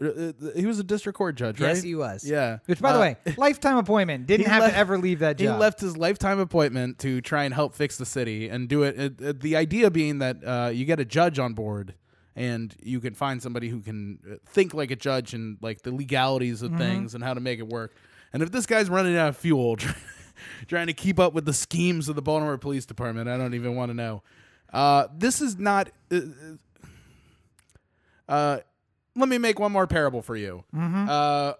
He 0.56 0.66
was 0.66 0.78
a 0.80 0.84
district 0.84 1.16
court 1.16 1.36
judge, 1.36 1.60
right? 1.60 1.68
Yes, 1.68 1.82
he 1.82 1.94
was. 1.94 2.28
Yeah. 2.28 2.58
Which, 2.66 2.80
by 2.80 2.92
the 2.92 2.98
Uh, 2.98 3.00
way, 3.00 3.16
lifetime 3.36 3.76
appointment. 3.78 4.26
Didn't 4.26 4.46
he 4.46 4.50
have 4.50 4.62
left- 4.62 4.74
to 4.74 4.78
ever 4.78 4.98
leave 4.98 5.20
that 5.20 5.38
He 5.38 5.46
job. 5.46 5.60
left 5.60 5.80
his 5.80 5.96
lifetime 5.96 6.40
appointment 6.40 6.98
to 7.00 7.20
try 7.20 7.44
and 7.44 7.54
help 7.54 7.74
fix 7.74 7.96
the 7.96 8.06
city 8.06 8.48
and 8.48 8.68
do 8.68 8.82
it. 8.82 8.98
it, 8.98 9.20
it- 9.20 9.40
the 9.40 9.54
idea 9.56 9.90
being 9.90 10.18
that 10.18 10.38
uh, 10.44 10.70
you 10.74 10.84
get 10.84 10.98
a 10.98 11.04
judge 11.04 11.38
on 11.38 11.54
board 11.54 11.94
and 12.36 12.72
you 12.82 13.00
can 13.00 13.14
find 13.14 13.42
somebody 13.42 13.68
who 13.70 13.80
can 13.80 14.18
uh, 14.30 14.34
think 14.46 14.74
like 14.74 14.90
a 14.92 14.96
judge 14.96 15.34
and 15.34 15.56
like 15.62 15.82
the 15.82 15.90
legalities 15.90 16.62
Mm-hmm. 16.62 16.74
of 16.74 16.80
things 16.80 17.14
and 17.14 17.24
how 17.24 17.34
to 17.34 17.40
make 17.40 17.58
it 17.58 17.66
work. 17.66 17.92
And 18.32 18.42
if 18.42 18.52
this 18.52 18.66
guy's 18.66 18.88
running 18.90 19.16
out 19.16 19.30
of 19.30 19.36
fuel, 19.36 19.76
trying 20.68 20.86
to 20.88 20.92
keep 20.92 21.18
up 21.18 21.32
with 21.32 21.46
the 21.46 21.52
schemes 21.54 22.08
of 22.08 22.14
the 22.16 22.22
Baltimore 22.22 22.58
Police 22.58 22.84
Department, 22.86 23.28
I 23.28 23.36
don't 23.38 23.54
even 23.54 23.74
want 23.74 23.90
to 23.90 23.94
know. 23.94 24.22
Uh, 24.72 25.06
this 25.16 25.40
is 25.40 25.56
not. 25.58 25.88
Uh, 26.12 26.20
uh, 28.28 28.58
let 29.14 29.28
me 29.28 29.38
make 29.38 29.58
one 29.58 29.72
more 29.72 29.86
parable 29.86 30.22
for 30.22 30.36
you. 30.36 30.64
Uh, 30.74 31.54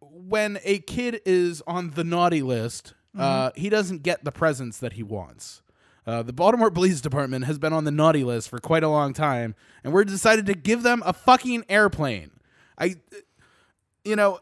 when 0.00 0.58
a 0.64 0.78
kid 0.80 1.20
is 1.26 1.62
on 1.66 1.90
the 1.90 2.04
naughty 2.04 2.42
list, 2.42 2.94
uh, 3.18 3.50
he 3.56 3.68
doesn't 3.68 4.02
get 4.02 4.22
the 4.24 4.30
presents 4.32 4.78
that 4.78 4.92
he 4.94 5.02
wants. 5.02 5.62
Uh, 6.06 6.22
the 6.22 6.32
Baltimore 6.32 6.70
Police 6.70 7.00
Department 7.00 7.44
has 7.44 7.58
been 7.58 7.72
on 7.72 7.84
the 7.84 7.90
naughty 7.90 8.24
list 8.24 8.48
for 8.48 8.58
quite 8.58 8.82
a 8.82 8.88
long 8.88 9.12
time, 9.12 9.54
and 9.84 9.92
we're 9.92 10.04
decided 10.04 10.46
to 10.46 10.54
give 10.54 10.82
them 10.82 11.02
a 11.04 11.12
fucking 11.12 11.64
airplane. 11.68 12.30
I, 12.78 12.96
you 14.04 14.16
know, 14.16 14.40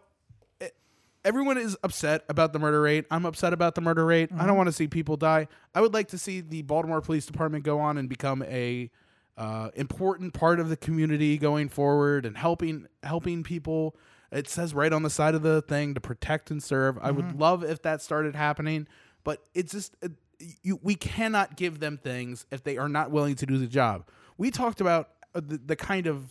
everyone 1.25 1.59
is 1.59 1.77
upset 1.83 2.25
about 2.29 2.53
the 2.53 2.59
murder 2.59 2.81
rate. 2.81 3.05
I'm 3.11 3.27
upset 3.27 3.53
about 3.53 3.75
the 3.75 3.81
murder 3.81 4.07
rate. 4.07 4.31
I 4.37 4.47
don't 4.47 4.57
want 4.57 4.69
to 4.69 4.73
see 4.73 4.89
people 4.89 5.17
die. 5.17 5.49
I 5.75 5.81
would 5.81 5.93
like 5.93 6.09
to 6.09 6.19
see 6.19 6.41
the 6.41 6.63
Baltimore 6.63 7.01
Police 7.01 7.27
Department 7.27 7.65
go 7.65 7.81
on 7.81 7.99
and 7.99 8.09
become 8.09 8.43
a 8.45 8.91
uh, 9.37 9.71
important 9.75 10.35
part 10.35 10.59
of 10.59 10.69
the 10.69 10.77
community 10.77 11.39
going 11.39 11.69
forward 11.69 12.25
and 12.25 12.37
helping 12.37 12.87
helping 13.03 13.43
people. 13.43 13.97
It 14.33 14.49
says 14.49 14.75
right 14.75 14.93
on 14.93 15.03
the 15.03 15.11
side 15.11 15.35
of 15.35 15.43
the 15.43 15.63
thing 15.63 15.95
to 15.95 16.01
protect 16.01 16.51
and 16.51 16.63
serve. 16.63 16.99
I 17.01 17.11
would 17.11 17.39
love 17.39 17.63
if 17.65 17.83
that 17.83 18.03
started 18.03 18.35
happening, 18.35 18.87
but 19.25 19.43
it's 19.55 19.73
just 19.73 19.97
it, 20.03 20.13
you. 20.63 20.79
We 20.83 20.95
cannot 20.95 21.57
give 21.57 21.81
them 21.81 21.99
things 21.99 22.47
if 22.51 22.63
they 22.65 22.77
are 22.79 22.89
not 22.89 23.11
willing 23.11 23.35
to 23.37 23.47
do 23.47 23.59
the 23.59 23.67
job. 23.67 24.09
We 24.37 24.51
talked 24.51 24.81
about 24.81 25.11
uh, 25.35 25.41
the, 25.45 25.59
the 25.59 25.77
kind 25.77 26.07
of 26.07 26.25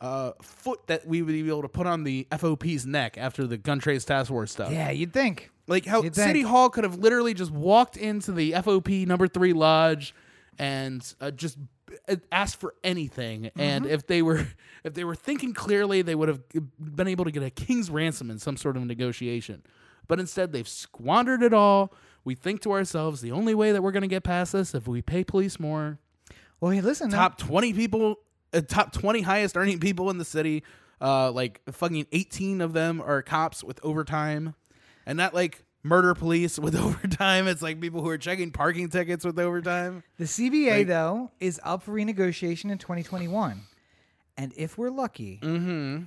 uh, 0.00 0.32
foot 0.42 0.86
that 0.88 1.06
we 1.06 1.22
would 1.22 1.32
be 1.32 1.48
able 1.48 1.62
to 1.62 1.68
put 1.68 1.86
on 1.86 2.04
the 2.04 2.26
FOP's 2.30 2.84
neck 2.86 3.16
after 3.18 3.46
the 3.46 3.56
gun 3.56 3.78
trace 3.78 4.04
task 4.04 4.28
force 4.28 4.52
stuff. 4.52 4.70
yeah, 4.72 4.90
you'd 4.90 5.12
think. 5.12 5.50
Like 5.68 5.84
how 5.86 6.02
You'd 6.02 6.14
think. 6.14 6.26
City 6.28 6.42
Hall 6.42 6.68
could 6.70 6.84
have 6.84 6.98
literally 6.98 7.34
just 7.34 7.50
walked 7.50 7.96
into 7.96 8.30
the 8.32 8.52
FOP 8.52 9.06
number 9.06 9.26
three 9.26 9.52
lodge 9.52 10.14
and 10.58 11.02
uh, 11.20 11.30
just 11.32 11.58
uh, 12.08 12.16
asked 12.30 12.60
for 12.60 12.74
anything. 12.84 13.50
And 13.56 13.84
Mm-hmm. 13.84 13.94
if 13.94 14.06
they 14.06 14.22
were 14.22 14.46
if 14.84 14.94
they 14.94 15.02
were 15.04 15.14
thinking 15.16 15.54
clearly, 15.54 16.02
they 16.02 16.14
would 16.14 16.28
have 16.28 16.40
been 16.78 17.08
able 17.08 17.24
to 17.24 17.30
get 17.32 17.42
a 17.42 17.50
king's 17.50 17.90
ransom 17.90 18.30
in 18.30 18.38
some 18.38 18.56
sort 18.56 18.76
of 18.76 18.84
negotiation. 18.84 19.62
But 20.08 20.20
instead, 20.20 20.52
they've 20.52 20.68
squandered 20.68 21.42
it 21.42 21.52
all. 21.52 21.92
We 22.26 22.34
think 22.34 22.60
to 22.62 22.72
ourselves, 22.72 23.22
the 23.22 23.32
only 23.32 23.54
way 23.54 23.72
that 23.72 23.82
we're 23.82 23.92
going 23.92 24.02
to 24.02 24.08
get 24.08 24.22
past 24.24 24.52
this 24.52 24.74
if 24.74 24.86
we 24.86 25.00
pay 25.00 25.24
police 25.24 25.58
more. 25.58 25.98
Well, 26.60 26.72
hey, 26.72 26.80
listen. 26.82 27.08
Top 27.10 27.38
twenty 27.38 27.72
people, 27.72 28.16
uh, 28.52 28.60
top 28.62 28.92
twenty 28.92 29.22
highest 29.22 29.56
earning 29.56 29.78
people 29.80 30.10
in 30.10 30.18
the 30.18 30.24
city. 30.24 30.62
Uh, 31.00 31.30
like 31.30 31.60
fucking 31.70 32.06
eighteen 32.12 32.60
of 32.60 32.72
them 32.72 33.00
are 33.00 33.22
cops 33.22 33.62
with 33.62 33.78
overtime, 33.82 34.54
and 35.06 35.16
not 35.16 35.34
like 35.34 35.62
murder 35.82 36.14
police 36.14 36.58
with 36.58 36.74
overtime. 36.74 37.46
It's 37.46 37.62
like 37.62 37.80
people 37.80 38.02
who 38.02 38.08
are 38.08 38.18
checking 38.18 38.50
parking 38.50 38.88
tickets 38.88 39.24
with 39.24 39.38
overtime. 39.38 40.02
The 40.18 40.24
CBA 40.24 40.78
Like- 40.78 40.86
though 40.88 41.30
is 41.38 41.60
up 41.62 41.82
for 41.84 41.92
renegotiation 41.92 42.70
in 42.72 42.78
2021, 42.78 43.60
and 44.36 44.52
if 44.56 44.76
we're 44.78 44.90
lucky, 44.90 45.38
Mm-hmm. 45.42 46.04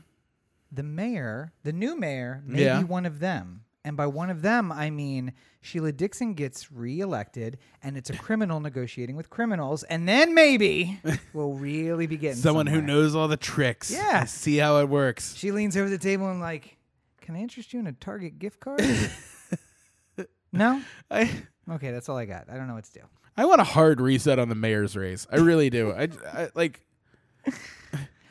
the 0.71 0.83
mayor, 0.83 1.53
the 1.63 1.71
new 1.71 1.95
mayor, 1.97 2.43
may 2.45 2.63
Yeah. 2.65 2.79
be 2.79 2.83
one 2.85 3.05
of 3.05 3.19
them. 3.19 3.61
And 3.89 3.97
by 3.97 4.05
one 4.05 4.29
of 4.29 4.43
them, 4.43 4.71
I 4.71 4.91
mean 4.91 5.33
Sheila 5.61 5.91
Dixon 5.91 6.35
gets 6.35 6.71
reelected, 6.71 7.57
and 7.81 7.97
it's 7.97 8.11
a 8.11 8.15
criminal 8.15 8.59
negotiating 8.59 9.15
with 9.15 9.31
criminals, 9.31 9.81
and 9.81 10.07
then 10.07 10.35
maybe 10.35 11.01
we'll 11.33 11.53
really 11.53 12.05
be 12.05 12.15
getting 12.15 12.37
Someone 12.37 12.67
who 12.67 12.83
knows 12.83 13.15
all 13.15 13.27
the 13.27 13.35
tricks. 13.35 13.89
Yeah. 13.89 14.25
See 14.25 14.57
how 14.57 14.77
it 14.77 14.89
works. 14.89 15.35
She 15.35 15.51
leans 15.51 15.75
over 15.75 15.89
the 15.89 15.97
table 15.97 16.29
and 16.29 16.39
like, 16.39 16.77
"Can 17.21 17.35
I 17.35 17.39
interest 17.39 17.73
you 17.73 17.79
in 17.79 17.87
a 17.87 17.93
Target 17.93 18.37
gift 18.37 18.59
card?" 18.59 18.79
no. 20.53 20.83
I 21.09 21.31
Okay, 21.67 21.89
that's 21.89 22.09
all 22.09 22.17
I 22.17 22.25
got. 22.25 22.47
I 22.47 22.57
don't 22.57 22.67
know 22.67 22.75
what 22.75 22.83
to 22.83 22.93
do. 22.93 23.01
I 23.35 23.45
want 23.45 23.59
a 23.59 23.63
hard 23.63 24.01
reset 24.01 24.37
on 24.37 24.49
the 24.49 24.55
mayor's 24.55 24.95
race. 24.95 25.25
I 25.31 25.37
really 25.37 25.71
do. 25.71 25.93
I, 25.93 26.09
I 26.31 26.49
like. 26.53 26.85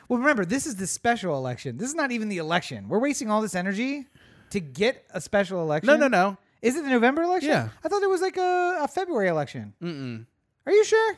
Well, 0.08 0.18
remember, 0.18 0.46
this 0.46 0.66
is 0.66 0.76
the 0.76 0.86
special 0.86 1.36
election. 1.36 1.76
This 1.76 1.90
is 1.90 1.94
not 1.94 2.12
even 2.12 2.30
the 2.30 2.38
election. 2.38 2.88
We're 2.88 2.98
wasting 2.98 3.30
all 3.30 3.42
this 3.42 3.54
energy 3.54 4.06
to 4.50 4.60
get 4.60 5.04
a 5.10 5.20
special 5.20 5.62
election. 5.62 5.86
No, 5.86 5.96
no, 5.96 6.08
no. 6.08 6.36
Is 6.62 6.76
it 6.76 6.82
the 6.84 6.90
November 6.90 7.22
election? 7.22 7.50
Yeah. 7.50 7.68
I 7.84 7.88
thought 7.88 8.02
it 8.02 8.10
was 8.10 8.20
like 8.20 8.36
a, 8.36 8.78
a 8.82 8.88
February 8.88 9.28
election. 9.28 9.74
Mm-mm. 9.82 10.26
Are 10.66 10.72
you 10.72 10.84
sure? 10.84 11.16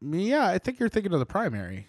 Yeah, 0.00 0.46
I 0.46 0.58
think 0.58 0.78
you're 0.78 0.88
thinking 0.88 1.12
of 1.12 1.18
the 1.18 1.26
primary, 1.26 1.88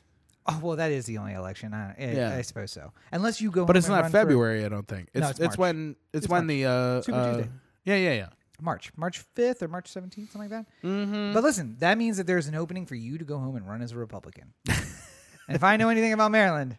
Oh 0.50 0.60
well, 0.64 0.78
that 0.78 0.92
is 0.92 1.06
the 1.06 1.18
only 1.18 1.34
election. 1.34 1.74
I, 1.74 1.90
I, 1.92 2.12
Yeah. 2.16 2.36
I 2.36 2.42
suppose 2.42 2.72
so. 2.72 2.94
Unless 3.12 3.42
you 3.42 3.52
go, 3.52 3.66
but 3.66 3.76
it's 3.76 3.90
not 3.90 4.04
run 4.04 4.12
for 4.12 4.18
February. 4.18 4.64
I 4.64 4.70
don't 4.70 4.88
think. 4.88 5.10
It's 5.14 5.22
No, 5.22 5.30
it's, 5.30 5.40
it's 5.40 5.58
when 5.58 5.96
it's, 6.14 6.24
It's 6.24 6.32
when 6.32 6.46
March. 6.46 6.56
the 6.56 6.66
uh, 6.66 7.02
Super 7.02 7.18
uh, 7.18 7.34
Tuesday. 7.36 7.50
yeah 7.84 7.96
yeah 7.98 8.14
yeah. 8.14 8.28
March, 8.62 8.92
March 8.96 9.20
fifth 9.36 9.62
or 9.62 9.68
March 9.68 9.88
seventeenth, 9.90 10.32
something 10.32 10.50
like 10.50 10.66
that. 10.66 10.88
Mm-hmm. 10.88 11.34
But 11.34 11.44
listen, 11.44 11.76
that 11.80 11.98
means 11.98 12.18
that 12.18 12.26
there's 12.28 12.48
an 12.48 12.56
opening 12.56 12.86
for 12.86 12.96
you 12.96 13.18
to 13.18 13.26
go 13.26 13.38
home 13.38 13.56
and 13.56 13.68
run 13.68 13.82
as 13.82 13.92
a 13.92 13.98
Republican. 13.98 14.54
and 14.68 15.56
if 15.56 15.64
I 15.64 15.76
know 15.78 15.90
anything 15.90 16.14
about 16.14 16.32
Maryland, 16.32 16.78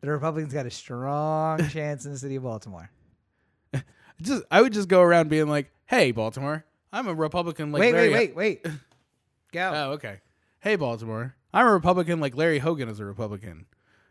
the 0.00 0.10
Republicans 0.10 0.52
got 0.54 0.66
a 0.66 0.70
strong 0.70 1.68
chance 1.68 2.06
in 2.06 2.12
the 2.12 2.18
city 2.18 2.36
of 2.36 2.42
Baltimore. 2.42 2.90
Just 4.20 4.42
I 4.50 4.60
would 4.60 4.72
just 4.72 4.88
go 4.88 5.00
around 5.00 5.30
being 5.30 5.48
like, 5.48 5.70
"Hey, 5.86 6.10
Baltimore, 6.12 6.64
I'm 6.92 7.08
a 7.08 7.14
Republican." 7.14 7.72
Like 7.72 7.80
wait, 7.80 7.92
Larry 7.94 8.10
wait, 8.10 8.36
wait, 8.36 8.64
wait. 8.64 8.74
Go. 9.52 9.72
Oh, 9.74 9.90
okay. 9.92 10.20
Hey, 10.60 10.76
Baltimore, 10.76 11.34
I'm 11.52 11.66
a 11.66 11.72
Republican. 11.72 12.20
Like 12.20 12.36
Larry 12.36 12.58
Hogan 12.58 12.88
is 12.88 13.00
a 13.00 13.04
Republican. 13.04 13.66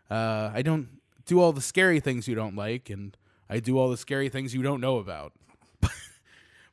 Uh, 0.10 0.52
I 0.54 0.62
don't 0.62 0.88
do 1.26 1.39
all 1.39 1.54
the 1.54 1.62
scary 1.62 1.99
things 1.99 2.28
you 2.28 2.36
don't 2.36 2.56
like, 2.56 2.89
and 2.89 3.16
I 3.49 3.60
do 3.60 3.78
all 3.78 3.89
the 3.89 3.97
scary 3.97 4.30
things 4.30 4.54
you 4.54 4.62
don't 4.62 4.82
know 4.82 4.97
about. 4.97 5.34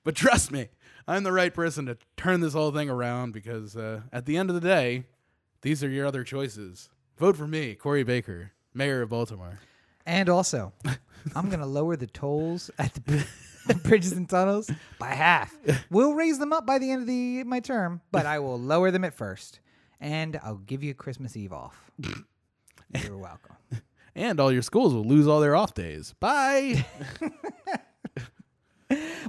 but 0.05 0.15
trust 0.15 0.51
me, 0.51 0.69
I'm 1.07 1.23
the 1.23 1.33
right 1.33 1.55
person 1.55 1.87
to 1.87 1.97
turn 2.17 2.41
this 2.41 2.53
whole 2.53 2.73
thing 2.73 2.91
around 2.91 3.33
because 3.33 3.77
uh, 3.77 4.03
at 4.13 4.27
the 4.27 4.37
end 4.37 4.51
of 4.51 4.55
the 4.55 4.61
day, 4.61 5.05
these 5.63 5.83
are 5.83 5.89
your 5.89 6.07
other 6.07 6.25
choices. 6.25 6.91
Vote 7.17 7.37
for 7.37 7.47
me, 7.47 7.75
Corey 7.75 8.03
Baker, 8.03 8.53
Mayor 8.75 9.03
of 9.03 9.09
Baltimore. 9.09 9.59
And 10.09 10.31
also, 10.31 10.73
I'm 11.37 11.49
going 11.49 11.61
to 11.67 11.67
lower 11.67 11.95
the 11.95 12.07
tolls 12.07 12.71
at 12.79 12.95
the 12.95 13.27
bridges 13.85 14.13
and 14.13 14.27
tunnels 14.29 14.71
by 14.99 15.09
half. 15.09 15.55
We'll 15.91 16.15
raise 16.15 16.39
them 16.39 16.51
up 16.53 16.65
by 16.65 16.79
the 16.79 16.91
end 16.91 17.03
of 17.03 17.07
the 17.07 17.45
my 17.45 17.61
term, 17.61 18.01
but 18.11 18.25
I 18.25 18.39
will 18.39 18.59
lower 18.59 18.91
them 18.91 19.05
at 19.05 19.13
first. 19.13 19.61
And 20.01 20.41
I'll 20.43 20.57
give 20.57 20.83
you 20.83 20.95
Christmas 20.95 21.37
Eve 21.37 21.53
off. 21.53 21.91
You're 23.05 23.19
welcome. 23.19 23.57
And 24.15 24.41
all 24.41 24.51
your 24.51 24.63
schools 24.63 24.95
will 24.95 25.05
lose 25.05 25.29
all 25.29 25.41
their 25.41 25.55
off 25.55 25.75
days. 25.75 26.15
Bye. 26.19 26.87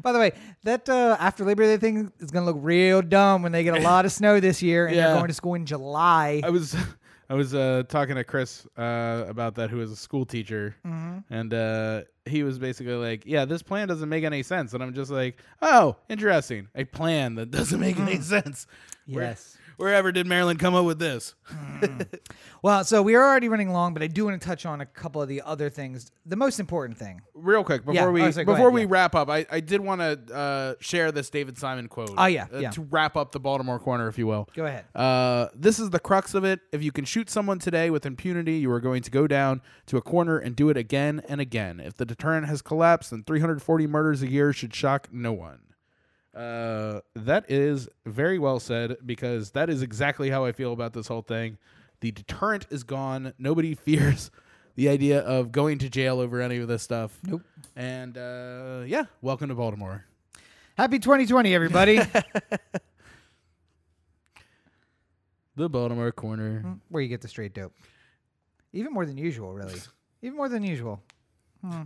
By 0.01 0.13
the 0.13 0.19
way, 0.19 0.31
that 0.63 0.87
uh, 0.87 1.17
after 1.19 1.43
Labor 1.43 1.63
Day 1.63 1.75
thing 1.75 2.13
is 2.19 2.31
going 2.31 2.45
to 2.45 2.51
look 2.53 2.61
real 2.63 3.01
dumb 3.01 3.43
when 3.43 3.51
they 3.51 3.65
get 3.65 3.77
a 3.77 3.81
lot 3.81 4.05
of 4.05 4.13
snow 4.13 4.39
this 4.39 4.61
year 4.61 4.87
and 4.87 4.95
Yeah. 4.95 5.07
they're 5.07 5.15
going 5.17 5.27
to 5.27 5.33
school 5.33 5.55
in 5.55 5.65
July. 5.65 6.39
I 6.45 6.49
was 6.49 6.77
I 7.29 7.35
was 7.35 7.53
uh, 7.53 7.83
talking 7.87 8.15
to 8.15 8.23
Chris 8.23 8.65
uh, 8.75 9.25
about 9.27 9.53
that, 9.55 9.69
who 9.69 9.81
is 9.81 9.91
a 9.91 9.95
school 9.95 10.25
teacher, 10.25 10.75
Mm-hmm. 10.85 11.19
and 11.33 11.53
uh, 11.53 12.01
he 12.25 12.41
was 12.43 12.57
basically 12.57 12.95
like, 12.95 13.23
"Yeah, 13.25 13.45
this 13.45 13.61
plan 13.61 13.87
doesn't 13.87 14.09
make 14.09 14.23
any 14.23 14.41
sense," 14.41 14.73
and 14.73 14.81
I'm 14.81 14.93
just 14.95 15.11
like, 15.11 15.37
"Oh, 15.61 15.95
interesting, 16.09 16.69
a 16.73 16.85
plan 16.85 17.35
that 17.35 17.51
doesn't 17.51 17.79
make 17.79 17.99
any 17.99 18.19
sense." 18.21 18.65
Where- 19.05 19.25
Yes. 19.25 19.57
Wherever 19.79 20.11
did 20.11 20.27
Maryland 20.27 20.59
come 20.59 20.75
up 20.75 20.85
with 20.85 20.99
this? 20.99 21.35
Well, 22.61 22.83
so 22.83 23.01
we 23.01 23.15
are 23.15 23.23
already 23.23 23.47
running 23.47 23.71
long, 23.71 23.93
but 23.93 24.03
I 24.03 24.07
do 24.07 24.25
want 24.25 24.41
to 24.41 24.45
touch 24.45 24.65
on 24.65 24.81
a 24.81 24.85
couple 24.85 25.21
of 25.21 25.29
the 25.29 25.41
other 25.41 25.69
things. 25.69 26.11
The 26.25 26.35
most 26.35 26.59
important 26.59 26.97
thing. 26.97 27.21
Real 27.33 27.63
quick 27.63 27.85
before 27.85 27.93
Yeah, 27.93 28.09
we 28.09 28.21
oh, 28.21 28.31
sorry, 28.31 28.45
go 28.45 28.53
before 28.53 28.67
ahead, 28.67 28.73
we 28.73 28.81
yeah. 28.81 28.87
wrap 28.89 29.15
up, 29.15 29.29
I, 29.29 29.45
I 29.49 29.59
did 29.61 29.79
want 29.79 30.01
to 30.01 30.35
uh, 30.35 30.73
share 30.81 31.11
this 31.11 31.29
David 31.29 31.57
Simon 31.57 31.87
quote. 31.87 32.11
Oh, 32.17 32.25
yeah, 32.25 32.47
uh, 32.53 32.59
yeah. 32.59 32.71
to 32.71 32.81
wrap 32.81 33.15
up 33.15 33.31
the 33.31 33.39
Baltimore 33.39 33.79
corner, 33.79 34.07
if 34.09 34.17
you 34.17 34.27
will. 34.27 34.49
Go 34.53 34.65
ahead. 34.65 34.85
Uh, 34.93 35.47
this 35.55 35.79
is 35.79 35.89
the 35.91 35.99
crux 35.99 36.33
of 36.33 36.43
it. 36.43 36.59
If 36.73 36.83
you 36.83 36.91
can 36.91 37.05
shoot 37.05 37.29
someone 37.29 37.59
today 37.59 37.89
with 37.89 38.05
impunity, 38.05 38.57
you 38.57 38.71
are 38.71 38.81
going 38.81 39.03
to 39.03 39.11
go 39.11 39.25
down 39.25 39.61
to 39.85 39.97
a 39.97 40.01
corner 40.01 40.37
and 40.37 40.55
do 40.55 40.69
it 40.69 40.75
again 40.75 41.21
and 41.29 41.39
again. 41.39 41.79
If 41.79 41.95
the 41.95 42.05
deterrent 42.05 42.47
has 42.47 42.61
collapsed, 42.61 43.11
then 43.11 43.23
340 43.23 43.87
murders 43.87 44.21
a 44.21 44.29
year 44.29 44.51
should 44.51 44.75
shock 44.75 45.07
no 45.13 45.31
one. 45.31 45.59
Uh, 46.39 47.01
that 47.15 47.51
is 47.51 47.89
very 48.05 48.39
well 48.39 48.61
said 48.61 48.95
because 49.05 49.51
that 49.51 49.69
is 49.69 49.81
exactly 49.81 50.29
how 50.29 50.45
I 50.45 50.53
feel 50.53 50.71
about 50.71 50.93
this 50.93 51.07
whole 51.07 51.21
thing. 51.21 51.57
The 51.99 52.11
deterrent 52.11 52.65
is 52.69 52.83
gone. 52.83 53.33
Nobody 53.37 53.75
fears 53.85 54.31
the 54.75 54.87
idea 54.87 55.19
of 55.19 55.51
going 55.51 55.79
to 55.79 55.89
jail 55.89 56.21
over 56.21 56.39
any 56.39 56.57
of 56.59 56.69
this 56.69 56.81
stuff. 56.81 57.19
Nope. 57.25 57.41
And 57.75 58.17
uh, 58.17 58.83
yeah, 58.85 59.05
welcome 59.21 59.49
to 59.49 59.55
Baltimore. 59.55 60.05
Happy 60.77 60.97
2020, 60.99 61.53
everybody. 61.53 61.99
The 65.59 65.67
Baltimore 65.67 66.13
corner. 66.13 66.77
Where 66.87 67.03
you 67.03 67.09
get 67.09 67.19
the 67.19 67.27
straight 67.27 67.53
dope. 67.53 67.73
even 68.71 68.93
more 68.93 69.05
than 69.05 69.17
usual, 69.17 69.53
really, 69.53 69.73
even 70.21 70.37
more 70.37 70.47
than 70.47 70.63
usual. 70.63 71.03
Hmm. 71.61 71.81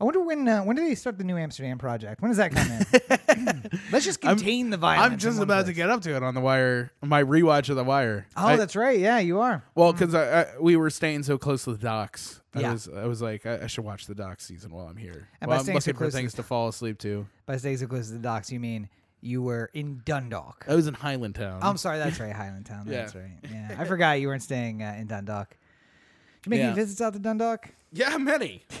I 0.00 0.04
wonder 0.04 0.20
when 0.20 0.46
uh, 0.46 0.62
when 0.62 0.76
do 0.76 0.84
they 0.88 0.94
start 0.94 1.18
the 1.18 1.24
new 1.24 1.34
Hamsterdam 1.34 1.76
project? 1.78 2.22
When 2.22 2.30
does 2.30 2.36
that 2.38 2.52
come 2.52 2.70
in? 2.70 3.70
Let's 3.92 4.04
just 4.04 4.20
contain 4.20 4.70
the 4.70 4.76
violence. 4.76 5.12
I'm 5.12 5.18
just 5.18 5.38
one 5.38 5.44
about 5.44 5.58
to 5.60 5.64
place. 5.66 5.76
get 5.76 5.90
up 5.90 6.02
to 6.02 6.14
it 6.14 6.22
on 6.22 6.34
the 6.34 6.40
wire. 6.40 6.92
My 7.02 7.22
rewatch 7.24 7.68
of 7.68 7.74
the 7.76 7.82
wire. 7.82 8.28
Oh, 8.36 8.46
I- 8.46 8.56
that's 8.56 8.76
right. 8.76 8.98
Yeah, 8.98 9.18
you 9.18 9.40
are. 9.40 9.64
well 9.74 9.92
because 9.92 10.14
I, 10.14 10.42
I, 10.42 10.46
we 10.60 10.76
were 10.76 10.90
staying 10.90 11.24
so 11.24 11.36
close 11.36 11.64
to 11.64 11.72
the 11.72 11.78
docks. 11.78 12.40
I 12.54 12.60
Yeah. 12.60 12.72
was 12.72 12.88
I 12.88 13.06
was 13.06 13.20
like 13.20 13.44
I, 13.44 13.64
I 13.64 13.66
should 13.66 13.84
watch 13.84 14.06
the 14.06 14.14
dock 14.14 14.40
season 14.40 14.70
while 14.72 14.86
I'm 14.86 14.96
here. 14.96 15.28
And 15.40 15.48
Well, 15.48 15.56
by 15.56 15.58
I'm 15.58 15.64
staying 15.64 15.80
so 15.80 15.90
looking 15.90 15.94
for 15.94 16.04
close 16.04 16.12
to 16.12 16.18
things 16.18 16.34
to 16.34 16.42
fall 16.44 16.68
asleep 16.68 16.98
to. 17.00 17.26
By 17.46 17.56
staying 17.56 17.78
so 17.78 17.86
close 17.88 18.06
to 18.06 18.12
the 18.12 18.18
docks, 18.20 18.52
you 18.52 18.60
mean 18.60 18.88
you 19.20 19.42
were 19.42 19.68
in 19.74 20.00
Dundalk. 20.04 20.64
I 20.68 20.76
was 20.76 20.86
in 20.86 20.94
Highlandtown. 20.94 21.58
I'm 21.60 21.76
sorry, 21.76 21.98
that's 21.98 22.20
right, 22.20 22.32
Highlandtown. 22.36 22.86
Yeah. 22.86 22.92
That's 22.98 23.16
right. 23.16 23.30
Yeah, 23.50 23.74
I 23.76 23.84
forgot 23.84 24.20
you 24.20 24.28
weren't 24.28 24.44
staying 24.44 24.80
uh, 24.80 24.94
in 24.96 25.08
Dundalk. 25.08 25.48
Did 25.50 26.46
you 26.46 26.50
make 26.50 26.58
Yeah. 26.60 26.66
any 26.66 26.76
visits 26.76 27.00
out 27.00 27.14
to 27.14 27.18
Dundalk? 27.18 27.68
yeah, 27.92 28.16
many. 28.16 28.62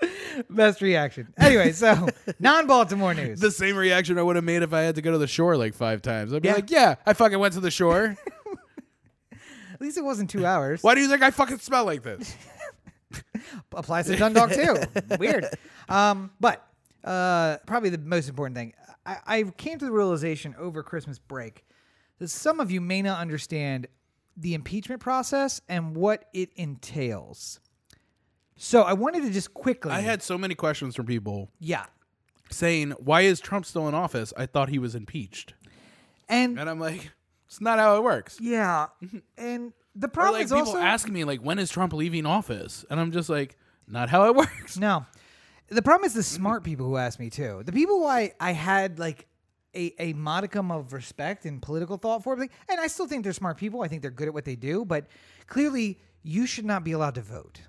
Best 0.50 0.80
reaction. 0.80 1.32
Anyway, 1.38 1.72
so 1.72 2.08
non-Baltimore 2.38 3.14
news. 3.14 3.40
the 3.40 3.50
same 3.50 3.76
reaction 3.76 4.18
I 4.18 4.22
would 4.22 4.36
have 4.36 4.44
made 4.44 4.62
if 4.62 4.72
I 4.72 4.82
had 4.82 4.94
to 4.96 5.02
go 5.02 5.12
to 5.12 5.18
the 5.18 5.26
shore 5.26 5.56
like 5.56 5.74
five 5.74 6.02
times. 6.02 6.32
I'd 6.32 6.42
be 6.42 6.48
Yeah. 6.48 6.54
like, 6.54 6.70
yeah, 6.70 6.94
I 7.06 7.12
fucking 7.12 7.38
went 7.38 7.54
to 7.54 7.60
the 7.60 7.70
shore. 7.70 8.16
At 9.32 9.80
least 9.80 9.96
it 9.96 10.04
wasn't 10.04 10.28
two 10.30 10.44
hours. 10.44 10.82
Why 10.82 10.94
do 10.94 11.00
you 11.00 11.08
think 11.08 11.22
I 11.22 11.30
fucking 11.30 11.58
smell 11.58 11.84
like 11.84 12.02
this? 12.02 12.34
applies 13.72 14.06
to 14.06 14.16
Dundalk 14.16 14.50
too. 14.52 14.76
Weird. 15.18 15.46
Um, 15.88 16.30
but 16.40 16.66
uh, 17.04 17.58
probably 17.66 17.90
the 17.90 17.98
most 17.98 18.28
important 18.28 18.56
thing, 18.56 18.74
I, 19.06 19.16
I 19.26 19.42
came 19.56 19.78
to 19.78 19.84
the 19.84 19.92
realization 19.92 20.54
over 20.58 20.82
Christmas 20.82 21.18
break 21.18 21.64
that 22.18 22.28
some 22.28 22.58
of 22.60 22.70
you 22.72 22.80
may 22.80 23.02
not 23.02 23.20
understand 23.20 23.86
the 24.36 24.54
impeachment 24.54 25.00
process 25.00 25.60
and 25.68 25.94
what 25.96 26.24
it 26.32 26.50
entails. 26.56 27.60
So 28.58 28.82
I 28.82 28.92
wanted 28.92 29.22
to 29.22 29.30
just 29.30 29.54
quickly. 29.54 29.92
I 29.92 30.00
had 30.00 30.22
so 30.22 30.36
many 30.36 30.54
questions 30.54 30.94
from 30.96 31.06
people 31.06 31.48
yeah, 31.60 31.86
saying, 32.50 32.90
why 32.98 33.22
is 33.22 33.40
Trump 33.40 33.64
still 33.64 33.88
in 33.88 33.94
office? 33.94 34.32
I 34.36 34.46
thought 34.46 34.68
he 34.68 34.78
was 34.78 34.94
impeached. 34.94 35.54
and 36.28 36.58
And 36.58 36.68
I'm 36.68 36.80
like, 36.80 37.10
it's 37.46 37.60
not 37.60 37.78
how 37.78 37.96
it 37.96 38.02
works. 38.02 38.38
yeah, 38.40 38.88
mm-hmm. 39.02 39.18
and 39.38 39.72
the 39.94 40.08
Or 40.08 40.10
problem 40.10 40.34
like 40.34 40.44
is 40.46 40.50
people 40.52 40.66
also 40.66 40.78
asking 40.78 41.14
me, 41.14 41.24
like, 41.24 41.40
when 41.40 41.58
is 41.58 41.70
Trump 41.70 41.92
leaving 41.92 42.26
office? 42.26 42.84
And 42.90 43.00
I'm 43.00 43.12
just 43.12 43.28
like, 43.28 43.56
not 43.86 44.08
how 44.10 44.26
it 44.26 44.34
works. 44.42 44.76
No. 44.76 45.06
The 45.68 45.82
problem 45.82 46.06
is 46.06 46.14
the 46.14 46.22
smart 46.22 46.64
people 46.64 46.86
who 46.86 46.96
ask 46.96 47.18
me 47.20 47.30
too. 47.30 47.62
The 47.64 47.72
people 47.72 47.98
who 47.98 48.06
I, 48.06 48.32
I 48.40 48.52
had 48.52 48.98
like 48.98 49.26
a, 49.74 49.94
a 49.98 50.12
modicum 50.14 50.70
of 50.70 50.92
respect 50.92 51.44
and 51.44 51.60
political 51.60 51.96
thought 51.96 52.24
for, 52.24 52.36
like, 52.36 52.52
and 52.68 52.80
I 52.80 52.86
still 52.86 53.06
think 53.06 53.22
they're 53.22 53.32
smart 53.32 53.56
people. 53.58 53.82
I 53.82 53.88
think 53.88 54.02
they're 54.02 54.10
good 54.10 54.28
at 54.28 54.34
what 54.34 54.44
they 54.44 54.56
do, 54.56 54.84
but 54.84 55.06
clearly 55.46 56.00
you 56.22 56.46
should 56.46 56.64
not 56.64 56.84
be 56.84 56.92
allowed 56.92 57.14
to 57.16 57.22
vote. 57.22 57.60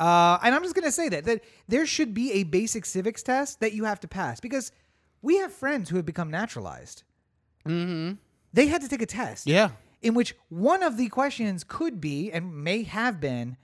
Uh, 0.00 0.38
and 0.42 0.54
I'm 0.54 0.62
just 0.62 0.74
going 0.74 0.86
to 0.86 0.92
say 0.92 1.08
that 1.10 1.24
that 1.24 1.42
there 1.68 1.84
should 1.86 2.14
be 2.14 2.32
a 2.32 2.42
basic 2.44 2.84
civics 2.86 3.22
test 3.22 3.60
that 3.60 3.72
you 3.74 3.84
have 3.84 4.00
to 4.00 4.08
pass 4.08 4.40
because 4.40 4.72
we 5.22 5.36
have 5.38 5.52
friends 5.52 5.90
who 5.90 5.96
have 5.96 6.06
become 6.06 6.30
naturalized. 6.30 7.02
Mm-hmm. 7.66 8.14
They 8.52 8.66
had 8.66 8.80
to 8.80 8.88
take 8.88 9.02
a 9.02 9.06
test 9.06 9.46
Yeah. 9.46 9.70
in 10.02 10.14
which 10.14 10.34
one 10.48 10.82
of 10.82 10.96
the 10.96 11.08
questions 11.08 11.62
could 11.64 12.00
be 12.00 12.32
and 12.32 12.64
may 12.64 12.82
have 12.84 13.20
been 13.20 13.56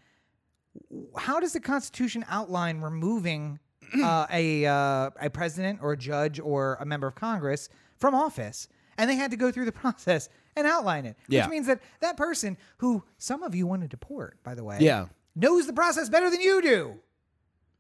how 1.17 1.41
does 1.41 1.53
the 1.55 1.61
constitution 1.61 2.25
outline 2.29 2.81
removing 2.83 3.59
uh, 4.03 4.27
a 4.31 4.67
uh, 4.67 5.11
a 5.21 5.31
president 5.31 5.79
or 5.83 5.93
a 5.93 5.97
judge 5.97 6.39
or 6.41 6.77
a 6.81 6.85
member 6.85 7.07
of 7.07 7.15
congress 7.15 7.69
from 7.97 8.15
office 8.15 8.69
and 8.99 9.09
they 9.09 9.17
had 9.17 9.31
to 9.31 9.37
go 9.37 9.51
through 9.51 9.65
the 9.65 9.73
process 9.85 10.29
and 10.55 10.67
outline 10.67 11.07
it 11.07 11.17
Yeah. 11.29 11.43
which 11.45 11.51
means 11.51 11.67
that 11.69 11.81
that 12.01 12.17
person 12.19 12.59
who 12.79 13.03
some 13.17 13.43
of 13.43 13.55
you 13.55 13.67
want 13.67 13.83
to 13.83 13.89
deport 13.89 14.43
by 14.43 14.55
the 14.55 14.65
way 14.65 14.79
Yeah. 14.81 15.07
Knows 15.37 15.67
the 15.67 15.73
process 15.73 16.09
better 16.09 16.31
than 16.31 16.41
you 16.41 16.61
do 16.61 16.99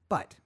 but 0.09 0.37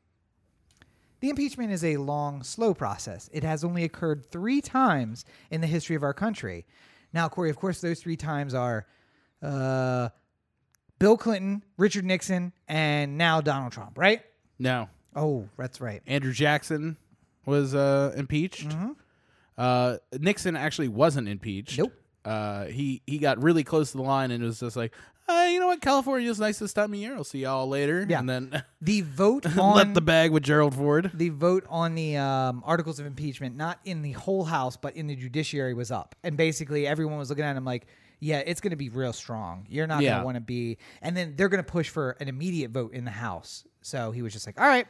the 1.20 1.28
impeachment 1.28 1.70
is 1.70 1.84
a 1.84 1.98
long, 1.98 2.42
slow 2.42 2.72
process. 2.72 3.28
It 3.32 3.44
has 3.44 3.62
only 3.62 3.84
occurred 3.84 4.24
three 4.30 4.60
times 4.60 5.24
in 5.50 5.60
the 5.60 5.66
history 5.66 5.96
of 5.96 6.02
our 6.02 6.14
country. 6.14 6.66
Now, 7.12 7.28
Corey, 7.28 7.50
of 7.50 7.56
course, 7.56 7.80
those 7.80 8.00
three 8.00 8.16
times 8.16 8.54
are 8.54 8.86
uh, 9.42 10.08
Bill 10.98 11.18
Clinton, 11.18 11.62
Richard 11.76 12.04
Nixon, 12.04 12.52
and 12.68 13.18
now 13.18 13.40
Donald 13.40 13.72
Trump, 13.72 13.98
right? 13.98 14.22
No. 14.58 14.88
Oh, 15.14 15.48
that's 15.58 15.80
right. 15.80 16.02
Andrew 16.06 16.32
Jackson 16.32 16.96
was 17.44 17.74
uh, 17.74 18.14
impeached. 18.16 18.74
Uh, 19.58 19.98
Nixon 20.18 20.56
actually 20.56 20.88
wasn't 20.88 21.28
impeached. 21.28 21.78
Nope. 21.78 21.92
Uh, 22.24 22.66
he 22.66 23.02
he 23.06 23.18
got 23.18 23.42
really 23.42 23.64
close 23.64 23.90
to 23.92 23.96
the 23.96 24.02
line 24.02 24.30
and 24.30 24.44
was 24.44 24.60
just 24.60 24.76
like, 24.76 24.94
uh, 25.30 25.44
you 25.46 25.60
know 25.60 25.66
what, 25.68 25.80
California 25.80 26.30
is 26.30 26.38
nice 26.40 26.58
this 26.58 26.72
time 26.72 26.92
of 26.92 26.98
year. 26.98 27.14
I'll 27.14 27.24
see 27.24 27.40
y'all 27.40 27.68
later. 27.68 28.06
Yeah. 28.08 28.18
And 28.20 28.28
then 28.28 28.62
The 28.82 29.02
vote 29.02 29.46
on 29.58 29.76
let 29.76 29.94
the 29.94 30.00
bag 30.00 30.30
with 30.32 30.42
Gerald 30.42 30.74
Ford. 30.74 31.10
the 31.14 31.28
vote 31.30 31.64
on 31.68 31.94
the 31.94 32.16
um, 32.16 32.62
articles 32.66 32.98
of 32.98 33.06
impeachment, 33.06 33.56
not 33.56 33.78
in 33.84 34.02
the 34.02 34.12
whole 34.12 34.44
House, 34.44 34.76
but 34.76 34.96
in 34.96 35.06
the 35.06 35.16
judiciary, 35.16 35.74
was 35.74 35.90
up, 35.90 36.14
and 36.24 36.36
basically 36.36 36.86
everyone 36.86 37.18
was 37.18 37.28
looking 37.30 37.44
at 37.44 37.56
him 37.56 37.64
like, 37.64 37.86
"Yeah, 38.20 38.38
it's 38.38 38.60
going 38.60 38.70
to 38.70 38.76
be 38.76 38.88
real 38.88 39.12
strong. 39.12 39.66
You're 39.68 39.86
not 39.86 39.94
going 39.96 40.04
Yeah. 40.04 40.18
to 40.20 40.24
want 40.24 40.36
to 40.36 40.40
be." 40.40 40.78
And 41.02 41.16
then 41.16 41.34
they're 41.36 41.48
going 41.48 41.62
to 41.64 41.70
push 41.70 41.88
for 41.88 42.16
an 42.20 42.28
immediate 42.28 42.70
vote 42.70 42.92
in 42.94 43.04
the 43.04 43.10
House. 43.10 43.64
So 43.82 44.10
he 44.10 44.22
was 44.22 44.32
just 44.32 44.46
like, 44.46 44.60
"All 44.60 44.66
right, 44.66 44.86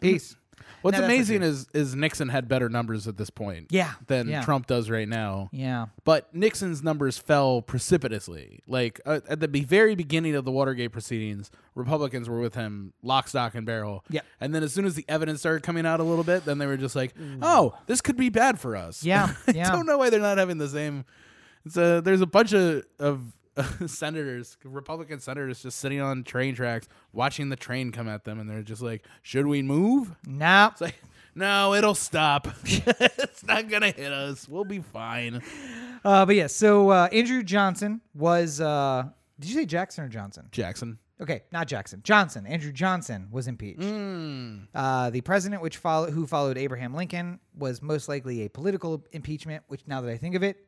peace." 0.00 0.36
What's 0.82 0.96
No, 0.96 1.02
that's 1.02 1.12
amazing 1.12 1.42
is 1.42 1.66
is 1.74 1.94
Nixon 1.94 2.28
had 2.28 2.48
better 2.48 2.68
numbers 2.68 3.06
at 3.06 3.16
this 3.16 3.30
point. 3.30 3.68
Yeah, 3.70 3.92
Than 4.06 4.28
yeah. 4.28 4.42
Trump 4.42 4.66
does 4.66 4.90
right 4.90 5.08
now. 5.08 5.48
Yeah, 5.52 5.86
But 6.04 6.34
Nixon's 6.34 6.82
numbers 6.82 7.18
fell 7.18 7.62
precipitously. 7.62 8.60
Like 8.66 9.00
uh, 9.06 9.20
at 9.28 9.40
the 9.40 9.48
be- 9.48 9.64
very 9.64 9.94
beginning 9.94 10.34
of 10.34 10.44
the 10.44 10.50
Watergate 10.50 10.92
proceedings, 10.92 11.50
Republicans 11.74 12.28
were 12.28 12.40
with 12.40 12.54
him 12.54 12.92
lock, 13.02 13.28
stock, 13.28 13.54
and 13.54 13.64
barrel. 13.64 14.04
Yep. 14.10 14.24
And 14.40 14.54
then 14.54 14.62
as 14.62 14.72
soon 14.72 14.84
as 14.84 14.94
the 14.94 15.04
evidence 15.08 15.40
started 15.40 15.62
coming 15.62 15.86
out 15.86 16.00
a 16.00 16.04
little 16.04 16.24
bit, 16.24 16.44
then 16.44 16.58
they 16.58 16.66
were 16.66 16.76
just 16.76 16.96
like, 16.96 17.14
"Oh, 17.40 17.74
this 17.86 18.00
could 18.00 18.16
be 18.16 18.28
bad 18.28 18.58
for 18.58 18.76
us." 18.76 19.04
Yeah, 19.04 19.34
I 19.46 19.52
yeah. 19.52 19.70
don't 19.70 19.86
know 19.86 19.98
why 19.98 20.10
they're 20.10 20.20
not 20.20 20.38
having 20.38 20.58
the 20.58 20.68
same. 20.68 21.04
It's 21.64 21.76
a, 21.76 22.00
there's 22.04 22.20
a 22.22 22.26
bunch 22.26 22.52
of 22.54 22.84
of 22.98 23.20
senators, 23.86 24.56
Republican 24.64 25.20
senators, 25.20 25.62
just 25.62 25.78
sitting 25.78 26.00
on 26.00 26.24
train 26.24 26.54
tracks, 26.54 26.88
watching 27.12 27.48
the 27.48 27.56
train 27.56 27.92
come 27.92 28.08
at 28.08 28.24
them, 28.24 28.38
and 28.40 28.48
they're 28.48 28.62
just 28.62 28.82
like, 28.82 29.04
"Should 29.22 29.46
we 29.46 29.62
move?" 29.62 30.14
no, 30.26 30.68
It's 30.72 30.80
like, 30.80 30.96
no, 31.34 31.74
it'll 31.74 31.94
stop. 31.94 32.48
it's 32.64 33.46
not 33.46 33.68
gonna 33.68 33.90
hit 33.90 34.12
us. 34.12 34.48
We'll 34.48 34.64
be 34.64 34.80
fine. 34.80 35.42
uh, 36.04 36.26
but 36.26 36.34
yeah. 36.36 36.46
So 36.46 36.90
uh, 36.90 37.08
Andrew 37.12 37.42
Johnson 37.42 38.00
was. 38.14 38.60
Uh, 38.60 39.04
did 39.38 39.50
you 39.50 39.56
say 39.56 39.66
Jackson 39.66 40.04
or 40.04 40.08
Johnson? 40.08 40.48
Jackson. 40.52 40.98
Okay, 41.20 41.42
not 41.52 41.68
Jackson. 41.68 42.00
Johnson. 42.02 42.46
Andrew 42.46 42.72
Johnson 42.72 43.28
was 43.30 43.46
impeached. 43.46 43.80
Mm. 43.80 44.66
Uh, 44.74 45.10
the 45.10 45.20
president, 45.20 45.62
which 45.62 45.76
followed, 45.76 46.10
who 46.10 46.26
followed 46.26 46.58
Abraham 46.58 46.94
Lincoln, 46.94 47.38
was 47.56 47.80
most 47.80 48.08
likely 48.08 48.44
a 48.44 48.50
political 48.50 49.04
impeachment. 49.12 49.62
Which, 49.68 49.82
now 49.86 50.00
that 50.00 50.10
I 50.10 50.16
think 50.16 50.34
of 50.34 50.42
it, 50.42 50.66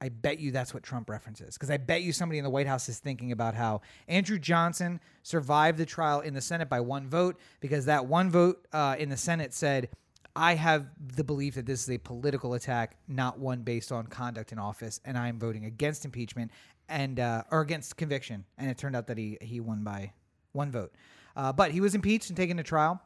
I 0.00 0.10
bet 0.10 0.38
you 0.38 0.50
that's 0.50 0.74
what 0.74 0.82
Trump 0.82 1.08
references. 1.08 1.54
Because 1.54 1.70
I 1.70 1.78
bet 1.78 2.02
you 2.02 2.12
somebody 2.12 2.38
in 2.38 2.44
the 2.44 2.50
White 2.50 2.66
House 2.66 2.88
is 2.88 2.98
thinking 2.98 3.32
about 3.32 3.54
how 3.54 3.80
Andrew 4.08 4.38
Johnson 4.38 5.00
survived 5.22 5.78
the 5.78 5.86
trial 5.86 6.20
in 6.20 6.34
the 6.34 6.40
Senate 6.40 6.68
by 6.68 6.80
one 6.80 7.08
vote, 7.08 7.38
because 7.60 7.86
that 7.86 8.06
one 8.06 8.30
vote 8.30 8.66
uh, 8.72 8.96
in 8.98 9.08
the 9.08 9.16
Senate 9.16 9.54
said, 9.54 9.88
"I 10.34 10.54
have 10.54 10.86
the 11.16 11.24
belief 11.24 11.54
that 11.54 11.64
this 11.64 11.82
is 11.82 11.90
a 11.90 11.98
political 11.98 12.54
attack, 12.54 12.98
not 13.08 13.38
one 13.38 13.62
based 13.62 13.90
on 13.90 14.06
conduct 14.06 14.52
in 14.52 14.58
office, 14.58 15.00
and 15.04 15.16
I 15.16 15.28
am 15.28 15.38
voting 15.38 15.64
against 15.64 16.04
impeachment 16.04 16.50
and 16.88 17.18
uh, 17.18 17.44
or 17.50 17.62
against 17.62 17.96
conviction." 17.96 18.44
And 18.58 18.70
it 18.70 18.76
turned 18.76 18.96
out 18.96 19.06
that 19.06 19.16
he 19.16 19.38
he 19.40 19.60
won 19.60 19.82
by 19.82 20.12
one 20.52 20.70
vote, 20.70 20.94
uh, 21.36 21.52
but 21.54 21.70
he 21.70 21.80
was 21.80 21.94
impeached 21.94 22.28
and 22.28 22.36
taken 22.36 22.58
to 22.58 22.62
trial. 22.62 23.00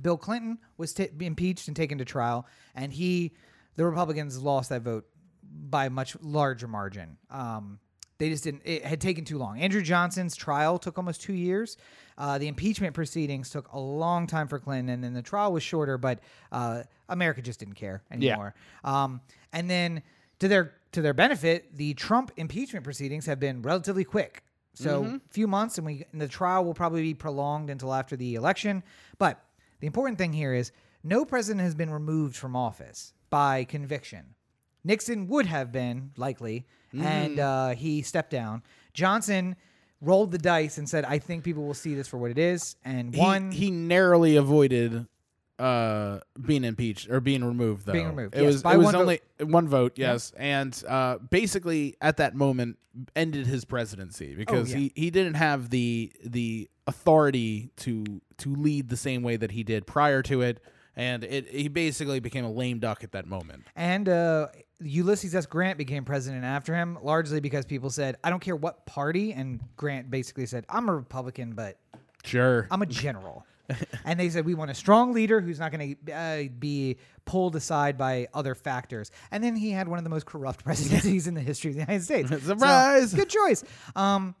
Bill 0.00 0.16
Clinton 0.16 0.58
was 0.76 0.92
t- 0.92 1.08
impeached 1.20 1.68
and 1.68 1.76
taken 1.76 1.98
to 1.98 2.04
trial, 2.04 2.46
and 2.74 2.92
he, 2.92 3.32
the 3.76 3.84
Republicans 3.86 4.42
lost 4.42 4.68
that 4.68 4.82
vote 4.82 5.06
by 5.56 5.86
a 5.86 5.90
much 5.90 6.16
larger 6.20 6.68
margin. 6.68 7.16
Um, 7.30 7.78
they 8.18 8.30
just 8.30 8.44
didn't. 8.44 8.62
It 8.64 8.84
had 8.84 9.00
taken 9.00 9.24
too 9.24 9.38
long. 9.38 9.60
Andrew 9.60 9.82
Johnson's 9.82 10.34
trial 10.36 10.78
took 10.78 10.96
almost 10.96 11.20
two 11.20 11.34
years. 11.34 11.76
Uh, 12.16 12.38
the 12.38 12.48
impeachment 12.48 12.94
proceedings 12.94 13.50
took 13.50 13.70
a 13.72 13.78
long 13.78 14.26
time 14.26 14.48
for 14.48 14.58
Clinton, 14.58 14.88
and 14.88 15.04
then 15.04 15.12
the 15.12 15.22
trial 15.22 15.52
was 15.52 15.62
shorter. 15.62 15.98
But 15.98 16.20
uh, 16.50 16.84
America 17.08 17.42
just 17.42 17.60
didn't 17.60 17.74
care 17.74 18.02
anymore. 18.10 18.54
Um, 18.84 19.20
and 19.52 19.68
then 19.68 20.02
to 20.38 20.48
their 20.48 20.74
to 20.92 21.02
their 21.02 21.14
benefit, 21.14 21.76
the 21.76 21.92
Trump 21.94 22.30
impeachment 22.36 22.84
proceedings 22.84 23.26
have 23.26 23.38
been 23.38 23.60
relatively 23.62 24.04
quick. 24.04 24.42
So 24.72 25.02
a 25.26 25.32
few 25.32 25.46
months, 25.46 25.78
and 25.78 25.86
we 25.86 26.04
and 26.12 26.20
the 26.20 26.28
trial 26.28 26.64
will 26.64 26.74
probably 26.74 27.02
be 27.02 27.14
prolonged 27.14 27.70
until 27.70 27.92
after 27.92 28.16
the 28.16 28.34
election. 28.34 28.82
But 29.18 29.42
the 29.80 29.86
important 29.86 30.18
thing 30.18 30.32
here 30.32 30.54
is 30.54 30.72
no 31.02 31.24
president 31.24 31.62
has 31.62 31.74
been 31.74 31.90
removed 31.90 32.36
from 32.36 32.56
office 32.56 33.12
by 33.30 33.64
conviction. 33.64 34.35
Nixon 34.86 35.26
would 35.28 35.46
have 35.46 35.72
been 35.72 36.12
likely, 36.16 36.64
and 36.92 37.38
uh, 37.40 37.70
he 37.70 38.02
stepped 38.02 38.30
down. 38.30 38.62
Johnson 38.94 39.56
rolled 40.00 40.30
the 40.30 40.38
dice 40.38 40.78
and 40.78 40.88
said, 40.88 41.04
"I 41.04 41.18
think 41.18 41.42
people 41.44 41.64
will 41.64 41.74
see 41.74 41.94
this 41.94 42.08
for 42.08 42.18
what 42.18 42.30
it 42.30 42.38
is." 42.38 42.76
And 42.84 43.14
He, 43.14 43.20
one, 43.20 43.50
he 43.50 43.70
narrowly 43.70 44.36
avoided 44.36 45.06
uh, 45.58 46.20
being 46.40 46.64
impeached 46.64 47.10
or 47.10 47.20
being 47.20 47.44
removed. 47.44 47.86
Though 47.86 47.92
Being 47.92 48.08
removed, 48.08 48.34
it 48.36 48.42
yes, 48.42 48.62
was 48.62 48.74
it 48.74 48.76
was 48.76 48.84
one 48.84 48.92
vote. 48.94 49.00
only 49.00 49.20
one 49.40 49.68
vote. 49.68 49.92
Yes, 49.96 50.32
and 50.36 50.82
uh, 50.88 51.18
basically 51.18 51.96
at 52.00 52.18
that 52.18 52.34
moment 52.34 52.78
ended 53.14 53.46
his 53.46 53.64
presidency 53.64 54.34
because 54.34 54.70
Oh, 54.70 54.72
yeah. 54.72 54.76
he 54.78 54.92
he 54.94 55.10
didn't 55.10 55.34
have 55.34 55.70
the 55.70 56.12
the 56.24 56.70
authority 56.86 57.70
to 57.78 58.04
to 58.38 58.54
lead 58.54 58.88
the 58.88 58.96
same 58.96 59.22
way 59.22 59.36
that 59.36 59.50
he 59.50 59.62
did 59.64 59.86
prior 59.86 60.22
to 60.22 60.42
it, 60.42 60.60
and 60.94 61.24
it 61.24 61.48
he 61.48 61.68
basically 61.68 62.20
became 62.20 62.44
a 62.44 62.50
lame 62.52 62.78
duck 62.78 63.02
at 63.02 63.12
that 63.12 63.26
moment. 63.26 63.64
And 63.74 64.08
uh, 64.08 64.48
Ulysses 64.80 65.34
S. 65.34 65.46
Grant 65.46 65.78
became 65.78 66.04
president 66.04 66.44
after 66.44 66.74
him, 66.74 66.98
largely 67.02 67.40
because 67.40 67.64
people 67.64 67.90
said, 67.90 68.16
I 68.22 68.30
don't 68.30 68.40
care 68.40 68.56
what 68.56 68.84
party. 68.86 69.32
And 69.32 69.60
Grant 69.76 70.10
basically 70.10 70.46
said, 70.46 70.64
I'm 70.68 70.88
a 70.88 70.94
Republican, 70.94 71.52
but 71.54 71.78
Sure. 72.24 72.66
I'm 72.70 72.82
a 72.82 72.86
general. 73.04 73.46
and 74.04 74.20
they 74.20 74.28
said, 74.28 74.44
we 74.44 74.54
want 74.54 74.70
a 74.70 74.74
strong 74.74 75.12
leader 75.12 75.40
who's 75.40 75.58
not 75.58 75.72
going 75.72 75.96
to 76.06 76.12
uh, 76.12 76.42
be 76.58 76.98
pulled 77.24 77.56
aside 77.56 77.98
by 77.98 78.28
other 78.32 78.54
factors. 78.54 79.10
And 79.32 79.42
then 79.42 79.56
he 79.56 79.70
had 79.72 79.88
one 79.88 79.98
of 79.98 80.04
the 80.04 80.10
most 80.10 80.26
corrupt 80.26 80.62
presidencies 80.64 81.26
in 81.26 81.34
the 81.34 81.40
history 81.40 81.70
of 81.70 81.76
the 81.76 81.80
United 81.82 82.04
States. 82.04 82.30
So, 82.30 82.38
Surprise! 82.38 83.14
good 83.14 83.28
choice. 83.28 83.64
Um, 83.96 84.34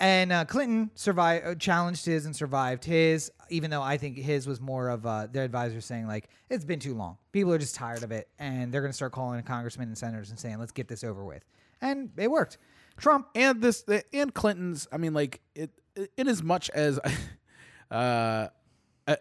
and 0.00 0.32
uh, 0.32 0.44
Clinton 0.46 0.90
survived, 0.94 1.46
uh, 1.46 1.54
challenged 1.54 2.06
his 2.06 2.24
and 2.24 2.34
survived 2.34 2.84
his, 2.84 3.30
even 3.50 3.70
though 3.70 3.82
I 3.82 3.98
think 3.98 4.16
his 4.16 4.46
was 4.46 4.60
more 4.60 4.88
of 4.88 5.04
uh, 5.04 5.28
their 5.30 5.44
advisors 5.44 5.84
saying 5.84 6.06
like 6.06 6.28
it's 6.48 6.64
been 6.64 6.80
too 6.80 6.94
long. 6.94 7.18
People 7.32 7.52
are 7.52 7.58
just 7.58 7.74
tired 7.74 8.02
of 8.02 8.10
it, 8.10 8.28
and 8.38 8.72
they're 8.72 8.80
going 8.80 8.90
to 8.90 8.96
start 8.96 9.12
calling 9.12 9.40
congressmen 9.42 9.88
and 9.88 9.98
senators 9.98 10.30
and 10.30 10.38
saying 10.38 10.58
let's 10.58 10.72
get 10.72 10.88
this 10.88 11.04
over 11.04 11.22
with, 11.24 11.44
and 11.82 12.10
it 12.16 12.30
worked. 12.30 12.56
Trump, 12.96 13.28
and 13.34 13.60
this 13.60 13.84
and 14.12 14.32
Clinton's. 14.34 14.88
I 14.90 14.96
mean, 14.96 15.14
like 15.14 15.40
it. 15.54 15.70
In 16.16 16.28
as 16.28 16.42
much 16.42 16.70
as, 16.70 16.98
uh, 17.90 18.48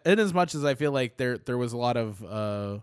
in 0.06 0.20
as 0.20 0.34
much 0.34 0.56
as 0.56 0.64
I 0.64 0.76
feel 0.76 0.94
like 0.94 1.18
there 1.18 1.38
there 1.38 1.58
was 1.58 1.74
a 1.74 1.78
lot 1.78 1.98
of 1.98 2.24
uh, 2.24 2.80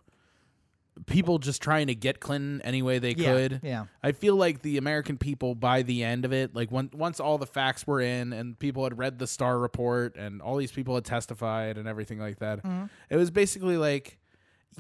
people 1.04 1.38
just 1.38 1.60
trying 1.60 1.88
to 1.88 1.94
get 1.94 2.20
Clinton 2.20 2.62
any 2.64 2.80
way 2.82 2.98
they 2.98 3.10
Yeah, 3.12 3.32
could. 3.34 3.60
yeah. 3.62 3.84
I 4.02 4.12
feel 4.12 4.34
like 4.36 4.62
the 4.62 4.78
American 4.78 5.18
people, 5.18 5.54
by 5.54 5.82
the 5.82 6.02
end 6.02 6.24
of 6.24 6.32
it, 6.32 6.54
like 6.54 6.70
when, 6.72 6.88
once 6.94 7.20
all 7.20 7.36
the 7.36 7.46
facts 7.46 7.86
were 7.86 8.00
in 8.00 8.32
and 8.32 8.58
people 8.58 8.82
had 8.84 8.96
read 8.98 9.18
the 9.18 9.26
Starr 9.26 9.58
report 9.58 10.16
and 10.16 10.40
all 10.40 10.56
these 10.56 10.72
people 10.72 10.94
had 10.94 11.04
testified 11.04 11.76
and 11.76 11.86
everything 11.86 12.18
like 12.18 12.38
that, 12.38 12.62
Mm-hmm. 12.62 12.86
it 13.10 13.16
was 13.16 13.30
basically 13.30 13.76
like. 13.76 14.18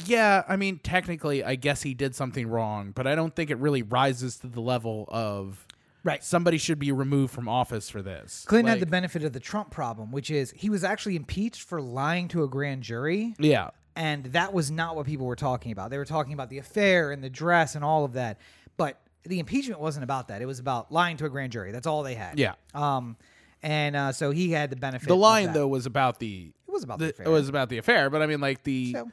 Yeah, 0.04 0.42
I 0.46 0.56
mean, 0.56 0.78
technically, 0.82 1.42
I 1.42 1.54
guess 1.54 1.80
he 1.82 1.94
did 1.94 2.14
something 2.14 2.46
wrong, 2.48 2.92
but 2.94 3.06
I 3.06 3.14
don't 3.14 3.34
think 3.34 3.50
it 3.50 3.56
really 3.56 3.80
rises 3.82 4.36
to 4.40 4.46
the 4.46 4.60
level 4.60 5.06
of 5.08 5.66
Right. 6.04 6.22
somebody 6.22 6.58
should 6.58 6.78
be 6.78 6.92
removed 6.92 7.32
from 7.32 7.48
office 7.48 7.88
for 7.88 8.02
this. 8.02 8.44
Clinton 8.46 8.68
had 8.68 8.74
Like, 8.74 8.80
the 8.80 8.90
benefit 8.90 9.24
of 9.24 9.32
the 9.32 9.40
Trump 9.40 9.70
problem, 9.70 10.12
which 10.12 10.30
is 10.30 10.50
he 10.52 10.68
was 10.68 10.84
actually 10.84 11.16
impeached 11.16 11.62
for 11.62 11.80
lying 11.80 12.28
to 12.28 12.44
a 12.44 12.48
grand 12.48 12.82
jury. 12.82 13.34
yeah, 13.38 13.70
and 13.96 14.24
that 14.26 14.52
was 14.52 14.70
not 14.70 14.94
what 14.94 15.06
people 15.06 15.26
were 15.26 15.34
talking 15.36 15.72
about. 15.72 15.90
They 15.90 15.98
were 15.98 16.04
talking 16.04 16.32
about 16.34 16.50
the 16.50 16.58
affair 16.58 17.10
and 17.12 17.24
the 17.24 17.30
dress 17.30 17.74
and 17.74 17.82
all 17.84 18.04
of 18.04 18.12
that. 18.12 18.38
But 18.76 19.00
the 19.24 19.40
impeachment 19.40 19.80
wasn't 19.80 20.04
about 20.04 20.28
that. 20.28 20.42
It 20.42 20.46
was 20.46 20.58
about 20.60 20.92
lying 20.92 21.16
to 21.16 21.24
a 21.24 21.28
grand 21.28 21.52
jury. 21.52 21.72
That's 21.72 21.86
all 21.86 22.02
they 22.02 22.14
had. 22.14 22.38
Yeah. 22.38 22.54
Um, 22.74 23.16
and 23.62 23.96
uh, 23.96 24.12
so 24.12 24.30
he 24.30 24.50
had 24.52 24.70
the 24.70 24.76
benefit. 24.76 25.08
the 25.08 25.16
line 25.16 25.52
though 25.52 25.66
was 25.66 25.86
about 25.86 26.18
the. 26.20 26.52
it 26.68 26.70
was 26.72 26.84
about 26.84 26.98
the, 26.98 27.06
the 27.06 27.10
affair. 27.12 27.26
it 27.26 27.30
was 27.30 27.48
about 27.48 27.68
the 27.70 27.78
affair, 27.78 28.10
but 28.10 28.22
I 28.22 28.26
mean, 28.26 28.40
like 28.40 28.62
the. 28.62 28.92
So- 28.92 29.10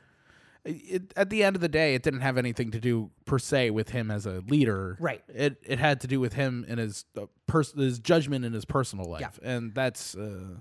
It, 0.65 1.11
at 1.17 1.29
the 1.29 1.43
end 1.43 1.57
of 1.57 1.61
the 1.61 1.67
day, 1.67 1.93
it 1.93 2.03
didn't 2.03 2.21
have 2.21 2.37
anything 2.37 2.71
to 2.71 2.79
do 2.79 3.09
per 3.25 3.37
se 3.37 3.71
with 3.71 3.89
him 3.89 4.09
as 4.09 4.25
a 4.25 4.41
leader. 4.47 4.95
Right. 4.97 5.21
It 5.27 5.57
it 5.65 5.77
had 5.77 5.99
to 6.01 6.07
do 6.07 6.21
with 6.21 6.33
him 6.33 6.65
and 6.69 6.79
his 6.79 7.03
uh, 7.17 7.25
pers- 7.47 7.73
his 7.73 7.99
judgment 7.99 8.45
in 8.45 8.53
his 8.53 8.63
personal 8.63 9.05
life, 9.09 9.37
and 9.43 9.73
that's. 9.73 10.15
Uh, 10.15 10.59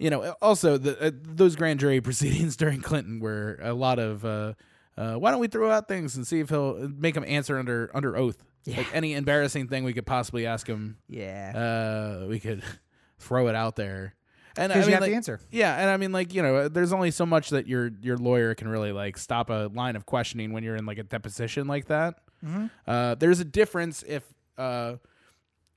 you 0.00 0.10
know, 0.10 0.34
also 0.42 0.78
the 0.78 1.08
uh, 1.08 1.10
those 1.14 1.54
grand 1.56 1.78
jury 1.78 2.00
proceedings 2.08 2.56
during 2.56 2.80
Clinton 2.80 3.20
were 3.20 3.58
a 3.62 3.74
lot 3.74 3.98
of. 3.98 4.24
Uh, 4.24 4.54
uh, 4.96 5.14
why 5.14 5.30
don't 5.30 5.40
we 5.40 5.46
throw 5.46 5.70
out 5.70 5.88
things 5.88 6.16
and 6.16 6.26
see 6.26 6.40
if 6.40 6.48
he'll 6.50 6.88
make 6.88 7.16
him 7.16 7.24
answer 7.26 7.58
under 7.58 7.90
under 7.94 8.16
oath? 8.16 8.42
Like 8.66 8.94
any 8.94 9.14
embarrassing 9.14 9.68
thing 9.68 9.84
we 9.84 9.92
could 9.92 10.04
possibly 10.06 10.46
ask 10.46 10.66
him. 10.66 10.98
yeah. 11.08 12.20
uh, 12.22 12.26
we 12.26 12.38
could 12.38 12.62
throw 13.18 13.48
it 13.48 13.54
out 13.54 13.76
there. 13.76 14.14
And 14.56 14.72
I 14.72 14.76
mean, 14.76 14.86
you 14.86 14.92
have 14.92 15.00
like- 15.00 15.10
to 15.10 15.16
answer. 15.16 15.40
Yeah, 15.50 15.74
and 15.76 15.88
I 15.88 15.96
mean, 15.96 16.12
like 16.12 16.34
you 16.34 16.42
know, 16.42 16.68
there's 16.68 16.92
only 16.92 17.10
so 17.12 17.24
much 17.24 17.50
that 17.50 17.66
your 17.66 17.90
your 18.02 18.16
lawyer 18.18 18.54
can 18.54 18.68
really 18.68 18.92
like 18.92 19.16
stop 19.16 19.48
a 19.48 19.70
line 19.72 19.96
of 19.96 20.06
questioning 20.06 20.52
when 20.52 20.64
you're 20.64 20.76
in 20.76 20.86
like 20.86 20.98
a 20.98 21.04
deposition 21.04 21.66
like 21.66 21.86
that. 21.86 22.16
Mm-hmm. 22.44 22.66
Uh, 22.86 23.14
there's 23.14 23.40
a 23.40 23.44
difference 23.44 24.02
if 24.02 24.24
uh, 24.58 24.96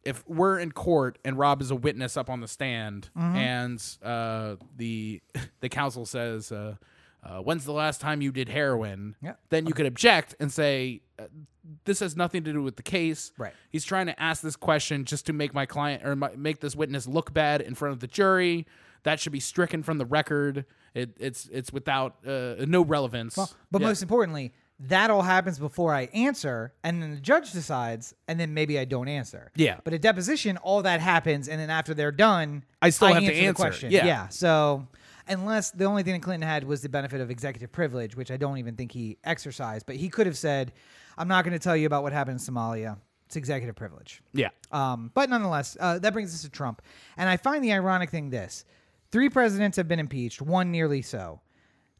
if 0.05 0.27
we're 0.27 0.59
in 0.59 0.71
court 0.71 1.17
and 1.25 1.37
Rob 1.37 1.61
is 1.61 1.71
a 1.71 1.75
witness 1.75 2.17
up 2.17 2.29
on 2.29 2.41
the 2.41 2.47
stand, 2.47 3.09
Mm-hmm. 3.17 3.35
and 3.35 3.97
uh, 4.03 4.55
the 4.77 5.21
the 5.61 5.69
counsel 5.69 6.05
says. 6.05 6.51
Uh, 6.51 6.75
uh, 7.25 7.37
when's 7.39 7.63
the 7.63 7.71
last 7.71 8.01
time 8.01 8.21
you 8.21 8.33
did 8.33 8.49
heroin? 8.49 9.15
Yeah. 9.21 9.35
Then 9.49 9.65
you 9.65 9.73
could 9.73 9.85
object 9.85 10.35
and 10.41 10.51
say, 10.51 11.03
uh, 11.17 11.23
"This 11.85 12.01
has 12.01 12.17
nothing 12.17 12.43
to 12.43 12.51
do 12.51 12.61
with 12.61 12.75
the 12.75 12.83
case." 12.83 13.31
Right. 13.37 13.53
He's 13.69 13.85
trying 13.85 14.07
to 14.07 14.21
ask 14.21 14.41
this 14.41 14.57
question 14.57 15.05
just 15.05 15.25
to 15.27 15.33
make 15.33 15.53
my 15.53 15.65
client 15.65 16.05
or 16.05 16.17
my, 16.17 16.31
make 16.35 16.59
this 16.59 16.75
witness 16.75 17.07
look 17.07 17.33
bad 17.33 17.61
in 17.61 17.75
front 17.75 17.93
of 17.93 18.01
the 18.01 18.07
jury. 18.07 18.67
That 19.03 19.21
should 19.21 19.31
be 19.31 19.39
stricken 19.39 19.83
from 19.83 19.99
the 19.99 20.05
record. 20.05 20.65
It, 20.93 21.11
it's 21.17 21.47
it's 21.49 21.71
without 21.71 22.17
uh, 22.27 22.55
no 22.67 22.83
relevance. 22.83 23.35
But 23.71 23.81
Yeah. 23.81 23.87
most 23.87 24.01
importantly, 24.01 24.51
that 24.79 25.09
all 25.09 25.21
happens 25.21 25.59
before 25.59 25.93
I 25.93 26.03
answer, 26.13 26.73
and 26.83 27.01
then 27.01 27.11
the 27.15 27.21
judge 27.21 27.51
decides, 27.51 28.13
and 28.27 28.39
then 28.39 28.53
maybe 28.53 28.77
I 28.79 28.85
don't 28.85 29.07
answer. 29.07 29.51
Yeah. 29.55 29.77
But 29.83 29.93
a 29.93 29.99
deposition, 29.99 30.57
all 30.57 30.81
that 30.81 30.99
happens, 30.99 31.47
and 31.47 31.59
then 31.59 31.69
after 31.69 31.93
they're 31.93 32.11
done, 32.11 32.63
I 32.81 32.89
still 32.89 33.13
have 33.13 33.23
to 33.23 33.33
answer. 33.33 33.47
the 33.47 33.53
question. 33.53 33.91
Yeah. 33.91 34.05
Yeah. 34.05 34.27
So 34.29 34.87
unless 35.27 35.71
the 35.71 35.85
only 35.85 36.03
thing 36.03 36.13
that 36.13 36.21
Clinton 36.21 36.47
had 36.47 36.63
was 36.65 36.81
the 36.81 36.89
benefit 36.89 37.21
of 37.21 37.31
executive 37.31 37.71
privilege, 37.71 38.15
which 38.17 38.31
I 38.31 38.37
don't 38.37 38.57
even 38.57 38.75
think 38.75 38.91
he 38.91 39.17
exercised, 39.23 39.85
but 39.85 39.95
he 39.95 40.09
could 40.09 40.25
have 40.27 40.37
said, 40.37 40.73
"I'm 41.17 41.27
not 41.27 41.45
going 41.45 41.53
to 41.53 41.63
tell 41.63 41.77
you 41.77 41.85
about 41.87 42.03
what 42.03 42.11
happened 42.11 42.39
in 42.39 42.53
Somalia." 42.53 42.97
It's 43.27 43.37
executive 43.37 43.75
privilege. 43.75 44.21
yeah, 44.33 44.49
Um, 44.71 45.09
but 45.15 45.27
nonetheless, 45.29 45.75
uh, 45.79 45.97
that 45.99 46.13
brings 46.13 46.35
us 46.35 46.43
to 46.43 46.49
Trump. 46.49 46.83
And 47.17 47.27
I 47.27 47.37
find 47.37 47.63
the 47.63 47.71
ironic 47.73 48.09
thing 48.11 48.29
this 48.29 48.65
three 49.11 49.29
presidents 49.29 49.77
have 49.77 49.87
been 49.87 49.99
impeached, 49.99 50.41
one 50.41 50.71
nearly 50.71 51.01
so. 51.01 51.41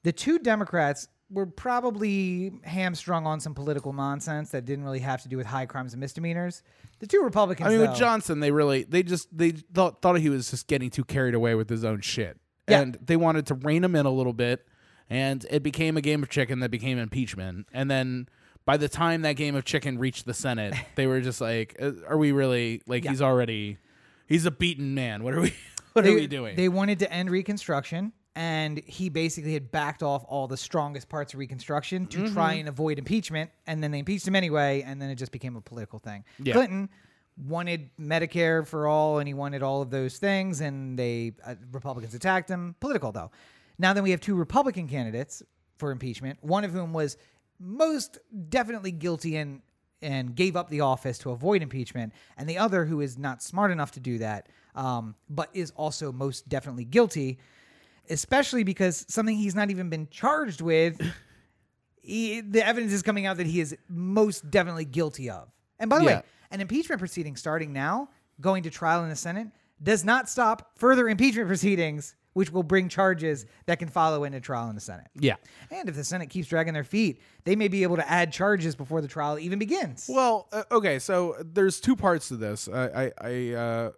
The 0.03 0.11
two 0.11 0.37
Democrats 0.37 1.07
were 1.33 1.45
probably 1.45 2.51
hamstrung 2.63 3.25
on 3.25 3.39
some 3.39 3.53
political 3.53 3.91
nonsense 3.93 4.51
that 4.51 4.65
didn't 4.65 4.85
really 4.85 4.99
have 4.99 5.21
to 5.23 5.29
do 5.29 5.35
with 5.37 5.47
high 5.47 5.65
crimes 5.65 5.93
and 5.93 5.99
misdemeanors. 5.99 6.63
The 6.99 7.07
two 7.07 7.21
Republicans, 7.21 7.67
I 7.67 7.69
mean, 7.71 7.79
though, 7.79 7.89
with 7.89 7.97
Johnson, 7.97 8.39
they 8.39 8.51
really 8.51 8.83
they 8.83 9.03
just 9.03 9.35
they 9.35 9.51
thought 9.51 10.01
thought 10.01 10.19
he 10.19 10.29
was 10.29 10.49
just 10.51 10.67
getting 10.67 10.89
too 10.89 11.03
carried 11.03 11.33
away 11.33 11.55
with 11.55 11.69
his 11.69 11.83
own 11.83 12.01
shit, 12.01 12.37
Yeah. 12.69 12.81
and 12.81 12.97
they 13.03 13.17
wanted 13.17 13.47
to 13.47 13.55
rein 13.55 13.83
him 13.83 13.95
in 13.95 14.05
a 14.05 14.11
little 14.11 14.31
bit, 14.33 14.65
and 15.09 15.45
it 15.49 15.63
became 15.63 15.97
a 15.97 16.01
game 16.01 16.23
of 16.23 16.29
chicken 16.29 16.59
that 16.61 16.71
became 16.71 16.97
impeachment, 16.97 17.67
and 17.73 17.89
then. 17.91 18.29
By 18.65 18.77
the 18.77 18.87
time 18.87 19.23
that 19.23 19.33
game 19.33 19.55
of 19.55 19.65
chicken 19.65 19.99
reached 19.99 20.25
the 20.25 20.33
Senate, 20.33 20.73
they 20.95 21.05
were 21.05 21.19
just 21.19 21.41
like, 21.41 21.75
uh, 21.81 21.91
"Are 22.07 22.17
we 22.17 22.31
really 22.31 22.81
like? 22.87 23.03
Yeah. 23.03 23.09
He's 23.11 23.21
already, 23.21 23.77
he's 24.25 24.45
a 24.45 24.51
beaten 24.51 24.95
man. 24.95 25.21
What 25.25 25.33
are 25.33 25.41
we? 25.41 25.53
What 25.91 26.05
they, 26.05 26.13
are 26.13 26.15
we 26.15 26.27
doing?" 26.27 26.55
They 26.55 26.69
wanted 26.69 26.99
to 26.99 27.11
end 27.11 27.29
Reconstruction, 27.29 28.13
and 28.35 28.79
he 28.85 29.09
basically 29.09 29.53
had 29.53 29.71
backed 29.71 30.01
off 30.03 30.25
all 30.27 30.47
the 30.47 30.57
strongest 30.57 31.07
parts 31.09 31.33
of 31.33 31.39
Reconstruction 31.39 32.07
to 32.07 32.19
Mm-hmm. 32.19 32.33
try 32.33 32.53
and 32.53 32.67
avoid 32.69 32.97
impeachment, 32.97 33.51
and 33.67 33.83
then 33.83 33.91
they 33.91 33.99
impeached 33.99 34.27
him 34.27 34.35
anyway, 34.35 34.81
and 34.85 35.01
then 35.01 35.09
it 35.09 35.15
just 35.15 35.31
became 35.31 35.55
a 35.55 35.61
political 35.61 35.99
thing. 35.99 36.23
Yeah. 36.41 36.53
Clinton 36.53 36.89
wanted 37.37 37.89
Medicare 37.99 38.65
for 38.65 38.87
all, 38.87 39.19
and 39.19 39.27
he 39.27 39.33
wanted 39.33 39.63
all 39.63 39.81
of 39.81 39.89
those 39.89 40.17
things, 40.17 40.61
and 40.61 40.97
they 40.97 41.33
uh, 41.45 41.55
Republicans 41.71 42.13
attacked 42.13 42.49
him. 42.49 42.75
Political 42.79 43.11
though. 43.11 43.31
Now 43.79 43.93
then, 43.93 44.03
we 44.03 44.11
have 44.11 44.21
two 44.21 44.35
Republican 44.35 44.87
candidates 44.87 45.41
for 45.77 45.91
impeachment. 45.91 46.37
One 46.41 46.63
of 46.63 46.71
whom 46.71 46.93
was 46.93 47.17
most 47.59 48.17
definitely 48.49 48.91
guilty 48.91 49.35
and 49.37 49.61
and 50.01 50.35
gave 50.35 50.57
up 50.57 50.69
the 50.69 50.81
office 50.81 51.17
to 51.19 51.31
avoid 51.31 51.61
impeachment, 51.61 52.13
and 52.37 52.49
the 52.49 52.57
other 52.57 52.83
who 52.85 52.99
is 52.99 53.17
not 53.17 53.41
smart 53.41 53.71
enough 53.71 53.91
to 53.91 53.99
do 54.01 54.17
that, 54.17 54.49
um, 54.75 55.15
but 55.29 55.49
is 55.53 55.71
also 55.77 56.11
most 56.11 56.49
definitely 56.49 56.83
guilty, 56.83 57.39
especially 58.09 58.63
because 58.63 59.05
something 59.09 59.35
he's 59.35 59.55
not 59.55 59.69
even 59.71 59.89
been 59.89 60.07
charged 60.09 60.61
with. 60.61 60.99
he, 62.01 62.41
the 62.41 62.65
evidence 62.65 62.91
is 62.91 63.01
coming 63.01 63.25
out 63.25 63.37
that 63.37 63.47
he 63.47 63.59
is 63.61 63.75
most 63.87 64.49
definitely 64.51 64.85
guilty 64.85 65.29
of. 65.29 65.49
And 65.79 65.89
by 65.89 65.99
the 65.99 66.05
Yeah. 66.05 66.17
way, 66.17 66.23
an 66.51 66.61
impeachment 66.61 66.99
proceeding 66.99 67.35
starting 67.35 67.73
now, 67.73 68.09
going 68.41 68.63
to 68.63 68.69
trial 68.69 69.03
in 69.03 69.09
the 69.09 69.15
Senate, 69.15 69.47
does 69.81 70.03
not 70.05 70.29
stop 70.29 70.77
further 70.77 71.07
impeachment 71.09 71.47
proceedings, 71.47 72.15
which 72.33 72.51
will 72.51 72.63
bring 72.63 72.89
charges 72.89 73.45
that 73.67 73.79
can 73.79 73.87
follow 73.87 74.23
into 74.23 74.39
trial 74.39 74.67
in 74.69 74.75
the 74.75 74.81
Senate. 74.81 75.07
yeah. 75.15 75.35
And 75.71 75.87
if 75.87 75.95
the 75.95 76.03
Senate 76.03 76.29
keeps 76.29 76.47
dragging 76.47 76.73
their 76.73 76.83
feet, 76.83 77.21
they 77.43 77.55
may 77.55 77.67
be 77.67 77.83
able 77.83 77.95
to 77.97 78.09
add 78.09 78.31
charges 78.33 78.75
before 78.75 79.01
the 79.01 79.07
trial 79.07 79.37
even 79.39 79.59
begins. 79.59 80.09
Well, 80.11 80.47
uh, 80.51 80.63
okay, 80.71 80.99
so 80.99 81.35
there's 81.39 81.79
two 81.79 81.95
parts 81.95 82.27
to 82.29 82.35
this. 82.37 82.67
I, 82.67 82.85
I, 83.05 83.11
I 83.21 83.53
uh, 83.53 83.91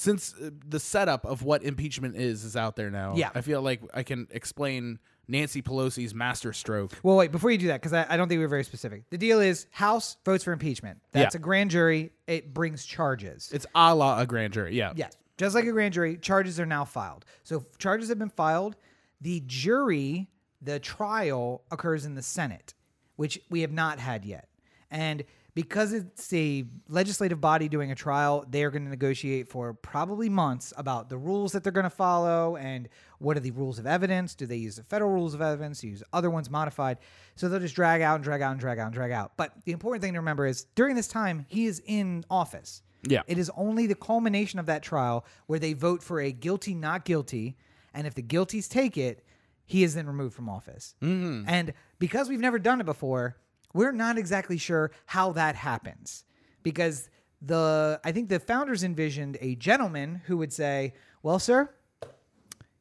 since 0.00 0.34
uh, 0.34 0.50
the 0.66 0.80
setup 0.80 1.26
of 1.26 1.42
what 1.42 1.62
impeachment 1.62 2.16
is 2.16 2.44
is 2.44 2.56
out 2.56 2.74
there 2.74 2.90
now. 2.90 3.14
Yeah. 3.16 3.30
I 3.34 3.42
feel 3.42 3.60
like 3.60 3.82
I 3.92 4.02
can 4.02 4.26
explain 4.30 4.98
Nancy 5.28 5.60
Pelosi's 5.60 6.14
masterstroke. 6.14 6.92
Well, 7.02 7.16
wait, 7.16 7.30
before 7.30 7.50
you 7.50 7.58
do 7.58 7.66
that, 7.68 7.80
because 7.82 7.92
I, 7.92 8.06
I 8.08 8.16
don't 8.16 8.26
think 8.28 8.38
we 8.38 8.44
are 8.44 8.48
very 8.48 8.64
specific. 8.64 9.02
The 9.10 9.18
deal 9.18 9.40
is 9.40 9.66
House 9.70 10.16
votes 10.24 10.42
for 10.42 10.52
impeachment. 10.52 11.00
That's 11.12 11.34
Yeah. 11.34 11.38
a 11.38 11.42
grand 11.42 11.70
jury. 11.70 12.12
It 12.26 12.54
brings 12.54 12.86
charges. 12.86 13.50
It's 13.52 13.66
a 13.74 13.94
la 13.94 14.18
a 14.18 14.26
grand 14.26 14.54
jury. 14.54 14.74
Yeah. 14.74 14.92
Yes. 14.96 15.16
Just 15.36 15.54
like 15.54 15.66
a 15.66 15.72
grand 15.72 15.92
jury, 15.94 16.16
charges 16.16 16.58
are 16.58 16.66
now 16.66 16.84
filed. 16.84 17.24
So 17.44 17.58
if 17.58 17.78
charges 17.78 18.08
have 18.08 18.18
been 18.18 18.30
filed. 18.30 18.76
The 19.20 19.42
jury 19.46 20.28
the 20.62 20.78
trial 20.78 21.62
occurs 21.70 22.06
in 22.06 22.14
the 22.14 22.22
Senate, 22.22 22.72
which 23.16 23.38
we 23.50 23.60
have 23.62 23.72
not 23.72 23.98
had 23.98 24.24
yet. 24.24 24.48
And 24.90 25.24
because 25.60 25.92
it's 25.92 26.32
a 26.32 26.64
legislative 26.88 27.38
body 27.38 27.68
doing 27.68 27.90
a 27.90 27.94
trial, 27.94 28.46
they're 28.48 28.70
going 28.70 28.84
to 28.84 28.88
negotiate 28.88 29.46
for 29.46 29.74
probably 29.74 30.30
months 30.30 30.72
about 30.78 31.10
the 31.10 31.18
rules 31.18 31.52
that 31.52 31.62
they're 31.62 31.70
going 31.70 31.84
to 31.84 31.90
follow 31.90 32.56
and 32.56 32.88
what 33.18 33.36
are 33.36 33.40
the 33.40 33.50
rules 33.50 33.78
of 33.78 33.86
evidence. 33.86 34.34
Do 34.34 34.46
they 34.46 34.56
use 34.56 34.76
the 34.76 34.82
federal 34.84 35.10
rules 35.10 35.34
of 35.34 35.42
evidence? 35.42 35.84
Use 35.84 36.02
other 36.14 36.30
ones 36.30 36.48
modified? 36.48 36.96
So 37.36 37.46
they'll 37.46 37.60
just 37.60 37.74
drag 37.74 38.00
out 38.00 38.14
and 38.14 38.24
drag 38.24 38.40
out 38.40 38.52
and 38.52 38.60
drag 38.60 38.78
out 38.78 38.86
and 38.86 38.94
drag 38.94 39.12
out. 39.12 39.32
But 39.36 39.52
the 39.66 39.72
important 39.72 40.02
thing 40.02 40.14
to 40.14 40.18
remember 40.18 40.46
is 40.46 40.64
during 40.76 40.96
this 40.96 41.08
time, 41.08 41.44
he 41.46 41.66
is 41.66 41.82
in 41.84 42.24
office. 42.30 42.80
Yeah. 43.02 43.20
It 43.26 43.36
is 43.36 43.50
only 43.54 43.86
the 43.86 43.94
culmination 43.94 44.58
of 44.58 44.64
that 44.64 44.82
trial 44.82 45.26
where 45.46 45.58
they 45.58 45.74
vote 45.74 46.02
for 46.02 46.22
a 46.22 46.32
guilty, 46.32 46.74
not 46.74 47.04
guilty. 47.04 47.58
And 47.92 48.06
if 48.06 48.14
the 48.14 48.22
guilties 48.22 48.66
take 48.66 48.96
it, 48.96 49.26
he 49.66 49.82
is 49.82 49.94
then 49.94 50.06
removed 50.06 50.34
from 50.34 50.48
office. 50.48 50.94
Mm-hmm. 51.02 51.46
And 51.46 51.74
because 51.98 52.30
we've 52.30 52.40
never 52.40 52.58
done 52.58 52.80
it 52.80 52.86
before, 52.86 53.36
we're 53.72 53.92
not 53.92 54.18
exactly 54.18 54.58
sure 54.58 54.90
how 55.06 55.32
that 55.32 55.56
happens. 55.56 56.24
Because 56.62 57.08
the 57.42 58.00
I 58.04 58.12
think 58.12 58.28
the 58.28 58.40
founders 58.40 58.84
envisioned 58.84 59.38
a 59.40 59.54
gentleman 59.54 60.22
who 60.26 60.36
would 60.38 60.52
say, 60.52 60.94
Well, 61.22 61.38
sir, 61.38 61.70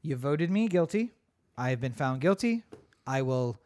you 0.01 0.15
voted 0.15 0.51
me 0.51 0.67
guilty. 0.67 1.13
I 1.57 1.69
have 1.71 1.81
been 1.81 1.93
found 1.93 2.21
guilty. 2.21 2.63
I 3.05 3.21
will 3.21 3.59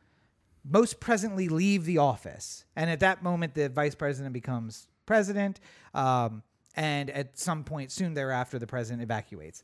most 0.64 1.00
presently 1.00 1.50
leave 1.50 1.86
the 1.86 1.98
office. 1.98 2.66
And 2.76 2.90
at 2.90 3.02
that 3.02 3.22
moment, 3.22 3.54
the 3.54 3.70
vice 3.70 3.95
president 3.95 4.34
becomes 4.34 4.88
president. 5.06 5.60
Um, 5.94 6.44
and 6.76 7.10
at 7.10 7.38
some 7.38 7.64
point 7.64 7.91
soon 7.91 8.14
thereafter, 8.14 8.58
the 8.58 8.68
president 8.68 9.04
evacuates. 9.04 9.64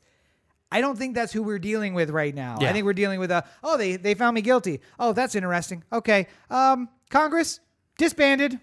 I 0.70 0.80
don't 0.80 0.96
think 0.96 1.16
that's 1.16 1.32
who 1.32 1.42
we're 1.42 1.58
dealing 1.58 1.94
with 1.94 2.10
right 2.10 2.34
now. 2.34 2.56
I 2.60 2.72
think 2.72 2.84
we're 2.84 2.92
dealing 2.92 3.18
with 3.18 3.32
a, 3.32 3.44
oh, 3.64 3.76
they, 3.76 3.96
they 3.96 4.14
found 4.14 4.36
me 4.36 4.40
guilty. 4.40 4.80
Oh, 5.00 5.12
that's 5.12 5.34
interesting. 5.34 5.82
Okay. 5.92 6.28
Um, 6.48 6.88
Congress 7.10 7.60
disbanded. 7.98 8.58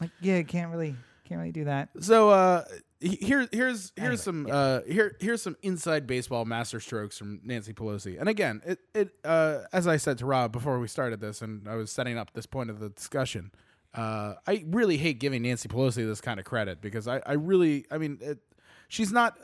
Like, 0.00 0.10
yeah, 0.20 0.42
can't 0.42 0.70
really, 0.70 0.94
can't 1.24 1.40
really 1.40 1.52
do 1.52 1.64
that. 1.64 1.90
So 2.00 2.30
uh, 2.30 2.64
here, 3.00 3.48
here's 3.52 3.92
here's 3.96 3.96
Anyway, 3.96 4.16
some 4.16 4.48
uh, 4.50 4.80
here 4.86 5.16
here's 5.20 5.42
some 5.42 5.56
inside 5.62 6.06
baseball 6.06 6.44
master 6.44 6.80
strokes 6.80 7.18
from 7.18 7.40
Nancy 7.44 7.72
Pelosi. 7.72 8.18
And 8.18 8.28
again, 8.28 8.62
it 8.64 8.78
it 8.94 9.10
uh, 9.24 9.60
as 9.72 9.86
I 9.86 9.96
said 9.96 10.18
to 10.18 10.26
Rob 10.26 10.52
before 10.52 10.78
we 10.78 10.88
started 10.88 11.20
this, 11.20 11.42
and 11.42 11.68
I 11.68 11.74
was 11.74 11.90
setting 11.90 12.16
up 12.16 12.32
this 12.32 12.46
point 12.46 12.70
of 12.70 12.80
the 12.80 12.88
discussion. 12.88 13.52
Uh, 13.94 14.34
I 14.46 14.64
really 14.68 14.96
hate 14.96 15.18
giving 15.18 15.42
Nancy 15.42 15.68
Pelosi 15.68 16.06
this 16.06 16.20
kind 16.20 16.38
of 16.38 16.46
credit 16.46 16.80
because 16.80 17.08
I, 17.08 17.20
I 17.26 17.32
really 17.32 17.86
I 17.90 17.98
mean 17.98 18.18
it, 18.20 18.38
she's 18.88 19.12
not 19.12 19.36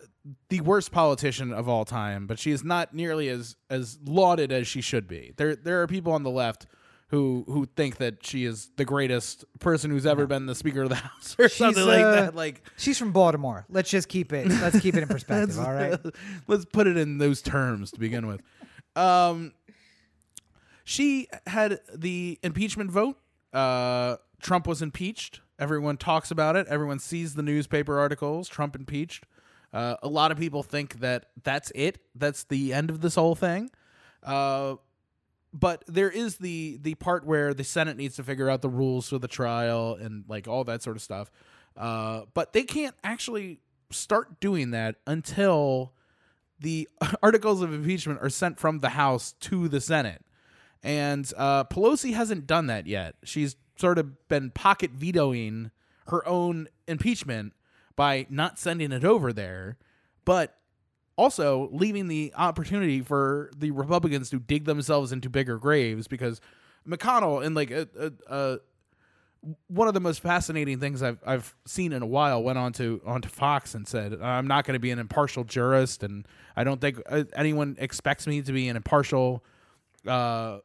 the 0.49 0.61
worst 0.61 0.93
politician 0.93 1.53
of 1.53 1.69
all 1.69 1.85
time, 1.85 2.27
but 2.27 2.39
she 2.39 2.51
is 2.51 2.63
not 2.63 2.95
nearly 2.95 3.29
as 3.29 3.57
as 3.71 3.99
lauded 4.05 4.53
as 4.53 4.67
she 4.67 4.81
should 4.81 5.09
be. 5.09 5.33
There 5.37 5.57
there 5.57 5.83
are 5.83 5.87
people 5.87 6.13
on 6.13 6.23
the 6.23 6.31
left 6.31 6.67
who 7.15 7.45
who 7.47 7.65
think 7.65 7.99
that 7.99 8.27
she 8.27 8.45
is 8.45 8.71
the 8.77 8.85
greatest 8.85 9.45
person 9.61 9.91
who's 9.91 10.05
ever 10.05 10.27
been 10.27 10.47
the 10.47 10.55
Speaker 10.55 10.83
of 10.83 10.89
the 10.89 10.95
House 11.07 11.37
or 11.39 11.49
something 11.49 11.87
like 11.87 12.01
uh, 12.01 12.11
that. 12.13 12.35
Like 12.35 12.63
She's 12.77 12.99
from 12.99 13.13
Baltimore. 13.13 13.65
Let's 13.71 13.89
just 13.89 14.09
keep 14.09 14.33
it, 14.33 14.49
let's 14.49 14.81
keep 14.81 14.97
it 14.97 15.03
in 15.03 15.09
perspective. 15.17 15.59
all 15.59 15.73
right. 15.73 15.99
Let's 16.49 16.65
put 16.65 16.87
it 16.87 16.97
in 16.97 17.19
those 17.19 17.41
terms 17.41 17.93
to 17.93 18.01
begin 18.01 18.27
with. 18.27 18.43
Um, 18.97 19.53
she 20.85 21.29
had 21.47 21.81
the 21.95 22.39
impeachment 22.43 22.91
vote. 22.91 23.17
Uh, 23.53 24.17
Trump 24.43 24.67
was 24.67 24.83
impeached. 24.83 25.41
Everyone 25.59 25.97
talks 25.97 26.31
about 26.33 26.57
it. 26.57 26.67
Everyone 26.67 26.99
sees 26.99 27.35
the 27.35 27.43
newspaper 27.43 27.99
articles. 27.99 28.49
Trump 28.49 28.75
impeached. 28.75 29.25
Uh, 29.73 29.97
a 30.03 30.09
lot 30.09 30.33
of 30.33 30.39
people 30.39 30.63
think 30.63 30.99
that 31.01 31.27
that's 31.45 31.71
it. 31.75 31.99
That's 32.15 32.45
the 32.45 32.73
end 32.73 32.91
of 32.91 33.01
this 33.01 33.15
whole 33.15 33.37
thing. 33.37 33.71
Uh, 34.23 34.77
but 35.55 35.85
there 35.87 36.11
is 36.11 36.39
the 36.39 36.79
the 36.83 36.97
part 36.97 37.25
where 37.25 37.55
the 37.55 37.63
Senate 37.63 37.97
needs 37.97 38.17
to 38.17 38.25
figure 38.25 38.51
out 38.51 38.61
the 38.61 38.69
rules 38.69 39.09
for 39.09 39.19
the 39.19 39.29
trial 39.29 39.97
and 39.99 40.25
like 40.29 40.49
all 40.49 40.65
that 40.65 40.83
sort 40.83 40.97
of 40.97 41.03
stuff. 41.03 41.31
Uh, 41.77 42.23
but 42.35 42.53
they 42.53 42.65
can't 42.65 42.97
actually 43.05 43.61
start 43.91 44.41
doing 44.41 44.73
that 44.73 44.97
until 45.07 45.93
the 46.59 46.89
articles 47.23 47.63
of 47.63 47.73
impeachment 47.73 48.19
are 48.21 48.29
sent 48.29 48.59
from 48.59 48.81
the 48.81 48.91
House 48.91 49.33
to 49.41 49.69
the 49.69 49.81
Senate. 49.81 50.25
And 50.83 51.33
uh, 51.37 51.65
Pelosi 51.65 52.15
hasn't 52.15 52.47
done 52.47 52.67
that 52.67 52.87
yet. 52.87 53.15
She's 53.23 53.57
sort 53.77 53.99
of 53.99 54.29
been 54.29 54.51
pocket 54.51 54.91
vetoing 54.91 55.71
her 56.09 56.27
own 56.29 56.69
impeachment 56.87 57.55
by 57.97 58.27
not 58.29 58.59
sending 58.59 58.93
it 58.93 59.05
over 59.05 59.33
there, 59.33 59.79
but 60.25 60.57
also 61.17 61.69
leaving 61.73 62.09
the 62.09 62.33
opportunity 62.37 63.01
for 63.01 63.51
the 63.57 63.71
Republicans 63.71 64.31
to 64.31 64.39
dig 64.39 64.65
themselves 64.65 65.13
into 65.13 65.31
bigger 65.31 65.59
graves 65.59 66.09
because 66.09 66.41
McConnell 66.89 67.45
and 67.45 67.55
like 67.55 67.71
a, 67.71 67.89
a, 67.99 68.13
a 68.29 68.59
one 69.69 69.89
of 69.89 69.95
the 69.95 70.01
most 70.01 70.21
fascinating 70.21 70.81
things 70.81 71.03
I've 71.03 71.19
I've 71.27 71.55
seen 71.67 71.93
in 71.93 72.03
a 72.03 72.07
while 72.07 72.43
went 72.43 72.59
on 72.59 72.73
to 72.75 73.01
onto 73.07 73.29
Fox 73.29 73.75
and 73.75 73.87
said 73.87 74.21
I'm 74.21 74.47
not 74.47 74.65
going 74.65 74.75
to 74.75 74.81
be 74.81 74.91
an 74.91 74.99
impartial 74.99 75.45
jurist 75.45 76.03
and 76.03 76.27
I 76.57 76.65
don't 76.65 76.81
think 76.81 77.01
uh, 77.09 77.25
anyone 77.37 77.77
expects 77.79 78.27
me 78.27 78.43
to 78.43 78.53
be 78.53 78.69
an 78.69 78.77
impartial 78.77 79.45
uh, 80.07 80.59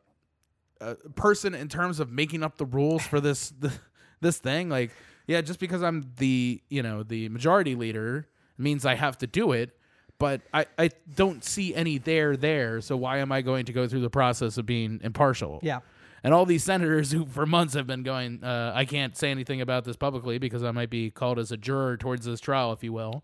uh, 0.81 0.95
person 1.15 1.53
in 1.53 1.67
terms 1.67 1.99
of 1.99 2.11
making 2.11 2.43
up 2.43 2.57
the 2.57 2.65
rules 2.65 3.05
for 3.05 3.19
this 3.19 3.53
th- 3.61 3.73
this 4.21 4.37
thing. 4.39 4.69
Like 4.69 4.91
yeah 5.27 5.41
just 5.41 5.59
because 5.59 5.83
I'm 5.83 6.11
the 6.17 6.61
you 6.69 6.81
know 6.81 7.03
the 7.03 7.29
majority 7.29 7.75
leader 7.75 8.27
means 8.57 8.85
I 8.85 8.95
have 8.95 9.17
to 9.19 9.27
do 9.27 9.51
it 9.51 9.77
but 10.19 10.41
I, 10.53 10.65
I 10.77 10.91
don't 11.15 11.43
see 11.43 11.73
any 11.73 11.97
there 11.97 12.37
there 12.37 12.81
so 12.81 12.95
why 12.95 13.17
am 13.17 13.31
I 13.31 13.41
going 13.41 13.65
to 13.65 13.73
go 13.73 13.87
through 13.87 14.01
the 14.01 14.09
process 14.09 14.57
of 14.57 14.65
being 14.67 14.99
impartial 15.03 15.59
Yeah. 15.63 15.79
and 16.23 16.33
all 16.33 16.45
these 16.45 16.63
senators 16.63 17.11
who 17.11 17.25
for 17.25 17.45
months 17.45 17.73
have 17.73 17.87
been 17.87 18.03
going, 18.03 18.43
uh, 18.43 18.71
I 18.75 18.85
can't 18.85 19.17
say 19.17 19.31
anything 19.31 19.61
about 19.61 19.85
this 19.85 19.95
publicly 19.95 20.37
because 20.37 20.63
I 20.63 20.71
might 20.71 20.89
be 20.89 21.09
called 21.09 21.39
as 21.39 21.51
a 21.51 21.57
juror 21.57 21.97
towards 21.97 22.25
this 22.25 22.39
trial, 22.39 22.71
if 22.73 22.83
you 22.83 22.91
will, 22.93 23.23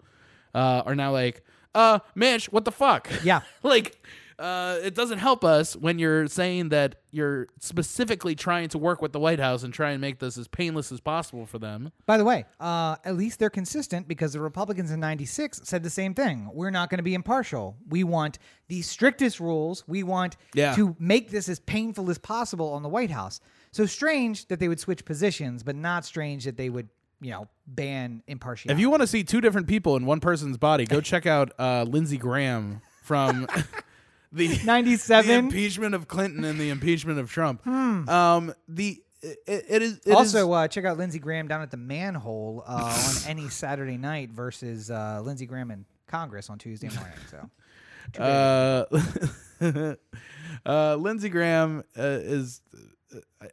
uh, 0.54 0.82
are 0.86 0.96
now 0.96 1.12
like, 1.12 1.44
uh, 1.76 2.00
Mitch, 2.16 2.52
what 2.52 2.64
the 2.66 2.72
fuck? 2.72 3.10
Yeah. 3.24 3.42
like, 3.64 4.02
uh, 4.40 4.78
it 4.84 4.96
doesn't 4.96 5.20
help 5.20 5.44
us 5.46 5.76
when 5.76 5.98
you're 6.00 6.28
saying 6.28 6.70
that 6.70 6.96
you're 7.12 7.48
specifically 7.60 8.36
trying 8.36 8.68
to 8.70 8.78
work 8.78 9.02
with 9.02 9.14
the 9.14 9.20
White 9.20 9.40
House 9.40 9.64
and 9.64 9.74
try 9.74 9.92
and 9.92 10.02
make 10.02 10.20
this 10.20 10.38
as 10.38 10.48
painless 10.48 10.92
as 10.92 11.00
possible 11.00 11.46
for 11.46 11.58
them. 11.60 11.92
By 12.06 12.18
the 12.18 12.26
way, 12.26 12.46
uh, 12.60 12.98
at 13.06 13.16
least 13.16 13.40
they're 13.40 13.50
consistent 13.50 14.08
because 14.08 14.34
the 14.34 14.42
Republicans 14.42 14.92
in 14.92 15.00
96 15.00 15.62
said 15.64 15.84
the 15.84 15.90
same 15.90 16.14
thing. 16.14 16.50
We're 16.54 16.72
not 16.72 16.90
going 16.90 16.98
to 17.00 17.04
be 17.04 17.14
impartial. 17.14 17.78
We 17.88 18.04
want 18.04 18.38
the 18.68 18.82
strictest 18.82 19.40
rules. 19.40 19.84
We 19.88 20.04
want 20.04 20.36
Yeah. 20.54 20.76
to 20.76 20.96
make 21.00 21.32
this 21.32 21.48
as 21.48 21.60
painful 21.60 22.10
as 22.10 22.18
possible 22.18 22.74
on 22.74 22.84
the 22.84 22.90
White 22.90 23.12
House. 23.12 23.40
So 23.72 23.86
strange 23.86 24.48
that 24.48 24.60
they 24.60 24.68
would 24.68 24.80
switch 24.80 25.06
positions, 25.06 25.64
but 25.64 25.76
not 25.76 26.06
strange 26.06 26.46
that 26.46 26.58
they 26.58 26.70
would, 26.70 26.90
you 27.22 27.32
know, 27.32 27.48
ban 27.68 28.24
impartiality. 28.28 28.74
If 28.74 28.80
you 28.82 28.90
want 28.90 29.02
to 29.02 29.08
see 29.08 29.24
two 29.24 29.40
different 29.42 29.68
people 29.68 29.96
in 29.96 30.06
one 30.06 30.20
person's 30.20 30.58
body, 30.58 30.86
go 30.86 31.00
check 31.14 31.26
out 31.26 31.52
uh, 31.60 31.84
Lindsey 31.84 32.18
Graham 32.18 32.82
from 33.04 33.48
the 34.36 34.60
97? 34.64 35.28
the 35.28 35.34
impeachment 35.34 35.96
of 35.96 36.08
Clinton 36.08 36.44
and 36.44 36.60
the 36.60 36.70
impeachment 36.70 37.20
of 37.20 37.32
Trump. 37.32 37.66
Um, 37.66 38.54
the 38.68 39.02
it, 39.22 39.66
it 39.70 39.82
is 39.82 40.02
it 40.06 40.14
also, 40.14 40.50
is- 40.50 40.56
uh, 40.56 40.68
check 40.68 40.86
out 40.86 40.98
Lindsey 40.98 41.20
Graham 41.20 41.48
down 41.48 41.62
at 41.62 41.72
the 41.72 41.78
manhole 41.78 42.64
uh, 42.68 43.06
on 43.08 43.30
any 43.30 43.50
Saturday 43.50 43.98
night 43.98 44.30
versus 44.32 44.92
uh, 44.92 45.22
Lindsey 45.24 45.46
Graham 45.46 45.72
in 45.72 45.86
Congress 46.08 46.50
on 46.50 46.60
Tuesday 46.60 46.90
morning. 46.90 47.18
So 47.32 47.50
uh, 49.64 49.96
uh, 50.66 50.96
Lindsey 50.96 51.30
Graham 51.30 51.84
uh, 51.98 52.02
is. 52.04 52.62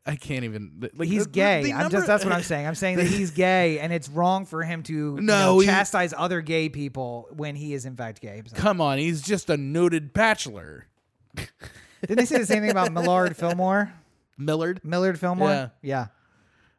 I, 0.06 0.16
can't 0.16 0.44
even. 0.44 0.90
Like, 0.94 1.08
he's 1.08 1.24
the- 1.24 1.30
gay. 1.30 1.62
the 1.64 1.72
I'm 1.74 1.90
just 1.90 2.06
that's 2.06 2.24
what 2.24 2.32
I'm 2.32 2.42
saying. 2.52 2.66
I'm 2.66 2.74
saying 2.74 2.96
that 2.96 3.06
he's 3.06 3.30
gay, 3.30 3.78
and 3.78 3.92
it's 3.92 4.08
wrong 4.08 4.46
for 4.46 4.62
him 4.62 4.82
to 4.84 4.92
you 4.92 5.20
No, 5.20 5.44
know, 5.44 5.58
he- 5.60 5.66
chastise 5.66 6.12
other 6.16 6.40
gay 6.40 6.68
people 6.68 7.28
when 7.32 7.56
he 7.56 7.74
is 7.74 7.84
in 7.86 7.96
fact 7.96 8.20
gay. 8.20 8.36
himself. 8.36 8.60
Come 8.60 8.80
on, 8.80 8.98
he's 8.98 9.22
just 9.22 9.50
a 9.50 9.56
noted 9.56 10.12
bachelor. 10.12 10.86
Didn't 11.36 12.18
they 12.18 12.24
say 12.24 12.38
the 12.38 12.46
same 12.46 12.62
thing 12.62 12.70
about 12.70 12.92
Millard 12.94 13.36
Fillmore? 13.36 13.92
Millard. 14.38 14.80
Millard 14.84 15.18
Fillmore? 15.20 15.70
Yeah. 15.82 16.06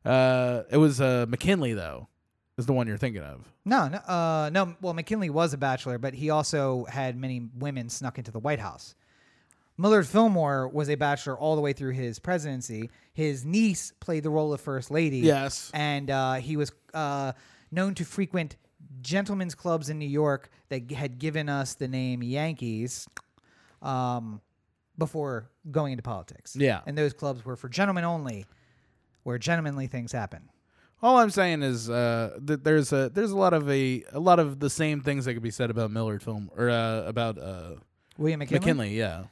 Yeah. 0.05 0.11
Uh, 0.11 0.63
it 0.69 0.77
was 0.77 0.99
uh, 0.99 1.25
McKinley 1.29 1.73
though, 1.73 2.07
is 2.57 2.65
the 2.65 2.73
one 2.73 2.87
you're 2.87 2.97
thinking 2.97 3.21
of. 3.23 3.47
No, 3.65 3.87
no, 3.87 3.97
uh, 3.99 4.49
no. 4.51 4.75
Well, 4.81 4.93
McKinley 4.93 5.29
was 5.29 5.53
a 5.53 5.57
bachelor, 5.57 5.97
but 5.97 6.13
he 6.13 6.29
also 6.29 6.83
had 6.85 7.15
many 7.15 7.47
women 7.57 7.87
snuck 7.87 8.17
into 8.17 8.31
the 8.31 8.39
White 8.39 8.59
House. 8.59 8.95
Millard 9.77 10.07
Fillmore 10.07 10.67
was 10.67 10.89
a 10.89 10.95
bachelor 10.95 11.37
all 11.37 11.55
the 11.55 11.61
way 11.61 11.73
through 11.73 11.93
his 11.93 12.19
presidency. 12.19 12.89
His 13.13 13.43
niece 13.43 13.91
played 13.99 14.23
the 14.23 14.29
role 14.29 14.53
of 14.53 14.61
first 14.61 14.91
lady. 14.91 15.19
Yes. 15.19 15.71
and 15.73 16.09
uh, 16.09 16.35
he 16.35 16.57
was 16.57 16.71
uh, 16.93 17.33
known 17.71 17.95
to 17.95 18.05
frequent 18.05 18.55
gentlemen's 19.01 19.55
clubs 19.55 19.89
in 19.89 19.97
New 19.97 20.07
York 20.07 20.49
that 20.69 20.91
had 20.91 21.17
given 21.19 21.49
us 21.49 21.73
the 21.75 21.87
name 21.87 22.21
Yankees 22.21 23.07
um, 23.81 24.41
before 24.97 25.49
going 25.71 25.93
into 25.93 26.03
politics. 26.03 26.55
Yeah. 26.55 26.81
and 26.85 26.97
those 26.97 27.13
clubs 27.13 27.43
were 27.43 27.55
for 27.55 27.69
gentlemen 27.69 28.03
only, 28.03 28.45
where 29.23 29.37
gentlemanly 29.37 29.87
things 29.87 30.11
happen. 30.11 30.49
All 31.01 31.17
I'm 31.17 31.31
saying 31.31 31.63
is 31.63 31.89
uh, 31.89 32.37
that 32.43 32.63
there's 32.63 32.93
a 32.93 33.09
there's 33.09 33.31
a 33.31 33.37
lot 33.37 33.53
of 33.53 33.69
a 33.69 34.03
a 34.13 34.19
lot 34.21 34.39
of 34.39 34.61
the 34.61 34.69
same 34.69 35.01
things 35.01 35.25
that 35.25 35.33
could 35.33 35.43
be 35.43 35.51
said 35.51 35.69
about 35.69 35.91
Millard 35.91 36.23
Fillmore 36.23 36.69
uh, 36.69 37.01
about 37.01 37.37
uh, 37.37 37.71
William 38.17 38.39
McKinley. 38.39 38.59
McKinley. 38.61 38.97
Yeah. 38.97 39.23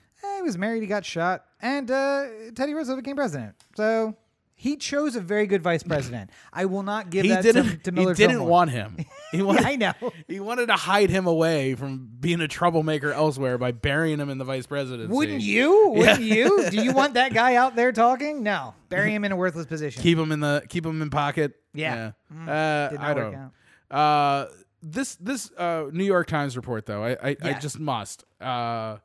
He 0.42 0.46
was 0.48 0.58
married, 0.58 0.82
he 0.82 0.88
got 0.88 1.06
shot, 1.06 1.46
and 1.62 1.90
uh, 1.90 2.26
Teddy 2.56 2.74
Roosevelt 2.74 2.98
became 3.04 3.16
president. 3.16 3.56
So 3.76 4.16
he 4.56 4.76
chose 4.78 5.16
a 5.16 5.22
very 5.22 5.48
good 5.48 5.62
vice 5.64 5.82
president. 5.84 6.30
I 6.54 6.66
will 6.66 6.84
not 6.84 7.10
give 7.10 7.24
He 7.24 7.30
that 7.30 7.42
didn't. 7.44 7.70
to, 7.70 7.78
to 7.78 7.92
Miller. 7.92 8.14
he 8.14 8.28
didn't 8.28 8.44
want 8.46 8.72
him. 8.72 8.98
He 9.32 9.42
wanted. 9.42 9.66
I 9.66 9.76
know. 9.78 9.94
He 10.28 10.42
wanted 10.42 10.66
to 10.66 10.74
hide 10.76 11.10
him 11.10 11.26
away 11.26 11.74
from 11.76 12.10
being 12.20 12.42
a 12.42 12.50
troublemaker 12.50 13.14
elsewhere 13.14 13.58
by 13.58 13.72
burying 13.72 14.20
him 14.20 14.30
in 14.30 14.38
the 14.38 14.44
vice 14.44 14.66
presidency. 14.66 15.10
Wouldn't 15.10 15.42
you? 15.42 15.92
Wouldn't 15.92 16.20
you? 16.20 16.70
Do 16.70 16.84
you 16.84 16.92
want 16.92 17.14
that 17.14 17.34
guy 17.34 17.56
out 17.56 17.78
there 17.78 17.94
talking? 17.94 18.44
No. 18.44 18.74
Bury 18.90 19.16
him 19.16 19.24
in 19.24 19.32
a 19.32 19.38
worthless 19.38 19.68
position. 19.68 20.04
keep 20.04 20.18
him 20.18 20.34
in 20.34 20.42
the 20.42 20.64
keep 20.68 20.86
him 20.86 21.02
in 21.02 21.10
pocket? 21.10 21.54
Yeah. 21.74 22.12
Mm. 22.30 22.50
Uh, 22.50 22.98
I 23.02 23.14
don't. 23.14 23.52
Uh, 23.90 24.48
this 24.84 25.16
this 25.16 25.50
uh, 25.54 25.86
New 25.94 26.04
York 26.04 26.28
Times 26.28 26.58
report 26.58 26.86
though, 26.86 27.02
I 27.02 27.12
I, 27.30 27.38
I 27.42 27.54
just 27.54 27.80
must. 27.80 28.26
Uh, 28.42 28.98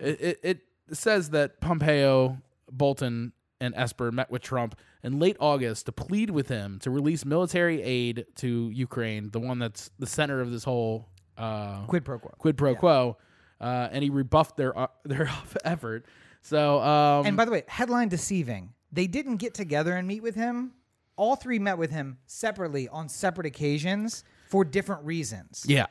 it, 0.00 0.20
it 0.20 0.40
it 0.42 0.60
says 0.92 1.30
that 1.30 1.60
Pompeo, 1.60 2.38
Bolton, 2.70 3.32
and 3.60 3.74
Esper 3.76 4.12
met 4.12 4.30
with 4.30 4.42
Trump 4.42 4.78
in 5.02 5.18
late 5.18 5.36
August 5.40 5.86
to 5.86 5.92
plead 5.92 6.30
with 6.30 6.48
him 6.48 6.78
to 6.80 6.90
release 6.90 7.24
military 7.24 7.82
aid 7.82 8.26
to 8.36 8.70
Ukraine, 8.70 9.30
the 9.30 9.40
one 9.40 9.58
that's 9.58 9.90
the 9.98 10.06
center 10.06 10.40
of 10.40 10.50
this 10.50 10.64
whole 10.64 11.08
uh, 11.36 11.84
Quid 11.86 12.04
pro 12.04 12.18
quo. 12.18 12.30
quid 12.38 12.56
pro 12.56 12.74
quo, 12.74 13.16
uh, 13.60 13.88
and 13.90 14.02
he 14.04 14.10
rebuffed 14.10 14.56
their 14.56 14.76
uh, 14.78 14.86
their 15.04 15.28
effort. 15.64 16.06
So 16.42 16.80
um, 16.80 17.26
And 17.26 17.36
by 17.36 17.44
the 17.44 17.50
way, 17.50 17.64
headline 17.66 18.08
deceiving. 18.08 18.74
They 18.92 19.06
didn't 19.06 19.36
get 19.36 19.54
together 19.54 19.94
and 19.96 20.06
meet 20.08 20.22
with 20.22 20.34
him. 20.34 20.72
All 21.16 21.34
three 21.36 21.58
met 21.58 21.78
with 21.78 21.90
him 21.90 22.18
separately 22.26 22.88
on 22.88 23.08
separate 23.08 23.46
occasions 23.46 24.22
for 24.48 24.64
different 24.64 25.04
reasons. 25.04 25.64
yeah, 25.66 25.86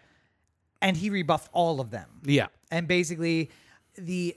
And 0.82 0.96
he 0.96 1.10
rebuffed 1.10 1.50
all 1.52 1.82
of 1.82 1.92
them. 1.92 2.10
yeah, 2.24 2.48
And 2.72 2.88
basically 2.88 3.52
the 3.98 4.36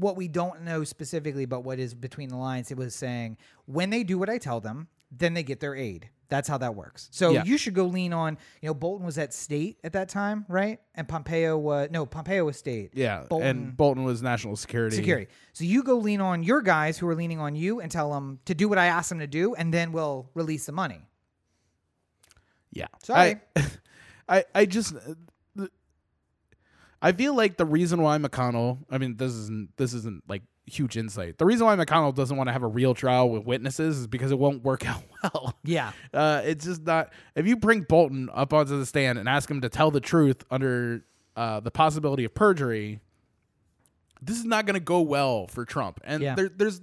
what 0.00 0.16
we 0.16 0.28
don't 0.28 0.62
know 0.62 0.82
specifically 0.84 1.44
but 1.46 1.60
what 1.60 1.78
is 1.78 1.94
between 1.94 2.28
the 2.28 2.36
lines 2.36 2.70
it 2.70 2.76
was 2.78 2.94
saying 2.94 3.36
when 3.66 3.90
they 3.90 4.02
do 4.02 4.18
what 4.18 4.28
I 4.30 4.38
tell 4.38 4.60
them, 4.60 4.88
then 5.12 5.34
they 5.34 5.42
get 5.42 5.60
their 5.60 5.74
aid. 5.74 6.08
That's 6.28 6.48
how 6.48 6.58
that 6.58 6.76
works. 6.76 7.08
So 7.10 7.30
Yeah. 7.32 7.42
you 7.44 7.58
should 7.58 7.74
go 7.74 7.86
lean 7.86 8.12
on, 8.12 8.38
you 8.62 8.68
know, 8.68 8.74
Bolton 8.74 9.04
was 9.04 9.18
at 9.18 9.34
state 9.34 9.78
at 9.82 9.92
that 9.94 10.08
time, 10.08 10.44
right? 10.48 10.78
And 10.94 11.08
Pompeo 11.08 11.58
was 11.58 11.88
no, 11.90 12.06
Pompeo 12.06 12.44
was 12.44 12.56
state. 12.56 12.92
yeah. 12.94 13.24
Bolton 13.28 13.48
and 13.48 13.76
Bolton 13.76 14.04
was 14.04 14.22
national 14.22 14.54
security. 14.56 14.94
security. 14.96 15.26
So 15.52 15.64
you 15.64 15.82
go 15.82 15.96
lean 15.96 16.20
on 16.20 16.44
your 16.44 16.62
guys 16.62 16.98
who 16.98 17.08
are 17.08 17.16
leaning 17.16 17.40
on 17.40 17.56
you 17.56 17.80
and 17.80 17.90
tell 17.90 18.12
them 18.12 18.38
to 18.44 18.54
do 18.54 18.68
what 18.68 18.78
I 18.78 18.86
ask 18.86 19.08
them 19.08 19.18
to 19.18 19.26
do, 19.26 19.54
and 19.56 19.74
then 19.74 19.90
we'll 19.90 20.30
release 20.34 20.66
the 20.66 20.72
money. 20.72 21.00
Yeah. 22.72 22.86
Sorry. 23.02 23.36
I, 23.56 23.62
I, 24.28 24.44
I 24.54 24.66
just, 24.66 24.94
I 27.02 27.12
feel 27.12 27.34
like 27.34 27.56
the 27.56 27.64
reason 27.64 28.02
why 28.02 28.18
McConnell, 28.18 28.78
I 28.90 28.98
mean, 28.98 29.16
this 29.16 29.32
isn't, 29.32 29.76
this 29.76 29.94
isn't 29.94 30.24
like 30.28 30.42
huge 30.66 30.96
insight. 30.96 31.38
The 31.38 31.46
reason 31.46 31.66
why 31.66 31.74
McConnell 31.76 32.14
doesn't 32.14 32.36
want 32.36 32.48
to 32.48 32.52
have 32.52 32.62
a 32.62 32.66
real 32.68 32.94
trial 32.94 33.30
with 33.30 33.44
witnesses 33.44 33.98
is 33.98 34.06
because 34.06 34.30
it 34.30 34.38
won't 34.38 34.62
work 34.62 34.86
out 34.88 35.02
well. 35.22 35.54
Yeah. 35.64 35.92
Uh, 36.12 36.42
it's 36.44 36.64
just 36.64 36.82
not. 36.82 37.12
If 37.34 37.46
you 37.46 37.56
bring 37.56 37.82
Bolton 37.82 38.28
up 38.32 38.52
onto 38.52 38.78
the 38.78 38.84
stand 38.86 39.18
and 39.18 39.28
ask 39.28 39.50
him 39.50 39.62
to 39.62 39.68
tell 39.68 39.90
the 39.90 40.00
truth 40.00 40.44
under 40.50 41.04
uh, 41.36 41.60
the 41.60 41.70
possibility 41.70 42.24
of 42.24 42.34
perjury, 42.34 43.00
this 44.20 44.36
is 44.38 44.44
not 44.44 44.66
going 44.66 44.74
to 44.74 44.80
go 44.80 45.00
well 45.00 45.46
for 45.46 45.64
Trump. 45.64 46.00
And 46.04 46.22
Yeah. 46.22 46.34
there, 46.34 46.50
there's 46.50 46.82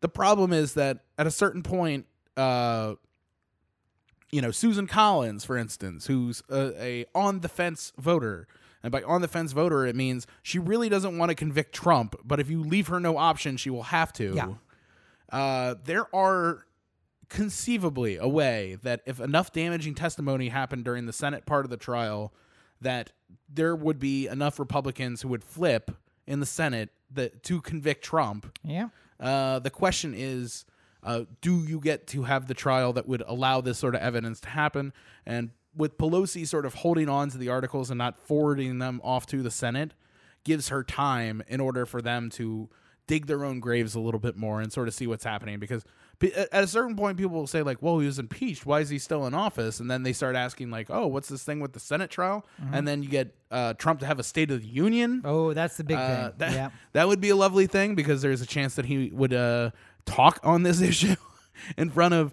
the 0.00 0.08
problem 0.08 0.52
is 0.52 0.74
that 0.74 1.00
at 1.18 1.26
a 1.26 1.30
certain 1.30 1.62
point, 1.62 2.06
uh, 2.36 2.94
you 4.30 4.40
know, 4.40 4.50
Susan 4.50 4.86
Collins, 4.86 5.44
for 5.44 5.56
instance, 5.56 6.06
who's 6.06 6.42
a, 6.48 6.72
a 6.82 7.04
on 7.14 7.40
the 7.40 7.48
fence 7.48 7.92
voter. 7.98 8.46
And 8.82 8.90
by 8.90 9.02
on 9.02 9.20
the 9.20 9.28
fence 9.28 9.52
voter, 9.52 9.86
it 9.86 9.94
means 9.94 10.26
she 10.42 10.58
really 10.58 10.88
doesn't 10.88 11.16
want 11.16 11.30
to 11.30 11.34
convict 11.34 11.74
Trump, 11.74 12.16
but 12.24 12.40
if 12.40 12.50
you 12.50 12.62
leave 12.62 12.88
her 12.88 12.98
no 12.98 13.16
option, 13.16 13.56
she 13.56 13.70
will 13.70 13.84
have 13.84 14.12
to. 14.14 14.34
Yeah. 14.34 14.48
Uh, 15.30 15.76
there 15.84 16.14
are 16.14 16.66
conceivably 17.28 18.18
a 18.18 18.28
way 18.28 18.76
that 18.82 19.00
if 19.06 19.20
enough 19.20 19.52
damaging 19.52 19.94
testimony 19.94 20.48
happened 20.48 20.84
during 20.84 21.06
the 21.06 21.12
Senate 21.12 21.46
part 21.46 21.64
of 21.64 21.70
the 21.70 21.76
trial, 21.76 22.34
that 22.80 23.12
there 23.48 23.74
would 23.74 23.98
be 23.98 24.26
enough 24.26 24.58
Republicans 24.58 25.22
who 25.22 25.28
would 25.28 25.44
flip 25.44 25.90
in 26.26 26.40
the 26.40 26.46
Senate 26.46 26.90
that 27.10 27.42
to 27.44 27.60
convict 27.60 28.04
Trump. 28.04 28.58
Yeah. 28.64 28.88
Uh, 29.18 29.60
the 29.60 29.70
question 29.70 30.14
is, 30.16 30.64
uh, 31.02 31.22
do 31.40 31.64
you 31.64 31.80
get 31.80 32.06
to 32.08 32.24
have 32.24 32.46
the 32.48 32.54
trial 32.54 32.92
that 32.92 33.08
would 33.08 33.22
allow 33.26 33.60
this 33.60 33.78
sort 33.78 33.94
of 33.94 34.02
evidence 34.02 34.40
to 34.40 34.48
happen? 34.48 34.92
And 35.24 35.50
with 35.76 35.96
Pelosi 35.98 36.46
sort 36.46 36.66
of 36.66 36.74
holding 36.74 37.08
on 37.08 37.30
to 37.30 37.38
the 37.38 37.48
articles 37.48 37.90
and 37.90 37.98
not 37.98 38.18
forwarding 38.18 38.78
them 38.78 39.00
off 39.02 39.26
to 39.26 39.42
the 39.42 39.50
Senate, 39.50 39.94
gives 40.44 40.68
her 40.68 40.82
time 40.84 41.42
in 41.48 41.60
order 41.60 41.86
for 41.86 42.02
them 42.02 42.28
to 42.30 42.68
dig 43.06 43.26
their 43.26 43.44
own 43.44 43.58
graves 43.60 43.94
a 43.94 44.00
little 44.00 44.20
bit 44.20 44.36
more 44.36 44.60
and 44.60 44.72
sort 44.72 44.86
of 44.88 44.94
see 44.94 45.06
what's 45.06 45.24
happening. 45.24 45.58
Because 45.58 45.84
at 46.22 46.62
a 46.62 46.66
certain 46.68 46.94
point, 46.94 47.16
people 47.18 47.34
will 47.36 47.46
say 47.48 47.62
like, 47.62 47.82
"Well, 47.82 47.98
he 47.98 48.06
was 48.06 48.18
impeached. 48.20 48.64
Why 48.64 48.78
is 48.80 48.88
he 48.90 48.98
still 48.98 49.26
in 49.26 49.34
office?" 49.34 49.80
And 49.80 49.90
then 49.90 50.02
they 50.04 50.12
start 50.12 50.36
asking 50.36 50.70
like, 50.70 50.88
"Oh, 50.88 51.06
what's 51.08 51.28
this 51.28 51.42
thing 51.42 51.58
with 51.58 51.72
the 51.72 51.80
Senate 51.80 52.10
trial?" 52.10 52.46
And 52.72 52.86
then 52.86 53.02
you 53.02 53.08
get 53.08 53.34
uh, 53.50 53.74
Trump 53.74 53.98
to 54.00 54.06
have 54.06 54.18
a 54.20 54.22
State 54.22 54.50
of 54.52 54.60
the 54.62 54.68
Union. 54.68 55.22
Oh, 55.24 55.52
that's 55.52 55.76
the 55.76 55.84
big 55.84 55.96
Uh, 55.96 56.28
thing. 56.28 56.32
that, 56.38 56.52
yeah. 56.52 56.70
that 56.92 57.08
would 57.08 57.20
be 57.20 57.30
a 57.30 57.36
lovely 57.36 57.66
thing 57.66 57.94
because 57.96 58.22
there's 58.22 58.40
a 58.40 58.46
chance 58.46 58.76
that 58.76 58.84
he 58.84 59.10
would 59.12 59.32
uh, 59.34 59.70
talk 60.06 60.38
on 60.44 60.62
this 60.62 60.80
issue 60.92 61.16
in 61.76 61.90
front 61.90 62.14
of 62.14 62.32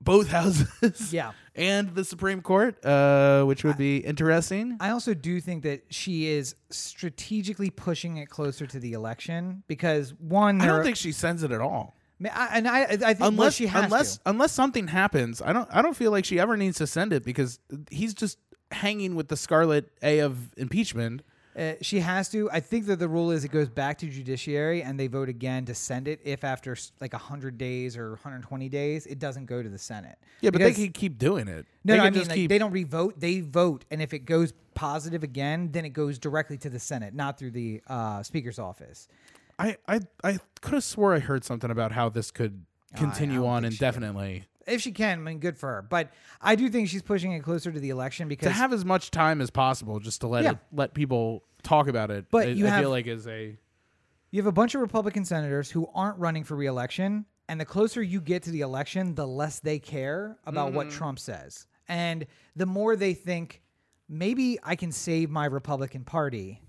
both 0.00 0.28
houses 0.28 1.12
Yeah. 1.12 1.32
And 1.58 1.94
the 1.94 2.04
Supreme 2.04 2.40
Court, 2.40 2.82
uh, 2.84 3.42
which 3.44 3.64
would 3.64 3.76
be 3.76 3.98
interesting. 3.98 4.76
I 4.80 4.90
also 4.90 5.12
do 5.12 5.40
think 5.40 5.64
that 5.64 5.82
she 5.90 6.28
is 6.28 6.54
strategically 6.70 7.70
pushing 7.70 8.16
it 8.16 8.28
closer 8.30 8.66
to 8.66 8.78
the 8.80 8.92
election 8.92 9.62
because 9.66 10.14
one, 10.18 10.60
I 10.60 10.64
there 10.64 10.70
don't 10.72 10.80
are- 10.80 10.84
think 10.84 10.96
she 10.96 11.12
sends 11.12 11.42
it 11.42 11.50
at 11.52 11.60
all. 11.60 11.94
I, 12.24 12.48
and 12.54 12.66
I, 12.66 12.80
I 12.82 12.86
think 12.96 13.20
well, 13.20 13.28
Unless 13.28 13.54
she 13.54 13.66
has 13.68 13.84
unless 13.84 14.16
to. 14.16 14.22
unless 14.26 14.50
something 14.52 14.88
happens, 14.88 15.40
I 15.40 15.52
don't 15.52 15.68
I 15.70 15.82
don't 15.82 15.96
feel 15.96 16.10
like 16.10 16.24
she 16.24 16.40
ever 16.40 16.56
needs 16.56 16.78
to 16.78 16.86
send 16.86 17.12
it 17.12 17.24
because 17.24 17.60
he's 17.90 18.12
just 18.12 18.38
hanging 18.72 19.14
with 19.14 19.28
the 19.28 19.36
scarlet 19.36 19.90
A 20.02 20.18
of 20.20 20.52
impeachment. 20.56 21.22
Uh, 21.58 21.74
she 21.82 21.98
has 21.98 22.28
to. 22.28 22.48
I 22.52 22.60
think 22.60 22.86
that 22.86 23.00
the 23.00 23.08
rule 23.08 23.32
is 23.32 23.44
it 23.44 23.50
goes 23.50 23.68
back 23.68 23.98
to 23.98 24.08
judiciary 24.08 24.82
and 24.82 24.98
they 24.98 25.08
vote 25.08 25.28
again 25.28 25.64
to 25.64 25.74
send 25.74 26.06
it 26.06 26.20
if 26.24 26.44
after 26.44 26.76
like 27.00 27.12
100 27.12 27.58
days 27.58 27.96
or 27.96 28.10
120 28.10 28.68
days 28.68 29.06
it 29.06 29.18
doesn't 29.18 29.46
go 29.46 29.60
to 29.62 29.68
the 29.68 29.78
Senate. 29.78 30.18
Yeah, 30.40 30.50
but 30.50 30.58
Because- 30.58 30.76
they 30.76 30.84
can 30.84 30.92
keep 30.92 31.18
doing 31.18 31.48
it. 31.48 31.66
No, 31.84 31.94
they 31.94 31.98
no 31.98 32.04
I 32.04 32.10
mean 32.10 32.22
like, 32.22 32.34
keep 32.34 32.48
they 32.48 32.58
don't 32.58 32.70
revote. 32.72 33.18
They 33.18 33.40
vote, 33.40 33.84
and 33.90 34.00
if 34.00 34.14
it 34.14 34.20
goes 34.20 34.52
positive 34.74 35.24
again, 35.24 35.70
then 35.72 35.84
it 35.84 35.90
goes 35.90 36.18
directly 36.18 36.58
to 36.58 36.70
the 36.70 36.78
Senate, 36.78 37.12
not 37.12 37.38
through 37.38 37.50
the 37.50 37.80
uh, 37.88 38.22
Speaker's 38.22 38.58
office. 38.60 39.08
I 39.58 39.76
I 39.88 40.00
I 40.22 40.38
could 40.60 40.74
have 40.74 40.84
swore 40.84 41.14
I 41.14 41.18
heard 41.18 41.44
something 41.44 41.70
about 41.70 41.90
how 41.92 42.08
this 42.08 42.30
could 42.30 42.64
continue 42.94 43.40
don't 43.40 43.48
on 43.48 43.62
think 43.62 43.74
she 43.74 43.84
indefinitely. 43.84 44.44
If 44.68 44.82
she 44.82 44.92
can, 44.92 45.18
I 45.20 45.22
mean, 45.22 45.38
good 45.38 45.56
for 45.58 45.68
her. 45.74 45.82
But 45.82 46.10
I 46.40 46.54
do 46.54 46.68
think 46.68 46.88
she's 46.88 47.02
pushing 47.02 47.32
it 47.32 47.40
closer 47.42 47.72
to 47.72 47.80
the 47.80 47.90
election 47.90 48.28
because 48.28 48.46
to 48.48 48.52
have 48.52 48.72
as 48.72 48.84
much 48.84 49.10
time 49.10 49.40
as 49.40 49.50
possible 49.50 49.98
just 50.00 50.20
to 50.22 50.26
let 50.28 50.44
Yeah. 50.44 50.50
it, 50.52 50.58
let 50.72 50.94
people 50.94 51.42
talk 51.62 51.88
about 51.88 52.10
it. 52.10 52.26
But 52.30 52.48
I, 52.48 52.50
you 52.50 52.66
I 52.66 52.70
have- 52.70 52.80
feel 52.80 52.90
like 52.90 53.06
is 53.06 53.26
a 53.26 53.56
you 54.30 54.40
have 54.42 54.46
a 54.46 54.52
bunch 54.52 54.74
of 54.74 54.80
Republican 54.82 55.24
senators 55.24 55.70
who 55.70 55.88
aren't 55.94 56.18
running 56.18 56.44
for 56.44 56.54
reelection, 56.54 57.24
and 57.48 57.58
the 57.58 57.64
closer 57.64 58.02
you 58.02 58.20
get 58.20 58.42
to 58.42 58.50
the 58.50 58.60
election, 58.60 59.14
the 59.14 59.26
less 59.26 59.58
they 59.60 59.78
care 59.78 60.36
about 60.44 60.74
what 60.74 60.90
Trump 60.90 61.18
says, 61.18 61.66
and 61.88 62.26
the 62.54 62.66
more 62.66 62.94
they 62.94 63.14
think 63.14 63.62
maybe 64.06 64.58
I 64.62 64.76
can 64.76 64.92
save 64.92 65.30
my 65.30 65.46
Republican 65.46 66.04
Party 66.04 66.60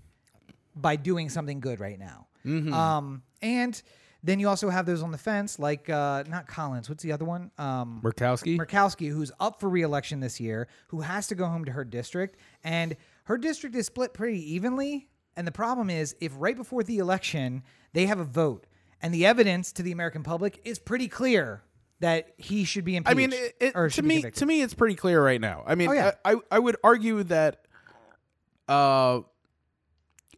by 0.74 0.96
doing 0.96 1.28
something 1.28 1.60
good 1.60 1.80
right 1.80 1.98
now. 1.98 2.28
Um, 2.46 3.22
and 3.42 3.80
then 4.22 4.38
you 4.40 4.48
also 4.48 4.68
have 4.70 4.86
those 4.86 5.02
on 5.02 5.10
the 5.12 5.18
fence, 5.18 5.58
like 5.58 5.88
uh, 5.88 6.24
not 6.28 6.46
Collins. 6.46 6.88
What's 6.88 7.02
the 7.02 7.12
other 7.12 7.24
one? 7.24 7.50
Um, 7.58 8.00
Murkowski. 8.04 8.58
Murkowski, 8.58 9.10
who's 9.10 9.32
up 9.40 9.60
for 9.60 9.68
reelection 9.68 10.20
this 10.20 10.38
year, 10.40 10.68
who 10.88 11.00
has 11.00 11.26
to 11.28 11.34
go 11.34 11.46
home 11.46 11.64
to 11.64 11.72
her 11.72 11.84
district, 11.84 12.36
and 12.64 12.96
her 13.24 13.38
district 13.38 13.74
is 13.76 13.86
split 13.86 14.12
pretty 14.14 14.52
evenly. 14.54 15.08
And 15.36 15.46
the 15.46 15.52
problem 15.52 15.88
is, 15.90 16.14
if 16.20 16.32
right 16.36 16.56
before 16.56 16.82
the 16.82 16.98
election 16.98 17.62
they 17.92 18.06
have 18.06 18.18
a 18.20 18.24
vote, 18.24 18.66
and 19.02 19.14
the 19.14 19.24
evidence 19.26 19.72
to 19.72 19.82
the 19.82 19.92
American 19.92 20.22
public 20.22 20.60
is 20.64 20.78
pretty 20.78 21.08
clear 21.08 21.62
that 22.00 22.34
he 22.36 22.64
should 22.64 22.84
be 22.84 22.96
impeached. 22.96 23.10
I 23.12 23.14
mean, 23.14 23.32
it, 23.32 23.56
it- 23.60 23.90
to 23.92 24.02
me, 24.02 24.22
to 24.22 24.46
me, 24.46 24.62
it's 24.62 24.74
pretty 24.74 24.94
clear 24.96 25.22
right 25.24 25.40
now. 25.40 25.64
I 25.66 25.74
mean, 25.74 25.88
Oh, 25.88 25.92
yeah. 25.92 26.12
I, 26.24 26.32
I, 26.32 26.36
I 26.52 26.58
would 26.58 26.76
argue 26.84 27.22
that, 27.24 27.66
uh, 28.68 29.20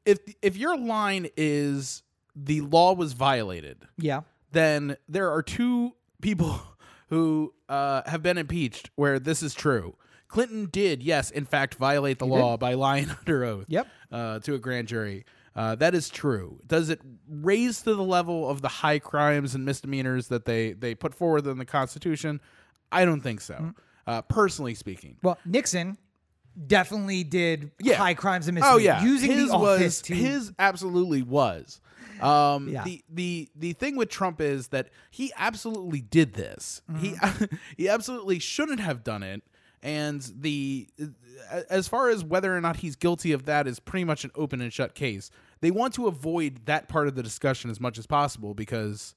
if 0.05 0.19
if 0.41 0.57
your 0.57 0.77
line 0.77 1.29
is 1.37 2.03
the 2.35 2.61
law 2.63 2.95
was 2.95 3.13
violated, 3.13 3.87
yeah, 3.99 4.23
then 4.53 4.97
there 5.09 5.31
are 5.31 5.43
two 5.43 5.93
people 6.21 6.61
who 7.09 7.53
uh, 7.69 8.03
have 8.07 8.23
been 8.23 8.39
impeached 8.39 8.91
where 8.97 9.19
this 9.19 9.43
is 9.43 9.55
true. 9.55 9.97
Clinton 10.29 10.67
did, 10.73 11.03
yes, 11.03 11.31
in 11.31 11.45
fact, 11.45 11.75
violate 11.75 12.19
the 12.19 12.27
law 12.27 12.57
by 12.57 12.73
lying 12.73 13.11
under 13.19 13.45
oath 13.45 13.67
Yep. 13.69 13.87
uh, 14.11 14.39
to 14.41 14.55
a 14.55 14.59
grand 14.59 14.89
jury. 14.89 15.27
Uh, 15.55 15.75
that 15.75 15.95
is 15.95 16.09
true. 16.09 16.59
Does 16.67 16.89
it 16.89 17.03
raise 17.29 17.83
to 17.83 17.95
the 17.95 18.03
level 18.03 18.49
of 18.49 18.63
the 18.63 18.69
high 18.69 18.99
crimes 18.99 19.55
and 19.55 19.67
misdemeanors 19.67 20.29
that 20.29 20.47
they, 20.47 20.73
they 20.73 20.95
put 20.95 21.15
forward 21.15 21.47
in 21.47 21.59
the 21.59 21.67
Constitution? 21.67 22.41
I 22.91 23.05
don't 23.05 23.21
think 23.21 23.43
so. 23.43 23.55
Mm. 23.57 23.75
Uh, 24.07 24.23
personally 24.23 24.75
speaking, 24.75 25.19
Well, 25.23 25.37
Nixon 25.45 25.99
definitely 26.67 27.25
did 27.25 27.71
Yeah. 27.81 27.97
high 27.97 28.15
crimes 28.15 28.49
and 28.49 28.55
misdemeanors. 28.57 28.81
Oh 28.81 28.85
yeah, 28.85 29.03
using 29.05 29.31
his 29.33 29.51
the 29.51 29.59
was 29.59 30.03
to 30.03 30.15
his 30.15 30.53
absolutely 30.59 31.23
was. 31.23 31.81
Um, 32.21 32.69
Yeah. 32.69 32.85
The 32.85 33.03
the 33.13 33.49
the 33.57 33.73
thing 33.73 33.97
with 33.97 34.09
Trump 34.09 34.41
is 34.41 34.69
that 34.69 34.89
he 35.11 35.33
absolutely 35.37 36.01
did 36.01 36.35
this. 36.35 36.83
He 36.99 37.15
he 37.77 37.89
absolutely 37.89 38.39
shouldn't 38.39 38.81
have 38.81 39.03
done 39.03 39.23
it. 39.23 39.43
And 39.85 40.23
the 40.39 40.89
as 41.69 41.89
far 41.89 42.09
as 42.09 42.23
whether 42.23 42.57
or 42.57 42.61
not 42.61 42.77
he's 42.77 42.95
guilty 42.95 43.33
of 43.33 43.47
that 43.47 43.67
is 43.67 43.81
pretty 43.81 44.05
much 44.05 44.23
an 44.25 44.31
open 44.37 44.61
and 44.61 44.73
shut 44.73 44.95
case. 44.95 45.31
They 45.61 45.73
want 45.73 45.95
to 45.95 46.07
avoid 46.07 46.67
that 46.67 46.89
part 46.89 47.09
of 47.09 47.17
the 47.17 47.23
discussion 47.23 47.69
as 47.71 47.81
much 47.81 47.99
as 47.99 48.07
possible 48.07 48.55
because 48.55 49.17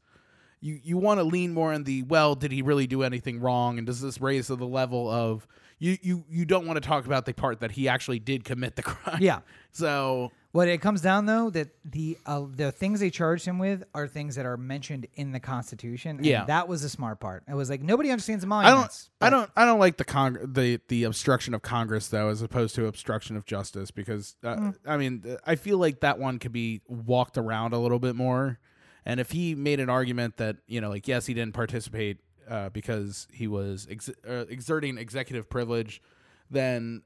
you 0.62 0.80
you 0.84 0.98
want 0.98 1.20
to 1.20 1.24
lean 1.24 1.53
more 1.53 1.72
on 1.74 1.84
the 1.84 2.02
well 2.03 2.34
did 2.34 2.52
he 2.52 2.64
really 2.64 2.88
do 2.88 3.03
anything 3.03 3.40
wrong 3.40 3.78
and 3.78 3.86
does 3.86 4.02
this 4.02 4.20
raise 4.20 4.48
to 4.48 4.56
the 4.56 4.66
level 4.66 5.07
of 5.10 5.45
you 5.80 5.97
you 6.02 6.23
you 6.30 6.45
don't 6.45 6.65
want 6.65 6.81
to 6.81 6.88
talk 6.88 7.06
about 7.06 7.26
the 7.26 7.34
part 7.34 7.60
that 7.60 7.72
he 7.72 7.88
actually 7.88 8.19
did 8.19 8.43
commit 8.43 8.76
the 8.76 8.84
crime 8.89 9.18
Yeah. 9.22 9.39
so 9.72 10.31
What 10.52 10.68
it 10.69 10.80
comes 10.80 11.02
down 11.02 11.26
though 11.26 11.49
that 11.49 11.68
the 11.84 12.18
uh, 12.26 12.43
the 12.49 12.72
things 12.72 13.02
they 13.02 13.10
charged 13.10 13.45
him 13.45 13.60
with 13.60 13.84
are 13.93 14.07
things 14.07 14.35
that 14.35 14.45
are 14.45 14.56
mentioned 14.56 15.07
in 15.15 15.34
the 15.34 15.39
Constitution. 15.41 16.18
and 16.18 16.26
Yeah. 16.26 16.45
that 16.45 16.68
was 16.69 16.81
the 16.81 16.88
smart 16.89 17.19
part. 17.19 17.43
It 17.47 17.56
was 17.56 17.69
like 17.69 17.81
nobody 17.81 18.10
understands 18.10 18.45
the 18.45 18.53
I 18.53 18.72
don't 18.72 19.10
I 19.19 19.30
don't 19.30 19.49
I 19.57 19.65
don't 19.65 19.80
like 19.80 19.97
the 19.97 20.06
con- 20.06 20.39
the 20.53 20.80
the 20.88 21.03
obstruction 21.03 21.53
of 21.53 21.61
Congress 21.61 22.07
though 22.07 22.30
as 22.30 22.41
opposed 22.41 22.73
to 22.76 22.85
obstruction 22.88 23.35
of 23.35 23.45
justice 23.45 23.91
because 23.91 24.35
uh, 24.45 24.72
I 24.88 24.95
mean 24.97 25.23
uh, 25.30 25.35
I 25.45 25.56
feel 25.56 25.77
like 25.77 25.99
that 26.02 26.19
one 26.19 26.39
could 26.39 26.53
be 26.53 26.81
walked 26.88 27.38
around 27.38 27.73
a 27.73 27.80
little 27.80 27.99
bit 27.99 28.15
more 28.15 28.60
and 29.06 29.19
if 29.19 29.31
he 29.31 29.56
made 29.56 29.80
an 29.81 29.89
argument 29.89 30.38
that 30.38 30.56
you 30.68 30.80
know 30.80 30.89
like 30.89 31.06
yes 31.07 31.26
he 31.26 31.34
didn't 31.34 31.53
participate 31.53 32.19
uh, 32.49 32.69
because 32.69 33.27
he 33.31 33.47
was 33.47 33.88
ex- 33.89 34.09
uh, 34.27 34.45
exerting 34.49 34.97
executive 34.97 35.49
privilege 35.49 36.01
then 36.49 37.01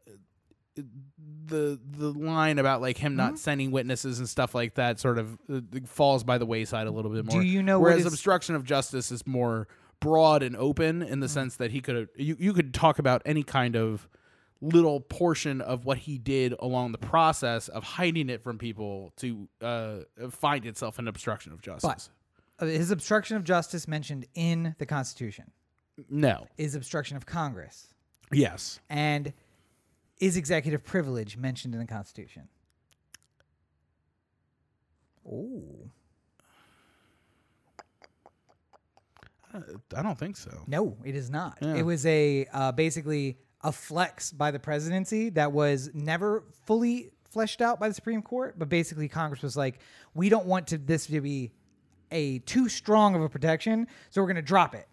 the 1.46 1.80
the 1.98 2.12
line 2.12 2.60
about 2.60 2.82
like 2.82 2.98
him 2.98 3.12
Mm-hmm. 3.14 3.18
not 3.18 3.40
sending 3.40 3.72
witnesses 3.72 4.20
and 4.20 4.30
stuff 4.30 4.54
like 4.56 4.76
that 4.76 5.00
sort 5.00 5.18
of 5.18 5.38
uh, 5.52 5.62
falls 5.86 6.24
by 6.24 6.38
the 6.38 6.46
wayside 6.46 6.88
a 6.88 6.92
little 6.92 7.12
bit 7.12 7.26
more. 7.26 7.42
Do 7.42 7.46
you 7.48 7.62
know 7.64 7.80
Whereas 7.80 8.06
is- 8.06 8.14
obstruction 8.14 8.56
of 8.56 8.64
justice 8.64 9.12
is 9.12 9.26
more 9.28 9.68
broad 10.00 10.44
and 10.44 10.56
open 10.56 11.02
in 11.02 11.20
the 11.20 11.28
Mm. 11.28 11.32
sense 11.32 11.56
that 11.58 11.72
he 11.72 11.82
could 11.82 12.08
you 12.16 12.36
you 12.40 12.54
could 12.54 12.74
talk 12.74 13.00
about 13.00 13.22
any 13.26 13.44
kind 13.44 13.76
of 13.76 14.08
little 14.62 15.00
portion 15.00 15.62
of 15.62 15.86
what 15.86 15.98
he 16.00 16.18
did 16.18 16.54
along 16.60 16.92
the 16.92 16.98
process 16.98 17.68
of 17.70 17.84
hiding 17.84 18.30
it 18.30 18.44
from 18.44 18.58
people 18.58 19.12
to 19.18 19.48
uh, 19.62 19.98
find 20.30 20.66
itself 20.66 21.00
an 21.00 21.08
obstruction 21.08 21.52
of 21.54 21.62
justice. 21.62 22.10
Uh, 22.10 22.14
His 22.60 22.92
obstruction 22.92 23.38
of 23.38 23.44
justice 23.44 23.88
mentioned 23.88 24.26
in 24.36 24.76
the 24.80 24.86
Constitution 24.86 25.52
no. 26.10 26.48
is 26.58 26.76
obstruction 26.76 27.18
of 27.18 27.26
Congress, 27.26 27.94
Yes. 28.32 28.80
and 28.90 29.34
is 30.20 30.36
executive 30.38 30.84
privilege 30.84 31.38
mentioned 31.38 31.74
in 31.74 31.80
the 31.80 31.88
Constitution? 31.88 32.48
Oh 35.30 35.90
Uh, 39.54 39.62
I 39.96 40.04
don't 40.04 40.18
think 40.18 40.38
so. 40.38 40.64
no, 40.68 40.96
it 41.04 41.16
is 41.16 41.30
not. 41.30 41.58
Yeah. 41.62 41.76
It 41.76 41.84
was 41.86 42.06
a 42.06 42.46
uh, 42.54 42.72
basically 42.72 43.40
a 43.62 43.72
flex 43.72 44.32
by 44.32 44.52
the 44.52 44.60
presidency 44.60 45.30
that 45.32 45.52
was 45.52 45.90
never 45.94 46.44
fully 46.66 47.12
fleshed 47.26 47.62
out 47.62 47.80
by 47.80 47.88
the 47.88 47.94
Supreme 47.94 48.22
Court, 48.22 48.58
but 48.58 48.70
basically 48.70 49.08
Congress 49.08 49.42
was 49.42 49.58
like, 49.58 49.80
we 50.14 50.30
don't 50.30 50.46
want 50.46 50.68
to 50.68 50.78
this 50.78 51.08
to 51.08 51.22
be 51.22 51.52
a 52.12 52.40
too 52.40 52.70
strong 52.70 53.16
of 53.16 53.22
a 53.22 53.30
protection, 53.30 53.88
so 54.10 54.22
we're 54.22 54.28
going 54.28 54.36
to 54.36 54.42
drop 54.42 54.74
it. 54.76 54.88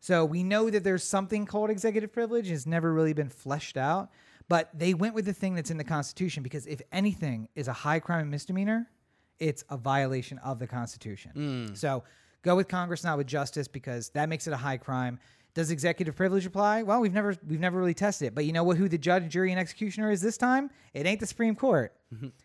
So 0.00 0.24
we 0.24 0.42
know 0.42 0.68
that 0.68 0.82
there's 0.82 1.04
something 1.04 1.46
called 1.46 1.70
executive 1.70 2.12
privilege. 2.12 2.50
It's 2.50 2.66
never 2.66 2.92
really 2.92 3.12
been 3.12 3.28
fleshed 3.28 3.76
out, 3.76 4.10
but 4.48 4.68
they 4.74 4.94
went 4.94 5.14
with 5.14 5.24
the 5.26 5.32
thing 5.32 5.54
that's 5.54 5.70
in 5.70 5.76
the 5.76 5.84
Constitution 5.84 6.42
because 6.42 6.66
if 6.66 6.82
anything 6.90 7.48
is 7.54 7.68
a 7.68 7.72
high 7.72 8.00
crime 8.00 8.22
and 8.22 8.30
misdemeanor, 8.30 8.90
it's 9.38 9.64
a 9.70 9.76
violation 9.76 10.38
of 10.38 10.58
the 10.58 10.66
Constitution. 10.66 11.30
So 11.74 12.02
go 12.42 12.56
with 12.56 12.66
Congress, 12.68 13.04
not 13.04 13.16
with 13.18 13.26
justice, 13.28 13.68
because 13.68 14.08
that 14.10 14.28
makes 14.28 14.46
it 14.46 14.52
a 14.52 14.56
high 14.56 14.76
crime. 14.76 15.20
Does 15.54 15.70
executive 15.70 16.16
privilege 16.16 16.46
apply? 16.46 16.82
Well, 16.82 17.00
we've 17.00 17.12
never 17.12 17.36
we've 17.46 17.60
never 17.60 17.78
really 17.78 17.92
tested 17.94 18.28
it. 18.28 18.34
But 18.34 18.46
you 18.46 18.52
know 18.52 18.64
what? 18.64 18.78
Who 18.78 18.88
the 18.88 18.96
judge, 18.98 19.28
jury, 19.28 19.50
and 19.50 19.60
executioner 19.60 20.10
is 20.10 20.20
this 20.22 20.36
time? 20.38 20.70
It 20.94 21.06
ain't 21.06 21.20
the 21.20 21.26
Supreme 21.26 21.54
Court. 21.54 21.92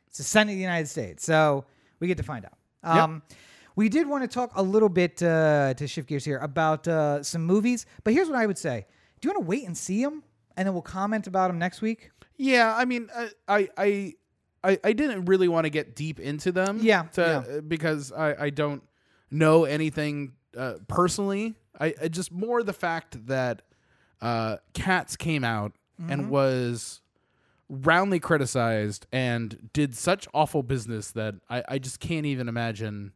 It's 0.08 0.18
the 0.18 0.24
Senate 0.26 0.52
of 0.52 0.58
the 0.58 0.62
United 0.62 0.88
States. 0.88 1.24
So 1.26 1.66
we 2.00 2.08
get 2.08 2.18
to 2.18 2.24
find 2.24 2.46
out. 2.46 2.58
Um, 2.84 3.22
We 3.78 3.88
did 3.90 4.08
want 4.08 4.24
to 4.24 4.28
talk 4.28 4.52
a 4.56 4.62
little 4.64 4.90
bit 4.90 5.22
uh, 5.24 5.74
to 5.76 5.88
shift 5.88 6.10
gears 6.10 6.26
here 6.26 6.40
about 6.40 6.88
uh, 6.88 7.24
some 7.24 7.44
movies, 7.46 7.86
but 8.04 8.14
here's 8.14 8.28
what 8.28 8.38
I 8.38 8.46
would 8.46 8.58
say: 8.58 8.86
Do 9.22 9.28
you 9.28 9.34
want 9.34 9.46
to 9.46 9.48
wait 9.48 9.66
and 9.66 9.78
see 9.78 10.04
them, 10.04 10.24
and 10.58 10.66
then 10.66 10.74
we'll 10.74 10.82
comment 10.82 11.28
about 11.28 11.48
them 11.48 11.60
next 11.60 11.82
week? 11.82 12.12
Yeah, 12.38 12.76
I 12.76 12.86
mean, 12.86 13.10
uh, 13.16 13.28
I 13.48 13.70
I 13.78 14.14
I, 14.64 14.80
I 14.84 14.94
didn't 14.94 15.26
really 15.26 15.48
want 15.48 15.66
to 15.66 15.70
get 15.70 15.96
deep 15.96 16.20
into 16.20 16.52
them. 16.52 16.80
Yeah, 16.82 17.04
to, 17.14 17.22
yeah. 17.48 17.58
uh, 17.58 17.62
because 17.62 18.12
I 18.12 18.46
I 18.46 18.50
don't 18.50 18.84
know 19.32 19.64
anything 19.66 20.34
uh, 20.58 20.76
personally. 20.88 21.54
I, 21.80 21.94
I 22.02 22.08
just 22.08 22.32
more 22.32 22.64
the 22.64 22.74
fact 22.74 23.28
that 23.28 23.62
uh, 24.22 24.58
Cats 24.74 25.16
came 25.16 25.44
out 25.44 25.72
Mm-hmm. 26.00 26.12
and 26.12 26.30
was 26.30 27.02
roundly 27.70 28.20
criticized 28.20 29.08
and 29.12 29.70
did 29.74 29.96
such 29.96 30.28
awful 30.32 30.62
business 30.62 31.10
that 31.10 31.34
I, 31.50 31.64
I 31.68 31.80
just 31.80 32.00
can't 32.00 32.28
even 32.28 32.48
imagine. 32.48 33.14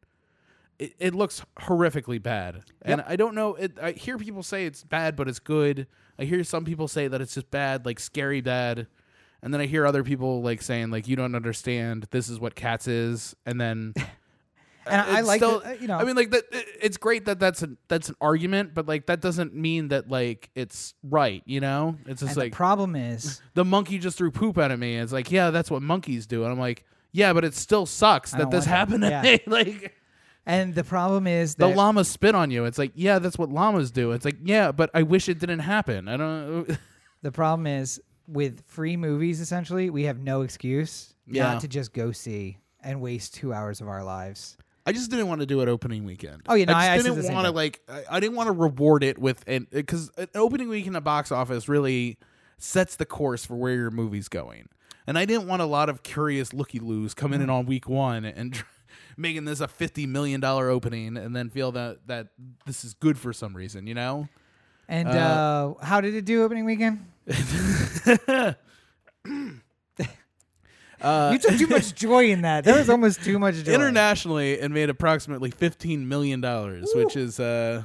It, 0.82 0.96
it 1.00 1.16
looks 1.16 1.44
horrifically 1.60 2.22
bad, 2.22 2.64
and 2.82 3.02
I 3.08 3.16
don't 3.16 3.36
know. 3.36 3.56
It, 3.56 3.78
I 3.82 3.92
hear 3.92 4.18
people 4.18 4.42
say 4.44 4.66
it's 4.66 4.84
bad, 4.84 5.16
but 5.16 5.28
it's 5.28 5.40
good. 5.40 5.86
I 6.18 6.24
hear 6.26 6.44
some 6.44 6.66
people 6.66 6.88
say 6.88 7.08
that 7.08 7.22
it's 7.22 7.36
just 7.36 7.52
bad, 7.52 7.86
like 7.86 8.00
scary 8.00 8.42
bad, 8.42 8.88
and 9.44 9.54
then 9.54 9.62
I 9.62 9.68
hear 9.68 9.86
other 9.86 10.04
people 10.04 10.42
like 10.42 10.62
saying 10.62 10.90
like 10.90 11.08
you 11.08 11.16
don't 11.16 11.36
understand. 11.36 12.08
This 12.12 12.30
is 12.30 12.40
what 12.40 12.56
Cats 12.56 12.88
is, 12.88 13.36
and 13.46 13.62
then 13.62 13.94
And 14.88 15.00
I 15.00 15.22
like, 15.22 15.38
still- 15.38 15.62
you 15.80 15.88
know, 15.88 15.98
I 16.00 16.04
mean, 16.06 16.16
like 16.16 16.32
that. 16.32 16.44
it- 16.52 16.66
It's 16.82 16.98
great 16.98 17.26
that 17.26 17.40
that's 17.40 17.62
an 17.62 17.78
that's 17.88 18.10
an 18.10 18.16
argument, 18.20 18.74
but 18.74 18.88
like 18.88 19.06
that 19.06 19.22
doesn't 19.22 19.54
mean 19.54 19.90
that 19.90 20.10
like 20.10 20.50
it's 20.56 20.96
right. 21.04 21.44
You 21.46 21.60
know, 21.60 21.98
it's 22.08 22.22
just 22.22 22.32
and 22.32 22.38
like 22.38 22.52
the 22.54 22.56
problem 22.58 22.96
is, 22.96 23.40
the 23.54 23.64
monkey 23.64 24.00
just 24.00 24.18
threw 24.18 24.32
poop 24.32 24.58
at 24.58 24.78
me. 24.80 24.98
It's 24.98 25.14
like, 25.14 25.32
yeah, 25.32 25.52
that's 25.52 25.70
what 25.70 25.84
monkeys 25.84 26.26
do. 26.26 26.42
And 26.44 26.52
I'm 26.52 26.58
like, 26.60 26.84
yeah, 27.12 27.32
but 27.34 27.46
it 27.46 27.54
still 27.54 27.86
sucks 27.86 28.32
that 28.32 28.50
this 28.50 28.66
happened 28.66 29.04
to 29.04 29.10
Yeah. 29.10 29.22
me. 29.22 29.40
like 29.46 29.96
and 30.46 30.74
the 30.76 30.84
problem 30.84 31.28
is 31.28 31.56
the 31.56 31.68
that 31.68 31.76
llama 31.76 32.04
spit 32.04 32.36
on 32.36 32.52
you. 32.52 32.66
It's 32.66 32.78
like, 32.78 32.92
yeah, 32.96 33.20
that's 33.20 33.38
what 33.38 33.50
llamas 33.50 33.92
do. 33.92 34.12
It's 34.12 34.26
like, 34.26 34.38
yeah, 34.44 34.72
but 34.72 34.90
I 34.94 35.04
wish 35.04 35.30
it 35.30 35.40
didn't 35.40 35.60
happen. 35.60 36.08
I 36.08 36.18
don't. 36.18 36.78
the 37.22 37.32
problem 37.32 37.68
is 37.68 38.02
with 38.28 38.64
free 38.68 38.98
movies. 38.98 39.40
Essentially, 39.40 39.90
we 39.90 40.04
have 40.04 40.20
no 40.20 40.42
excuse 40.42 41.14
Yeah. 41.28 41.44
not 41.54 41.62
to 41.62 41.68
just 41.68 41.94
go 41.94 42.12
see 42.12 42.58
and 42.84 43.02
waste 43.02 43.36
two 43.36 43.54
hours 43.54 43.82
of 43.82 43.88
our 43.88 44.04
lives. 44.04 44.58
I 44.84 44.94
just 44.94 45.12
didn't 45.12 45.28
want 45.28 45.42
to 45.42 45.46
do 45.46 45.62
it 45.62 45.68
opening 45.68 46.06
weekend. 46.06 46.42
Oh, 46.48 46.56
yeah, 46.56 46.66
no, 46.66 46.74
I 46.74 46.94
I- 46.94 46.98
didn't 46.98 47.32
want 47.34 47.46
to 47.46 47.52
like. 47.52 47.82
I, 47.88 48.04
I 48.12 48.20
didn't 48.20 48.36
want 48.36 48.48
to 48.48 48.54
reward 48.54 49.04
it 49.04 49.20
with 49.20 49.44
an 49.48 49.68
because 49.70 50.10
an 50.18 50.28
opening 50.34 50.70
week 50.70 50.88
in 50.88 50.94
the 50.94 51.02
box 51.02 51.32
office 51.32 51.70
really 51.70 52.18
sets 52.58 52.96
the 52.96 53.06
course 53.06 53.46
for 53.46 53.56
where 53.56 53.76
your 53.76 53.92
movie's 53.92 54.28
going. 54.28 54.70
And 55.06 55.18
I 55.20 55.26
didn't 55.26 55.48
want 55.48 55.62
a 55.62 55.66
lot 55.66 55.90
of 55.90 56.02
curious 56.04 56.52
looky 56.54 56.80
loos 56.80 57.14
coming 57.14 57.42
in 57.42 57.48
Mm. 57.48 57.54
on 57.54 57.66
week 57.68 57.88
one 57.88 58.26
and 58.26 58.64
making 59.18 59.46
this 59.46 59.60
a 59.60 59.68
fifty 59.68 60.06
million 60.06 60.42
dollar 60.42 60.70
opening, 60.70 61.18
and 61.18 61.36
then 61.36 61.50
feel 61.50 61.72
that 61.74 62.08
that 62.08 62.28
this 62.66 62.84
is 62.84 62.94
good 62.94 63.18
for 63.18 63.34
some 63.34 63.56
reason. 63.56 63.88
You 63.88 63.96
know. 63.96 64.30
And 64.88 65.08
uh, 65.08 65.76
how 65.82 66.02
did 66.02 66.16
it 66.16 66.26
do 66.26 66.44
opening 66.44 66.66
weekend? 66.66 67.06
you 67.26 67.34
took 71.40 71.58
too 71.58 71.68
much 71.68 71.96
joy 71.96 72.32
in 72.32 72.42
that. 72.42 72.66
There 72.66 72.76
was 72.76 72.90
almost 72.90 73.24
too 73.24 73.40
much 73.40 73.56
joy. 73.56 73.74
Internationally, 73.74 74.54
it 74.54 74.70
made 74.70 74.90
approximately 74.90 75.52
fifteen 75.52 76.10
million 76.10 76.42
dollars, 76.42 76.92
which 76.94 77.16
is 77.16 77.40
uh, 77.40 77.84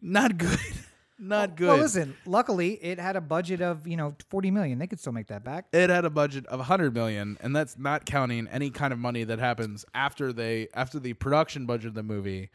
not 0.00 0.38
good. 0.38 0.58
not 1.18 1.56
good. 1.56 1.68
Well, 1.68 1.76
listen. 1.78 2.16
Luckily, 2.26 2.74
it 2.74 2.98
had 2.98 3.16
a 3.16 3.20
budget 3.20 3.60
of 3.60 3.86
you 3.86 3.96
know 3.96 4.14
forty 4.30 4.50
million. 4.50 4.78
They 4.78 4.86
could 4.86 5.00
still 5.00 5.12
make 5.12 5.26
that 5.28 5.44
back. 5.44 5.66
it 5.72 5.90
had 5.90 6.04
a 6.04 6.10
budget 6.10 6.46
of 6.46 6.58
100 6.58 6.94
million 6.94 7.36
and 7.40 7.54
that's 7.54 7.76
not 7.78 8.04
counting 8.04 8.46
any 8.48 8.70
kind 8.70 8.92
of 8.92 8.98
money 8.98 9.24
that 9.24 9.38
happens 9.38 9.84
after 9.94 10.32
they 10.32 10.68
after 10.74 10.98
the 10.98 11.12
production 11.14 11.66
budget 11.66 11.88
of 11.88 11.94
the 11.94 12.02
movie 12.02 12.48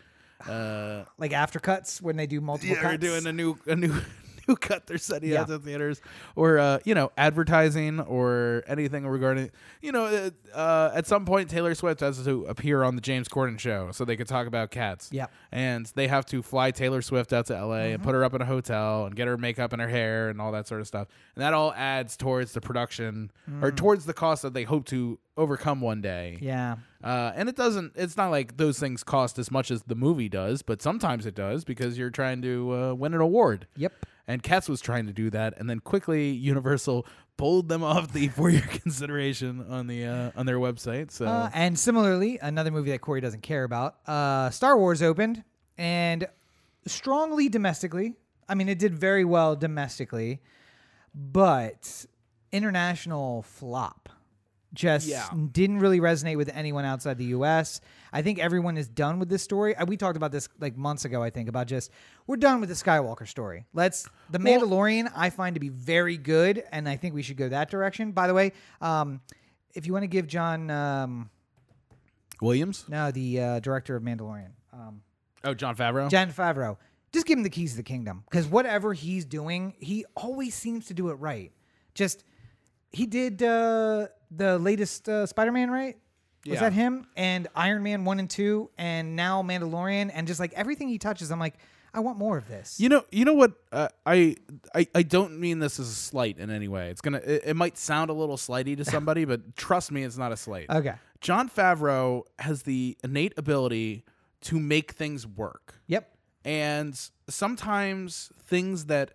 uh 0.48 1.04
Like 1.18 1.34
after 1.34 1.60
cuts 1.60 2.02
when 2.02 2.16
they 2.16 2.26
do 2.28 2.42
multiple 2.42 2.76
yeah, 2.76 2.82
cuts. 2.82 2.94
we're 2.94 2.98
doing 2.98 3.28
a 3.28 3.34
new 3.34 3.58
a 3.68 3.76
new 3.76 3.94
new 4.48 4.56
cut 4.56 4.88
they're 4.88 4.98
setting 4.98 5.30
Yeah. 5.30 5.42
out 5.42 5.48
to 5.48 5.60
theaters 5.60 6.02
or 6.36 6.60
uh 6.60 6.80
you 6.86 6.94
know 6.96 7.12
advertising 7.18 8.00
or 8.02 8.64
anything 8.68 9.06
regarding 9.08 9.52
you 9.82 9.92
know 9.92 10.06
uh, 10.06 10.30
uh, 10.56 10.92
at 10.94 11.08
some 11.08 11.26
point 11.26 11.50
Taylor 11.50 11.74
Swift 11.76 12.00
has 12.02 12.24
to 12.24 12.46
appear 12.46 12.84
on 12.84 12.96
the 12.96 13.02
James 13.02 13.28
Corden 13.28 13.60
show 13.60 13.92
so 13.92 14.06
they 14.06 14.16
could 14.16 14.28
talk 14.28 14.48
about 14.48 14.72
cats 14.72 15.10
Yep. 15.12 15.32
and 15.52 15.86
they 15.96 16.08
have 16.08 16.26
to 16.28 16.42
fly 16.44 16.72
Taylor 16.72 17.02
Swift 17.02 17.34
out 17.34 17.48
to 17.48 17.54
LA 17.66 17.94
and 17.94 18.04
put 18.04 18.14
her 18.14 18.24
up 18.24 18.34
in 18.34 18.42
a 18.42 18.46
hotel 18.46 19.06
and 19.06 19.16
get 19.16 19.28
her 19.28 19.38
makeup 19.38 19.74
and 19.74 19.82
her 19.82 19.88
hair 19.88 20.30
and 20.30 20.40
all 20.42 20.52
that 20.52 20.68
sort 20.68 20.82
of 20.82 20.88
stuff. 20.88 21.08
And 21.36 21.42
that 21.44 21.54
all 21.54 21.74
adds 21.74 22.16
towards 22.18 22.54
the 22.54 22.62
production 22.62 23.32
or 23.62 23.72
towards 23.72 24.06
the 24.06 24.14
cost 24.14 24.42
that 24.44 24.54
they 24.54 24.64
hope 24.64 24.86
to 24.88 25.20
overcome 25.38 25.82
one 25.82 26.02
day. 26.02 26.38
yeah. 26.42 26.76
Uh, 27.04 27.34
and 27.36 27.50
it 27.50 27.56
doesn't, 27.58 27.92
it's 27.96 28.16
not 28.16 28.30
like 28.30 28.56
those 28.56 28.80
things 28.80 29.04
cost 29.04 29.38
as 29.38 29.52
much 29.52 29.72
as 29.72 29.84
the 29.84 29.96
movie 29.96 30.30
does, 30.30 30.62
but 30.62 30.82
sometimes 30.82 31.26
it 31.26 31.36
does 31.36 31.66
because 31.66 31.98
you're 31.98 32.10
trying 32.10 32.42
to 32.42 32.74
uh, 32.74 32.94
win 32.94 33.14
an 33.14 33.20
award. 33.22 33.68
Yep. 33.76 33.92
And 34.28 34.42
Cats 34.42 34.70
was 34.70 34.80
trying 34.80 35.06
to 35.08 35.14
do 35.14 35.30
that. 35.32 35.56
And 35.58 35.70
then 35.70 35.80
quickly, 35.80 36.30
Universal 36.32 37.06
pulled 37.36 37.68
them 37.68 37.84
off 37.94 38.14
the 38.14 38.28
for 38.30 38.50
your 38.50 38.62
consideration 38.84 39.66
on 39.70 39.88
the 39.88 40.06
uh, 40.06 40.32
on 40.36 40.46
their 40.46 40.60
website. 40.60 41.12
So 41.12 41.26
Uh, 41.26 41.50
and 41.54 41.78
similarly, 41.78 42.40
another 42.42 42.72
movie 42.72 42.92
that 42.92 43.02
Corey 43.02 43.22
doesn't 43.22 43.42
care 43.44 43.64
about, 43.64 43.98
uh, 44.08 44.50
Star 44.50 44.78
Wars 44.78 45.02
opened 45.02 45.44
and 45.78 46.28
strongly 46.88 47.50
domestically. 47.50 48.16
I 48.48 48.56
mean, 48.56 48.70
it 48.70 48.78
did 48.80 48.94
very 48.94 49.26
well 49.26 49.56
domestically, 49.56 50.42
but 51.16 52.06
international 52.52 53.42
flop 53.42 54.10
just 54.74 55.08
Yeah. 55.08 55.30
didn't 55.52 55.80
really 55.80 56.00
resonate 56.00 56.38
with 56.38 56.50
anyone 56.54 56.84
outside 56.86 57.18
the 57.18 57.26
U.S. 57.26 57.80
I 58.12 58.22
think 58.22 58.40
everyone 58.40 58.76
is 58.78 58.88
done 58.88 59.20
with 59.20 59.30
this 59.30 59.44
story. 59.44 59.76
We 59.88 59.98
talked 59.98 60.18
about 60.18 60.32
this 60.32 60.50
like 60.60 60.76
months 60.76 61.06
ago. 61.06 61.22
I 61.22 61.30
think 61.30 61.48
about 61.50 61.68
just 61.68 61.92
we're 62.28 62.38
done 62.38 62.60
with 62.60 62.70
the 62.70 62.76
Skywalker 62.76 63.28
story. 63.28 63.66
Let's 63.74 64.08
the 64.30 64.40
Well- 64.40 64.62
Mandalorian. 64.62 65.12
I 65.16 65.30
find 65.30 65.54
to 65.56 65.60
be 65.60 65.70
very 65.70 66.18
good, 66.18 66.64
and 66.72 66.90
I 66.90 66.96
think 66.96 67.14
we 67.14 67.22
should 67.22 67.38
go 67.38 67.50
that 67.50 67.70
direction. 67.70 68.12
By 68.12 68.28
the 68.28 68.34
way, 68.34 68.52
um, 68.82 69.22
if 69.76 69.86
you 69.86 69.94
want 69.94 70.04
to 70.04 70.08
give 70.08 70.28
John. 70.28 70.70
Um, 70.72 71.30
Williams. 72.42 72.86
no, 72.90 73.12
the 73.12 73.40
uh, 73.40 73.60
director 73.60 73.96
of 73.96 74.04
Mandalorian, 74.04 74.50
um, 74.74 75.02
Oh, 75.46 75.54
Jon 75.54 75.76
Favreau. 75.76 76.10
Jon 76.10 76.32
Favreau. 76.32 76.78
Just 77.12 77.26
give 77.26 77.38
him 77.38 77.44
the 77.44 77.50
keys 77.50 77.72
to 77.72 77.78
the 77.78 77.84
kingdom 77.84 78.24
because 78.30 78.48
whatever 78.48 78.94
he's 78.94 79.24
doing, 79.24 79.76
he 79.78 80.04
always 80.16 80.56
seems 80.56 80.88
to 80.88 80.94
do 80.94 81.10
it 81.10 81.14
right. 81.16 81.52
Just 81.94 82.24
he 82.94 83.06
did 83.06 83.44
uh, 83.44 84.08
the 84.32 84.58
latest 84.60 85.10
uh, 85.10 85.26
Spider-Man, 85.26 85.70
right? 85.70 85.98
Was 86.46 86.56
Yeah. 86.56 86.60
that 86.62 86.74
him? 86.74 87.08
And 87.16 87.48
Iron 87.56 87.84
Man 87.84 88.06
one 88.06 88.20
and 88.20 88.30
two, 88.30 88.70
and 88.78 89.16
now 89.16 89.42
Mandalorian, 89.44 90.12
and 90.14 90.28
just 90.28 90.40
like 90.40 90.54
everything 90.54 90.88
he 90.90 90.98
touches, 90.98 91.32
I'm 91.32 91.40
like, 91.40 91.56
I 91.96 92.00
want 92.00 92.18
more 92.18 92.38
of 92.38 92.48
this. 92.48 92.80
You 92.80 92.90
know, 92.90 93.04
you 93.12 93.24
know 93.24 93.34
what? 93.36 93.54
Uh, 93.72 93.88
I, 94.06 94.36
I 94.74 94.88
I 94.96 95.04
don't 95.04 95.40
mean 95.40 95.60
this 95.60 95.80
as 95.80 95.88
a 95.90 95.94
slight 95.94 96.40
in 96.40 96.50
any 96.50 96.68
way. 96.68 96.90
It's 96.90 97.02
gonna. 97.02 97.20
It, 97.24 97.44
it 97.46 97.56
might 97.56 97.78
sound 97.78 98.10
a 98.10 98.14
little 98.14 98.36
slighty 98.38 98.76
to 98.78 98.84
somebody, 98.86 99.26
but 99.32 99.56
trust 99.56 99.92
me, 99.92 100.04
it's 100.04 100.18
not 100.18 100.32
a 100.32 100.38
slight. 100.38 100.70
okay. 100.70 100.96
Jon 101.22 101.50
Favreau 101.50 102.24
has 102.40 102.64
the 102.64 102.98
innate 103.04 103.34
ability 103.38 104.04
to 104.42 104.60
make 104.60 104.92
things 104.92 105.26
work. 105.26 105.76
Yep. 105.88 106.10
And 106.44 107.00
sometimes 107.30 108.32
things 108.44 108.86
that, 108.86 109.12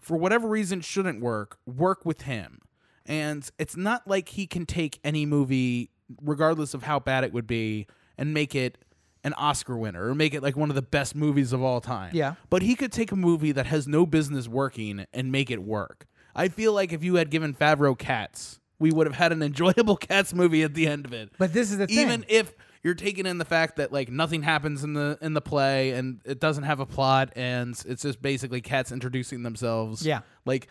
for 0.00 0.16
whatever 0.16 0.48
reason, 0.48 0.80
shouldn't 0.80 1.20
work, 1.20 1.58
work 1.66 2.04
with 2.04 2.22
him. 2.22 2.58
And 3.06 3.48
it's 3.58 3.76
not 3.76 4.06
like 4.06 4.28
he 4.30 4.46
can 4.46 4.66
take 4.66 4.98
any 5.04 5.26
movie, 5.26 5.90
regardless 6.22 6.74
of 6.74 6.82
how 6.84 6.98
bad 7.00 7.24
it 7.24 7.32
would 7.32 7.46
be, 7.46 7.86
and 8.16 8.32
make 8.32 8.54
it 8.54 8.78
an 9.24 9.32
Oscar 9.34 9.76
winner 9.76 10.08
or 10.08 10.14
make 10.14 10.34
it 10.34 10.42
like 10.42 10.56
one 10.56 10.68
of 10.68 10.74
the 10.74 10.82
best 10.82 11.14
movies 11.14 11.52
of 11.52 11.62
all 11.62 11.80
time. 11.80 12.10
Yeah. 12.14 12.34
But 12.50 12.62
he 12.62 12.74
could 12.74 12.90
take 12.92 13.12
a 13.12 13.16
movie 13.16 13.52
that 13.52 13.66
has 13.66 13.86
no 13.86 14.04
business 14.06 14.48
working 14.48 15.06
and 15.12 15.30
make 15.30 15.50
it 15.50 15.62
work. 15.62 16.06
I 16.34 16.48
feel 16.48 16.72
like 16.72 16.92
if 16.92 17.04
you 17.04 17.16
had 17.16 17.30
given 17.30 17.54
Favreau 17.54 17.96
Cats, 17.96 18.58
we 18.78 18.90
would 18.90 19.06
have 19.06 19.14
had 19.16 19.30
an 19.32 19.42
enjoyable 19.42 19.96
Cats 20.08 20.34
movie 20.34 20.62
at 20.64 20.74
the 20.74 20.88
end 20.88 21.04
of 21.06 21.12
it 21.12 21.30
But 21.38 21.52
this 21.52 21.70
is 21.70 21.78
the 21.78 21.86
thing. 21.86 21.98
even 21.98 22.24
if 22.28 22.54
you're 22.82 22.94
taking 22.94 23.26
in 23.26 23.38
the 23.38 23.44
fact 23.44 23.76
that 23.76 23.92
like 23.92 24.10
nothing 24.10 24.42
happens 24.42 24.82
in 24.82 24.94
the 24.94 25.18
in 25.22 25.34
the 25.34 25.40
play 25.40 25.90
and 25.92 26.20
it 26.24 26.40
doesn't 26.40 26.64
have 26.64 26.80
a 26.80 26.86
plot 26.86 27.32
and 27.36 27.80
it's 27.86 28.02
just 28.02 28.20
basically 28.20 28.60
cats 28.60 28.90
introducing 28.90 29.42
themselves. 29.42 30.04
Yeah. 30.04 30.20
Like 30.44 30.68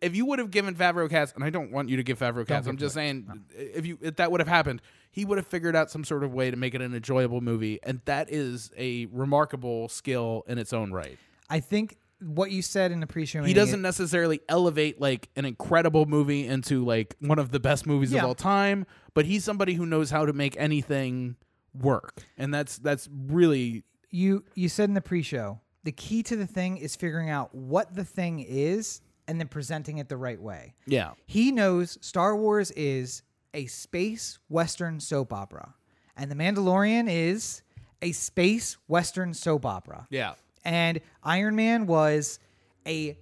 if 0.00 0.16
you 0.16 0.26
would 0.26 0.38
have 0.38 0.50
given 0.50 0.74
Favreau 0.74 1.08
cats, 1.08 1.32
and 1.34 1.44
I 1.44 1.50
don't 1.50 1.70
want 1.70 1.88
you 1.88 1.96
to 1.98 2.02
give 2.02 2.18
Favreau 2.18 2.46
cats. 2.46 2.66
I'm 2.66 2.78
just 2.78 2.94
saying 2.94 3.44
if 3.54 3.86
you 3.86 3.98
if 4.00 4.16
that 4.16 4.30
would 4.30 4.40
have 4.40 4.48
happened, 4.48 4.80
he 5.10 5.24
would 5.24 5.38
have 5.38 5.46
figured 5.46 5.76
out 5.76 5.90
some 5.90 6.04
sort 6.04 6.24
of 6.24 6.32
way 6.32 6.50
to 6.50 6.56
make 6.56 6.74
it 6.74 6.80
an 6.80 6.94
enjoyable 6.94 7.40
movie, 7.40 7.78
and 7.82 8.00
that 8.06 8.30
is 8.30 8.70
a 8.76 9.06
remarkable 9.06 9.88
skill 9.88 10.44
in 10.46 10.58
its 10.58 10.72
own 10.72 10.92
right. 10.92 11.18
I 11.48 11.60
think 11.60 11.96
what 12.20 12.50
you 12.50 12.62
said 12.62 12.92
in 12.92 13.00
the 13.00 13.06
pre-show. 13.06 13.42
He 13.42 13.52
doesn't 13.52 13.82
necessarily 13.82 14.40
elevate 14.48 15.00
like 15.00 15.28
an 15.36 15.44
incredible 15.44 16.06
movie 16.06 16.46
into 16.46 16.84
like 16.84 17.14
one 17.20 17.38
of 17.38 17.50
the 17.50 17.60
best 17.60 17.86
movies 17.86 18.12
Yeah. 18.12 18.20
of 18.20 18.26
all 18.28 18.34
time, 18.34 18.86
but 19.14 19.24
he's 19.26 19.44
somebody 19.44 19.74
who 19.74 19.84
knows 19.86 20.10
how 20.10 20.24
to 20.26 20.32
make 20.32 20.56
anything 20.58 21.36
work. 21.78 22.22
And 22.38 22.52
that's 22.54 22.78
that's 22.78 23.08
really 23.12 23.84
you 24.10 24.44
you 24.54 24.68
said 24.68 24.88
in 24.88 24.94
the 24.94 25.00
pre-show 25.02 25.60
the 25.84 25.92
key 25.92 26.22
to 26.24 26.36
the 26.36 26.46
thing 26.46 26.78
is 26.78 26.96
figuring 26.96 27.28
out 27.30 27.54
what 27.54 27.94
the 27.94 28.04
thing 28.04 28.40
is 28.40 29.00
and 29.28 29.38
then 29.38 29.48
presenting 29.48 29.98
it 29.98 30.08
the 30.08 30.16
right 30.16 30.40
way. 30.40 30.74
yeah. 30.86 31.12
He 31.26 31.50
knows 31.52 31.98
Star 32.00 32.36
Wars 32.36 32.70
is 32.72 33.22
a 33.54 33.66
space 33.66 34.38
western 34.48 35.00
soap 35.00 35.32
opera, 35.32 35.74
and 36.16 36.30
The 36.30 36.34
Mandalorian 36.34 37.08
is 37.10 37.62
a 38.02 38.12
space 38.12 38.76
western 38.88 39.32
soap 39.34 39.64
opera. 39.66 40.06
Yeah. 40.10 40.34
And 40.66 41.00
Iron 41.22 41.54
Man 41.56 41.86
was 41.86 42.38
a 42.86 43.16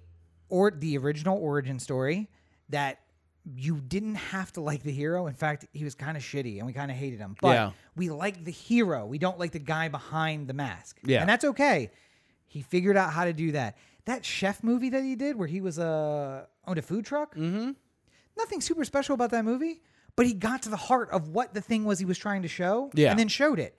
or 0.49 0.71
the 0.71 0.97
original 0.97 1.37
origin 1.37 1.79
story 1.79 2.27
that 2.69 2.99
you 3.55 3.75
didn't 3.79 4.15
have 4.15 4.51
to 4.53 4.61
like 4.61 4.81
the 4.81 4.91
hero. 4.91 5.27
In 5.27 5.35
fact, 5.35 5.67
he 5.71 5.83
was 5.83 5.93
kind 5.93 6.17
of 6.17 6.23
shitty 6.23 6.57
and 6.57 6.65
we 6.65 6.73
kind 6.73 6.89
of 6.89 6.97
hated 6.97 7.19
him. 7.19 7.35
But 7.39 7.49
Yeah. 7.53 7.71
we 7.95 8.09
like 8.09 8.43
the 8.43 8.51
hero. 8.51 9.05
We 9.05 9.19
don't 9.19 9.37
like 9.39 9.51
the 9.51 9.59
guy 9.59 9.87
behind 9.89 10.47
the 10.47 10.53
mask. 10.55 10.97
Yeah. 11.03 11.19
And 11.21 11.29
that's 11.29 11.45
okay. 11.45 11.91
He 12.47 12.63
figured 12.63 12.97
out 12.97 13.13
how 13.13 13.25
to 13.25 13.33
do 13.33 13.51
that. 13.51 13.77
That 14.05 14.25
chef 14.25 14.63
movie 14.63 14.89
that 14.89 15.03
he 15.03 15.15
did 15.15 15.35
where 15.35 15.47
he 15.47 15.61
was 15.61 15.77
uh, 15.77 16.45
owned 16.65 16.79
a 16.79 16.81
food 16.81 17.05
truck. 17.05 17.35
Mm-hmm. 17.35 17.71
Nothing 18.37 18.61
super 18.61 18.83
special 18.85 19.13
about 19.13 19.29
that 19.31 19.45
movie, 19.45 19.81
but 20.15 20.25
he 20.25 20.33
got 20.33 20.63
to 20.63 20.69
the 20.69 20.75
heart 20.77 21.09
of 21.11 21.29
what 21.29 21.53
the 21.53 21.61
thing 21.61 21.85
was 21.85 21.99
he 21.99 22.05
was 22.05 22.17
trying 22.17 22.41
to 22.41 22.47
show 22.47 22.89
Yeah. 22.95 23.11
and 23.11 23.19
then 23.19 23.27
showed 23.27 23.59
it. 23.59 23.77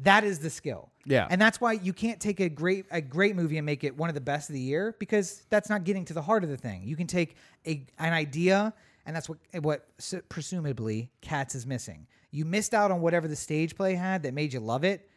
That 0.00 0.24
is 0.24 0.40
the 0.40 0.50
skill. 0.50 0.90
Yeah. 1.06 1.26
And 1.30 1.40
that's 1.40 1.60
why 1.60 1.72
you 1.72 1.92
can't 1.92 2.20
take 2.20 2.40
a 2.40 2.48
great 2.48 2.84
a 2.90 3.00
great 3.00 3.34
movie 3.36 3.56
and 3.56 3.64
make 3.64 3.82
it 3.84 3.96
one 3.96 4.08
of 4.10 4.14
the 4.14 4.20
best 4.20 4.50
of 4.50 4.54
the 4.54 4.60
year 4.60 4.94
because 4.98 5.42
that's 5.48 5.70
not 5.70 5.84
getting 5.84 6.04
to 6.06 6.14
the 6.14 6.22
heart 6.22 6.44
of 6.44 6.50
the 6.50 6.56
thing. 6.56 6.82
You 6.84 6.96
can 6.96 7.06
take 7.06 7.36
a 7.66 7.84
an 7.98 8.12
idea 8.12 8.74
and 9.06 9.14
that's 9.16 9.28
what 9.28 9.38
what 9.60 9.86
presumably 10.28 11.10
Cats 11.20 11.54
is 11.54 11.66
missing. 11.66 12.06
You 12.30 12.44
missed 12.44 12.74
out 12.74 12.90
on 12.90 13.00
whatever 13.00 13.28
the 13.28 13.36
stage 13.36 13.76
play 13.76 13.94
had 13.94 14.24
that 14.24 14.34
made 14.34 14.52
you 14.52 14.60
love 14.60 14.84
it, 14.84 15.08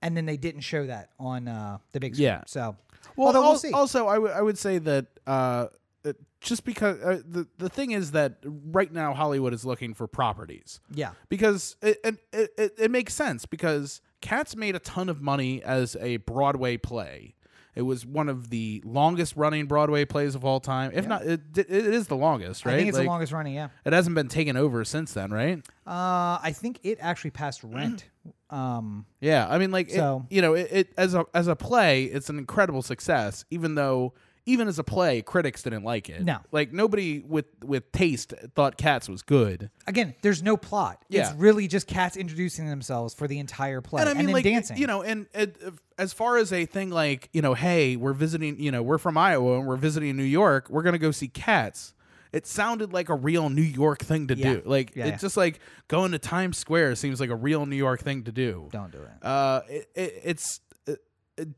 and 0.00 0.16
then 0.16 0.24
they 0.26 0.36
didn't 0.36 0.62
show 0.62 0.86
that 0.86 1.10
on 1.18 1.48
uh, 1.48 1.78
the 1.92 2.00
big 2.00 2.14
screen. 2.14 2.28
Yeah. 2.28 2.42
So, 2.46 2.76
Well, 3.16 3.34
al- 3.36 3.42
we'll 3.62 3.74
also 3.74 4.06
I 4.06 4.18
would 4.18 4.30
I 4.30 4.40
would 4.40 4.56
say 4.56 4.78
that 4.78 5.06
uh, 5.26 5.66
uh, 6.04 6.12
just 6.40 6.64
because 6.64 7.00
uh, 7.00 7.20
the 7.28 7.46
the 7.58 7.68
thing 7.68 7.90
is 7.90 8.12
that 8.12 8.36
right 8.44 8.90
now 8.92 9.12
Hollywood 9.12 9.52
is 9.52 9.64
looking 9.66 9.92
for 9.92 10.06
properties. 10.06 10.80
yeah. 10.94 11.10
because 11.28 11.76
it, 11.82 11.98
it, 12.32 12.50
it, 12.56 12.74
it 12.78 12.90
makes 12.90 13.12
sense 13.14 13.44
because 13.44 14.00
Cats 14.22 14.56
made 14.56 14.74
a 14.74 14.78
ton 14.78 15.08
of 15.10 15.20
money 15.20 15.62
as 15.62 15.96
a 16.00 16.16
Broadway 16.18 16.78
play. 16.78 17.34
It 17.74 17.82
was 17.82 18.04
one 18.04 18.28
of 18.28 18.50
the 18.50 18.82
longest 18.84 19.34
running 19.34 19.64
Broadway 19.66 20.04
plays 20.04 20.34
of 20.34 20.44
all 20.44 20.60
time. 20.60 20.90
If 20.94 21.06
not, 21.06 21.22
it, 21.24 21.40
it 21.56 21.70
is 21.70 22.06
the 22.06 22.16
longest, 22.16 22.66
right? 22.66 22.74
I 22.74 22.76
think 22.76 22.88
it's 22.90 22.98
Like, 22.98 23.06
the 23.06 23.10
longest 23.10 23.32
running. 23.32 23.54
Yeah. 23.54 23.68
It 23.86 23.94
hasn't 23.94 24.14
been 24.14 24.28
taken 24.28 24.58
over 24.58 24.84
since 24.84 25.14
then, 25.14 25.30
right? 25.30 25.58
Uh, 25.86 26.36
I 26.42 26.52
think 26.54 26.80
it 26.82 26.98
actually 27.00 27.30
passed 27.30 27.62
Rent. 27.64 28.08
Um, 28.50 29.06
Yeah, 29.20 29.46
I 29.48 29.56
mean, 29.56 29.70
like, 29.70 29.88
it- 29.88 29.94
So- 29.94 30.26
you 30.28 30.42
know, 30.42 30.52
it, 30.52 30.68
it 30.70 30.92
as 30.98 31.14
a 31.14 31.24
as 31.32 31.48
a 31.48 31.56
play, 31.56 32.04
it's 32.04 32.28
an 32.28 32.36
incredible 32.38 32.82
success. 32.82 33.46
Even 33.50 33.76
though, 33.76 34.12
even 34.44 34.66
as 34.68 34.78
a 34.78 34.84
play, 34.84 35.22
critics 35.22 35.62
didn't 35.62 35.84
like 35.84 36.08
it. 36.08 36.22
No. 36.22 36.38
like 36.50 36.72
nobody 36.72 37.20
with 37.20 37.46
with 37.64 37.90
taste 37.92 38.34
thought 38.54 38.76
Cats 38.76 39.08
was 39.08 39.22
good. 39.22 39.70
again, 39.86 40.14
there's 40.22 40.42
no 40.42 40.56
plot. 40.56 41.04
Yeah. 41.08 41.28
It's 41.30 41.38
really 41.38 41.68
just 41.68 41.86
cats 41.86 42.16
introducing 42.16 42.66
themselves 42.68 43.14
for 43.14 43.28
the 43.28 43.38
entire 43.38 43.80
play 43.80 44.00
and 44.02 44.10
and, 44.10 44.18
I 44.18 44.20
mean, 44.20 44.26
then 44.26 44.34
like 44.34 44.44
dancing. 44.44 44.76
you 44.78 44.86
know, 44.86 45.02
and, 45.02 45.26
and 45.34 45.54
as 45.98 46.12
far 46.12 46.38
as 46.38 46.52
a 46.52 46.66
thing 46.66 46.90
like 46.90 47.28
you 47.32 47.40
know, 47.42 47.54
hey, 47.54 47.96
we're 47.96 48.12
visiting, 48.14 48.58
you 48.60 48.72
know, 48.72 48.82
we're 48.82 48.98
from 48.98 49.16
Iowa 49.16 49.58
and 49.58 49.66
we're 49.66 49.76
visiting 49.76 50.16
New 50.16 50.22
York, 50.24 50.68
we're 50.70 50.82
gonna 50.82 50.98
go 50.98 51.10
see 51.12 51.28
Cats. 51.28 51.94
It 52.32 52.46
sounded 52.46 52.94
like 52.94 53.10
a 53.10 53.14
real 53.14 53.50
New 53.50 53.60
York 53.60 53.98
thing 54.02 54.26
to 54.28 54.34
Yeah. 54.36 54.54
do. 54.54 54.62
Like 54.64 54.96
Yeah, 54.96 55.04
it's 55.04 55.10
yeah. 55.12 55.16
just 55.18 55.36
like 55.36 55.60
going 55.88 56.12
to 56.12 56.18
Times 56.18 56.56
Square 56.56 56.94
seems 56.96 57.20
like 57.20 57.28
a 57.30 57.36
real 57.36 57.66
New 57.66 57.76
York 57.76 58.00
thing 58.00 58.24
to 58.24 58.32
do. 58.32 58.68
don't 58.72 58.90
do 58.90 59.02
it. 59.02 59.24
Uh, 59.24 59.60
it, 59.68 59.88
it, 59.94 60.20
it's 60.24 60.60
it, 60.70 60.71
it 60.71 60.71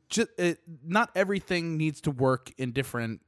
just 0.08 0.28
it, 0.38 0.60
not 0.84 1.10
everything 1.14 1.76
needs 1.76 2.00
to 2.02 2.10
work 2.10 2.52
in 2.58 2.72
different 2.72 3.20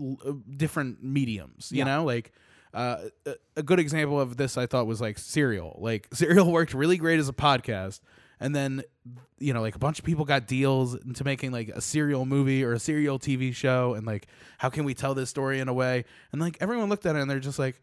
uh, 0.00 0.32
different 0.56 1.02
mediums. 1.02 1.70
You 1.72 1.78
Yeah. 1.78 1.84
know, 1.84 2.04
like 2.04 2.32
uh, 2.72 3.08
a, 3.26 3.34
a 3.56 3.62
good 3.62 3.78
example 3.80 4.20
of 4.20 4.36
this 4.36 4.56
I 4.56 4.66
thought 4.66 4.86
was 4.86 5.00
like 5.00 5.18
Serial. 5.18 5.76
Like 5.80 6.08
Serial 6.12 6.50
worked 6.50 6.74
really 6.74 6.96
great 6.96 7.18
as 7.20 7.28
a 7.28 7.32
podcast, 7.32 8.00
and 8.38 8.54
then 8.54 8.82
you 9.38 9.52
know 9.52 9.60
like 9.60 9.74
a 9.74 9.78
bunch 9.78 9.98
of 9.98 10.04
people 10.04 10.24
got 10.24 10.46
deals 10.46 10.94
into 10.94 11.24
making 11.24 11.52
like 11.52 11.68
a 11.68 11.80
serial 11.80 12.24
movie 12.26 12.64
or 12.64 12.72
a 12.72 12.78
serial 12.78 13.18
TV 13.18 13.54
show, 13.54 13.94
and 13.94 14.06
like 14.06 14.26
how 14.58 14.70
can 14.70 14.84
we 14.84 14.94
tell 14.94 15.14
this 15.14 15.28
story 15.30 15.60
in 15.60 15.68
a 15.68 15.74
way? 15.74 16.04
And 16.32 16.40
like 16.40 16.56
everyone 16.60 16.88
looked 16.88 17.06
at 17.06 17.16
it 17.16 17.20
and 17.20 17.30
they're 17.30 17.40
just 17.40 17.58
like 17.58 17.80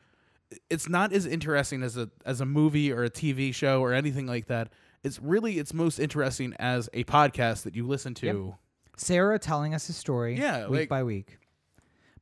it's 0.70 0.88
not 0.88 1.12
as 1.12 1.26
interesting 1.26 1.84
as 1.84 1.98
a 1.98 2.10
as 2.26 2.40
a 2.42 2.46
movie 2.46 2.92
or 2.92 3.04
a 3.04 3.10
TV 3.10 3.54
show 3.54 3.82
or 3.82 3.94
anything 3.94 4.26
like 4.26 4.48
that. 4.48 4.70
It's 5.08 5.20
really 5.20 5.58
it's 5.58 5.74
most 5.74 5.98
interesting 6.00 6.54
as 6.60 6.90
a 6.94 7.04
podcast 7.06 7.64
that 7.64 7.76
you 7.76 7.88
listen 7.88 8.14
to. 8.16 8.56
Sarah 8.98 9.40
telling 9.40 9.74
us 9.74 9.90
a 9.90 9.94
story 9.94 10.38
Yeah, 10.38 10.68
week 10.68 10.80
like- 10.82 10.90
by 10.90 11.04
week. 11.04 11.40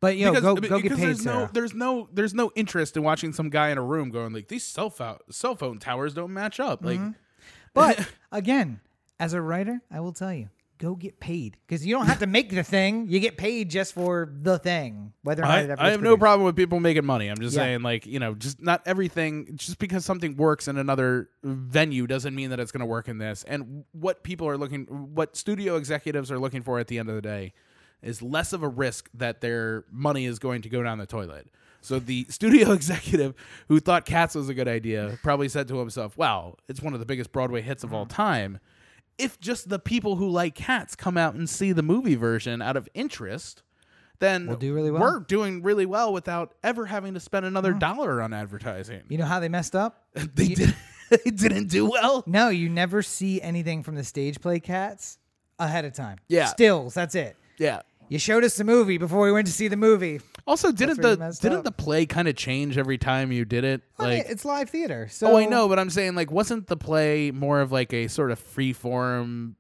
But 0.02 0.18
you 0.18 0.26
know, 0.26 0.32
because 0.34 0.44
go 0.44 0.56
go 0.56 0.80
get 0.82 0.92
paid, 0.92 1.02
there's 1.02 1.24
Sarah. 1.24 1.40
no 1.46 1.50
there's 1.52 1.74
no 1.74 2.10
there's 2.14 2.34
no 2.34 2.52
interest 2.56 2.96
in 2.96 3.02
watching 3.04 3.34
some 3.34 3.50
guy 3.50 3.70
in 3.70 3.78
a 3.78 3.82
room 3.82 4.12
going 4.12 4.34
like 4.34 4.50
these 4.50 4.64
cell 4.64 4.90
phone 4.90 5.18
cell 5.32 5.56
phone 5.56 5.80
towers 5.80 6.14
don't 6.14 6.32
match 6.34 6.60
up. 6.60 6.84
Like 6.86 7.00
Mm-hmm. 7.00 7.12
but 7.74 8.08
again, 8.32 8.82
as 9.20 9.34
a 9.34 9.42
writer, 9.42 9.82
I 9.90 10.02
will 10.02 10.12
tell 10.14 10.34
you, 10.34 10.50
go 10.78 10.96
get 10.96 11.20
paid 11.20 11.58
because 11.66 11.86
you 11.86 11.96
don't 11.96 12.06
have 12.06 12.20
to 12.20 12.28
make 12.28 12.50
the 12.50 12.64
thing. 12.64 13.08
You 13.08 13.20
get 13.20 13.38
paid 13.38 13.70
just 13.70 13.94
for 13.94 14.32
the 14.42 14.60
thing, 14.60 15.14
whether 15.24 15.44
or 15.44 15.48
not 15.48 15.58
I, 15.58 15.62
it 15.62 15.70
ever 15.70 15.82
I 15.82 15.92
have 15.92 16.02
no 16.02 16.18
problem 16.18 16.46
with 16.46 16.56
people 16.56 16.80
making 16.80 17.06
money. 17.06 17.28
I'm 17.28 17.38
just 17.38 17.56
Yeah. 17.56 17.64
saying, 17.64 17.82
like, 17.82 18.06
you 18.06 18.20
know, 18.20 18.36
just 18.36 18.62
not 18.62 18.82
everything, 18.86 19.56
just 19.56 19.80
because 19.80 20.06
something 20.06 20.36
works 20.36 20.68
in 20.68 20.78
another 20.78 21.30
venue 21.44 22.08
doesn't 22.08 22.36
mean 22.36 22.50
that 22.50 22.60
it's 22.60 22.72
going 22.72 22.82
to 22.82 22.86
work 22.86 23.08
in 23.08 23.18
this. 23.18 23.44
And 23.48 23.86
what 23.92 24.24
people 24.24 24.48
are 24.48 24.58
looking, 24.58 24.86
what 24.86 25.36
studio 25.36 25.76
executives 25.76 26.32
are 26.32 26.40
looking 26.40 26.62
for 26.62 26.80
at 26.80 26.88
the 26.88 27.00
end 27.00 27.10
of 27.10 27.16
the 27.16 27.22
day 27.22 27.54
is 28.02 28.22
less 28.22 28.54
of 28.54 28.64
a 28.64 28.68
risk 28.68 29.10
that 29.14 29.42
their 29.42 29.86
money 29.92 30.26
is 30.26 30.40
going 30.40 30.62
to 30.62 30.70
go 30.70 30.84
down 30.84 30.98
the 30.98 31.06
toilet. 31.06 31.48
So 31.82 32.00
the 32.00 32.26
studio 32.30 32.72
executive 32.72 33.34
who 33.68 33.80
thought 33.80 34.06
Cats 34.06 34.36
was 34.36 34.50
a 34.50 34.54
good 34.54 34.68
idea 34.68 35.18
probably 35.24 35.50
said 35.50 35.68
to 35.70 35.78
himself, 35.78 36.18
wow, 36.18 36.56
it's 36.68 36.82
one 36.82 36.94
of 36.94 37.00
the 37.00 37.06
biggest 37.06 37.32
Broadway 37.32 37.62
hits 37.62 37.84
of 37.84 37.94
all 37.94 38.06
mm-hmm. 38.06 38.16
time. 38.16 38.60
If 39.18 39.40
just 39.40 39.70
the 39.70 39.80
people 39.80 40.18
who 40.18 40.30
like 40.30 40.56
Cats 40.56 40.96
come 40.96 41.18
out 41.18 41.36
and 41.36 41.50
see 41.50 41.72
the 41.72 41.84
movie 41.84 42.16
version 42.16 42.62
out 42.62 42.76
of 42.76 42.90
interest, 42.94 43.64
then 44.20 44.48
We'll 44.48 44.58
do 44.58 44.74
really 44.74 44.92
well. 44.92 45.02
we're 45.02 45.20
doing 45.22 45.62
really 45.64 45.86
well 45.86 46.12
without 46.14 46.54
ever 46.64 46.86
having 46.86 47.14
to 47.14 47.20
spend 47.20 47.46
another 47.46 47.74
dollar 47.74 48.22
on 48.22 48.34
advertising. 48.34 49.04
You 49.10 49.18
know 49.18 49.26
how 49.26 49.40
they 49.40 49.50
messed 49.50 49.76
up? 49.76 50.06
they 50.14 50.50
did 50.50 50.76
they 51.10 51.32
didn't 51.32 51.68
do 51.68 51.90
well. 51.90 52.24
No, 52.26 52.50
you 52.50 52.68
never 52.70 53.02
see 53.02 53.42
anything 53.42 53.84
from 53.84 53.96
the 53.96 54.04
stage 54.04 54.42
play 54.42 54.60
cats 54.60 55.18
ahead 55.60 55.86
of 55.86 55.94
time. 55.94 56.18
Yeah. 56.28 56.46
Stills, 56.48 56.94
that's 56.94 57.16
it. 57.16 57.36
Yeah. 57.58 57.82
You 58.10 58.20
showed 58.20 58.44
us 58.44 58.56
the 58.56 58.64
movie 58.64 58.98
before 58.98 59.22
we 59.22 59.32
went 59.32 59.48
to 59.48 59.54
see 59.54 59.68
the 59.68 59.78
movie. 59.78 60.22
Also, 60.48 60.72
didn't 60.72 61.02
the 61.02 61.16
didn't 61.42 61.60
up. 61.60 61.64
the 61.64 61.72
play 61.72 62.06
kind 62.06 62.28
of 62.28 62.36
change 62.36 62.78
every 62.78 62.98
time 62.98 63.32
you 63.32 63.46
did 63.46 63.64
it? 63.64 63.82
I 63.98 64.08
mean, 64.08 64.18
Like 64.20 64.28
it's 64.30 64.46
live 64.46 64.70
theater. 64.70 65.08
So 65.10 65.32
Oh, 65.32 65.38
I 65.38 65.46
know, 65.46 65.68
but 65.68 65.80
I'm 65.80 65.90
saying 65.90 66.16
like 66.16 66.32
wasn't 66.32 66.68
the 66.68 66.78
play 66.78 67.32
more 67.32 67.62
of 67.62 67.72
like 67.72 67.94
a 67.94 68.08
sort 68.08 68.32
of 68.32 68.40
free 68.40 68.74
form 68.74 69.56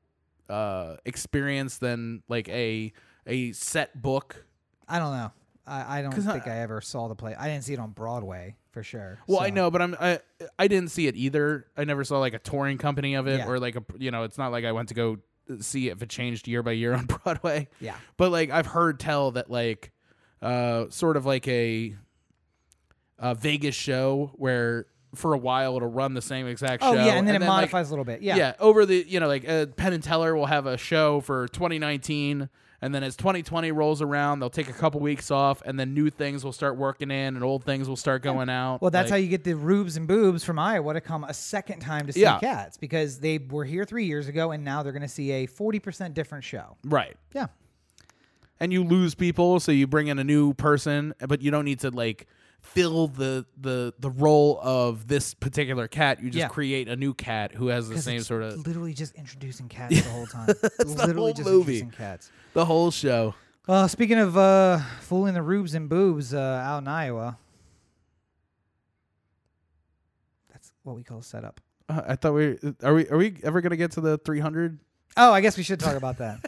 uh 0.47 0.97
experience 1.05 1.79
than 1.79 2.21
like 2.27 2.47
a 2.49 2.93
a 3.25 3.51
set 3.53 3.99
book? 3.99 4.45
I 4.87 4.99
don't 4.99 5.11
know. 5.11 5.31
I, 5.67 5.99
I 5.99 6.01
don't 6.03 6.11
think 6.13 6.47
I, 6.47 6.59
ever 6.59 6.79
saw 6.79 7.07
the 7.07 7.15
play. 7.15 7.33
I 7.33 7.47
didn't 7.47 7.63
see 7.63 7.73
it 7.73 7.79
on 7.79 7.89
Broadway 7.89 8.55
for 8.69 8.83
sure. 8.83 9.17
Well, 9.25 9.39
I 9.39 9.49
know, 9.49 9.71
but 9.71 9.81
I'm 9.81 9.95
I 9.99 10.19
I 10.59 10.67
didn't 10.67 10.91
see 10.91 11.07
it 11.07 11.15
either. 11.15 11.65
I 11.75 11.85
never 11.85 12.03
saw 12.03 12.19
like 12.19 12.35
a 12.35 12.39
touring 12.39 12.77
company 12.77 13.15
of 13.15 13.27
it 13.27 13.39
Yeah. 13.39 13.47
or 13.47 13.57
like 13.59 13.75
a 13.75 13.83
you 13.97 14.11
know, 14.11 14.21
it's 14.23 14.37
not 14.37 14.51
like 14.51 14.63
I 14.65 14.71
went 14.73 14.89
to 14.89 14.93
go 14.93 15.17
see 15.59 15.89
if 15.89 16.01
it 16.01 16.09
changed 16.09 16.47
year 16.47 16.63
by 16.63 16.71
year 16.71 16.93
on 16.93 17.05
Broadway. 17.23 17.67
Yeah. 17.79 17.95
But 18.17 18.31
like 18.31 18.49
I've 18.49 18.67
heard 18.67 18.99
tell 18.99 19.31
that 19.31 19.49
like 19.49 19.91
uh 20.41 20.85
sort 20.89 21.17
of 21.17 21.25
like 21.25 21.47
a 21.47 21.95
a 23.19 23.35
Vegas 23.35 23.75
show 23.75 24.31
where 24.35 24.87
for 25.13 25.33
a 25.33 25.37
while 25.37 25.77
it'll 25.77 25.89
run 25.89 26.13
the 26.13 26.21
same 26.21 26.45
exact 26.47 26.83
Oh 26.83 26.93
show. 26.93 27.05
yeah, 27.05 27.13
and 27.13 27.27
then 27.27 27.35
it 27.35 27.39
like, 27.39 27.47
modifies 27.47 27.87
a 27.87 27.91
little 27.91 28.03
bit. 28.05 28.21
Yeah. 28.21 28.35
yeah. 28.35 28.53
over 28.59 28.85
the 28.85 29.05
you 29.07 29.19
know 29.19 29.27
like 29.27 29.47
uh, 29.47 29.67
Penn 29.67 29.93
and 29.93 30.03
Teller 30.03 30.35
will 30.35 30.45
have 30.47 30.65
a 30.65 30.77
show 30.77 31.21
for 31.21 31.47
2019 31.47 32.49
and 32.85 32.93
then 32.93 33.03
as 33.03 33.15
2020 33.15 33.71
rolls 33.71 34.01
around 34.01 34.39
they'll 34.39 34.49
take 34.49 34.69
a 34.69 34.73
couple 34.73 34.99
weeks 34.99 35.31
off 35.31 35.61
and 35.65 35.79
then 35.79 35.93
new 35.95 36.09
things 36.11 36.43
will 36.45 36.53
start 36.53 36.77
working 36.77 37.09
in 37.09 37.35
and 37.35 37.43
old 37.43 37.63
things 37.63 37.89
will 37.89 37.95
start 37.95 38.21
going 38.21 38.47
out 38.49 38.79
Well, 38.81 38.91
that's 38.91 39.05
Like- 39.09 39.17
how 39.19 39.23
you 39.23 39.27
get 39.27 39.43
the 39.43 39.55
rubes 39.55 39.97
and 39.97 40.07
boobs 40.07 40.43
from 40.43 40.59
Iowa 40.59 40.93
to 40.93 41.01
come 41.01 41.23
a 41.23 41.33
second 41.33 41.79
time 41.79 42.05
to 42.07 42.13
see 42.13 42.21
Yeah. 42.21 42.39
cats 42.39 42.77
because 42.77 43.19
they 43.19 43.39
were 43.39 43.65
here 43.65 43.85
three 43.85 44.05
years 44.05 44.27
ago 44.27 44.51
and 44.51 44.63
now 44.63 44.83
they're 44.83 44.91
going 44.93 45.01
to 45.01 45.07
see 45.07 45.31
a 45.31 45.47
40% 45.47 46.13
different 46.13 46.43
show. 46.43 46.77
right 46.85 47.17
Yeah. 47.33 47.47
and 48.59 48.71
you 48.71 48.83
lose 48.83 49.15
people 49.15 49.59
so 49.59 49.71
you 49.71 49.87
bring 49.87 50.07
in 50.07 50.19
a 50.19 50.23
new 50.23 50.53
person 50.53 51.13
but 51.27 51.41
you 51.41 51.51
don't 51.51 51.65
need 51.65 51.79
to 51.79 51.89
like 51.89 52.27
fill 52.61 53.07
the 53.07 53.45
the 53.61 53.93
the 53.99 54.09
role 54.09 54.59
of 54.63 55.07
this 55.07 55.33
particular 55.35 55.87
cat 55.87 56.19
you 56.23 56.29
just 56.31 56.39
Yeah. 56.39 56.47
create 56.47 56.87
a 56.87 56.95
new 56.95 57.13
cat 57.13 57.51
who 57.53 57.67
has 57.67 57.89
the 57.89 58.01
same 58.01 58.21
sort 58.21 58.41
of 58.41 58.65
literally 58.65 58.93
just 58.93 59.13
introducing 59.13 59.69
cats 59.69 60.01
the 60.03 60.09
whole 60.09 60.25
time. 60.25 60.49
It's 60.49 60.77
the 60.79 60.85
literally 60.85 61.15
whole 61.15 61.33
just 61.33 61.47
movie. 61.49 61.79
introducing 61.79 61.91
cats. 61.91 62.31
The 62.55 62.65
whole 62.65 62.89
show 62.89 63.35
Uh, 63.67 63.87
speaking 63.87 64.17
of 64.17 64.35
uh, 64.37 64.79
fooling 65.01 65.33
the 65.35 65.41
rubes 65.41 65.73
and 65.75 65.87
boobs 65.89 66.33
uh, 66.33 66.39
out 66.39 66.79
in 66.79 66.87
Iowa, 66.87 67.37
that's 70.51 70.71
what 70.83 70.95
we 70.95 71.03
call 71.03 71.19
a 71.19 71.23
setup. 71.23 71.59
uh, 71.89 72.01
i 72.07 72.15
thought 72.15 72.33
we 72.33 72.57
are 72.83 72.93
we 72.93 73.07
are 73.09 73.17
we 73.17 73.35
ever 73.43 73.61
gonna 73.61 73.75
get 73.75 73.91
to 73.91 74.01
the 74.01 74.17
300 74.19 74.79
Oh, 75.17 75.31
I 75.31 75.39
guess 75.39 75.55
we 75.55 75.63
should 75.63 75.79
talk 75.79 75.95
about 75.95 76.17
that. 76.17 76.43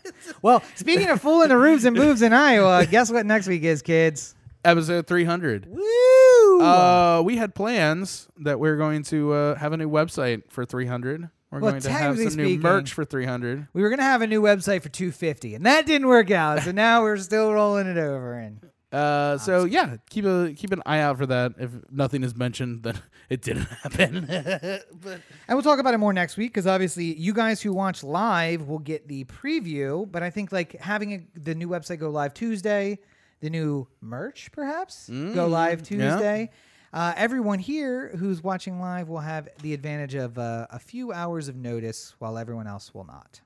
well, 0.42 0.62
speaking 0.74 1.08
of 1.10 1.20
fooling 1.20 1.50
the 1.50 1.58
rubes 1.58 1.84
and 1.84 1.94
boobs 1.94 2.22
in 2.22 2.32
Iowa, 2.32 2.86
guess 2.90 3.10
what 3.10 3.26
next 3.26 3.46
week 3.46 3.62
is, 3.62 3.82
kids? 3.82 4.34
episode 4.64 5.06
300 5.06 5.66
Woo! 5.68 6.60
Uh, 6.62 7.20
we 7.24 7.36
had 7.36 7.54
plans 7.54 8.26
that 8.38 8.58
we 8.58 8.68
are 8.70 8.76
going 8.76 9.02
to 9.04 9.32
uh, 9.34 9.54
have 9.56 9.72
a 9.74 9.76
new 9.76 9.88
website 9.90 10.42
for 10.48 10.64
300. 10.64 11.28
We're 11.50 11.60
Well, 11.60 11.70
going 11.72 11.82
to 11.82 11.90
have 11.90 12.16
some 12.16 12.24
technically 12.26 12.56
new 12.56 12.62
merch 12.62 12.92
for 12.92 13.04
300. 13.04 13.68
we 13.72 13.82
were 13.82 13.88
gonna 13.90 14.02
have 14.02 14.20
a 14.22 14.26
new 14.26 14.42
website 14.42 14.82
for 14.82 14.88
250, 14.88 15.54
and 15.54 15.64
that 15.66 15.86
didn't 15.86 16.08
work 16.08 16.30
out. 16.30 16.62
So 16.62 16.72
now 16.72 17.02
we're 17.02 17.16
still 17.18 17.52
rolling 17.52 17.86
it 17.86 17.96
over. 17.98 18.34
And 18.34 18.60
Uh, 18.92 19.36
so 19.38 19.64
yeah, 19.64 19.96
keep 20.10 20.24
a 20.24 20.52
keep 20.56 20.72
an 20.72 20.82
eye 20.86 21.00
out 21.00 21.18
for 21.18 21.26
that. 21.26 21.52
If 21.58 21.70
nothing 21.90 22.22
is 22.24 22.34
mentioned, 22.36 22.82
then 22.82 22.98
it 23.30 23.42
didn't 23.42 23.64
happen. 23.82 24.26
but 24.28 25.20
And 25.48 25.56
we'll 25.56 25.62
talk 25.62 25.78
about 25.78 25.94
it 25.94 25.98
more 25.98 26.12
next 26.12 26.36
week 26.36 26.52
because 26.52 26.66
obviously 26.66 27.14
you 27.16 27.32
guys 27.32 27.60
who 27.62 27.72
watch 27.72 28.02
live 28.02 28.66
will 28.68 28.78
get 28.78 29.06
the 29.08 29.24
preview. 29.24 30.10
But 30.10 30.22
I 30.22 30.30
think 30.30 30.50
like 30.52 30.72
having 30.80 31.12
a, 31.12 31.38
the 31.38 31.54
new 31.54 31.68
website 31.68 31.98
go 32.00 32.10
live 32.10 32.34
Tuesday, 32.34 32.98
the 33.40 33.50
new 33.50 33.86
merch 34.00 34.50
perhaps 34.52 35.08
go 35.08 35.46
live 35.46 35.82
Tuesday. 35.82 36.40
yeah. 36.50 36.56
Uh, 36.92 37.12
everyone 37.16 37.58
here 37.58 38.08
who's 38.16 38.42
watching 38.42 38.80
live 38.80 39.08
will 39.08 39.20
have 39.20 39.48
the 39.62 39.74
advantage 39.74 40.14
of 40.14 40.38
uh, 40.38 40.66
a 40.70 40.78
few 40.78 41.12
hours 41.12 41.48
of 41.48 41.56
notice, 41.56 42.14
while 42.18 42.38
everyone 42.38 42.66
else 42.66 42.94
will 42.94 43.04
not. 43.04 43.40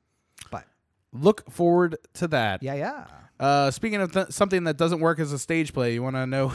But 0.50 0.66
look 1.12 1.50
forward 1.50 1.96
to 2.14 2.28
that. 2.28 2.62
yeah, 2.62 2.74
yeah. 2.74 3.06
Uh, 3.38 3.70
speaking 3.70 4.00
of 4.00 4.12
th- 4.12 4.30
something 4.30 4.64
that 4.64 4.76
doesn't 4.76 5.00
work 5.00 5.18
as 5.18 5.32
a 5.32 5.38
stage 5.38 5.72
play, 5.72 5.94
you 5.94 6.02
want 6.02 6.16
to 6.16 6.26
know? 6.26 6.54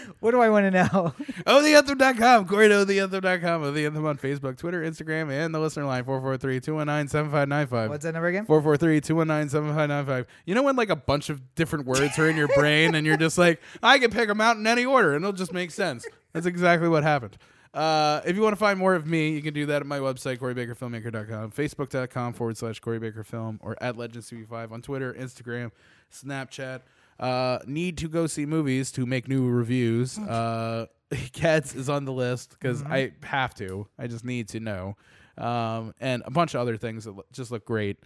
What 0.20 0.30
do 0.30 0.40
I 0.40 0.48
want 0.48 0.64
to 0.64 0.70
know? 0.70 1.14
OhTheAnthem.com, 1.46 2.48
Corey 2.48 2.68
to 2.68 2.74
OhTheAnthem.com, 2.74 3.62
Oh, 3.62 3.70
The 3.70 3.86
Anthem 3.86 4.06
on 4.06 4.16
Facebook, 4.18 4.56
Twitter, 4.56 4.82
Instagram, 4.82 5.30
and 5.30 5.54
the 5.54 5.58
listener 5.60 5.84
line 5.84 6.04
443 6.04 6.60
219 6.60 7.08
7595. 7.08 7.90
What's 7.90 8.04
that 8.04 8.12
number 8.12 8.28
again? 8.28 8.46
443 8.46 9.00
219 9.00 9.48
7595. 9.50 10.26
You 10.46 10.54
know 10.54 10.62
when 10.62 10.76
like 10.76 10.90
a 10.90 10.96
bunch 10.96 11.28
of 11.30 11.54
different 11.54 11.86
words 11.86 12.18
are 12.18 12.28
in 12.28 12.36
your 12.36 12.48
brain 12.48 12.94
and 12.94 13.06
you're 13.06 13.16
just 13.16 13.38
like, 13.38 13.60
I 13.82 13.98
can 13.98 14.10
pick 14.10 14.28
them 14.28 14.40
out 14.40 14.56
in 14.56 14.66
any 14.66 14.84
order 14.84 15.14
and 15.14 15.24
it'll 15.24 15.32
just 15.32 15.52
make 15.52 15.70
sense. 15.70 16.06
That's 16.32 16.46
exactly 16.46 16.88
what 16.88 17.02
happened. 17.02 17.36
Uh, 17.74 18.22
if 18.24 18.34
you 18.36 18.42
want 18.42 18.52
to 18.54 18.58
find 18.58 18.78
more 18.78 18.94
of 18.94 19.06
me, 19.06 19.30
you 19.32 19.42
can 19.42 19.52
do 19.52 19.66
that 19.66 19.82
at 19.82 19.86
my 19.86 19.98
website, 19.98 20.38
CoreyBakerFilmmaker.com, 20.38 21.50
Facebook.com 21.52 22.32
forward 22.32 22.56
slash 22.56 22.80
Corey 22.80 22.98
Baker 22.98 23.22
Film, 23.22 23.60
or 23.62 23.76
at 23.82 23.96
LegendsTV5 23.96 24.72
on 24.72 24.80
Twitter, 24.80 25.12
Instagram, 25.12 25.70
Snapchat. 26.10 26.80
Uh, 27.18 27.58
need 27.66 27.98
to 27.98 28.08
go 28.08 28.26
see 28.26 28.46
movies 28.46 28.92
to 28.92 29.06
make 29.06 29.28
new 29.28 29.48
reviews. 29.48 30.18
Uh, 30.18 30.86
Cats 31.32 31.74
is 31.74 31.88
on 31.88 32.04
the 32.04 32.12
list 32.12 32.50
because 32.50 32.82
I 32.82 33.12
have 33.22 33.54
to. 33.54 33.86
I 33.98 34.06
just 34.06 34.24
need 34.24 34.48
to 34.48 34.60
know. 34.60 34.96
Um, 35.38 35.94
and 36.00 36.22
a 36.26 36.30
bunch 36.30 36.54
of 36.54 36.60
other 36.60 36.76
things 36.76 37.04
that 37.04 37.14
just 37.32 37.50
look 37.50 37.64
great 37.64 37.98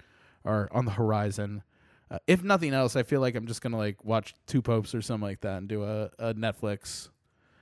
are 0.44 0.68
on 0.72 0.84
the 0.84 0.90
horizon. 0.90 1.62
Uh, 2.10 2.18
if 2.26 2.42
nothing 2.42 2.74
else, 2.74 2.96
I 2.96 3.02
feel 3.04 3.20
like 3.20 3.36
I'm 3.36 3.46
just 3.46 3.62
gonna 3.62 3.78
like 3.78 4.04
watch 4.04 4.34
Two 4.46 4.60
Popes 4.62 4.94
or 4.94 5.02
something 5.02 5.26
like 5.28 5.40
that 5.42 5.58
and 5.58 5.68
do 5.68 5.84
a, 5.84 6.10
a 6.18 6.34
Netflix 6.34 7.08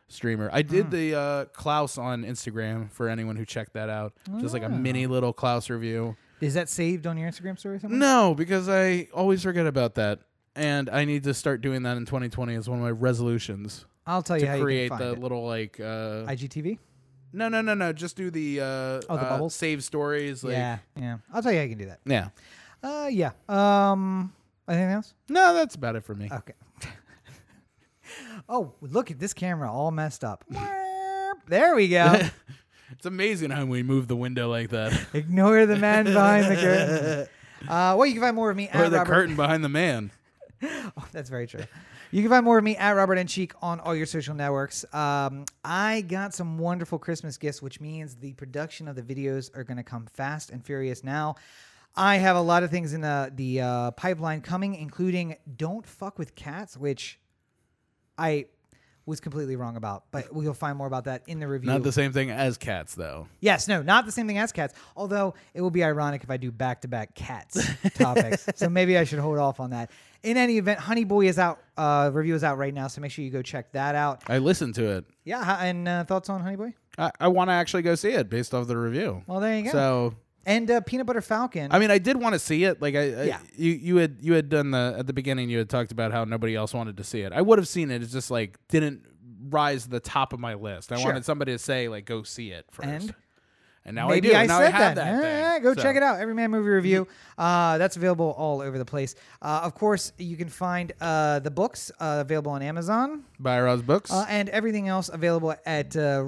streamer. 0.08 0.48
I 0.52 0.62
did 0.62 0.90
the 0.90 1.14
uh, 1.14 1.44
Klaus 1.46 1.98
on 1.98 2.24
Instagram 2.24 2.90
for 2.90 3.08
anyone 3.08 3.36
who 3.36 3.44
checked 3.44 3.74
that 3.74 3.90
out. 3.90 4.14
Just 4.40 4.54
like 4.54 4.62
a 4.62 4.68
mini 4.68 5.06
little 5.06 5.32
Klaus 5.34 5.68
review. 5.68 6.16
Is 6.40 6.54
that 6.54 6.68
saved 6.68 7.06
on 7.06 7.18
your 7.18 7.30
Instagram 7.30 7.58
story? 7.58 7.78
Somewhere? 7.78 7.98
No, 7.98 8.34
because 8.34 8.68
I 8.68 9.08
always 9.12 9.42
forget 9.42 9.66
about 9.66 9.96
that, 9.96 10.20
and 10.58 10.90
I 10.90 11.04
need 11.04 11.24
to 11.24 11.34
start 11.34 11.60
doing 11.60 11.82
that 11.84 11.96
in 11.96 12.04
2020 12.06 12.54
as 12.54 12.68
one 12.68 12.78
of 12.78 12.84
my 12.84 12.90
resolutions 12.90 13.86
I'll 14.06 14.22
tell 14.22 14.38
you 14.38 14.46
how 14.46 14.52
to 14.54 14.58
you 14.58 14.64
create 14.64 14.90
can 14.90 14.98
the 14.98 15.12
it. 15.12 15.18
little 15.20 15.46
like. 15.46 15.78
Uh, 15.78 16.24
IGTV. 16.26 16.78
no, 17.32 17.48
no, 17.48 17.60
no, 17.60 17.74
no. 17.74 17.92
Just 17.92 18.16
do 18.16 18.30
the. 18.30 18.60
Uh, 18.60 18.64
Oh, 18.64 19.00
the 19.08 19.12
uh, 19.22 19.28
bubbles? 19.30 19.54
Save 19.54 19.84
stories. 19.84 20.42
Like, 20.42 20.52
yeah, 20.54 20.78
yeah. 20.96 21.18
I'll 21.32 21.42
tell 21.42 21.52
you 21.52 21.58
how 21.58 21.64
you 21.64 21.68
can 21.70 21.78
do 21.78 21.86
that. 21.86 22.00
yeah. 22.06 22.28
Uh, 22.82 23.08
yeah. 23.10 23.32
Um, 23.48 24.32
anything 24.68 24.90
else? 24.90 25.14
No, 25.28 25.52
that's 25.54 25.74
about 25.74 25.96
it 25.96 26.04
for 26.04 26.14
me. 26.14 26.28
Okay. 26.32 26.54
oh, 28.48 28.72
look 28.80 29.10
at 29.10 29.18
this 29.18 29.32
camera 29.34 29.70
all 29.72 29.90
messed 29.90 30.24
up. 30.24 30.44
there 31.48 31.74
we 31.74 31.88
go. 31.88 32.20
It's 32.90 33.04
amazing 33.04 33.50
how 33.50 33.66
we 33.66 33.82
move 33.82 34.08
the 34.08 34.16
window 34.16 34.48
like 34.48 34.70
that. 34.70 34.98
Ignore 35.12 35.66
the 35.66 35.76
man 35.76 36.06
behind 36.06 36.46
the 36.46 36.56
curtain. 36.56 37.28
Uh, 37.68 37.94
well, 37.96 38.06
you 38.06 38.14
can 38.14 38.22
find 38.22 38.34
more 38.34 38.50
of 38.50 38.56
me 38.56 38.70
or 38.72 38.84
at 38.84 38.90
the 38.90 38.96
Robert. 38.96 39.12
curtain 39.12 39.36
behind 39.36 39.62
the 39.62 39.68
man. 39.68 40.10
Oh, 40.96 41.06
that's 41.12 41.30
very 41.30 41.46
true. 41.46 41.64
You 42.10 42.22
can 42.22 42.30
find 42.30 42.44
more 42.44 42.58
of 42.58 42.64
me 42.64 42.76
at 42.76 42.92
Robert 42.92 43.18
and 43.18 43.28
Cheek 43.28 43.52
on 43.62 43.78
all 43.80 43.94
your 43.94 44.06
social 44.06 44.34
networks. 44.34 44.84
Um, 44.92 45.44
I 45.64 46.00
got 46.00 46.34
some 46.34 46.58
wonderful 46.58 46.98
Christmas 46.98 47.36
gifts, 47.36 47.62
which 47.62 47.80
means 47.80 48.16
the 48.16 48.32
production 48.32 48.88
of 48.88 48.96
the 48.96 49.02
videos 49.02 49.56
are 49.56 49.64
going 49.64 49.76
to 49.76 49.82
come 49.82 50.06
fast 50.06 50.50
and 50.50 50.64
furious 50.64 51.04
now. 51.04 51.36
I 51.94 52.16
have 52.16 52.36
a 52.36 52.40
lot 52.40 52.62
of 52.62 52.70
things 52.70 52.92
in 52.92 53.00
the 53.00 53.32
the 53.34 53.60
uh, 53.60 53.90
pipeline 53.92 54.40
coming, 54.40 54.74
including 54.74 55.36
"Don't 55.56 55.86
Fuck 55.86 56.18
with 56.18 56.34
Cats," 56.34 56.76
which 56.76 57.18
I 58.16 58.46
was 59.08 59.20
completely 59.20 59.56
wrong 59.56 59.76
about. 59.76 60.04
But 60.12 60.32
we'll 60.32 60.54
find 60.54 60.78
more 60.78 60.86
about 60.86 61.04
that 61.04 61.22
in 61.26 61.40
the 61.40 61.48
review. 61.48 61.70
Not 61.70 61.82
the 61.82 61.90
same 61.90 62.12
thing 62.12 62.30
as 62.30 62.56
cats, 62.56 62.94
though. 62.94 63.26
yes, 63.40 63.66
no, 63.66 63.82
not 63.82 64.06
the 64.06 64.12
same 64.12 64.28
thing 64.28 64.38
as 64.38 64.52
cats. 64.52 64.74
Although 64.96 65.34
it 65.54 65.60
will 65.60 65.70
be 65.70 65.82
ironic 65.82 66.22
if 66.22 66.30
I 66.30 66.36
do 66.36 66.52
back 66.52 66.82
to 66.82 66.88
back 66.88 67.14
cats 67.14 67.58
topics. 67.94 68.46
So 68.54 68.68
maybe 68.68 68.96
I 68.96 69.04
should 69.04 69.18
hold 69.18 69.38
off 69.38 69.58
on 69.58 69.70
that. 69.70 69.90
In 70.22 70.36
any 70.36 70.58
event, 70.58 70.78
Honey 70.78 71.04
Boy 71.04 71.26
is 71.26 71.38
out. 71.38 71.60
Uh, 71.76 72.10
review 72.12 72.34
is 72.34 72.44
out 72.44 72.58
right 72.58 72.74
now, 72.74 72.88
so 72.88 73.00
make 73.00 73.10
sure 73.10 73.24
you 73.24 73.30
go 73.30 73.42
check 73.42 73.72
that 73.72 73.94
out. 73.94 74.22
I 74.28 74.38
listened 74.38 74.74
to 74.76 74.96
it. 74.96 75.04
Yeah, 75.24 75.58
and 75.60 75.88
uh, 75.88 76.04
thoughts 76.04 76.28
on 76.28 76.40
Honey 76.40 76.56
Boy? 76.56 76.74
I, 76.98 77.10
I 77.20 77.28
want 77.28 77.48
to 77.50 77.52
actually 77.52 77.82
go 77.82 77.94
see 77.94 78.10
it 78.10 78.28
based 78.28 78.52
off 78.52 78.66
the 78.66 78.76
review. 78.76 79.22
Well, 79.26 79.40
there 79.40 79.56
you 79.56 79.64
go. 79.64 79.70
So 79.70 80.14
and 80.48 80.70
uh, 80.70 80.80
Peanut 80.80 81.06
Butter 81.06 81.20
Falcon. 81.20 81.68
I 81.70 81.78
mean, 81.78 81.90
I 81.92 81.98
did 81.98 82.16
want 82.20 82.32
to 82.32 82.38
see 82.40 82.64
it. 82.64 82.82
Like 82.82 82.94
I, 82.96 82.98
I- 83.00 83.22
Yeah. 83.24 83.38
you 83.56 83.70
you 83.72 83.96
had 83.98 84.16
you 84.20 84.32
had 84.32 84.48
done 84.48 84.72
the 84.72 84.96
at 84.98 85.06
the 85.06 85.12
beginning. 85.12 85.50
You 85.50 85.58
had 85.58 85.68
talked 85.70 85.92
about 85.92 86.10
how 86.10 86.24
nobody 86.24 86.56
else 86.56 86.74
wanted 86.74 86.96
to 86.96 87.04
see 87.04 87.20
it. 87.20 87.32
I 87.32 87.40
would 87.42 87.58
have 87.58 87.68
seen 87.68 87.90
it. 87.90 88.02
It's 88.02 88.12
just 88.12 88.30
like 88.30 88.58
didn't 88.68 89.02
rise 89.50 89.84
to 89.84 89.90
the 89.90 90.00
top 90.00 90.32
of 90.32 90.40
my 90.40 90.54
list. 90.54 90.90
I 90.90 90.96
Sure. 90.96 91.04
wanted 91.06 91.24
somebody 91.24 91.52
to 91.52 91.58
say 91.58 91.88
like 91.88 92.04
go 92.06 92.22
see 92.24 92.50
it 92.50 92.66
first. 92.72 92.88
And? 92.88 93.14
And 93.88 93.94
now 93.94 94.08
Maybe 94.08 94.34
I 94.34 94.40
I, 94.40 94.42
do. 94.44 94.48
now 94.48 94.58
said 94.58 94.66
I 94.74 94.76
have 94.76 94.94
that. 94.96 95.20
that. 95.22 95.54
Thing. 95.54 95.62
go 95.62 95.74
So- 95.74 95.82
check 95.82 95.96
it 95.96 96.02
out. 96.02 96.20
Every 96.20 96.34
Man 96.34 96.50
Movie 96.50 96.68
Review. 96.68 97.08
Uh, 97.38 97.78
that's 97.78 97.96
available 97.96 98.34
all 98.36 98.60
over 98.60 98.76
the 98.78 98.84
place. 98.84 99.14
Uh, 99.40 99.60
of 99.64 99.74
course, 99.74 100.12
you 100.18 100.36
can 100.36 100.48
find 100.48 100.92
uh, 101.00 101.38
the 101.38 101.50
books 101.50 101.90
uh, 102.00 102.18
available 102.20 102.52
on 102.52 102.62
Amazon 102.62 103.24
Buy 103.40 103.60
Roz 103.60 103.80
books. 103.82 104.12
uh, 104.12 104.26
and 104.28 104.48
everything 104.50 104.88
else 104.88 105.08
available 105.08 105.54
at 105.64 105.96
uh, 105.96 106.20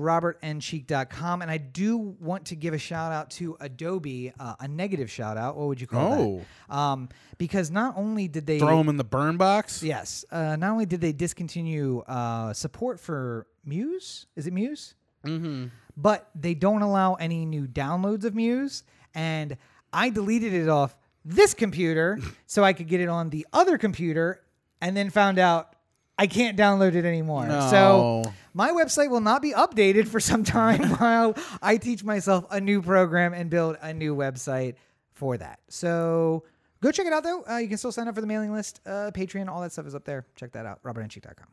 robertandcheek.com. 0.55 1.43
And 1.43 1.51
I 1.51 1.59
do 1.59 1.99
want 1.99 2.47
to 2.47 2.57
give 2.57 2.75
a 2.75 2.79
shout 2.79 3.13
out 3.13 3.31
to 3.33 3.57
Adobe, 3.61 4.33
uh, 4.39 4.55
a 4.61 4.69
negative 4.69 5.11
shout 5.11 5.37
out. 5.37 5.57
What 5.57 5.69
would 5.69 5.81
you 5.81 5.87
call 5.87 6.13
Oh. 6.13 6.43
that? 6.69 6.75
Um, 6.75 7.09
because 7.39 7.71
not 7.71 7.97
only 7.97 8.29
did 8.29 8.47
they 8.47 8.59
Throw 8.59 8.79
them 8.79 8.89
in 8.89 8.97
the 8.97 9.05
burn 9.05 9.37
box. 9.37 9.83
Yes. 9.83 10.25
Uh, 10.31 10.57
not 10.57 10.71
only 10.73 10.87
did 10.87 11.01
they 11.01 11.13
discontinue 11.13 12.01
uh, 12.01 12.53
support 12.53 13.01
for 13.01 13.47
Muse, 13.65 14.27
is 14.37 14.47
it 14.47 14.53
Muse? 14.53 14.95
Mm-hmm. 15.27 15.67
But 16.01 16.31
they 16.35 16.55
don't 16.55 16.83
allow 16.83 17.15
any 17.15 17.45
new 17.45 17.67
downloads 17.67 18.25
of 18.25 18.35
Muse. 18.35 18.85
And 19.15 19.57
I 19.93 20.11
deleted 20.11 20.53
it 20.53 20.69
off 20.69 20.97
this 21.25 21.55
computer 21.55 22.19
so 22.47 22.65
I 22.65 22.73
could 22.73 22.89
get 22.89 23.01
it 23.01 23.09
on 23.09 23.31
the 23.31 23.47
other 23.53 23.79
computer 23.79 24.41
and 24.81 24.97
then 24.97 25.11
found 25.11 25.39
out 25.39 25.75
I 26.19 26.27
can't 26.27 26.57
download 26.57 26.95
it 26.95 27.07
anymore. 27.07 27.49
So 27.71 28.25
my 28.53 28.73
website 28.73 29.09
will 29.09 29.23
not 29.23 29.41
be 29.41 29.53
updated 29.53 30.07
for 30.07 30.21
some 30.21 30.45
time 30.45 30.83
while 30.99 31.35
I 31.63 31.79
teach 31.79 32.05
myself 32.05 32.45
a 32.51 32.61
new 32.61 32.83
program 32.83 33.33
and 33.33 33.49
build 33.49 33.79
a 33.81 33.95
new 33.95 34.15
website 34.15 34.75
for 35.13 35.39
that. 35.39 35.61
So 35.69 36.45
go 36.83 36.93
check 36.93 37.07
it 37.07 37.13
out 37.15 37.23
though. 37.23 37.45
Uh, 37.49 37.57
you 37.57 37.69
can 37.69 37.79
still 37.79 37.91
sign 37.91 38.07
up 38.07 38.15
for 38.15 38.21
the 38.21 38.27
mailing 38.27 38.53
list, 38.53 38.81
uh, 38.85 39.11
Patreon, 39.15 39.49
all 39.49 39.63
that 39.63 39.73
stuff 39.73 39.87
is 39.87 39.95
up 39.95 40.05
there. 40.05 40.27
Check 40.37 40.53
that 40.53 40.67
out, 40.67 40.83
robertandcheek.com. 40.83 41.47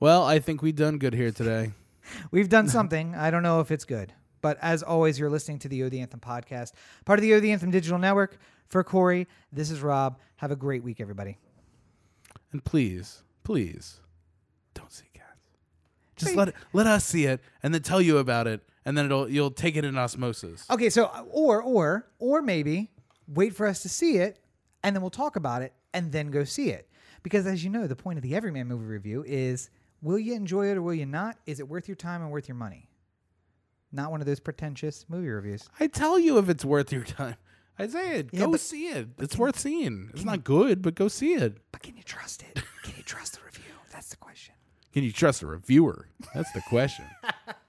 Well, 0.00 0.24
I 0.24 0.40
think 0.40 0.60
we've 0.60 0.74
done 0.74 0.98
good 0.98 1.14
here 1.14 1.30
today. 1.30 1.70
We've 2.30 2.48
done 2.48 2.68
something. 2.78 3.14
I 3.14 3.30
don't 3.30 3.42
know 3.42 3.60
if 3.60 3.70
it's 3.70 3.84
good. 3.84 4.12
But 4.40 4.58
as 4.60 4.82
always, 4.82 5.18
you're 5.18 5.30
listening 5.30 5.58
to 5.60 5.68
the 5.68 5.84
O 5.84 5.88
the 5.88 6.00
Anthem 6.00 6.20
podcast, 6.20 6.72
part 7.06 7.18
of 7.18 7.22
the 7.22 7.32
O 7.32 7.40
the 7.40 7.50
Anthem 7.50 7.70
digital 7.70 7.98
network. 7.98 8.38
For 8.66 8.84
Corey, 8.84 9.26
this 9.52 9.70
is 9.70 9.80
Rob. 9.80 10.18
Have 10.36 10.50
a 10.50 10.56
great 10.56 10.82
week, 10.82 11.00
everybody. 11.00 11.38
And 12.52 12.64
please, 12.64 13.22
please, 13.42 14.00
don't 14.74 14.92
see 14.92 15.06
cats. 15.14 15.28
Just 16.16 16.34
let 16.36 16.48
it, 16.48 16.54
let 16.72 16.86
us 16.86 17.04
see 17.04 17.24
it, 17.24 17.40
and 17.62 17.72
then 17.74 17.82
tell 17.82 18.00
you 18.00 18.18
about 18.18 18.46
it, 18.46 18.60
and 18.84 18.96
then 18.96 19.06
it'll 19.06 19.28
you'll 19.28 19.50
take 19.50 19.76
it 19.76 19.84
in 19.84 19.96
osmosis. 19.96 20.66
Okay, 20.70 20.90
so 20.90 21.06
uh, 21.06 21.24
or 21.30 21.62
or 21.62 22.06
or 22.18 22.42
maybe 22.42 22.90
wait 23.26 23.54
for 23.54 23.66
us 23.66 23.80
to 23.82 23.88
see 23.88 24.18
it, 24.18 24.38
and 24.82 24.94
then 24.94 25.00
we'll 25.02 25.10
talk 25.10 25.36
about 25.36 25.62
it, 25.62 25.72
and 25.92 26.12
then 26.12 26.30
go 26.30 26.44
see 26.44 26.70
it. 26.70 26.88
Because 27.22 27.46
as 27.46 27.64
you 27.64 27.70
know, 27.70 27.86
the 27.86 27.96
point 27.96 28.18
of 28.18 28.22
the 28.22 28.34
Everyman 28.34 28.68
movie 28.68 28.84
review 28.84 29.24
is: 29.26 29.70
will 30.04 30.18
you 30.18 30.34
enjoy 30.34 30.70
it 30.70 30.76
or 30.76 30.82
will 30.82 30.94
you 30.94 31.06
not? 31.06 31.36
Is 31.46 31.58
it 31.58 31.68
worth 31.68 31.88
your 31.88 31.96
time 31.96 32.22
and 32.22 32.30
worth 32.30 32.46
your 32.46 32.54
money? 32.56 32.88
Not 33.90 34.10
one 34.10 34.20
of 34.20 34.26
those 34.26 34.38
pretentious 34.40 35.04
movie 35.08 35.28
reviews. 35.28 35.68
I 35.80 35.86
tell 35.86 36.18
you 36.18 36.38
if 36.38 36.48
it's 36.48 36.64
worth 36.64 36.92
your 36.92 37.04
time. 37.04 37.36
I 37.78 37.88
say 37.88 38.18
it. 38.18 38.28
Yeah, 38.32 38.40
go 38.40 38.52
but- 38.52 38.60
see 38.60 38.86
it. 38.88 39.08
It's 39.18 39.36
worth 39.36 39.58
seeing. 39.58 40.10
It's 40.14 40.24
not 40.24 40.44
good, 40.44 40.82
but 40.82 40.94
go 40.94 41.08
see 41.08 41.34
it. 41.34 41.56
But 41.72 41.82
can 41.82 41.96
you 41.96 42.02
trust 42.04 42.42
it? 42.42 42.62
Can 42.84 42.94
you 42.96 43.02
trust 43.02 43.34
the 43.34 43.40
review? 43.44 43.64
That's 43.92 44.08
the 44.10 44.16
question. 44.16 44.54
Can 44.92 45.02
you 45.02 45.10
trust 45.12 45.42
a 45.42 45.46
reviewer? 45.46 46.06
That's 46.34 46.52
the 46.52 46.60
question. 46.68 47.06